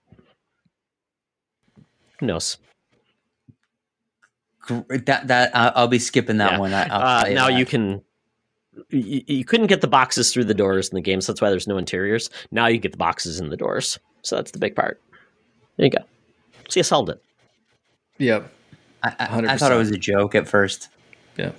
Who 2.20 2.26
knows? 2.28 2.58
That 4.70 5.28
that 5.28 5.52
I'll 5.56 5.88
be 5.88 6.00
skipping 6.00 6.38
that 6.38 6.54
Yeah. 6.54 6.60
one. 6.60 6.74
I, 6.74 6.84
Uh, 6.88 7.30
now 7.30 7.48
that. 7.48 7.58
you 7.58 7.66
can. 7.66 8.02
You, 8.90 9.24
you 9.28 9.46
couldn't 9.46 9.68
get 9.68 9.82
the 9.82 9.88
boxes 9.88 10.34
through 10.34 10.46
the 10.46 10.54
doors 10.54 10.90
in 10.90 10.96
the 10.96 11.02
games. 11.02 11.26
so 11.26 11.32
that's 11.32 11.42
why 11.42 11.50
there's 11.50 11.68
no 11.68 11.78
interiors. 11.78 12.30
Now 12.52 12.68
you 12.68 12.78
get 12.78 12.92
the 12.92 12.98
boxes 12.98 13.40
in 13.40 13.50
the 13.50 13.58
doors, 13.58 14.00
so 14.22 14.36
that's 14.36 14.52
the 14.52 14.60
big 14.60 14.76
part. 14.76 15.02
There 15.78 15.86
you 15.86 15.92
go. 15.92 16.04
So 16.70 16.80
you 16.80 16.84
solved 16.84 17.10
it. 17.10 17.24
Yep. 18.18 18.52
I, 19.04 19.16
I, 19.20 19.38
I 19.54 19.58
thought 19.58 19.72
it 19.72 19.78
was 19.78 19.92
a 19.92 19.98
joke 19.98 20.36
at 20.36 20.48
first. 20.48 20.90
Yeah. 21.38 21.52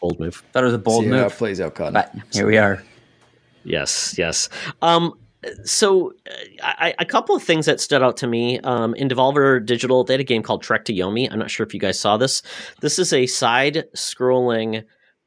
Bold 0.00 0.20
move. 0.20 0.42
Thought 0.52 0.62
it 0.62 0.66
was 0.66 0.74
a 0.74 0.78
bold 0.78 1.04
See 1.04 1.10
how 1.10 1.16
it 1.16 1.22
move, 1.22 1.36
plays 1.36 1.60
out, 1.60 1.74
Cotton. 1.74 1.94
but 1.94 2.14
here 2.32 2.46
we 2.46 2.58
are. 2.58 2.82
Yes, 3.64 4.14
yes. 4.16 4.48
Um, 4.82 5.18
so 5.64 6.12
uh, 6.30 6.32
I, 6.62 6.94
a 6.98 7.04
couple 7.04 7.34
of 7.34 7.42
things 7.42 7.66
that 7.66 7.80
stood 7.80 8.02
out 8.02 8.16
to 8.18 8.26
me 8.26 8.60
um, 8.60 8.94
in 8.94 9.08
Devolver 9.08 9.64
Digital, 9.64 10.04
they 10.04 10.14
had 10.14 10.20
a 10.20 10.24
game 10.24 10.42
called 10.42 10.62
Trek 10.62 10.84
to 10.86 10.92
Yomi. 10.92 11.30
I'm 11.30 11.38
not 11.38 11.50
sure 11.50 11.66
if 11.66 11.74
you 11.74 11.80
guys 11.80 11.98
saw 11.98 12.16
this. 12.16 12.42
This 12.80 12.98
is 12.98 13.12
a 13.12 13.26
side-scrolling 13.26 14.84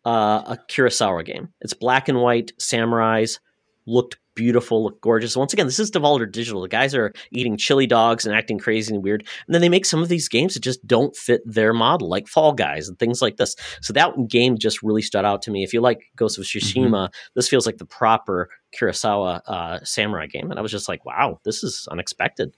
uh, 0.09 0.55
a 0.55 0.57
Kurosawa 0.67 1.23
game. 1.23 1.49
It's 1.61 1.73
black 1.75 2.09
and 2.09 2.19
white 2.19 2.51
samurais, 2.57 3.39
looked 3.85 4.17
beautiful, 4.33 4.83
looked 4.83 5.01
gorgeous. 5.01 5.35
Once 5.35 5.53
again, 5.53 5.67
this 5.67 5.79
is 5.79 5.91
Devolver 5.91 6.31
Digital. 6.31 6.61
The 6.61 6.67
guys 6.67 6.95
are 6.95 7.13
eating 7.31 7.57
chili 7.57 7.85
dogs 7.85 8.25
and 8.25 8.33
acting 8.33 8.57
crazy 8.57 8.93
and 8.93 9.03
weird, 9.03 9.27
and 9.45 9.53
then 9.53 9.61
they 9.61 9.69
make 9.69 9.85
some 9.85 10.01
of 10.01 10.09
these 10.09 10.27
games 10.27 10.53
that 10.53 10.61
just 10.61 10.85
don't 10.87 11.15
fit 11.15 11.41
their 11.45 11.73
model, 11.73 12.09
like 12.09 12.27
Fall 12.27 12.53
Guys 12.53 12.87
and 12.87 12.97
things 12.97 13.21
like 13.21 13.37
this. 13.37 13.55
So 13.81 13.93
that 13.93 14.11
game 14.27 14.57
just 14.57 14.81
really 14.81 15.03
stood 15.03 15.25
out 15.25 15.43
to 15.43 15.51
me. 15.51 15.63
If 15.63 15.73
you 15.73 15.81
like 15.81 15.99
Ghost 16.15 16.39
of 16.39 16.45
Tsushima, 16.45 17.11
this 17.35 17.49
feels 17.49 17.65
like 17.67 17.77
the 17.77 17.85
proper 17.85 18.49
Kurosawa 18.75 19.41
uh, 19.45 19.79
samurai 19.83 20.25
game, 20.25 20.49
and 20.49 20.57
I 20.57 20.63
was 20.63 20.71
just 20.71 20.89
like, 20.89 21.05
wow, 21.05 21.39
this 21.43 21.63
is 21.63 21.87
unexpected. 21.91 22.55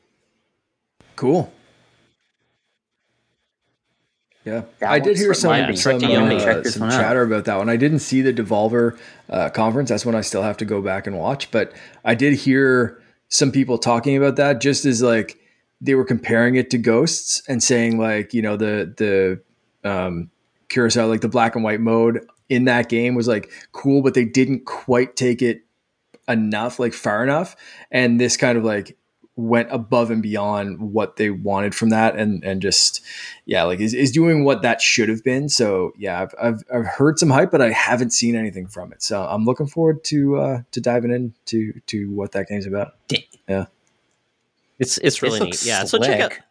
Cool. 1.17 1.51
Yeah, 4.43 4.63
That 4.79 4.91
I 4.91 4.99
did 4.99 5.17
hear 5.17 5.27
for 5.27 5.33
some 5.35 5.75
some, 5.75 5.99
Trek 5.99 6.09
to 6.09 6.15
Yomi. 6.15 6.39
uh, 6.39 6.63
some 6.63 6.89
chatter 6.89 7.21
about 7.21 7.45
that 7.45 7.57
one. 7.57 7.69
I 7.69 7.75
didn't 7.77 7.99
see 7.99 8.21
the 8.21 8.33
Devolver 8.33 8.97
uh, 9.29 9.49
conference. 9.51 9.89
That's 9.89 10.05
when 10.05 10.15
I 10.15 10.21
still 10.21 10.41
have 10.41 10.57
to 10.57 10.65
go 10.65 10.81
back 10.81 11.05
and 11.05 11.17
watch. 11.19 11.51
But 11.51 11.73
I 12.03 12.15
did 12.15 12.33
hear 12.33 13.01
some 13.29 13.51
people 13.51 13.77
talking 13.77 14.17
about 14.17 14.37
that, 14.37 14.59
just 14.59 14.83
as 14.85 15.01
like 15.01 15.37
they 15.79 15.93
were 15.93 16.05
comparing 16.05 16.55
it 16.55 16.71
to 16.71 16.79
Ghosts 16.79 17.43
and 17.47 17.61
saying 17.61 17.99
like 17.99 18.33
you 18.33 18.41
know 18.41 18.57
the 18.57 18.91
the 19.83 19.89
um, 19.89 20.31
Kurosawa 20.69 21.09
like 21.09 21.21
the 21.21 21.29
black 21.29 21.55
and 21.55 21.63
white 21.63 21.79
mode 21.79 22.25
in 22.49 22.65
that 22.65 22.89
game 22.89 23.13
was 23.13 23.27
like 23.27 23.51
cool, 23.73 24.01
but 24.01 24.15
they 24.15 24.25
didn't 24.25 24.65
quite 24.65 25.15
take 25.15 25.41
it 25.43 25.61
enough, 26.27 26.79
like 26.79 26.93
far 26.93 27.23
enough. 27.23 27.55
And 27.91 28.19
this 28.19 28.37
kind 28.37 28.57
of 28.57 28.63
like 28.63 28.97
went 29.41 29.67
above 29.71 30.11
and 30.11 30.21
beyond 30.21 30.79
what 30.93 31.15
they 31.17 31.29
wanted 31.29 31.73
from 31.75 31.89
that 31.89 32.15
and 32.15 32.43
and 32.43 32.61
just 32.61 33.01
yeah 33.45 33.63
like 33.63 33.79
is, 33.79 33.93
is 33.93 34.11
doing 34.11 34.43
what 34.43 34.61
that 34.61 34.79
should 34.81 35.09
have 35.09 35.23
been 35.23 35.49
so 35.49 35.91
yeah 35.97 36.21
I've, 36.21 36.35
I've 36.41 36.63
i've 36.73 36.85
heard 36.85 37.17
some 37.19 37.29
hype 37.29 37.51
but 37.51 37.61
i 37.61 37.69
haven't 37.71 38.11
seen 38.11 38.35
anything 38.35 38.67
from 38.67 38.91
it 38.93 39.01
so 39.01 39.23
i'm 39.23 39.43
looking 39.45 39.67
forward 39.67 40.03
to 40.05 40.37
uh 40.37 40.61
to 40.71 40.79
diving 40.81 41.11
into 41.11 41.73
to 41.87 42.09
what 42.11 42.31
that 42.33 42.47
game's 42.47 42.65
about 42.67 42.93
yeah 43.47 43.65
It's 44.79 44.97
it's 44.99 45.21
really 45.21 45.39
This 45.39 45.43
neat. 45.43 45.49
looks 45.51 45.65
Yeah. 45.65 45.83
So 45.85 45.97
check 45.99 46.19
out. 46.21 46.31
slick. 46.31 46.43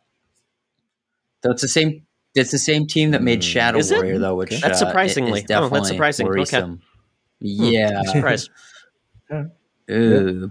So 1.43 1.51
it's 1.53 1.62
the 1.62 1.69
same. 1.69 2.07
It's 2.35 2.51
the 2.53 2.59
same 2.59 2.87
team 2.87 3.11
that 3.12 3.23
made 3.23 3.41
Mm. 3.41 3.43
Shadow 3.43 3.79
Is 3.79 3.91
it? 3.91 3.97
Warrior, 3.97 4.19
though, 4.19 4.37
which 4.37 4.51
That's 4.51 4.65
uh, 4.65 4.71
is 4.71 4.79
surprisingly- 4.79 5.31
oh, 5.31 5.35
that's 5.35 5.47
definitely 5.47 5.89
surprising. 5.89 6.29
Okay. 6.29 6.65
Yeah, 7.41 7.99
I'm 7.99 8.05
surprised. 8.07 8.51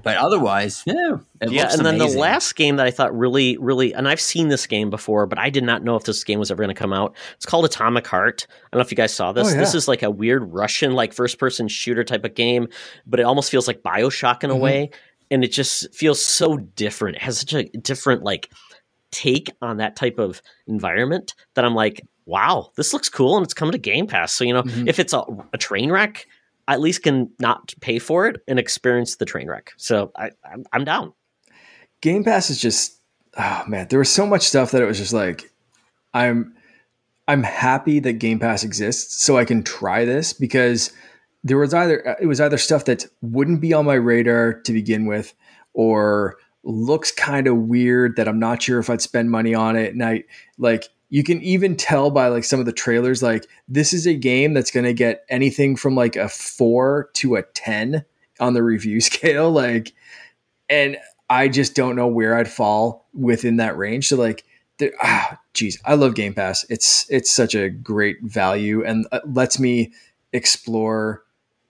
But 0.03 0.17
otherwise, 0.17 0.83
yeah, 0.85 1.17
it 1.41 1.51
yeah, 1.51 1.71
and 1.71 1.85
then 1.85 1.97
the 1.97 2.07
last 2.07 2.55
game 2.55 2.75
that 2.77 2.85
I 2.85 2.91
thought 2.91 3.17
really, 3.17 3.57
really, 3.57 3.93
and 3.93 4.07
I've 4.07 4.19
seen 4.21 4.49
this 4.49 4.67
game 4.67 4.89
before, 4.89 5.25
but 5.25 5.39
I 5.39 5.49
did 5.49 5.63
not 5.63 5.83
know 5.83 5.95
if 5.95 6.03
this 6.03 6.23
game 6.23 6.39
was 6.39 6.51
ever 6.51 6.61
going 6.61 6.75
to 6.75 6.79
come 6.79 6.93
out. 6.93 7.15
It's 7.35 7.45
called 7.45 7.65
Atomic 7.65 8.05
Heart. 8.07 8.47
I 8.49 8.53
don't 8.71 8.79
know 8.79 8.85
if 8.85 8.91
you 8.91 8.97
guys 8.97 9.13
saw 9.13 9.31
this. 9.31 9.47
Oh, 9.47 9.51
yeah. 9.51 9.57
This 9.59 9.73
is 9.75 9.87
like 9.87 10.03
a 10.03 10.11
weird 10.11 10.51
Russian, 10.53 10.93
like 10.93 11.13
first 11.13 11.39
person 11.39 11.67
shooter 11.67 12.03
type 12.03 12.25
of 12.25 12.35
game, 12.35 12.67
but 13.07 13.19
it 13.19 13.23
almost 13.23 13.49
feels 13.51 13.67
like 13.67 13.81
Bioshock 13.81 14.43
in 14.43 14.49
a 14.49 14.55
Mhm. 14.55 14.59
way, 14.59 14.89
and 15.31 15.43
it 15.43 15.51
just 15.51 15.93
feels 15.93 16.23
so 16.23 16.57
different. 16.57 17.17
It 17.17 17.21
has 17.23 17.39
such 17.39 17.53
a 17.53 17.63
different 17.65 18.23
like 18.23 18.49
take 19.11 19.49
on 19.61 19.77
that 19.77 19.95
type 19.95 20.19
of 20.19 20.41
environment 20.67 21.33
that 21.55 21.65
I'm 21.65 21.73
like, 21.75 22.01
wow, 22.25 22.71
this 22.75 22.93
looks 22.93 23.09
cool, 23.09 23.37
and 23.37 23.43
it's 23.43 23.53
coming 23.55 23.71
to 23.71 23.77
Game 23.79 24.05
Pass. 24.05 24.33
So 24.33 24.43
you 24.43 24.53
know, 24.53 24.63
Mhm. 24.63 24.87
if 24.87 24.99
it's 24.99 25.13
a, 25.13 25.23
a 25.53 25.57
train 25.57 25.91
wreck. 25.91 26.27
At 26.69 26.79
least 26.79 27.03
can 27.03 27.29
not 27.39 27.73
pay 27.81 27.99
for 27.99 28.27
it 28.27 28.41
and 28.47 28.57
experience 28.59 29.17
the 29.17 29.25
train 29.25 29.49
wreck. 29.49 29.71
So 29.75 30.11
I, 30.15 30.29
I'm, 30.49 30.63
I'm 30.71 30.85
down. 30.85 31.13
game 32.01 32.23
pass 32.23 32.49
is 32.49 32.61
just 32.61 32.95
oh 33.37 33.63
man 33.67 33.87
there 33.89 33.99
was 33.99 34.09
so 34.09 34.25
much 34.25 34.41
stuff 34.43 34.71
that 34.71 34.81
it 34.81 34.85
was 34.85 34.97
just 34.97 35.13
like 35.13 35.51
i'm 36.13 36.53
i'm 37.27 37.43
happy 37.43 37.99
that 37.99 38.13
game 38.13 38.39
pass 38.39 38.63
exists 38.63 39.21
so 39.23 39.37
i 39.37 39.45
can 39.45 39.61
try 39.63 40.05
this 40.05 40.33
because 40.33 40.91
there 41.43 41.57
was 41.57 41.73
either 41.73 42.17
it 42.19 42.25
was 42.25 42.41
either 42.41 42.57
stuff 42.57 42.85
that 42.85 43.05
wouldn't 43.21 43.61
be 43.61 43.73
on 43.73 43.85
my 43.85 43.93
radar 43.93 44.53
to 44.61 44.73
begin 44.73 45.05
with 45.05 45.33
or 45.73 46.37
looks 46.63 47.11
kind 47.11 47.47
of 47.47 47.55
weird 47.55 48.15
that 48.15 48.27
i'm 48.27 48.39
not 48.39 48.61
sure 48.63 48.79
if 48.79 48.89
i'd 48.89 49.01
spend 49.01 49.29
money 49.29 49.53
on 49.53 49.75
it 49.75 49.93
and 49.93 50.03
i 50.03 50.23
like 50.57 50.85
you 51.09 51.23
can 51.23 51.41
even 51.41 51.75
tell 51.75 52.11
by 52.11 52.27
like 52.27 52.43
some 52.43 52.59
of 52.59 52.65
the 52.65 52.71
trailers 52.71 53.23
like 53.23 53.47
this 53.67 53.93
is 53.93 54.05
a 54.05 54.13
game 54.13 54.53
that's 54.53 54.71
going 54.71 54.85
to 54.85 54.93
get 54.93 55.25
anything 55.29 55.75
from 55.75 55.95
like 55.95 56.15
a 56.15 56.29
4 56.29 57.09
to 57.13 57.35
a 57.35 57.43
10 57.43 58.05
on 58.39 58.53
the 58.53 58.63
review 58.63 59.01
scale 59.01 59.51
like 59.51 59.93
and 60.69 60.97
I 61.29 61.47
just 61.47 61.75
don't 61.75 61.95
know 61.95 62.07
where 62.07 62.35
I'd 62.35 62.49
fall 62.49 63.07
within 63.13 63.57
that 63.57 63.77
range. 63.77 64.07
So 64.07 64.17
like, 64.17 64.45
there, 64.77 64.91
ah, 65.03 65.39
geez, 65.53 65.79
I 65.85 65.95
love 65.95 66.15
Game 66.15 66.33
Pass. 66.33 66.65
It's 66.69 67.05
it's 67.09 67.29
such 67.29 67.53
a 67.53 67.69
great 67.69 68.17
value 68.23 68.83
and 68.83 69.05
uh, 69.11 69.19
lets 69.25 69.59
me 69.59 69.93
explore 70.31 71.23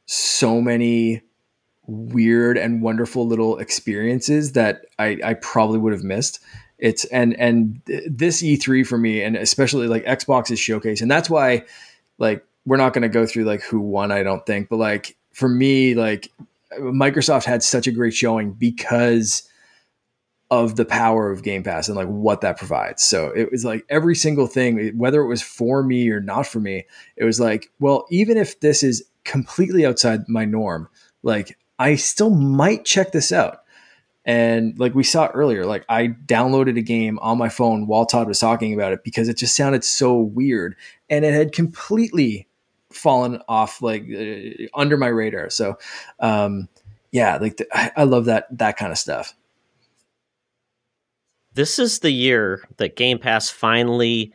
so 0.06 0.62
many 0.62 1.22
weird 1.88 2.58
and 2.58 2.84
wonderful 2.84 3.26
little 3.26 3.58
experiences 3.58 4.52
that 4.52 4.86
I, 5.00 5.18
I 5.24 5.34
probably 5.36 5.80
would 5.80 5.94
have 5.94 6.04
missed. 6.04 6.40
It's 6.80 7.06
and 7.06 7.38
and 7.40 7.82
this 7.86 8.42
E3 8.42 8.88
for 8.88 8.98
me, 8.98 9.22
and 9.22 9.36
especially 9.36 9.88
like 9.88 10.06
Xbox's 10.06 10.60
showcase, 10.60 11.02
and 11.02 11.12
that's 11.12 11.30
why 11.30 11.66
like 12.18 12.44
we're 12.66 12.78
not 12.78 12.94
going 12.94 13.02
to 13.02 13.10
go 13.10 13.26
through 13.26 13.44
like 13.44 13.62
who 13.62 13.80
won. 13.80 14.12
I 14.12 14.24
don't 14.24 14.46
think, 14.46 14.70
but 14.70 14.78
like 14.78 15.18
for 15.34 15.50
me, 15.50 15.94
like 15.94 16.32
Microsoft 16.80 17.46
had 17.46 17.64
such 17.64 17.88
a 17.88 17.92
great 17.92 18.14
showing 18.14 18.54
because 18.54 19.44
of 20.52 20.76
the 20.76 20.86
power 20.86 21.32
of 21.32 21.44
Game 21.44 21.64
Pass 21.64 21.88
and 21.88 21.98
like 21.98 22.08
what 22.08 22.42
that 22.42 22.58
provides. 22.58 23.04
So 23.04 23.28
it 23.36 23.52
was 23.52 23.64
like 23.64 23.86
every 23.90 24.16
single 24.16 24.48
thing, 24.48 24.98
whether 24.98 25.22
it 25.22 25.28
was 25.28 25.42
for 25.42 25.84
me 25.84 26.10
or 26.10 26.20
not 26.20 26.48
for 26.48 26.60
me, 26.60 26.86
it 27.18 27.24
was 27.24 27.40
like, 27.40 27.70
well, 27.80 28.08
even 28.10 28.36
if 28.38 28.60
this 28.60 28.82
is 28.82 29.04
completely 29.26 29.86
outside 29.86 30.28
my 30.28 30.46
norm, 30.46 30.90
like 31.22 31.58
I 31.78 31.96
still 31.96 32.32
might 32.32 32.84
check 32.84 33.12
this 33.12 33.32
out. 33.32 33.59
And 34.30 34.78
like 34.78 34.94
we 34.94 35.04
saw 35.04 35.30
earlier, 35.34 35.66
like 35.66 35.86
I 35.90 36.10
downloaded 36.10 36.78
a 36.78 36.84
game 36.84 37.18
on 37.18 37.40
my 37.40 37.50
phone 37.50 37.88
while 37.88 38.06
Todd 38.06 38.28
was 38.28 38.40
talking 38.40 38.76
about 38.76 38.94
it 38.94 39.04
because 39.04 39.28
it 39.28 39.38
just 39.38 39.56
sounded 39.56 39.84
so 39.84 40.20
weird 40.20 40.76
and 41.10 41.26
it 41.26 41.34
had 41.34 41.52
completely 41.52 42.48
fallen 42.92 43.42
off 43.50 43.82
like 43.82 44.04
uh, 44.04 44.68
under 44.76 44.98
my 44.98 45.08
radar. 45.08 45.50
So, 45.50 45.80
um, 46.20 46.70
yeah, 47.12 47.38
like 47.38 47.58
the, 47.58 47.68
I, 47.74 47.92
I 47.98 48.04
love 48.04 48.26
that 48.26 48.56
that 48.56 48.78
kind 48.78 48.92
of 48.92 49.00
stuff. 49.00 49.34
This 51.56 51.80
is 51.80 51.98
the 51.98 52.12
year 52.12 52.62
that 52.78 52.96
Game 52.96 53.18
Pass 53.18 53.50
finally 53.50 54.32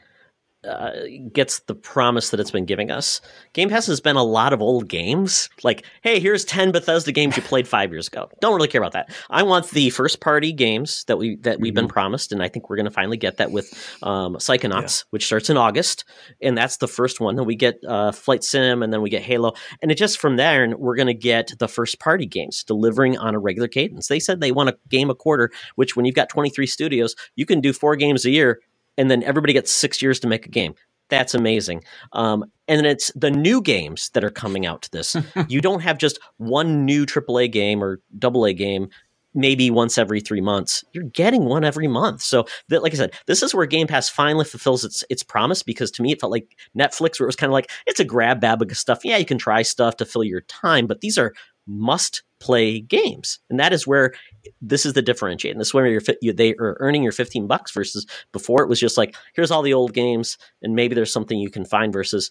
uh, 0.66 0.92
gets 1.32 1.60
the 1.60 1.74
promise 1.74 2.30
that 2.30 2.40
it's 2.40 2.50
been 2.50 2.64
giving 2.64 2.90
us. 2.90 3.20
Game 3.52 3.68
Pass 3.68 3.86
has 3.86 4.00
been 4.00 4.16
a 4.16 4.22
lot 4.22 4.52
of 4.52 4.60
old 4.60 4.88
games. 4.88 5.48
Like, 5.62 5.84
hey, 6.02 6.20
here's 6.20 6.44
10 6.44 6.72
Bethesda 6.72 7.12
games 7.12 7.36
you 7.36 7.42
played 7.42 7.68
five 7.68 7.92
years 7.92 8.08
ago. 8.08 8.30
Don't 8.40 8.54
really 8.54 8.68
care 8.68 8.80
about 8.80 8.92
that. 8.92 9.14
I 9.30 9.42
want 9.42 9.70
the 9.70 9.90
first 9.90 10.20
party 10.20 10.52
games 10.52 11.04
that 11.04 11.18
we 11.18 11.36
that 11.36 11.60
we've 11.60 11.72
mm-hmm. 11.72 11.82
been 11.82 11.88
promised, 11.88 12.32
and 12.32 12.42
I 12.42 12.48
think 12.48 12.68
we're 12.68 12.76
going 12.76 12.86
to 12.86 12.90
finally 12.90 13.16
get 13.16 13.36
that 13.38 13.50
with 13.50 13.72
um, 14.02 14.36
Psychonauts, 14.36 15.02
yeah. 15.02 15.06
which 15.10 15.26
starts 15.26 15.50
in 15.50 15.56
August, 15.56 16.04
and 16.40 16.56
that's 16.56 16.78
the 16.78 16.88
first 16.88 17.20
one. 17.20 17.36
Then 17.36 17.46
we 17.46 17.56
get 17.56 17.78
uh, 17.86 18.12
Flight 18.12 18.44
Sim, 18.44 18.82
and 18.82 18.92
then 18.92 19.02
we 19.02 19.10
get 19.10 19.22
Halo, 19.22 19.52
and 19.82 19.90
it 19.90 19.96
just 19.96 20.18
from 20.18 20.36
there, 20.36 20.64
and 20.64 20.76
we're 20.76 20.96
going 20.96 21.06
to 21.06 21.14
get 21.14 21.52
the 21.58 21.68
first 21.68 22.00
party 22.00 22.26
games 22.26 22.64
delivering 22.64 23.18
on 23.18 23.34
a 23.34 23.38
regular 23.38 23.68
cadence. 23.68 24.08
They 24.08 24.20
said 24.20 24.40
they 24.40 24.52
want 24.52 24.70
a 24.70 24.78
game 24.88 25.10
a 25.10 25.14
quarter, 25.14 25.50
which 25.76 25.96
when 25.96 26.04
you've 26.04 26.14
got 26.14 26.28
23 26.28 26.66
studios, 26.66 27.14
you 27.36 27.46
can 27.46 27.60
do 27.60 27.72
four 27.72 27.96
games 27.96 28.24
a 28.24 28.30
year 28.30 28.60
and 28.96 29.10
then 29.10 29.22
everybody 29.22 29.52
gets 29.52 29.70
six 29.70 30.00
years 30.02 30.20
to 30.20 30.26
make 30.26 30.46
a 30.46 30.50
game. 30.50 30.74
That's 31.10 31.34
amazing. 31.34 31.84
Um, 32.12 32.44
and 32.66 32.78
then 32.78 32.86
it's 32.86 33.12
the 33.14 33.30
new 33.30 33.60
games 33.60 34.10
that 34.14 34.24
are 34.24 34.30
coming 34.30 34.64
out 34.66 34.82
to 34.82 34.90
this. 34.90 35.16
you 35.48 35.60
don't 35.60 35.80
have 35.80 35.98
just 35.98 36.18
one 36.38 36.84
new 36.84 37.04
AAA 37.04 37.52
game 37.52 37.82
or 37.82 38.00
AA 38.22 38.52
game 38.52 38.88
maybe 39.34 39.70
once 39.70 39.98
every 39.98 40.20
three 40.20 40.40
months. 40.40 40.84
You're 40.92 41.04
getting 41.04 41.44
one 41.44 41.64
every 41.64 41.88
month. 41.88 42.22
So 42.22 42.46
that, 42.68 42.82
like 42.82 42.94
I 42.94 42.96
said, 42.96 43.12
this 43.26 43.42
is 43.42 43.54
where 43.54 43.66
Game 43.66 43.86
Pass 43.86 44.08
finally 44.08 44.44
fulfills 44.44 44.84
its 44.84 45.04
its 45.10 45.22
promise 45.22 45.62
because 45.62 45.90
to 45.92 46.02
me 46.02 46.12
it 46.12 46.20
felt 46.20 46.32
like 46.32 46.56
Netflix 46.78 47.18
where 47.18 47.26
it 47.26 47.28
was 47.28 47.36
kind 47.36 47.50
of 47.50 47.54
like 47.54 47.70
it's 47.86 48.00
a 48.00 48.04
grab 48.04 48.40
bag 48.40 48.62
of 48.62 48.78
stuff. 48.78 49.04
Yeah, 49.04 49.16
you 49.16 49.24
can 49.24 49.38
try 49.38 49.62
stuff 49.62 49.96
to 49.96 50.06
fill 50.06 50.24
your 50.24 50.42
time, 50.42 50.86
but 50.86 51.00
these 51.00 51.18
are 51.18 51.34
must 51.66 52.22
play 52.40 52.80
games. 52.80 53.38
And 53.48 53.58
that 53.58 53.72
is 53.72 53.86
where 53.86 54.12
this 54.60 54.84
is 54.84 54.92
the 54.92 55.02
differentiate. 55.02 55.52
And 55.52 55.60
this 55.60 55.68
is 55.68 55.74
where 55.74 55.86
you're, 55.86 56.02
you, 56.20 56.32
they 56.32 56.54
are 56.56 56.76
earning 56.80 57.02
your 57.02 57.12
15 57.12 57.46
bucks 57.46 57.72
versus 57.72 58.06
before 58.32 58.62
it 58.62 58.68
was 58.68 58.80
just 58.80 58.98
like, 58.98 59.16
here's 59.34 59.50
all 59.50 59.62
the 59.62 59.74
old 59.74 59.94
games 59.94 60.36
and 60.62 60.74
maybe 60.74 60.94
there's 60.94 61.12
something 61.12 61.38
you 61.38 61.50
can 61.50 61.64
find 61.64 61.92
versus 61.92 62.30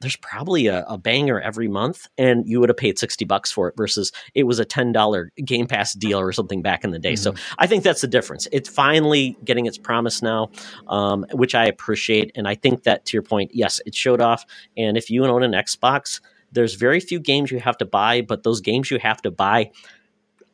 there's 0.00 0.16
probably 0.16 0.68
a, 0.68 0.84
a, 0.84 0.96
banger 0.96 1.40
every 1.40 1.68
month 1.68 2.06
and 2.16 2.46
you 2.46 2.60
would 2.60 2.68
have 2.68 2.76
paid 2.76 2.98
60 2.98 3.24
bucks 3.24 3.50
for 3.50 3.68
it 3.68 3.76
versus 3.76 4.12
it 4.34 4.44
was 4.44 4.60
a 4.60 4.64
$10 4.64 5.28
game 5.44 5.66
pass 5.66 5.92
deal 5.92 6.20
or 6.20 6.32
something 6.32 6.62
back 6.62 6.84
in 6.84 6.90
the 6.90 6.98
day 6.98 7.14
mm-hmm. 7.14 7.36
so 7.36 7.42
i 7.58 7.66
think 7.66 7.84
that's 7.84 8.00
the 8.00 8.06
difference 8.06 8.46
it's 8.52 8.68
finally 8.68 9.36
getting 9.44 9.66
its 9.66 9.78
promise 9.78 10.22
now 10.22 10.50
um, 10.88 11.24
which 11.32 11.54
i 11.54 11.64
appreciate 11.64 12.30
and 12.34 12.46
i 12.46 12.54
think 12.54 12.82
that 12.84 13.04
to 13.06 13.16
your 13.16 13.22
point 13.22 13.50
yes 13.54 13.80
it 13.86 13.94
showed 13.94 14.20
off 14.20 14.44
and 14.76 14.96
if 14.96 15.10
you 15.10 15.24
own 15.24 15.42
an 15.42 15.52
xbox 15.52 16.20
there's 16.52 16.74
very 16.74 17.00
few 17.00 17.20
games 17.20 17.50
you 17.50 17.60
have 17.60 17.78
to 17.78 17.84
buy, 17.84 18.22
but 18.22 18.42
those 18.42 18.60
games 18.60 18.90
you 18.90 18.98
have 18.98 19.20
to 19.22 19.30
buy, 19.30 19.70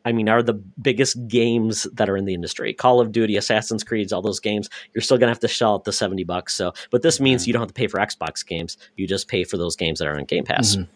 I 0.04 0.12
mean, 0.12 0.28
are 0.28 0.42
the 0.42 0.54
biggest 0.54 1.26
games 1.28 1.84
that 1.94 2.10
are 2.10 2.16
in 2.16 2.24
the 2.24 2.34
industry. 2.34 2.74
Call 2.74 3.00
of 3.00 3.12
Duty, 3.12 3.36
Assassin's 3.36 3.84
Creed, 3.84 4.12
all 4.12 4.22
those 4.22 4.40
games, 4.40 4.68
you're 4.92 5.02
still 5.02 5.18
gonna 5.18 5.32
have 5.32 5.40
to 5.40 5.48
shell 5.48 5.74
out 5.74 5.84
the 5.84 5.92
70 5.92 6.24
bucks. 6.24 6.54
So 6.54 6.72
but 6.90 7.02
this 7.02 7.20
means 7.20 7.42
mm-hmm. 7.42 7.48
you 7.48 7.52
don't 7.54 7.62
have 7.62 7.68
to 7.68 7.74
pay 7.74 7.86
for 7.86 7.98
Xbox 7.98 8.46
games. 8.46 8.76
You 8.96 9.06
just 9.06 9.28
pay 9.28 9.44
for 9.44 9.56
those 9.56 9.76
games 9.76 9.98
that 9.98 10.08
are 10.08 10.16
on 10.16 10.24
Game 10.24 10.44
Pass. 10.44 10.76
Mm-hmm. 10.76 10.90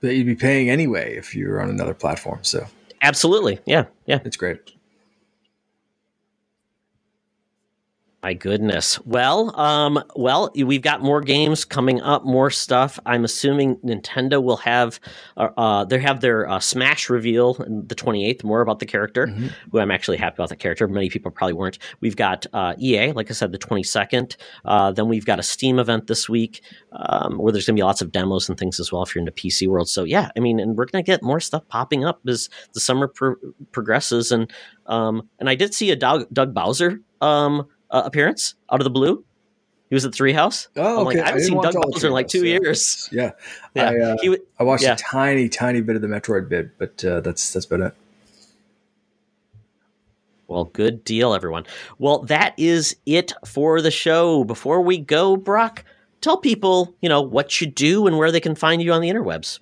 But 0.00 0.16
you'd 0.16 0.26
be 0.26 0.34
paying 0.34 0.68
anyway 0.68 1.16
if 1.16 1.34
you're 1.34 1.62
on 1.62 1.70
another 1.70 1.94
platform. 1.94 2.40
So 2.42 2.66
Absolutely. 3.02 3.60
Yeah. 3.66 3.86
Yeah. 4.06 4.20
It's 4.24 4.36
great. 4.36 4.58
My 8.22 8.34
goodness. 8.34 9.00
Well, 9.04 9.58
um, 9.58 10.00
well, 10.14 10.52
we've 10.54 10.80
got 10.80 11.02
more 11.02 11.20
games 11.20 11.64
coming 11.64 12.00
up, 12.00 12.24
more 12.24 12.50
stuff. 12.50 13.00
I'm 13.04 13.24
assuming 13.24 13.78
Nintendo 13.78 14.40
will 14.40 14.58
have, 14.58 15.00
uh, 15.36 15.48
uh 15.56 15.84
they 15.84 15.98
have 15.98 16.20
their 16.20 16.48
uh, 16.48 16.60
Smash 16.60 17.10
reveal 17.10 17.54
the 17.54 17.96
28th. 17.96 18.44
More 18.44 18.60
about 18.60 18.78
the 18.78 18.86
character, 18.86 19.26
mm-hmm. 19.26 19.48
who 19.72 19.80
I'm 19.80 19.90
actually 19.90 20.18
happy 20.18 20.34
about 20.34 20.50
the 20.50 20.56
character. 20.56 20.86
Many 20.86 21.10
people 21.10 21.32
probably 21.32 21.54
weren't. 21.54 21.78
We've 22.00 22.14
got 22.14 22.46
uh, 22.52 22.74
EA, 22.78 23.10
like 23.10 23.28
I 23.28 23.34
said, 23.34 23.50
the 23.50 23.58
22nd. 23.58 24.36
Uh, 24.64 24.92
then 24.92 25.08
we've 25.08 25.26
got 25.26 25.40
a 25.40 25.42
Steam 25.42 25.80
event 25.80 26.06
this 26.06 26.28
week 26.28 26.62
um, 26.92 27.38
where 27.38 27.52
there's 27.52 27.66
going 27.66 27.74
to 27.74 27.80
be 27.80 27.84
lots 27.84 28.02
of 28.02 28.12
demos 28.12 28.48
and 28.48 28.56
things 28.56 28.78
as 28.78 28.92
well 28.92 29.02
if 29.02 29.16
you're 29.16 29.20
into 29.20 29.32
PC 29.32 29.66
world. 29.66 29.88
So 29.88 30.04
yeah, 30.04 30.30
I 30.36 30.40
mean, 30.40 30.60
and 30.60 30.76
we're 30.76 30.86
going 30.86 31.02
to 31.02 31.10
get 31.10 31.24
more 31.24 31.40
stuff 31.40 31.66
popping 31.66 32.04
up 32.04 32.20
as 32.28 32.48
the 32.72 32.78
summer 32.78 33.08
pro- 33.08 33.34
progresses. 33.72 34.30
And 34.30 34.48
um, 34.86 35.28
and 35.40 35.48
I 35.48 35.56
did 35.56 35.74
see 35.74 35.90
a 35.90 35.96
Doug, 35.96 36.26
Doug 36.32 36.54
Bowser. 36.54 37.00
Um, 37.20 37.68
uh, 37.92 38.02
appearance 38.04 38.54
out 38.70 38.80
of 38.80 38.84
the 38.84 38.90
blue. 38.90 39.24
He 39.88 39.94
was 39.94 40.06
at 40.06 40.12
the 40.14 40.32
House. 40.32 40.68
Oh, 40.74 41.02
I'm 41.02 41.06
okay. 41.06 41.18
Like, 41.18 41.24
I 41.24 41.26
haven't 41.26 41.42
I 41.42 41.44
seen 41.44 41.60
Doug 41.60 41.74
Bowser 41.74 42.06
in 42.06 42.12
like 42.14 42.26
two 42.26 42.46
yeah. 42.46 42.58
years. 42.62 43.10
Yeah, 43.12 43.32
yeah. 43.74 43.90
I, 43.90 43.98
uh, 43.98 44.16
w- 44.16 44.46
I 44.58 44.64
watched 44.64 44.84
yeah. 44.84 44.94
a 44.94 44.96
tiny, 44.96 45.50
tiny 45.50 45.82
bit 45.82 45.96
of 45.96 46.02
the 46.02 46.08
Metroid 46.08 46.48
bit, 46.48 46.78
but 46.78 47.04
uh, 47.04 47.20
that's 47.20 47.52
that's 47.52 47.66
about 47.66 47.80
it. 47.80 47.94
Well, 50.48 50.64
good 50.64 51.04
deal, 51.04 51.34
everyone. 51.34 51.66
Well, 51.98 52.20
that 52.20 52.54
is 52.56 52.96
it 53.04 53.34
for 53.44 53.82
the 53.82 53.90
show. 53.90 54.44
Before 54.44 54.80
we 54.80 54.96
go, 54.96 55.36
Brock, 55.36 55.84
tell 56.22 56.38
people 56.38 56.94
you 57.02 57.10
know 57.10 57.20
what 57.20 57.60
you 57.60 57.66
do 57.66 58.06
and 58.06 58.16
where 58.16 58.32
they 58.32 58.40
can 58.40 58.54
find 58.54 58.80
you 58.80 58.94
on 58.94 59.02
the 59.02 59.10
interwebs. 59.10 59.58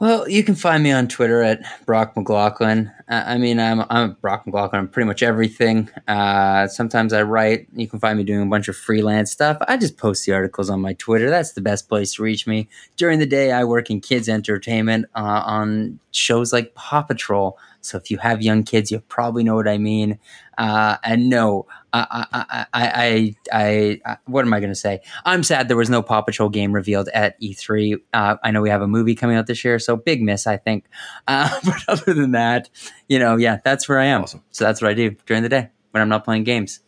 Well, 0.00 0.26
you 0.30 0.42
can 0.42 0.54
find 0.54 0.82
me 0.82 0.92
on 0.92 1.08
Twitter 1.08 1.42
at 1.42 1.60
Brock 1.84 2.16
McLaughlin. 2.16 2.90
I 3.06 3.36
mean, 3.36 3.60
I'm 3.60 3.84
I'm 3.90 4.14
Brock 4.22 4.46
McLaughlin. 4.46 4.80
I'm 4.80 4.88
pretty 4.88 5.06
much 5.06 5.22
everything. 5.22 5.90
Uh, 6.08 6.68
sometimes 6.68 7.12
I 7.12 7.20
write. 7.20 7.66
You 7.74 7.86
can 7.86 8.00
find 8.00 8.16
me 8.16 8.24
doing 8.24 8.40
a 8.40 8.46
bunch 8.46 8.68
of 8.68 8.76
freelance 8.76 9.30
stuff. 9.30 9.58
I 9.68 9.76
just 9.76 9.98
post 9.98 10.24
the 10.24 10.32
articles 10.32 10.70
on 10.70 10.80
my 10.80 10.94
Twitter. 10.94 11.28
That's 11.28 11.52
the 11.52 11.60
best 11.60 11.86
place 11.86 12.14
to 12.14 12.22
reach 12.22 12.46
me. 12.46 12.66
During 12.96 13.18
the 13.18 13.26
day, 13.26 13.52
I 13.52 13.64
work 13.64 13.90
in 13.90 14.00
kids 14.00 14.26
entertainment 14.26 15.04
uh, 15.14 15.42
on 15.44 16.00
shows 16.12 16.50
like 16.50 16.74
Paw 16.74 17.02
Patrol. 17.02 17.58
So 17.82 17.98
if 17.98 18.10
you 18.10 18.16
have 18.18 18.40
young 18.40 18.62
kids, 18.62 18.90
you 18.90 19.00
probably 19.00 19.44
know 19.44 19.54
what 19.54 19.68
I 19.68 19.76
mean. 19.76 20.18
Uh, 20.56 20.96
and 21.04 21.28
no, 21.28 21.66
I, 21.92 22.66
I, 22.72 23.36
I, 23.52 24.00
I, 24.04 24.16
what 24.26 24.44
am 24.44 24.52
I 24.52 24.60
going 24.60 24.70
to 24.70 24.76
say? 24.76 25.00
I'm 25.24 25.42
sad 25.42 25.68
there 25.68 25.76
was 25.76 25.90
no 25.90 26.02
Paw 26.02 26.22
Patrol 26.22 26.48
game 26.48 26.72
revealed 26.72 27.08
at 27.12 27.40
E3. 27.40 28.00
Uh, 28.12 28.36
I 28.42 28.50
know 28.50 28.62
we 28.62 28.70
have 28.70 28.82
a 28.82 28.88
movie 28.88 29.14
coming 29.14 29.36
out 29.36 29.46
this 29.46 29.64
year, 29.64 29.78
so 29.78 29.96
big 29.96 30.22
miss, 30.22 30.46
I 30.46 30.56
think. 30.56 30.84
Uh, 31.26 31.58
but 31.64 31.82
other 31.88 32.14
than 32.14 32.32
that, 32.32 32.70
you 33.08 33.18
know, 33.18 33.36
yeah, 33.36 33.58
that's 33.64 33.88
where 33.88 33.98
I 33.98 34.06
am. 34.06 34.22
Awesome. 34.22 34.42
So 34.50 34.64
that's 34.64 34.80
what 34.80 34.90
I 34.90 34.94
do 34.94 35.16
during 35.26 35.42
the 35.42 35.48
day 35.48 35.70
when 35.90 36.02
I'm 36.02 36.08
not 36.08 36.24
playing 36.24 36.44
games 36.44 36.80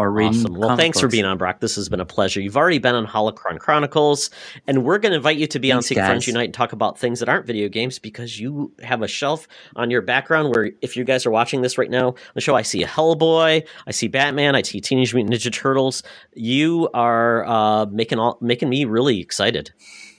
or 0.00 0.10
reading. 0.10 0.40
Awesome. 0.40 0.54
Well, 0.54 0.76
thanks 0.78 0.96
books. 0.96 1.02
for 1.02 1.08
being 1.08 1.26
on, 1.26 1.36
Brock. 1.36 1.60
This 1.60 1.76
has 1.76 1.90
been 1.90 2.00
a 2.00 2.06
pleasure. 2.06 2.40
You've 2.40 2.56
already 2.56 2.78
been 2.78 2.94
on 2.94 3.06
Holocron 3.06 3.58
Chronicles, 3.58 4.30
and 4.66 4.82
we're 4.82 4.96
going 4.96 5.12
to 5.12 5.16
invite 5.16 5.36
you 5.36 5.46
to 5.48 5.58
be 5.58 5.68
thanks, 5.68 5.76
on 5.76 5.88
Secret 5.88 6.06
Friends 6.06 6.26
Unite 6.26 6.46
and 6.46 6.54
talk 6.54 6.72
about 6.72 6.98
things 6.98 7.20
that 7.20 7.28
aren't 7.28 7.46
video 7.46 7.68
games 7.68 7.98
because 7.98 8.40
you 8.40 8.72
have 8.82 9.02
a 9.02 9.08
shelf 9.08 9.46
on 9.76 9.90
your 9.90 10.00
background 10.00 10.54
where, 10.54 10.70
if 10.80 10.96
you 10.96 11.04
guys 11.04 11.26
are 11.26 11.30
watching 11.30 11.60
this 11.60 11.76
right 11.76 11.90
now 11.90 12.08
on 12.08 12.14
the 12.34 12.40
show, 12.40 12.54
I 12.54 12.62
see 12.62 12.82
a 12.82 12.86
Hellboy, 12.86 13.66
I 13.86 13.90
see 13.90 14.08
Batman, 14.08 14.56
I 14.56 14.62
see 14.62 14.80
Teenage 14.80 15.12
Mutant 15.12 15.34
Ninja 15.34 15.52
Turtles. 15.52 16.02
You 16.34 16.88
are 16.94 17.46
uh, 17.46 17.84
making 17.84 18.18
all 18.18 18.38
making 18.40 18.70
me 18.70 18.86
really 18.86 19.20
excited. 19.20 19.70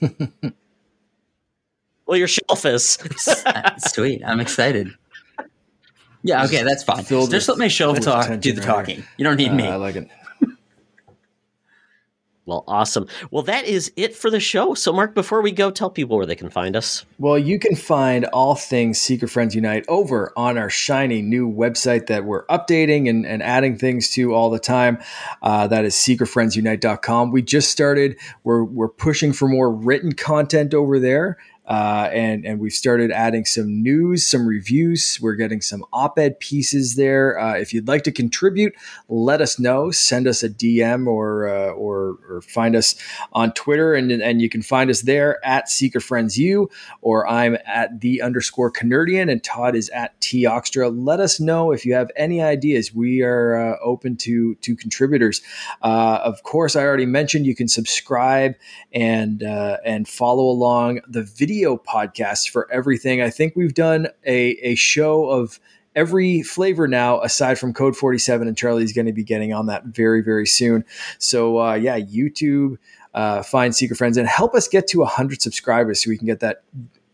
well, 2.06 2.16
your 2.16 2.28
shelf 2.28 2.64
is 2.64 2.98
sweet. 3.78 4.22
I'm 4.24 4.38
excited. 4.38 4.92
Yeah, 6.22 6.44
okay, 6.44 6.62
that's 6.62 6.84
fine. 6.84 7.04
Just 7.04 7.48
let 7.48 7.58
my 7.58 7.68
shelf 7.68 8.00
talk 8.00 8.40
do 8.40 8.52
the 8.52 8.60
talking. 8.60 9.04
You 9.16 9.24
don't 9.24 9.36
need 9.36 9.50
uh, 9.50 9.54
me. 9.54 9.66
I 9.66 9.76
like 9.76 9.96
it. 9.96 10.08
Well, 12.44 12.64
awesome. 12.66 13.06
Well, 13.30 13.44
that 13.44 13.66
is 13.66 13.92
it 13.94 14.16
for 14.16 14.28
the 14.28 14.40
show. 14.40 14.74
So, 14.74 14.92
Mark, 14.92 15.14
before 15.14 15.42
we 15.42 15.52
go, 15.52 15.70
tell 15.70 15.90
people 15.90 16.16
where 16.16 16.26
they 16.26 16.34
can 16.34 16.50
find 16.50 16.74
us. 16.74 17.04
Well, 17.20 17.38
you 17.38 17.56
can 17.56 17.76
find 17.76 18.24
all 18.26 18.56
things 18.56 19.00
Secret 19.00 19.28
Friends 19.28 19.54
Unite 19.54 19.84
over 19.86 20.32
on 20.36 20.58
our 20.58 20.68
shiny 20.68 21.22
new 21.22 21.48
website 21.48 22.08
that 22.08 22.24
we're 22.24 22.44
updating 22.46 23.08
and, 23.08 23.24
and 23.24 23.44
adding 23.44 23.78
things 23.78 24.10
to 24.14 24.34
all 24.34 24.50
the 24.50 24.58
time. 24.58 24.98
Uh, 25.40 25.68
that 25.68 25.84
is 25.84 25.94
secretfriendsunite.com. 25.94 27.30
We 27.30 27.42
just 27.42 27.70
started, 27.70 28.18
we're, 28.42 28.64
we're 28.64 28.88
pushing 28.88 29.32
for 29.32 29.46
more 29.46 29.72
written 29.72 30.12
content 30.12 30.74
over 30.74 30.98
there. 30.98 31.38
Uh, 31.72 32.10
and 32.12 32.44
and 32.44 32.60
we've 32.60 32.74
started 32.74 33.10
adding 33.10 33.46
some 33.46 33.82
news, 33.82 34.26
some 34.26 34.46
reviews. 34.46 35.18
We're 35.22 35.36
getting 35.36 35.62
some 35.62 35.86
op-ed 35.90 36.38
pieces 36.38 36.96
there. 36.96 37.38
Uh, 37.38 37.54
if 37.54 37.72
you'd 37.72 37.88
like 37.88 38.02
to 38.02 38.12
contribute, 38.12 38.74
let 39.08 39.40
us 39.40 39.58
know. 39.58 39.90
Send 39.90 40.28
us 40.28 40.42
a 40.42 40.50
DM 40.50 41.06
or 41.06 41.48
uh, 41.48 41.70
or, 41.70 42.18
or 42.28 42.42
find 42.42 42.76
us 42.76 42.94
on 43.32 43.54
Twitter, 43.54 43.94
and 43.94 44.12
and 44.12 44.42
you 44.42 44.50
can 44.50 44.60
find 44.60 44.90
us 44.90 45.00
there 45.00 45.42
at 45.46 45.70
Secret 45.70 46.02
Friends 46.02 46.36
U, 46.36 46.68
or 47.00 47.26
I'm 47.26 47.56
at 47.64 48.02
the 48.02 48.20
underscore 48.20 48.70
CaNERDian, 48.70 49.32
and 49.32 49.42
Todd 49.42 49.74
is 49.74 49.88
at 49.90 50.20
T. 50.20 50.46
Let 50.46 51.20
us 51.20 51.40
know 51.40 51.72
if 51.72 51.86
you 51.86 51.94
have 51.94 52.10
any 52.16 52.42
ideas. 52.42 52.92
We 52.92 53.22
are 53.22 53.56
uh, 53.56 53.76
open 53.82 54.18
to 54.18 54.56
to 54.56 54.76
contributors. 54.76 55.40
Uh, 55.80 56.20
of 56.22 56.42
course, 56.42 56.76
I 56.76 56.82
already 56.82 57.06
mentioned 57.06 57.46
you 57.46 57.56
can 57.56 57.68
subscribe 57.68 58.56
and 58.92 59.42
uh, 59.42 59.78
and 59.86 60.06
follow 60.06 60.44
along 60.44 61.00
the 61.08 61.22
video 61.22 61.61
video 61.62 61.76
podcasts 61.78 62.50
for 62.50 62.68
everything. 62.72 63.22
I 63.22 63.30
think 63.30 63.54
we've 63.54 63.74
done 63.74 64.08
a, 64.26 64.50
a 64.62 64.74
show 64.74 65.26
of 65.26 65.60
every 65.94 66.42
flavor 66.42 66.88
now, 66.88 67.20
aside 67.20 67.56
from 67.56 67.72
Code 67.72 67.96
47, 67.96 68.48
and 68.48 68.56
Charlie's 68.56 68.92
going 68.92 69.06
to 69.06 69.12
be 69.12 69.22
getting 69.22 69.52
on 69.52 69.66
that 69.66 69.84
very, 69.84 70.22
very 70.22 70.46
soon. 70.46 70.84
So, 71.18 71.60
uh, 71.60 71.74
yeah, 71.74 72.00
YouTube, 72.00 72.78
uh, 73.14 73.44
find 73.44 73.76
Secret 73.76 73.96
Friends 73.96 74.16
and 74.16 74.26
help 74.26 74.56
us 74.56 74.66
get 74.66 74.88
to 74.88 74.98
100 75.00 75.40
subscribers 75.40 76.02
so 76.02 76.10
we 76.10 76.18
can 76.18 76.26
get 76.26 76.40
that 76.40 76.64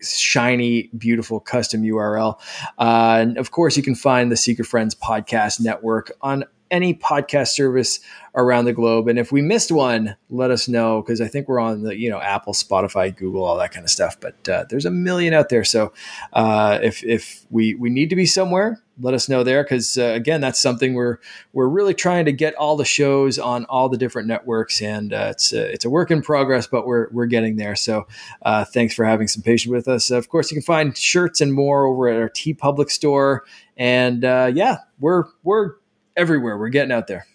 shiny, 0.01 0.89
beautiful 0.97 1.41
custom 1.41 1.83
URL. 1.83 2.41
Uh, 2.79 3.19
and 3.21 3.37
of 3.37 3.51
course, 3.51 3.77
you 3.77 3.83
can 3.83 3.95
find 3.95 4.33
the 4.33 4.37
Secret 4.37 4.65
Friends 4.65 4.95
Podcast 4.95 5.61
Network 5.61 6.13
on 6.23 6.45
any 6.71 6.95
podcast 6.95 7.49
service 7.49 8.01
around 8.35 8.67
the 8.67 8.73
globe. 8.73 9.09
And 9.09 9.19
if 9.19 9.33
we 9.33 9.43
missed 9.43 9.73
one, 9.73 10.17
let 10.31 10.51
us 10.51 10.69
know 10.69 11.03
because 11.03 11.21
I 11.21 11.29
think 11.29 11.49
we're 11.49 11.61
on 11.61 11.83
the 11.83 11.97
you 11.97 12.11
know 12.11 12.21
Apple, 12.21 12.53
Spotify, 12.53 13.15
Google, 13.15 13.45
all 13.45 13.57
that 13.59 13.73
kind 13.73 13.85
of 13.85 13.91
stuff. 13.91 14.19
But 14.21 14.49
uh, 14.49 14.65
there's 14.69 14.87
a 14.87 14.91
million 14.91 15.35
out 15.35 15.49
there. 15.49 15.65
So 15.65 15.93
uh, 16.33 16.79
if 16.83 17.05
if 17.05 17.45
we 17.51 17.75
we 17.75 17.91
need 17.91 18.11
to 18.11 18.17
be 18.17 18.27
somewhere, 18.27 18.83
let 19.01 19.15
us 19.15 19.29
know 19.29 19.43
there 19.45 19.63
because 19.63 19.97
uh, 19.97 20.13
again, 20.15 20.41
that's 20.41 20.61
something 20.61 20.95
we're 20.95 21.19
we're 21.53 21.69
really 21.69 21.95
trying 21.95 22.27
to 22.27 22.33
get 22.33 22.55
all 22.55 22.77
the 22.77 22.85
shows 22.85 23.39
on 23.39 23.65
all 23.67 23.89
the 23.89 23.99
different 23.99 24.29
networks, 24.29 24.83
and 24.83 25.13
uh, 25.13 25.29
it's 25.31 25.53
a, 25.53 25.73
it's 25.73 25.85
a 25.85 25.91
work 25.91 26.11
in 26.11 26.23
progress, 26.23 26.67
but 26.67 26.87
we're 26.87 27.09
we're 27.11 27.27
getting 27.27 27.57
there. 27.57 27.77
So 27.77 28.07
uh, 28.43 28.65
thanks 28.65 28.95
for 28.95 29.05
having 29.05 29.29
some 29.29 29.43
patience 29.43 29.71
with 29.71 29.89
us. 29.89 30.11
Of 30.11 30.29
course, 30.29 30.51
you 30.51 30.57
can 30.57 30.63
find 30.63 30.97
shirts 30.97 31.41
and 31.41 31.53
more 31.53 31.87
over 31.87 32.09
at 32.09 32.21
our 32.21 32.29
T 32.29 32.49
TeePublic 32.55 32.91
store. 32.91 33.45
And 33.77 34.25
uh, 34.25 34.51
yeah, 34.55 34.79
we're 34.99 35.25
we're 35.43 35.75
everywhere. 36.19 36.59
We're 36.59 36.69
getting 36.69 36.93
out 36.93 37.07
there. 37.07 37.27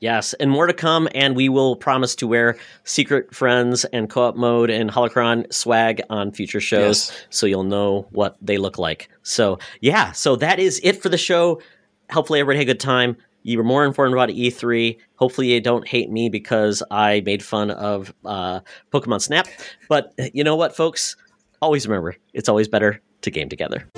Yes, 0.00 0.34
and 0.34 0.50
more 0.50 0.66
to 0.66 0.74
come, 0.74 1.08
and 1.14 1.34
we 1.34 1.48
will 1.48 1.76
promise 1.76 2.14
to 2.16 2.26
wear 2.26 2.58
Secret 2.82 3.34
Friends 3.34 3.84
and 3.86 4.10
Co-op 4.10 4.36
Mode 4.36 4.68
and 4.68 4.90
Holocron 4.90 5.50
swag 5.50 6.02
on 6.10 6.32
future 6.32 6.60
shows, 6.60 7.08
yes. 7.08 7.26
so 7.30 7.46
you'll 7.46 7.64
know 7.64 8.06
what 8.10 8.36
they 8.42 8.58
look 8.58 8.76
like. 8.76 9.08
So 9.22 9.58
yeah, 9.80 10.12
so 10.12 10.36
that 10.36 10.58
is 10.58 10.80
it 10.82 11.00
for 11.00 11.08
the 11.08 11.16
show. 11.16 11.62
Hopefully, 12.10 12.40
everybody 12.40 12.58
had 12.58 12.68
a 12.68 12.72
good 12.72 12.80
time. 12.80 13.16
You 13.44 13.56
were 13.56 13.64
more 13.64 13.86
informed 13.86 14.12
about 14.12 14.28
E3. 14.28 14.98
Hopefully, 15.16 15.54
you 15.54 15.60
don't 15.60 15.88
hate 15.88 16.10
me 16.10 16.28
because 16.28 16.82
I 16.90 17.22
made 17.24 17.42
fun 17.42 17.70
of 17.70 18.12
uh, 18.26 18.60
Pokemon 18.92 19.22
Snap. 19.22 19.46
But 19.88 20.12
you 20.34 20.44
know 20.44 20.56
what, 20.56 20.76
folks? 20.76 21.16
Always 21.62 21.86
remember, 21.86 22.16
it's 22.34 22.48
always 22.50 22.68
better 22.68 23.00
to 23.22 23.30
game 23.30 23.48
together. 23.48 23.88